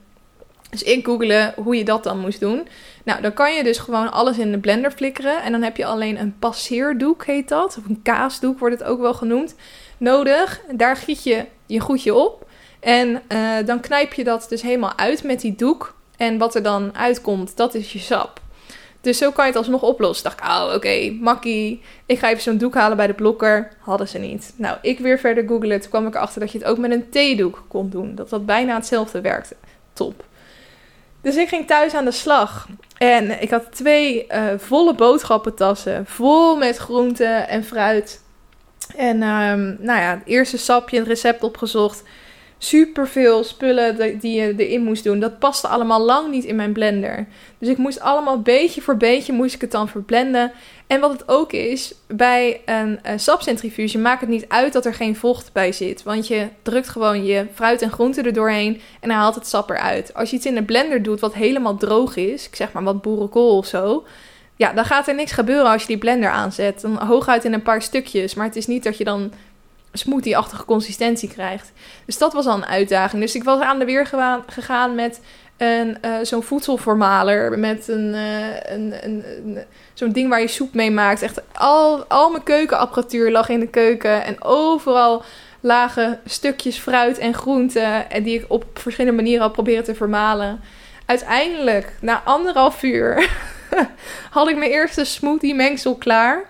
Dus 0.70 0.82
ik 0.82 1.04
googelde 1.04 1.52
hoe 1.56 1.76
je 1.76 1.84
dat 1.84 2.04
dan 2.04 2.18
moest 2.18 2.40
doen. 2.40 2.68
Nou, 3.04 3.22
dan 3.22 3.32
kan 3.32 3.54
je 3.54 3.64
dus 3.64 3.78
gewoon 3.78 4.12
alles 4.12 4.38
in 4.38 4.50
de 4.50 4.58
blender 4.58 4.90
flikkeren. 4.90 5.42
En 5.42 5.52
dan 5.52 5.62
heb 5.62 5.76
je 5.76 5.84
alleen 5.84 6.20
een 6.20 6.38
passeerdoek, 6.38 7.24
heet 7.24 7.48
dat. 7.48 7.76
Of 7.78 7.84
een 7.88 8.02
kaasdoek 8.02 8.58
wordt 8.58 8.78
het 8.78 8.88
ook 8.88 9.00
wel 9.00 9.14
genoemd. 9.14 9.54
Nodig. 9.96 10.60
Daar 10.72 10.96
giet 10.96 11.22
je 11.22 11.46
je 11.66 11.80
goedje 11.80 12.14
op. 12.14 12.48
En 12.80 13.22
uh, 13.28 13.66
dan 13.66 13.80
knijp 13.80 14.12
je 14.12 14.24
dat 14.24 14.46
dus 14.48 14.62
helemaal 14.62 14.98
uit 14.98 15.22
met 15.22 15.40
die 15.40 15.54
doek. 15.54 15.94
En 16.20 16.38
wat 16.38 16.54
er 16.54 16.62
dan 16.62 16.96
uitkomt, 16.96 17.56
dat 17.56 17.74
is 17.74 17.92
je 17.92 17.98
sap. 17.98 18.40
Dus 19.00 19.18
zo 19.18 19.30
kan 19.30 19.44
je 19.44 19.50
het 19.50 19.58
alsnog 19.58 19.82
oplossen. 19.82 20.24
Dacht 20.24 20.40
ik, 20.40 20.46
oh 20.46 20.62
oké, 20.64 20.74
okay, 20.74 21.18
makkie. 21.20 21.82
Ik 22.06 22.18
ga 22.18 22.28
even 22.28 22.42
zo'n 22.42 22.58
doek 22.58 22.74
halen 22.74 22.96
bij 22.96 23.06
de 23.06 23.12
blokker. 23.12 23.72
Hadden 23.78 24.08
ze 24.08 24.18
niet. 24.18 24.52
Nou, 24.56 24.76
ik 24.82 24.98
weer 24.98 25.18
verder 25.18 25.48
googlen. 25.48 25.80
Toen 25.80 25.90
kwam 25.90 26.06
ik 26.06 26.14
erachter 26.14 26.40
dat 26.40 26.52
je 26.52 26.58
het 26.58 26.66
ook 26.66 26.78
met 26.78 26.90
een 26.90 27.08
theedoek 27.10 27.64
kon 27.68 27.88
doen. 27.88 28.14
Dat 28.14 28.30
dat 28.30 28.46
bijna 28.46 28.74
hetzelfde 28.74 29.20
werkte. 29.20 29.56
Top. 29.92 30.24
Dus 31.20 31.36
ik 31.36 31.48
ging 31.48 31.66
thuis 31.66 31.94
aan 31.94 32.04
de 32.04 32.10
slag. 32.10 32.66
En 32.98 33.42
ik 33.42 33.50
had 33.50 33.72
twee 33.72 34.26
uh, 34.28 34.42
volle 34.56 34.94
boodschappentassen. 34.94 36.06
Vol 36.06 36.56
met 36.56 36.76
groenten 36.76 37.48
en 37.48 37.64
fruit. 37.64 38.22
En 38.96 39.22
um, 39.22 39.76
nou 39.78 40.00
ja, 40.00 40.10
het 40.10 40.26
eerste 40.26 40.58
sapje, 40.58 40.98
het 40.98 41.08
recept 41.08 41.42
opgezocht 41.42 42.02
super 42.62 43.08
veel 43.08 43.44
spullen 43.44 44.18
die 44.20 44.40
je 44.40 44.54
erin 44.56 44.82
moest 44.82 45.04
doen. 45.04 45.20
Dat 45.20 45.38
paste 45.38 45.68
allemaal 45.68 46.00
lang 46.00 46.30
niet 46.30 46.44
in 46.44 46.56
mijn 46.56 46.72
blender. 46.72 47.26
Dus 47.58 47.68
ik 47.68 47.76
moest 47.76 48.00
allemaal 48.00 48.40
beetje 48.40 48.80
voor 48.80 48.96
beetje 48.96 49.32
moest 49.32 49.54
ik 49.54 49.60
het 49.60 49.70
dan 49.70 49.88
verblenden. 49.88 50.52
En 50.86 51.00
wat 51.00 51.12
het 51.12 51.28
ook 51.28 51.52
is, 51.52 51.94
bij 52.06 52.60
een, 52.64 52.98
een 53.02 53.20
sapcentrifuge 53.20 53.98
maakt 53.98 54.20
het 54.20 54.30
niet 54.30 54.48
uit 54.48 54.72
dat 54.72 54.86
er 54.86 54.94
geen 54.94 55.16
vocht 55.16 55.52
bij 55.52 55.72
zit. 55.72 56.02
Want 56.02 56.26
je 56.26 56.48
drukt 56.62 56.88
gewoon 56.88 57.24
je 57.24 57.46
fruit 57.54 57.82
en 57.82 57.90
groenten 57.90 58.24
er 58.24 58.32
doorheen 58.32 58.80
en 59.00 59.08
dan 59.08 59.18
haalt 59.18 59.34
het 59.34 59.46
sap 59.46 59.70
eruit. 59.70 60.14
Als 60.14 60.30
je 60.30 60.36
iets 60.36 60.46
in 60.46 60.54
de 60.54 60.62
blender 60.62 61.02
doet 61.02 61.20
wat 61.20 61.34
helemaal 61.34 61.76
droog 61.76 62.16
is, 62.16 62.46
ik 62.46 62.56
zeg 62.56 62.72
maar 62.72 62.82
wat 62.82 63.02
boerenkool 63.02 63.56
of 63.56 63.66
zo... 63.66 64.04
Ja, 64.56 64.72
dan 64.72 64.84
gaat 64.84 65.08
er 65.08 65.14
niks 65.14 65.32
gebeuren 65.32 65.70
als 65.70 65.80
je 65.80 65.88
die 65.88 65.98
blender 65.98 66.30
aanzet. 66.30 66.80
Dan 66.80 66.96
hooguit 66.96 67.44
in 67.44 67.52
een 67.52 67.62
paar 67.62 67.82
stukjes. 67.82 68.34
Maar 68.34 68.46
het 68.46 68.56
is 68.56 68.66
niet 68.66 68.84
dat 68.84 68.96
je 68.96 69.04
dan 69.04 69.32
smoothie-achtige 69.92 70.64
consistentie 70.64 71.28
krijgt. 71.28 71.72
Dus 72.04 72.18
dat 72.18 72.32
was 72.32 72.46
al 72.46 72.54
een 72.54 72.66
uitdaging. 72.66 73.22
Dus 73.22 73.34
ik 73.34 73.44
was 73.44 73.60
aan 73.60 73.78
de 73.78 73.84
weer 73.84 74.06
gegaan 74.46 74.94
met 74.94 75.20
een, 75.56 75.98
uh, 76.04 76.16
zo'n 76.22 76.42
voedselformaler. 76.42 77.58
Met 77.58 77.88
een, 77.88 78.14
uh, 78.14 78.54
een, 78.62 78.94
een, 79.04 79.24
een 79.44 79.58
zo'n 79.94 80.12
ding 80.12 80.28
waar 80.28 80.40
je 80.40 80.48
soep 80.48 80.74
mee 80.74 80.90
maakt. 80.90 81.22
Echt 81.22 81.40
al, 81.52 82.04
al 82.04 82.30
mijn 82.30 82.42
keukenapparatuur 82.42 83.30
lag 83.30 83.48
in 83.48 83.60
de 83.60 83.68
keuken. 83.68 84.24
En 84.24 84.42
overal 84.42 85.22
lagen 85.60 86.20
stukjes 86.24 86.78
fruit 86.78 87.18
en 87.18 87.34
groenten. 87.34 88.10
En 88.10 88.22
die 88.22 88.38
ik 88.38 88.44
op 88.48 88.64
verschillende 88.74 89.16
manieren 89.16 89.44
al 89.44 89.50
proberen 89.50 89.84
te 89.84 89.94
vermalen. 89.94 90.60
Uiteindelijk, 91.06 91.92
na 92.00 92.22
anderhalf 92.24 92.82
uur, 92.82 93.30
had 94.30 94.48
ik 94.48 94.56
mijn 94.56 94.70
eerste 94.70 95.04
smoothie 95.04 95.54
mengsel 95.54 95.94
klaar. 95.94 96.44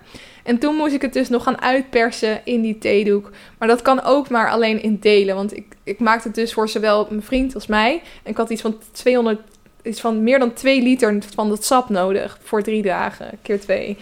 En 0.51 0.59
toen 0.59 0.77
moest 0.77 0.95
ik 0.95 1.03
het 1.03 1.13
dus 1.13 1.29
nog 1.29 1.43
gaan 1.43 1.61
uitpersen 1.61 2.41
in 2.45 2.61
die 2.61 2.79
theedoek. 2.79 3.31
Maar 3.59 3.69
dat 3.69 3.83
kan 3.83 4.03
ook 4.03 4.29
maar 4.29 4.51
alleen 4.51 4.83
in 4.83 4.99
delen. 5.01 5.35
Want 5.35 5.57
ik, 5.57 5.67
ik 5.85 5.99
maakte 5.99 6.27
het 6.27 6.37
dus 6.37 6.53
voor 6.53 6.69
zowel 6.69 7.07
mijn 7.11 7.23
vriend 7.23 7.55
als 7.55 7.67
mij. 7.67 8.03
En 8.23 8.31
ik 8.31 8.37
had 8.37 8.51
iets 8.51 8.61
van 8.61 8.79
200, 8.93 9.41
iets 9.83 10.01
van 10.01 10.23
meer 10.23 10.39
dan 10.39 10.53
2 10.53 10.83
liter 10.83 11.19
van 11.35 11.49
dat 11.49 11.65
sap 11.65 11.89
nodig. 11.89 12.39
Voor 12.43 12.63
drie 12.63 12.83
dagen, 12.83 13.39
keer 13.43 13.61
twee. 13.61 13.97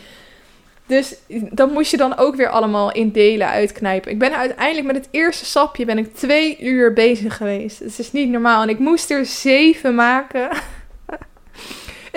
Dus 0.86 1.14
dat 1.28 1.72
moest 1.72 1.90
je 1.90 1.96
dan 1.96 2.16
ook 2.16 2.36
weer 2.36 2.48
allemaal 2.48 2.92
in 2.92 3.10
delen 3.10 3.48
uitknijpen. 3.48 4.10
Ik 4.10 4.18
ben 4.18 4.36
uiteindelijk 4.36 4.86
met 4.86 4.96
het 4.96 5.08
eerste 5.10 5.44
sapje 5.44 5.84
ben 5.84 5.98
ik 5.98 6.14
twee 6.14 6.58
uur 6.60 6.92
bezig 6.92 7.36
geweest. 7.36 7.78
Het 7.78 7.98
is 7.98 8.12
niet 8.12 8.28
normaal. 8.28 8.62
En 8.62 8.68
ik 8.68 8.78
moest 8.78 9.10
er 9.10 9.26
zeven 9.26 9.94
maken. 9.94 10.48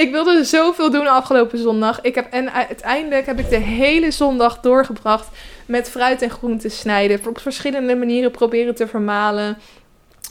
Ik 0.02 0.12
wilde 0.12 0.44
zoveel 0.44 0.92
doen 0.92 1.08
afgelopen 1.08 1.58
zondag. 1.58 2.02
Ik 2.02 2.16
heb, 2.16 2.32
en 2.32 2.54
uiteindelijk 2.54 3.26
heb 3.26 3.40
ik 3.40 3.50
de 3.50 3.58
hele 3.58 4.12
zondag 4.12 4.60
doorgebracht 4.60 5.28
met 5.66 5.90
fruit 5.90 6.22
en 6.22 6.30
groenten 6.30 6.72
snijden. 6.72 7.28
Op 7.28 7.40
verschillende 7.40 7.96
manieren 7.96 8.32
proberen 8.32 8.76
te 8.76 8.88
vermalen. 8.88 9.58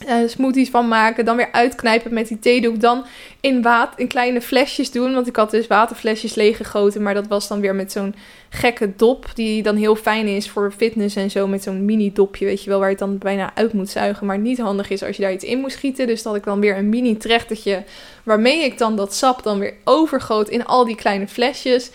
Uh, 0.07 0.27
smoothies 0.27 0.69
van 0.69 0.87
maken, 0.87 1.25
dan 1.25 1.35
weer 1.35 1.51
uitknijpen 1.51 2.13
met 2.13 2.27
die 2.27 2.39
theedoek. 2.39 2.79
Dan 2.79 3.05
in, 3.41 3.61
water, 3.61 3.99
in 3.99 4.07
kleine 4.07 4.41
flesjes 4.41 4.91
doen. 4.91 5.13
Want 5.13 5.27
ik 5.27 5.35
had 5.35 5.51
dus 5.51 5.67
waterflesjes 5.67 6.35
leeggegoten. 6.35 7.01
Maar 7.01 7.13
dat 7.13 7.27
was 7.27 7.47
dan 7.47 7.59
weer 7.59 7.75
met 7.75 7.91
zo'n 7.91 8.15
gekke 8.49 8.95
dop. 8.95 9.25
Die 9.33 9.63
dan 9.63 9.75
heel 9.75 9.95
fijn 9.95 10.27
is 10.27 10.49
voor 10.49 10.73
fitness 10.77 11.15
en 11.15 11.31
zo. 11.31 11.47
Met 11.47 11.63
zo'n 11.63 11.85
mini 11.85 12.13
dopje, 12.13 12.45
weet 12.45 12.63
je 12.63 12.69
wel. 12.69 12.79
Waar 12.79 12.89
je 12.89 12.95
het 12.95 13.03
dan 13.03 13.17
bijna 13.17 13.51
uit 13.55 13.73
moet 13.73 13.89
zuigen. 13.89 14.25
Maar 14.25 14.39
niet 14.39 14.59
handig 14.59 14.89
is 14.89 15.03
als 15.03 15.15
je 15.15 15.21
daar 15.21 15.33
iets 15.33 15.43
in 15.43 15.59
moet 15.59 15.71
schieten. 15.71 16.07
Dus 16.07 16.23
dat 16.23 16.35
ik 16.35 16.43
dan 16.43 16.59
weer 16.59 16.77
een 16.77 16.89
mini 16.89 17.17
trechtertje. 17.17 17.83
Waarmee 18.23 18.63
ik 18.63 18.77
dan 18.77 18.95
dat 18.95 19.13
sap 19.13 19.43
dan 19.43 19.59
weer 19.59 19.73
overgoot 19.83 20.49
in 20.49 20.65
al 20.65 20.85
die 20.85 20.95
kleine 20.95 21.27
flesjes. 21.27 21.91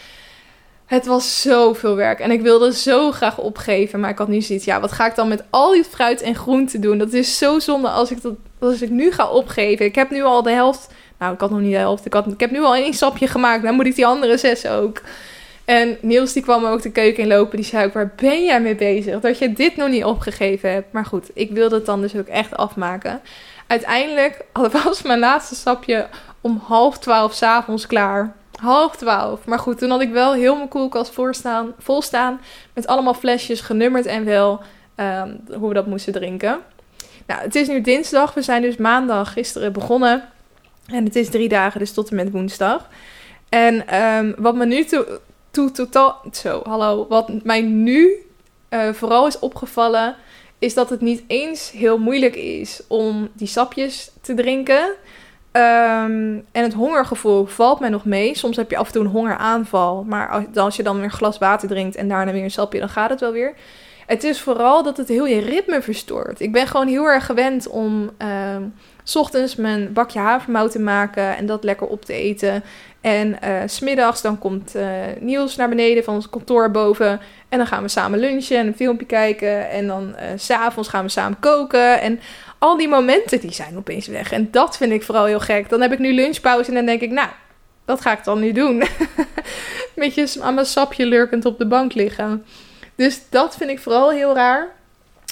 Het 0.87 1.07
was 1.07 1.41
zoveel 1.41 1.97
werk 1.97 2.20
en 2.20 2.30
ik 2.30 2.41
wilde 2.41 2.72
zo 2.72 3.12
graag 3.12 3.39
opgeven. 3.39 4.01
Maar 4.01 4.11
ik 4.11 4.18
had 4.18 4.28
nu 4.28 4.41
zoiets, 4.41 4.64
ja, 4.64 4.80
wat 4.80 4.93
ga 4.93 5.07
ik 5.07 5.14
dan 5.14 5.28
met 5.28 5.45
al 5.51 5.72
die 5.72 5.84
fruit 5.84 6.22
en 6.22 6.34
groenten 6.34 6.80
doen? 6.80 6.99
Dat 6.99 7.12
is 7.12 7.39
zo 7.39 7.59
zonde 7.59 7.89
als 7.89 8.11
ik, 8.11 8.22
dat, 8.22 8.34
als 8.59 8.82
ik 8.82 8.91
nu 8.91 9.12
ga 9.12 9.28
opgeven. 9.28 9.87
Ik 9.87 9.95
heb 9.95 10.11
nu 10.11 10.22
al 10.22 10.43
de 10.43 10.51
helft, 10.51 10.89
nou, 11.18 11.34
ik 11.34 11.41
had 11.41 11.51
nog 11.51 11.61
niet 11.61 11.70
de 11.70 11.76
helft. 11.76 12.07
Ik, 12.07 12.12
had, 12.12 12.26
ik 12.26 12.41
heb 12.41 12.51
nu 12.51 12.62
al 12.62 12.74
één 12.74 12.95
sapje 12.95 13.26
gemaakt, 13.26 13.62
dan 13.62 13.74
moet 13.74 13.87
ik 13.87 13.95
die 13.95 14.07
andere 14.07 14.37
zes 14.37 14.66
ook. 14.66 15.01
En 15.64 15.97
Niels 16.01 16.32
die 16.32 16.43
kwam 16.43 16.64
ook 16.64 16.82
de 16.82 16.93
keuken 16.93 17.22
in 17.22 17.28
lopen. 17.28 17.57
Die 17.57 17.66
zei 17.66 17.87
ook, 17.87 17.93
waar 17.93 18.12
ben 18.16 18.45
jij 18.45 18.61
mee 18.61 18.74
bezig? 18.74 19.20
Dat 19.20 19.39
je 19.39 19.53
dit 19.53 19.76
nog 19.76 19.89
niet 19.89 20.05
opgegeven 20.05 20.72
hebt. 20.72 20.93
Maar 20.93 21.05
goed, 21.05 21.30
ik 21.34 21.51
wilde 21.51 21.74
het 21.74 21.87
dan 21.87 22.01
dus 22.01 22.16
ook 22.16 22.26
echt 22.26 22.57
afmaken. 22.57 23.20
Uiteindelijk 23.66 24.45
was 24.84 25.03
mijn 25.03 25.18
laatste 25.18 25.55
sapje 25.55 26.07
om 26.41 26.62
half 26.64 26.99
twaalf 26.99 27.34
s'avonds 27.34 27.87
klaar. 27.87 28.34
Half 28.61 28.97
twaalf. 28.97 29.47
Maar 29.47 29.59
goed, 29.59 29.79
toen 29.79 29.91
had 29.91 30.01
ik 30.01 30.11
wel 30.11 30.33
heel 30.33 30.57
mijn 30.57 30.69
koelkast 30.69 31.13
voorstaan, 31.13 31.75
vol 31.79 32.03
staan. 32.03 32.41
Met 32.75 32.87
allemaal 32.87 33.15
flesjes 33.15 33.61
genummerd 33.61 34.07
en 34.07 34.25
wel 34.25 34.61
ehm, 34.95 35.37
hoe 35.59 35.69
we 35.69 35.75
dat 35.75 35.87
moesten 35.87 36.13
drinken. 36.13 36.59
Nou, 37.27 37.43
het 37.43 37.55
is 37.55 37.69
nu 37.69 37.81
dinsdag. 37.81 38.35
We 38.35 38.43
zijn 38.43 38.63
dus 38.63 38.77
maandag 38.77 39.33
gisteren 39.33 39.73
begonnen. 39.73 40.29
En 40.87 41.05
het 41.05 41.17
is 41.17 41.31
drie 41.31 41.49
dagen, 41.49 41.81
dus 41.81 41.93
tot 41.93 42.11
en 42.11 42.17
met 42.17 42.31
woensdag. 42.31 42.89
En 43.49 44.03
um, 44.03 44.35
wat 44.39 44.55
me 44.55 44.67
nu 44.67 44.77
hallo. 46.65 47.07
Wat 47.09 47.45
mij 47.45 47.61
nu 47.63 48.27
uh, 48.71 48.93
vooral 48.93 49.27
is 49.27 49.39
opgevallen... 49.39 50.17
is 50.59 50.75
dat 50.75 50.91
het 50.91 51.01
niet 51.01 51.23
eens 51.27 51.71
heel 51.71 51.99
moeilijk 51.99 52.37
is 52.37 52.81
om 52.87 53.29
die 53.33 53.49
sapjes 53.49 54.11
te 54.21 54.35
drinken... 54.35 54.93
Ehm, 55.57 56.39
en 56.53 56.63
het 56.63 56.75
hongergevoel 56.75 57.47
valt 57.47 57.81
mij 57.81 57.89
nog 57.89 58.05
mee. 58.05 58.37
Soms 58.37 58.57
heb 58.57 58.71
je 58.71 58.77
af 58.77 58.87
en 58.87 58.93
toe 58.93 59.05
een 59.05 59.11
hongeraanval. 59.11 60.05
Maar 60.05 60.29
als, 60.29 60.45
als 60.55 60.77
je 60.77 60.83
dan 60.83 60.95
weer 60.97 61.05
een 61.05 61.11
glas 61.11 61.39
water 61.39 61.69
drinkt 61.69 61.97
en 61.97 62.09
daarna 62.09 62.33
weer 62.33 62.43
een 62.43 62.51
sapje, 62.51 62.79
dan 62.79 62.89
gaat 62.89 63.11
het 63.11 63.21
wel 63.21 63.33
weer. 63.33 63.55
Het 64.07 64.25
is 64.25 64.41
vooral 64.41 64.83
dat 64.83 64.97
het 64.97 65.09
heel 65.09 65.27
je 65.27 65.41
ritme 65.41 65.83
verstoort. 65.83 66.41
Ik 66.41 66.53
ben 66.53 66.67
gewoon 66.67 66.87
heel 66.87 67.05
erg 67.05 67.27
gewend 67.27 67.69
om 67.69 68.11
uh, 68.23 68.29
s 69.03 69.17
ochtends 69.17 69.57
mijn 69.57 69.93
bakje 69.93 70.19
havermout 70.19 70.71
te 70.71 70.79
maken 70.79 71.37
en 71.37 71.47
dat 71.47 71.65
lekker 71.65 71.87
op 71.87 72.05
te 72.05 72.13
eten. 72.13 72.63
En 73.01 73.37
uh, 73.45 73.63
smiddags 73.67 74.23
dan 74.23 74.39
komt 74.39 74.77
uh, 74.77 74.87
Niels 75.21 75.57
naar 75.57 75.69
beneden 75.69 76.05
van 76.05 76.15
ons 76.15 76.31
kantoor 76.31 76.71
boven. 76.71 77.21
En 77.49 77.59
dan 77.59 77.66
gaan 77.66 77.82
we 77.82 77.88
samen 77.88 78.18
lunchen 78.18 78.59
en 78.59 78.66
een 78.66 78.76
filmpje 78.76 79.07
kijken. 79.07 79.70
En 79.70 79.86
dan 79.86 80.09
uh, 80.09 80.22
s'avonds 80.36 80.88
gaan 80.88 81.05
we 81.05 81.11
samen 81.11 81.38
koken. 81.40 82.01
En 82.01 82.20
al 82.59 82.76
die 82.76 82.88
momenten 82.88 83.40
die 83.40 83.53
zijn 83.53 83.76
opeens 83.76 84.07
weg. 84.07 84.32
En 84.32 84.49
dat 84.51 84.76
vind 84.76 84.92
ik 84.92 85.03
vooral 85.03 85.24
heel 85.24 85.40
gek. 85.40 85.68
Dan 85.68 85.80
heb 85.80 85.92
ik 85.92 85.99
nu 85.99 86.14
lunchpauze 86.14 86.68
en 86.68 86.74
dan 86.74 86.86
denk 86.86 87.01
ik, 87.01 87.11
nou, 87.11 87.28
wat 87.84 88.01
ga 88.01 88.12
ik 88.12 88.24
dan 88.24 88.40
nu 88.40 88.53
doen? 88.53 88.82
Beetje 89.94 90.42
aan 90.42 90.55
mijn 90.55 90.66
sapje 90.66 91.07
lurkend 91.07 91.44
op 91.44 91.59
de 91.59 91.66
bank 91.66 91.94
liggen. 91.94 92.44
Dus 92.94 93.20
dat 93.30 93.57
vind 93.57 93.70
ik 93.70 93.78
vooral 93.78 94.11
heel 94.11 94.34
raar. 94.34 94.74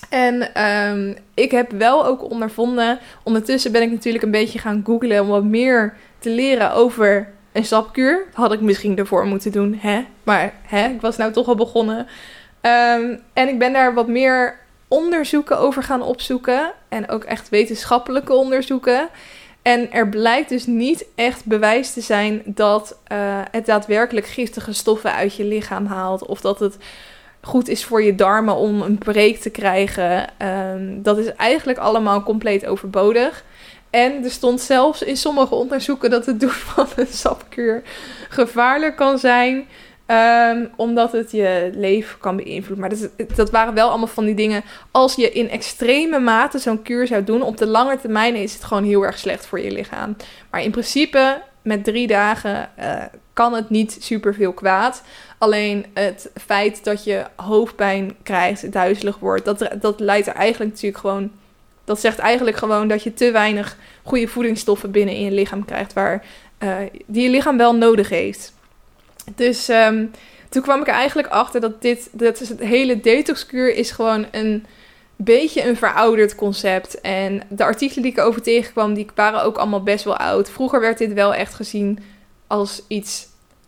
En 0.08 0.64
um, 0.64 1.16
ik 1.34 1.50
heb 1.50 1.70
wel 1.70 2.06
ook 2.06 2.30
ondervonden. 2.30 2.98
Ondertussen 3.22 3.72
ben 3.72 3.82
ik 3.82 3.90
natuurlijk 3.90 4.24
een 4.24 4.30
beetje 4.30 4.58
gaan 4.58 4.82
googlen 4.84 5.20
om 5.20 5.28
wat 5.28 5.44
meer 5.44 5.94
te 6.18 6.30
leren 6.30 6.72
over 6.72 7.32
een 7.54 7.64
sapkuur. 7.64 8.26
Had 8.32 8.52
ik 8.52 8.60
misschien 8.60 8.98
ervoor 8.98 9.26
moeten 9.26 9.52
doen, 9.52 9.78
hè? 9.80 10.04
Maar 10.22 10.54
hè, 10.62 10.88
ik 10.88 11.00
was 11.00 11.16
nou 11.16 11.32
toch 11.32 11.48
al 11.48 11.54
begonnen. 11.54 11.98
Um, 11.98 13.20
en 13.32 13.48
ik 13.48 13.58
ben 13.58 13.72
daar 13.72 13.94
wat 13.94 14.08
meer 14.08 14.58
onderzoeken 14.88 15.58
over 15.58 15.82
gaan 15.82 16.02
opzoeken. 16.02 16.72
En 16.88 17.08
ook 17.08 17.24
echt 17.24 17.48
wetenschappelijke 17.48 18.32
onderzoeken. 18.32 19.08
En 19.62 19.92
er 19.92 20.08
blijkt 20.08 20.48
dus 20.48 20.66
niet 20.66 21.04
echt 21.14 21.44
bewijs 21.44 21.92
te 21.92 22.00
zijn 22.00 22.42
dat 22.44 22.98
uh, 23.12 23.18
het 23.50 23.66
daadwerkelijk 23.66 24.26
giftige 24.26 24.72
stoffen 24.72 25.12
uit 25.12 25.36
je 25.36 25.44
lichaam 25.44 25.86
haalt. 25.86 26.26
Of 26.26 26.40
dat 26.40 26.60
het 26.60 26.76
goed 27.40 27.68
is 27.68 27.84
voor 27.84 28.02
je 28.02 28.14
darmen 28.14 28.54
om 28.54 28.82
een 28.82 28.98
breek 28.98 29.40
te 29.40 29.50
krijgen. 29.50 30.28
Um, 30.38 31.02
dat 31.02 31.18
is 31.18 31.34
eigenlijk 31.34 31.78
allemaal 31.78 32.22
compleet 32.22 32.66
overbodig. 32.66 33.44
En 33.94 34.24
er 34.24 34.30
stond 34.30 34.60
zelfs 34.60 35.02
in 35.02 35.16
sommige 35.16 35.54
onderzoeken 35.54 36.10
dat 36.10 36.26
het 36.26 36.40
doen 36.40 36.50
van 36.50 36.86
een 36.96 37.06
sapkuur 37.06 37.82
gevaarlijk 38.28 38.96
kan 38.96 39.18
zijn. 39.18 39.66
Um, 40.06 40.70
omdat 40.76 41.12
het 41.12 41.30
je 41.30 41.70
leven 41.74 42.18
kan 42.18 42.36
beïnvloeden. 42.36 42.78
Maar 42.78 42.98
dat, 42.98 43.36
dat, 43.36 43.50
waren 43.50 43.74
wel 43.74 43.88
allemaal 43.88 44.06
van 44.06 44.24
die 44.24 44.34
dingen. 44.34 44.62
Als 44.90 45.14
je 45.14 45.32
in 45.32 45.50
extreme 45.50 46.18
mate 46.18 46.58
zo'n 46.58 46.82
kuur 46.82 47.06
zou 47.06 47.24
doen, 47.24 47.42
op 47.42 47.56
de 47.56 47.66
lange 47.66 47.98
termijn 47.98 48.34
is 48.34 48.54
het 48.54 48.64
gewoon 48.64 48.84
heel 48.84 49.02
erg 49.02 49.18
slecht 49.18 49.46
voor 49.46 49.60
je 49.60 49.70
lichaam. 49.70 50.16
Maar 50.50 50.62
in 50.62 50.70
principe, 50.70 51.42
met 51.62 51.84
drie 51.84 52.06
dagen 52.06 52.70
uh, 52.78 53.02
kan 53.32 53.52
het 53.52 53.70
niet 53.70 53.96
super 54.00 54.34
veel 54.34 54.52
kwaad. 54.52 55.02
Alleen 55.38 55.86
het 55.94 56.30
feit 56.46 56.84
dat 56.84 57.04
je 57.04 57.24
hoofdpijn 57.36 58.16
krijgt, 58.22 58.72
duizelig 58.72 59.18
wordt, 59.18 59.44
dat, 59.44 59.68
dat 59.80 60.00
leidt 60.00 60.26
er 60.26 60.34
eigenlijk 60.34 60.70
natuurlijk 60.70 61.00
gewoon. 61.00 61.30
Dat 61.84 62.00
zegt 62.00 62.18
eigenlijk 62.18 62.56
gewoon 62.56 62.88
dat 62.88 63.02
je 63.02 63.14
te 63.14 63.30
weinig 63.30 63.76
goede 64.02 64.28
voedingsstoffen 64.28 64.90
binnen 64.90 65.14
in 65.14 65.24
je 65.24 65.30
lichaam 65.30 65.64
krijgt, 65.64 65.92
waar, 65.92 66.24
uh, 66.58 66.76
die 67.06 67.22
je 67.22 67.30
lichaam 67.30 67.56
wel 67.56 67.74
nodig 67.74 68.08
heeft. 68.08 68.54
Dus 69.34 69.68
um, 69.68 70.10
toen 70.48 70.62
kwam 70.62 70.80
ik 70.80 70.86
er 70.86 70.94
eigenlijk 70.94 71.28
achter 71.28 71.60
dat 71.60 71.82
dit, 71.82 72.08
dat 72.12 72.40
is 72.40 72.48
het 72.48 72.60
hele 72.60 73.00
detoxkuur 73.00 73.74
is 73.74 73.90
gewoon 73.90 74.26
een 74.30 74.66
beetje 75.16 75.68
een 75.68 75.76
verouderd 75.76 76.34
concept. 76.34 77.00
En 77.00 77.42
de 77.48 77.64
artikelen 77.64 78.02
die 78.02 78.12
ik 78.12 78.18
over 78.18 78.42
tegenkwam, 78.42 78.94
die 78.94 79.06
waren 79.14 79.42
ook 79.42 79.56
allemaal 79.56 79.82
best 79.82 80.04
wel 80.04 80.16
oud. 80.16 80.50
Vroeger 80.50 80.80
werd 80.80 80.98
dit 80.98 81.12
wel 81.12 81.34
echt 81.34 81.54
gezien 81.54 81.98
als 82.46 82.82
iets 82.88 83.26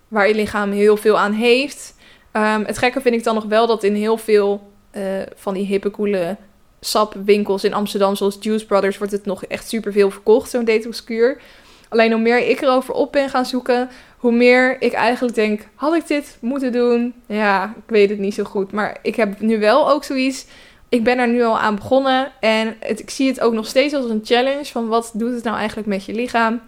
waar 0.09 0.29
je 0.29 0.35
lichaam 0.35 0.71
heel 0.71 0.97
veel 0.97 1.19
aan 1.19 1.33
heeft. 1.33 1.95
Um, 2.33 2.65
het 2.65 2.79
gekke 2.79 3.01
vind 3.01 3.15
ik 3.15 3.25
dan 3.25 3.35
nog 3.35 3.45
wel 3.45 3.67
dat 3.67 3.83
in 3.83 3.95
heel 3.95 4.17
veel 4.17 4.73
uh, 4.97 5.03
van 5.35 5.55
die 5.55 5.67
hippe, 5.67 5.91
coole 5.91 6.37
sapwinkels 6.81 7.65
in 7.65 7.75
Amsterdam, 7.75 8.17
zoals 8.17 8.37
Juice 8.41 8.67
Brothers, 8.67 8.99
wordt 8.99 9.13
het 9.13 9.27
nog 9.27 9.45
echt 9.45 9.69
super 9.69 9.93
veel 9.93 10.11
verkocht, 10.11 10.51
zo'n 10.51 10.65
detoxkuur. 10.65 11.41
Alleen 11.89 12.13
hoe 12.13 12.21
meer 12.21 12.49
ik 12.49 12.61
erover 12.61 12.95
op 12.95 13.13
ben 13.13 13.31
gaan 13.31 13.47
zoeken, 13.47 13.89
hoe 14.17 14.33
meer 14.33 14.83
ik 14.83 14.93
eigenlijk 14.93 15.35
denk: 15.35 15.69
had 15.75 15.95
ik 15.95 16.07
dit 16.07 16.37
moeten 16.41 16.73
doen? 16.73 17.15
Ja, 17.27 17.75
ik 17.77 17.91
weet 17.91 18.11
het 18.11 18.19
niet 18.19 18.35
zo 18.35 18.45
goed. 18.45 18.73
Maar 18.73 18.99
ik 19.03 19.17
heb 19.17 19.41
nu 19.41 19.59
wel 19.59 19.91
ook 19.91 20.05
zoiets. 20.05 20.47
Ik 20.89 21.05
ben 21.05 21.19
er 21.19 21.29
nu 21.29 21.43
al 21.43 21.59
aan 21.59 21.75
begonnen. 21.75 22.33
En 22.41 22.77
ik 22.87 23.11
zie 23.11 23.29
het 23.29 23.41
ook 23.41 23.53
nog 23.53 23.67
steeds 23.67 23.95
als 23.95 24.11
een 24.11 24.21
challenge: 24.25 24.65
van 24.65 24.89
wat 24.89 25.11
doet 25.15 25.35
het 25.35 25.45
nou 25.45 25.57
eigenlijk 25.57 25.89
met 25.89 26.05
je 26.05 26.15
lichaam? 26.15 26.61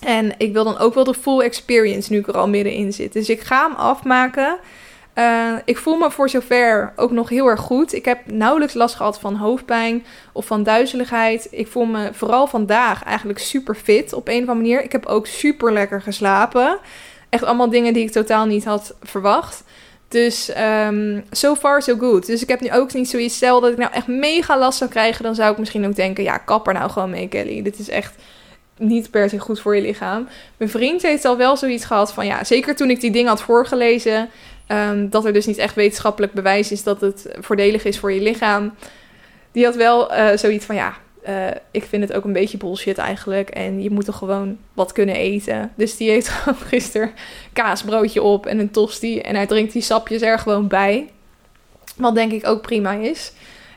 En 0.00 0.34
ik 0.38 0.52
wil 0.52 0.64
dan 0.64 0.78
ook 0.78 0.94
wel 0.94 1.04
de 1.04 1.14
full 1.14 1.40
experience 1.40 2.12
nu 2.12 2.18
ik 2.18 2.28
er 2.28 2.36
al 2.36 2.48
middenin 2.48 2.92
zit. 2.92 3.12
Dus 3.12 3.28
ik 3.28 3.40
ga 3.40 3.66
hem 3.68 3.76
afmaken. 3.76 4.58
Uh, 5.20 5.52
ik 5.64 5.78
voel 5.78 5.96
me 5.96 6.10
voor 6.10 6.28
zover 6.28 6.92
ook 6.96 7.10
nog 7.10 7.28
heel 7.28 7.46
erg 7.46 7.60
goed. 7.60 7.92
Ik 7.92 8.04
heb 8.04 8.18
nauwelijks 8.26 8.74
last 8.74 8.94
gehad 8.94 9.20
van 9.20 9.34
hoofdpijn 9.34 10.04
of 10.32 10.46
van 10.46 10.62
duizeligheid. 10.62 11.48
Ik 11.50 11.66
voel 11.66 11.84
me 11.84 12.08
vooral 12.12 12.46
vandaag 12.46 13.04
eigenlijk 13.04 13.38
super 13.38 13.74
fit 13.74 14.12
op 14.12 14.28
een 14.28 14.42
of 14.42 14.48
andere 14.48 14.58
manier. 14.58 14.82
Ik 14.82 14.92
heb 14.92 15.06
ook 15.06 15.26
super 15.26 15.72
lekker 15.72 16.02
geslapen. 16.02 16.78
Echt 17.28 17.44
allemaal 17.44 17.70
dingen 17.70 17.92
die 17.92 18.04
ik 18.04 18.10
totaal 18.10 18.46
niet 18.46 18.64
had 18.64 18.94
verwacht. 19.02 19.64
Dus 20.08 20.52
um, 20.86 21.24
so 21.30 21.54
far 21.54 21.82
so 21.82 21.96
good. 21.96 22.26
Dus 22.26 22.42
ik 22.42 22.48
heb 22.48 22.60
nu 22.60 22.72
ook 22.72 22.92
niet 22.92 23.10
zoiets. 23.10 23.36
Stel 23.36 23.60
dat 23.60 23.72
ik 23.72 23.78
nou 23.78 23.92
echt 23.92 24.06
mega 24.06 24.58
last 24.58 24.78
zou 24.78 24.90
krijgen, 24.90 25.24
dan 25.24 25.34
zou 25.34 25.52
ik 25.52 25.58
misschien 25.58 25.86
ook 25.86 25.96
denken: 25.96 26.24
ja, 26.24 26.38
kap 26.38 26.66
er 26.66 26.72
nou 26.72 26.90
gewoon 26.90 27.10
mee, 27.10 27.28
Kelly. 27.28 27.62
Dit 27.62 27.78
is 27.78 27.88
echt 27.88 28.14
niet 28.76 29.10
per 29.10 29.28
se 29.28 29.38
goed 29.38 29.60
voor 29.60 29.76
je 29.76 29.82
lichaam. 29.82 30.28
Mijn 30.56 30.70
vriend 30.70 31.02
heeft 31.02 31.24
al 31.24 31.36
wel 31.36 31.56
zoiets 31.56 31.84
gehad 31.84 32.12
van 32.12 32.26
ja, 32.26 32.44
zeker 32.44 32.76
toen 32.76 32.90
ik 32.90 33.00
die 33.00 33.10
dingen 33.10 33.28
had 33.28 33.42
voorgelezen. 33.42 34.28
Um, 34.72 35.08
dat 35.08 35.24
er 35.24 35.32
dus 35.32 35.46
niet 35.46 35.58
echt 35.58 35.74
wetenschappelijk 35.74 36.32
bewijs 36.32 36.72
is 36.72 36.82
dat 36.82 37.00
het 37.00 37.26
voordelig 37.38 37.84
is 37.84 37.98
voor 37.98 38.12
je 38.12 38.20
lichaam. 38.20 38.74
Die 39.52 39.64
had 39.64 39.76
wel 39.76 40.12
uh, 40.12 40.36
zoiets 40.36 40.64
van 40.64 40.74
ja, 40.74 40.96
uh, 41.28 41.46
ik 41.70 41.84
vind 41.84 42.02
het 42.02 42.12
ook 42.12 42.24
een 42.24 42.32
beetje 42.32 42.56
bullshit 42.56 42.98
eigenlijk. 42.98 43.48
En 43.48 43.82
je 43.82 43.90
moet 43.90 44.06
er 44.06 44.12
gewoon 44.12 44.58
wat 44.74 44.92
kunnen 44.92 45.14
eten. 45.14 45.72
Dus 45.74 45.96
die 45.96 46.10
heeft 46.10 46.28
gewoon 46.32 46.58
gisteren 46.58 47.10
kaasbroodje 47.52 48.22
op 48.22 48.46
en 48.46 48.58
een 48.58 48.70
tosti. 48.70 49.20
En 49.20 49.34
hij 49.34 49.46
drinkt 49.46 49.72
die 49.72 49.82
sapjes 49.82 50.22
er 50.22 50.38
gewoon 50.38 50.68
bij. 50.68 51.10
Wat 51.96 52.14
denk 52.14 52.32
ik 52.32 52.46
ook 52.46 52.62
prima 52.62 52.92
is. 52.92 53.32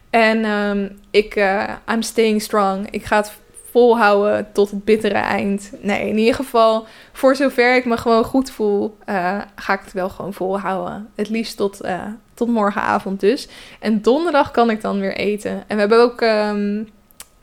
En 0.09 0.45
um, 0.45 0.99
ik, 1.11 1.35
uh, 1.35 1.69
I'm 1.91 2.01
staying 2.01 2.41
strong. 2.41 2.89
Ik 2.89 3.05
ga 3.05 3.17
het 3.17 3.31
volhouden 3.73 4.47
tot 4.51 4.71
het 4.71 4.85
bittere 4.85 5.13
eind. 5.13 5.71
Nee, 5.81 6.07
in 6.07 6.17
ieder 6.17 6.35
geval, 6.35 6.85
voor 7.13 7.35
zover 7.35 7.75
ik 7.75 7.85
me 7.85 7.97
gewoon 7.97 8.23
goed 8.23 8.51
voel, 8.51 8.97
uh, 9.09 9.41
ga 9.55 9.73
ik 9.73 9.79
het 9.83 9.93
wel 9.93 10.09
gewoon 10.09 10.33
volhouden. 10.33 11.09
Het 11.15 11.29
liefst 11.29 11.57
tot, 11.57 11.85
uh, 11.85 12.01
tot 12.33 12.47
morgenavond 12.47 13.19
dus. 13.19 13.47
En 13.79 14.01
donderdag 14.01 14.51
kan 14.51 14.69
ik 14.69 14.81
dan 14.81 14.99
weer 14.99 15.15
eten. 15.15 15.51
En 15.67 15.75
we 15.75 15.79
hebben 15.79 16.01
ook 16.01 16.21
um, 16.21 16.89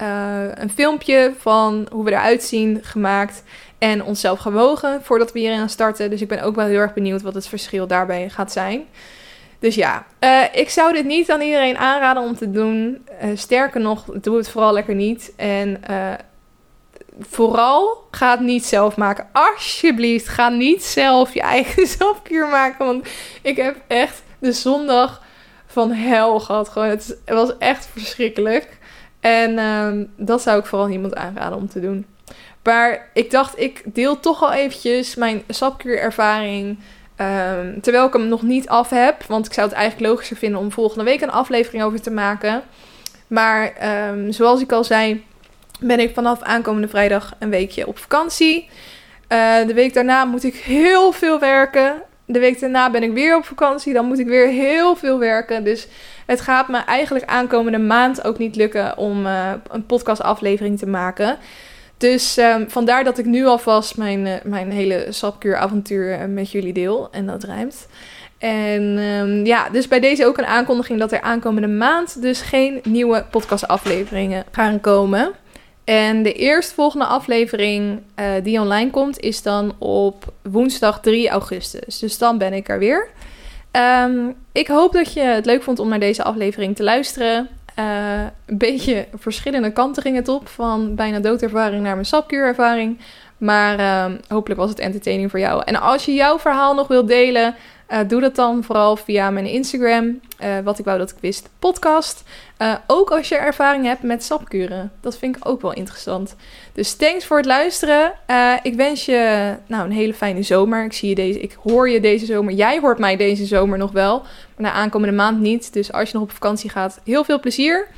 uh, 0.01 0.55
een 0.55 0.71
filmpje 0.71 1.33
van 1.39 1.89
hoe 1.93 2.05
we 2.05 2.11
eruit 2.11 2.43
zien 2.43 2.79
gemaakt. 2.83 3.43
En 3.79 4.05
onszelf 4.05 4.39
gewogen 4.39 5.03
voordat 5.03 5.33
we 5.33 5.39
hierin 5.39 5.59
gaan 5.59 5.69
starten. 5.69 6.11
Dus 6.11 6.21
ik 6.21 6.29
ben 6.29 6.43
ook 6.43 6.55
wel 6.55 6.67
heel 6.67 6.79
erg 6.79 6.95
benieuwd 6.95 7.23
wat 7.23 7.35
het 7.35 7.47
verschil 7.47 7.87
daarbij 7.87 8.29
gaat 8.29 8.53
zijn. 8.53 8.85
Dus 9.61 9.75
ja, 9.75 10.07
uh, 10.21 10.43
ik 10.53 10.71
zou 10.71 10.93
dit 10.93 11.05
niet 11.05 11.31
aan 11.31 11.41
iedereen 11.41 11.79
aanraden 11.79 12.23
om 12.23 12.37
te 12.37 12.51
doen. 12.51 13.07
Uh, 13.23 13.31
sterker 13.35 13.81
nog, 13.81 14.05
doe 14.05 14.37
het 14.37 14.49
vooral 14.49 14.73
lekker 14.73 14.95
niet. 14.95 15.33
En 15.37 15.83
uh, 15.91 16.13
vooral 17.21 18.07
ga 18.11 18.31
het 18.31 18.41
niet 18.41 18.65
zelf 18.65 18.97
maken. 18.97 19.29
Alsjeblieft, 19.33 20.29
ga 20.29 20.49
niet 20.49 20.85
zelf 20.85 21.35
je 21.35 21.41
eigen 21.41 21.87
zelfkuur 21.99 22.49
maken. 22.49 22.87
Want 22.87 23.09
ik 23.43 23.57
heb 23.57 23.77
echt 23.87 24.23
de 24.39 24.53
zondag 24.53 25.23
van 25.67 25.93
hel 25.93 26.41
gehad. 26.41 26.69
Gewoon, 26.69 26.89
het 26.89 27.19
was 27.27 27.59
echt 27.59 27.89
verschrikkelijk. 27.93 28.79
En 29.21 29.59
um, 29.59 30.13
dat 30.17 30.43
zou 30.43 30.59
ik 30.59 30.67
vooral 30.67 30.87
niemand 30.87 31.15
aanraden 31.15 31.59
om 31.59 31.69
te 31.69 31.81
doen. 31.81 32.07
Maar 32.63 33.11
ik 33.15 33.31
dacht, 33.31 33.61
ik 33.61 33.83
deel 33.85 34.21
toch 34.21 34.43
al 34.43 34.53
eventjes 34.53 35.15
mijn 35.15 35.43
sapkuurervaring... 35.49 36.79
Um, 37.21 37.81
terwijl 37.81 38.07
ik 38.07 38.13
hem 38.13 38.29
nog 38.29 38.43
niet 38.43 38.69
af 38.69 38.91
heb. 38.91 39.23
Want 39.23 39.47
ik 39.47 39.53
zou 39.53 39.69
het 39.69 39.77
eigenlijk 39.77 40.11
logischer 40.11 40.37
vinden 40.37 40.61
om 40.61 40.73
volgende 40.73 41.05
week 41.05 41.21
een 41.21 41.31
aflevering 41.31 41.83
over 41.83 42.01
te 42.01 42.11
maken. 42.11 42.63
Maar 43.27 43.73
um, 44.09 44.33
zoals 44.33 44.61
ik 44.61 44.73
al 44.73 44.85
zei, 44.85 45.25
ben 45.81 46.01
ik 46.01 46.15
vanaf 46.15 46.43
aankomende 46.43 46.89
vrijdag 46.89 47.35
een 47.39 47.51
weekje 47.51 47.87
op 47.87 47.99
vakantie. 47.99 48.69
Uh, 49.29 49.67
de 49.67 49.75
week 49.75 49.95
daarna 49.95 50.25
moet 50.25 50.45
ik 50.45 50.55
heel 50.55 51.13
veel 51.13 51.39
werken. 51.39 52.03
De 52.25 52.39
week 52.39 52.61
daarna 52.61 52.91
ben 52.91 53.03
ik 53.03 53.13
weer 53.13 53.37
op 53.37 53.45
vakantie. 53.45 53.93
Dan 53.93 54.07
moet 54.07 54.19
ik 54.19 54.27
weer 54.27 54.49
heel 54.49 54.97
veel 54.97 55.19
werken. 55.19 55.65
Dus 55.65 55.89
het 56.27 56.41
gaat 56.41 56.69
me 56.69 56.79
eigenlijk 56.79 57.27
aankomende 57.27 57.79
maand 57.79 58.25
ook 58.25 58.39
niet 58.39 58.57
lukken 58.57 58.97
om 58.97 59.27
uh, 59.27 59.51
een 59.71 59.87
podcastaflevering 59.87 60.79
te 60.79 60.87
maken. 60.87 61.39
Dus 62.01 62.37
um, 62.37 62.71
vandaar 62.71 63.05
dat 63.05 63.19
ik 63.19 63.25
nu 63.25 63.47
alvast 63.47 63.97
mijn, 63.97 64.27
uh, 64.27 64.35
mijn 64.45 64.71
hele 64.71 65.07
sapkuuravontuur 65.11 66.21
uh, 66.21 66.25
met 66.25 66.51
jullie 66.51 66.73
deel. 66.73 67.09
En 67.11 67.27
dat 67.27 67.45
ruimt. 67.45 67.87
En 68.39 68.83
um, 68.99 69.47
ja, 69.47 69.69
dus 69.69 69.89
bij 69.89 70.01
deze 70.01 70.27
ook 70.27 70.39
een 70.39 70.47
aankondiging 70.47 70.99
dat 70.99 71.13
er 71.13 71.21
aankomende 71.21 71.69
maand 71.69 72.23
dus 72.23 72.41
geen 72.41 72.81
nieuwe 72.83 73.25
podcastafleveringen 73.31 74.45
gaan 74.51 74.81
komen. 74.81 75.33
En 75.85 76.23
de 76.23 76.33
eerstvolgende 76.33 77.05
aflevering 77.05 78.01
uh, 78.17 78.27
die 78.43 78.61
online 78.61 78.91
komt, 78.91 79.21
is 79.21 79.43
dan 79.43 79.75
op 79.79 80.33
woensdag 80.43 81.01
3 81.01 81.29
augustus. 81.29 81.99
Dus 81.99 82.19
dan 82.19 82.39
ben 82.39 82.53
ik 82.53 82.69
er 82.69 82.79
weer. 82.79 83.09
Um, 83.73 84.35
ik 84.53 84.67
hoop 84.67 84.93
dat 84.93 85.13
je 85.13 85.21
het 85.21 85.47
leuk 85.47 85.63
vond 85.63 85.79
om 85.79 85.89
naar 85.89 86.01
deze 86.01 86.23
aflevering 86.23 86.77
te 86.77 86.83
luisteren. 86.83 87.49
Uh, 87.81 88.21
een 88.47 88.59
beetje 88.59 89.07
verschillende 89.15 89.73
kanten 89.73 90.03
ging 90.03 90.17
het 90.17 90.29
op. 90.29 90.49
Van 90.49 90.95
bijna 90.95 91.19
doodervaring 91.19 91.83
naar 91.83 91.95
mijn 91.95 92.07
sapkuurervaring. 92.07 92.99
Maar 93.39 93.81
uh, 93.81 94.17
hopelijk 94.29 94.61
was 94.61 94.71
het 94.71 94.79
entertaining 94.79 95.31
voor 95.31 95.41
jou. 95.41 95.63
En 95.65 95.81
als 95.81 96.05
je 96.05 96.15
jouw 96.15 96.39
verhaal 96.39 96.75
nog 96.75 96.89
wilt 96.89 97.09
delen, 97.09 97.55
uh, 97.93 97.99
doe 98.07 98.21
dat 98.21 98.35
dan 98.35 98.65
vooral 98.65 98.97
via 98.97 99.31
mijn 99.31 99.47
Instagram. 99.47 100.21
Uh, 100.43 100.59
wat 100.65 100.79
ik 100.79 100.85
wou 100.85 100.99
dat 100.99 101.11
ik 101.11 101.17
wist, 101.21 101.49
podcast. 101.59 102.23
Uh, 102.59 102.75
ook 102.87 103.11
als 103.11 103.29
je 103.29 103.37
ervaring 103.37 103.85
hebt 103.85 104.03
met 104.03 104.25
sapkuren. 104.25 104.93
Dat 105.01 105.19
vind 105.19 105.37
ik 105.37 105.49
ook 105.49 105.61
wel 105.61 105.73
interessant. 105.73 106.37
Dus 106.73 106.95
thanks 106.95 107.25
voor 107.25 107.37
het 107.37 107.47
luisteren. 107.47 108.13
ik 108.63 108.75
wens 108.75 109.05
je 109.05 109.55
nou, 109.67 109.85
een 109.85 109.93
hele 109.93 110.15
fijne 110.15 110.43
zomer. 110.43 110.85
Ik, 110.85 110.93
zie 110.93 111.09
je 111.09 111.15
deze, 111.15 111.41
ik 111.41 111.57
hoor 111.63 111.89
je 111.89 112.01
deze 112.01 112.27
zomer. 112.27 112.53
Jij 112.53 112.81
hoort 112.81 112.99
mij 112.99 113.17
deze 113.17 113.45
zomer 113.45 113.79
nog 113.79 113.93
wel. 113.93 114.19
Maar 114.19 114.31
na 114.57 114.73
aankomende 114.73 115.15
maand 115.15 115.41
niet. 115.41 115.73
Dus 115.73 115.93
als 115.93 116.11
je 116.11 116.15
nog 116.15 116.23
op 116.23 116.33
vakantie 116.33 116.71
gaat, 116.71 117.01
heel 117.05 117.25
veel 117.25 117.41
plezier. 117.41 117.89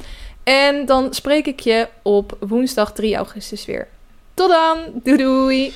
En 0.44 0.86
dan 0.86 1.14
spreek 1.14 1.46
ik 1.46 1.60
je 1.60 1.88
op 2.02 2.36
woensdag 2.40 2.92
3 2.92 3.16
augustus 3.16 3.64
weer. 3.64 3.88
Tot 4.34 4.48
dan. 4.48 4.78
Doei 5.02 5.16
doei. 5.16 5.72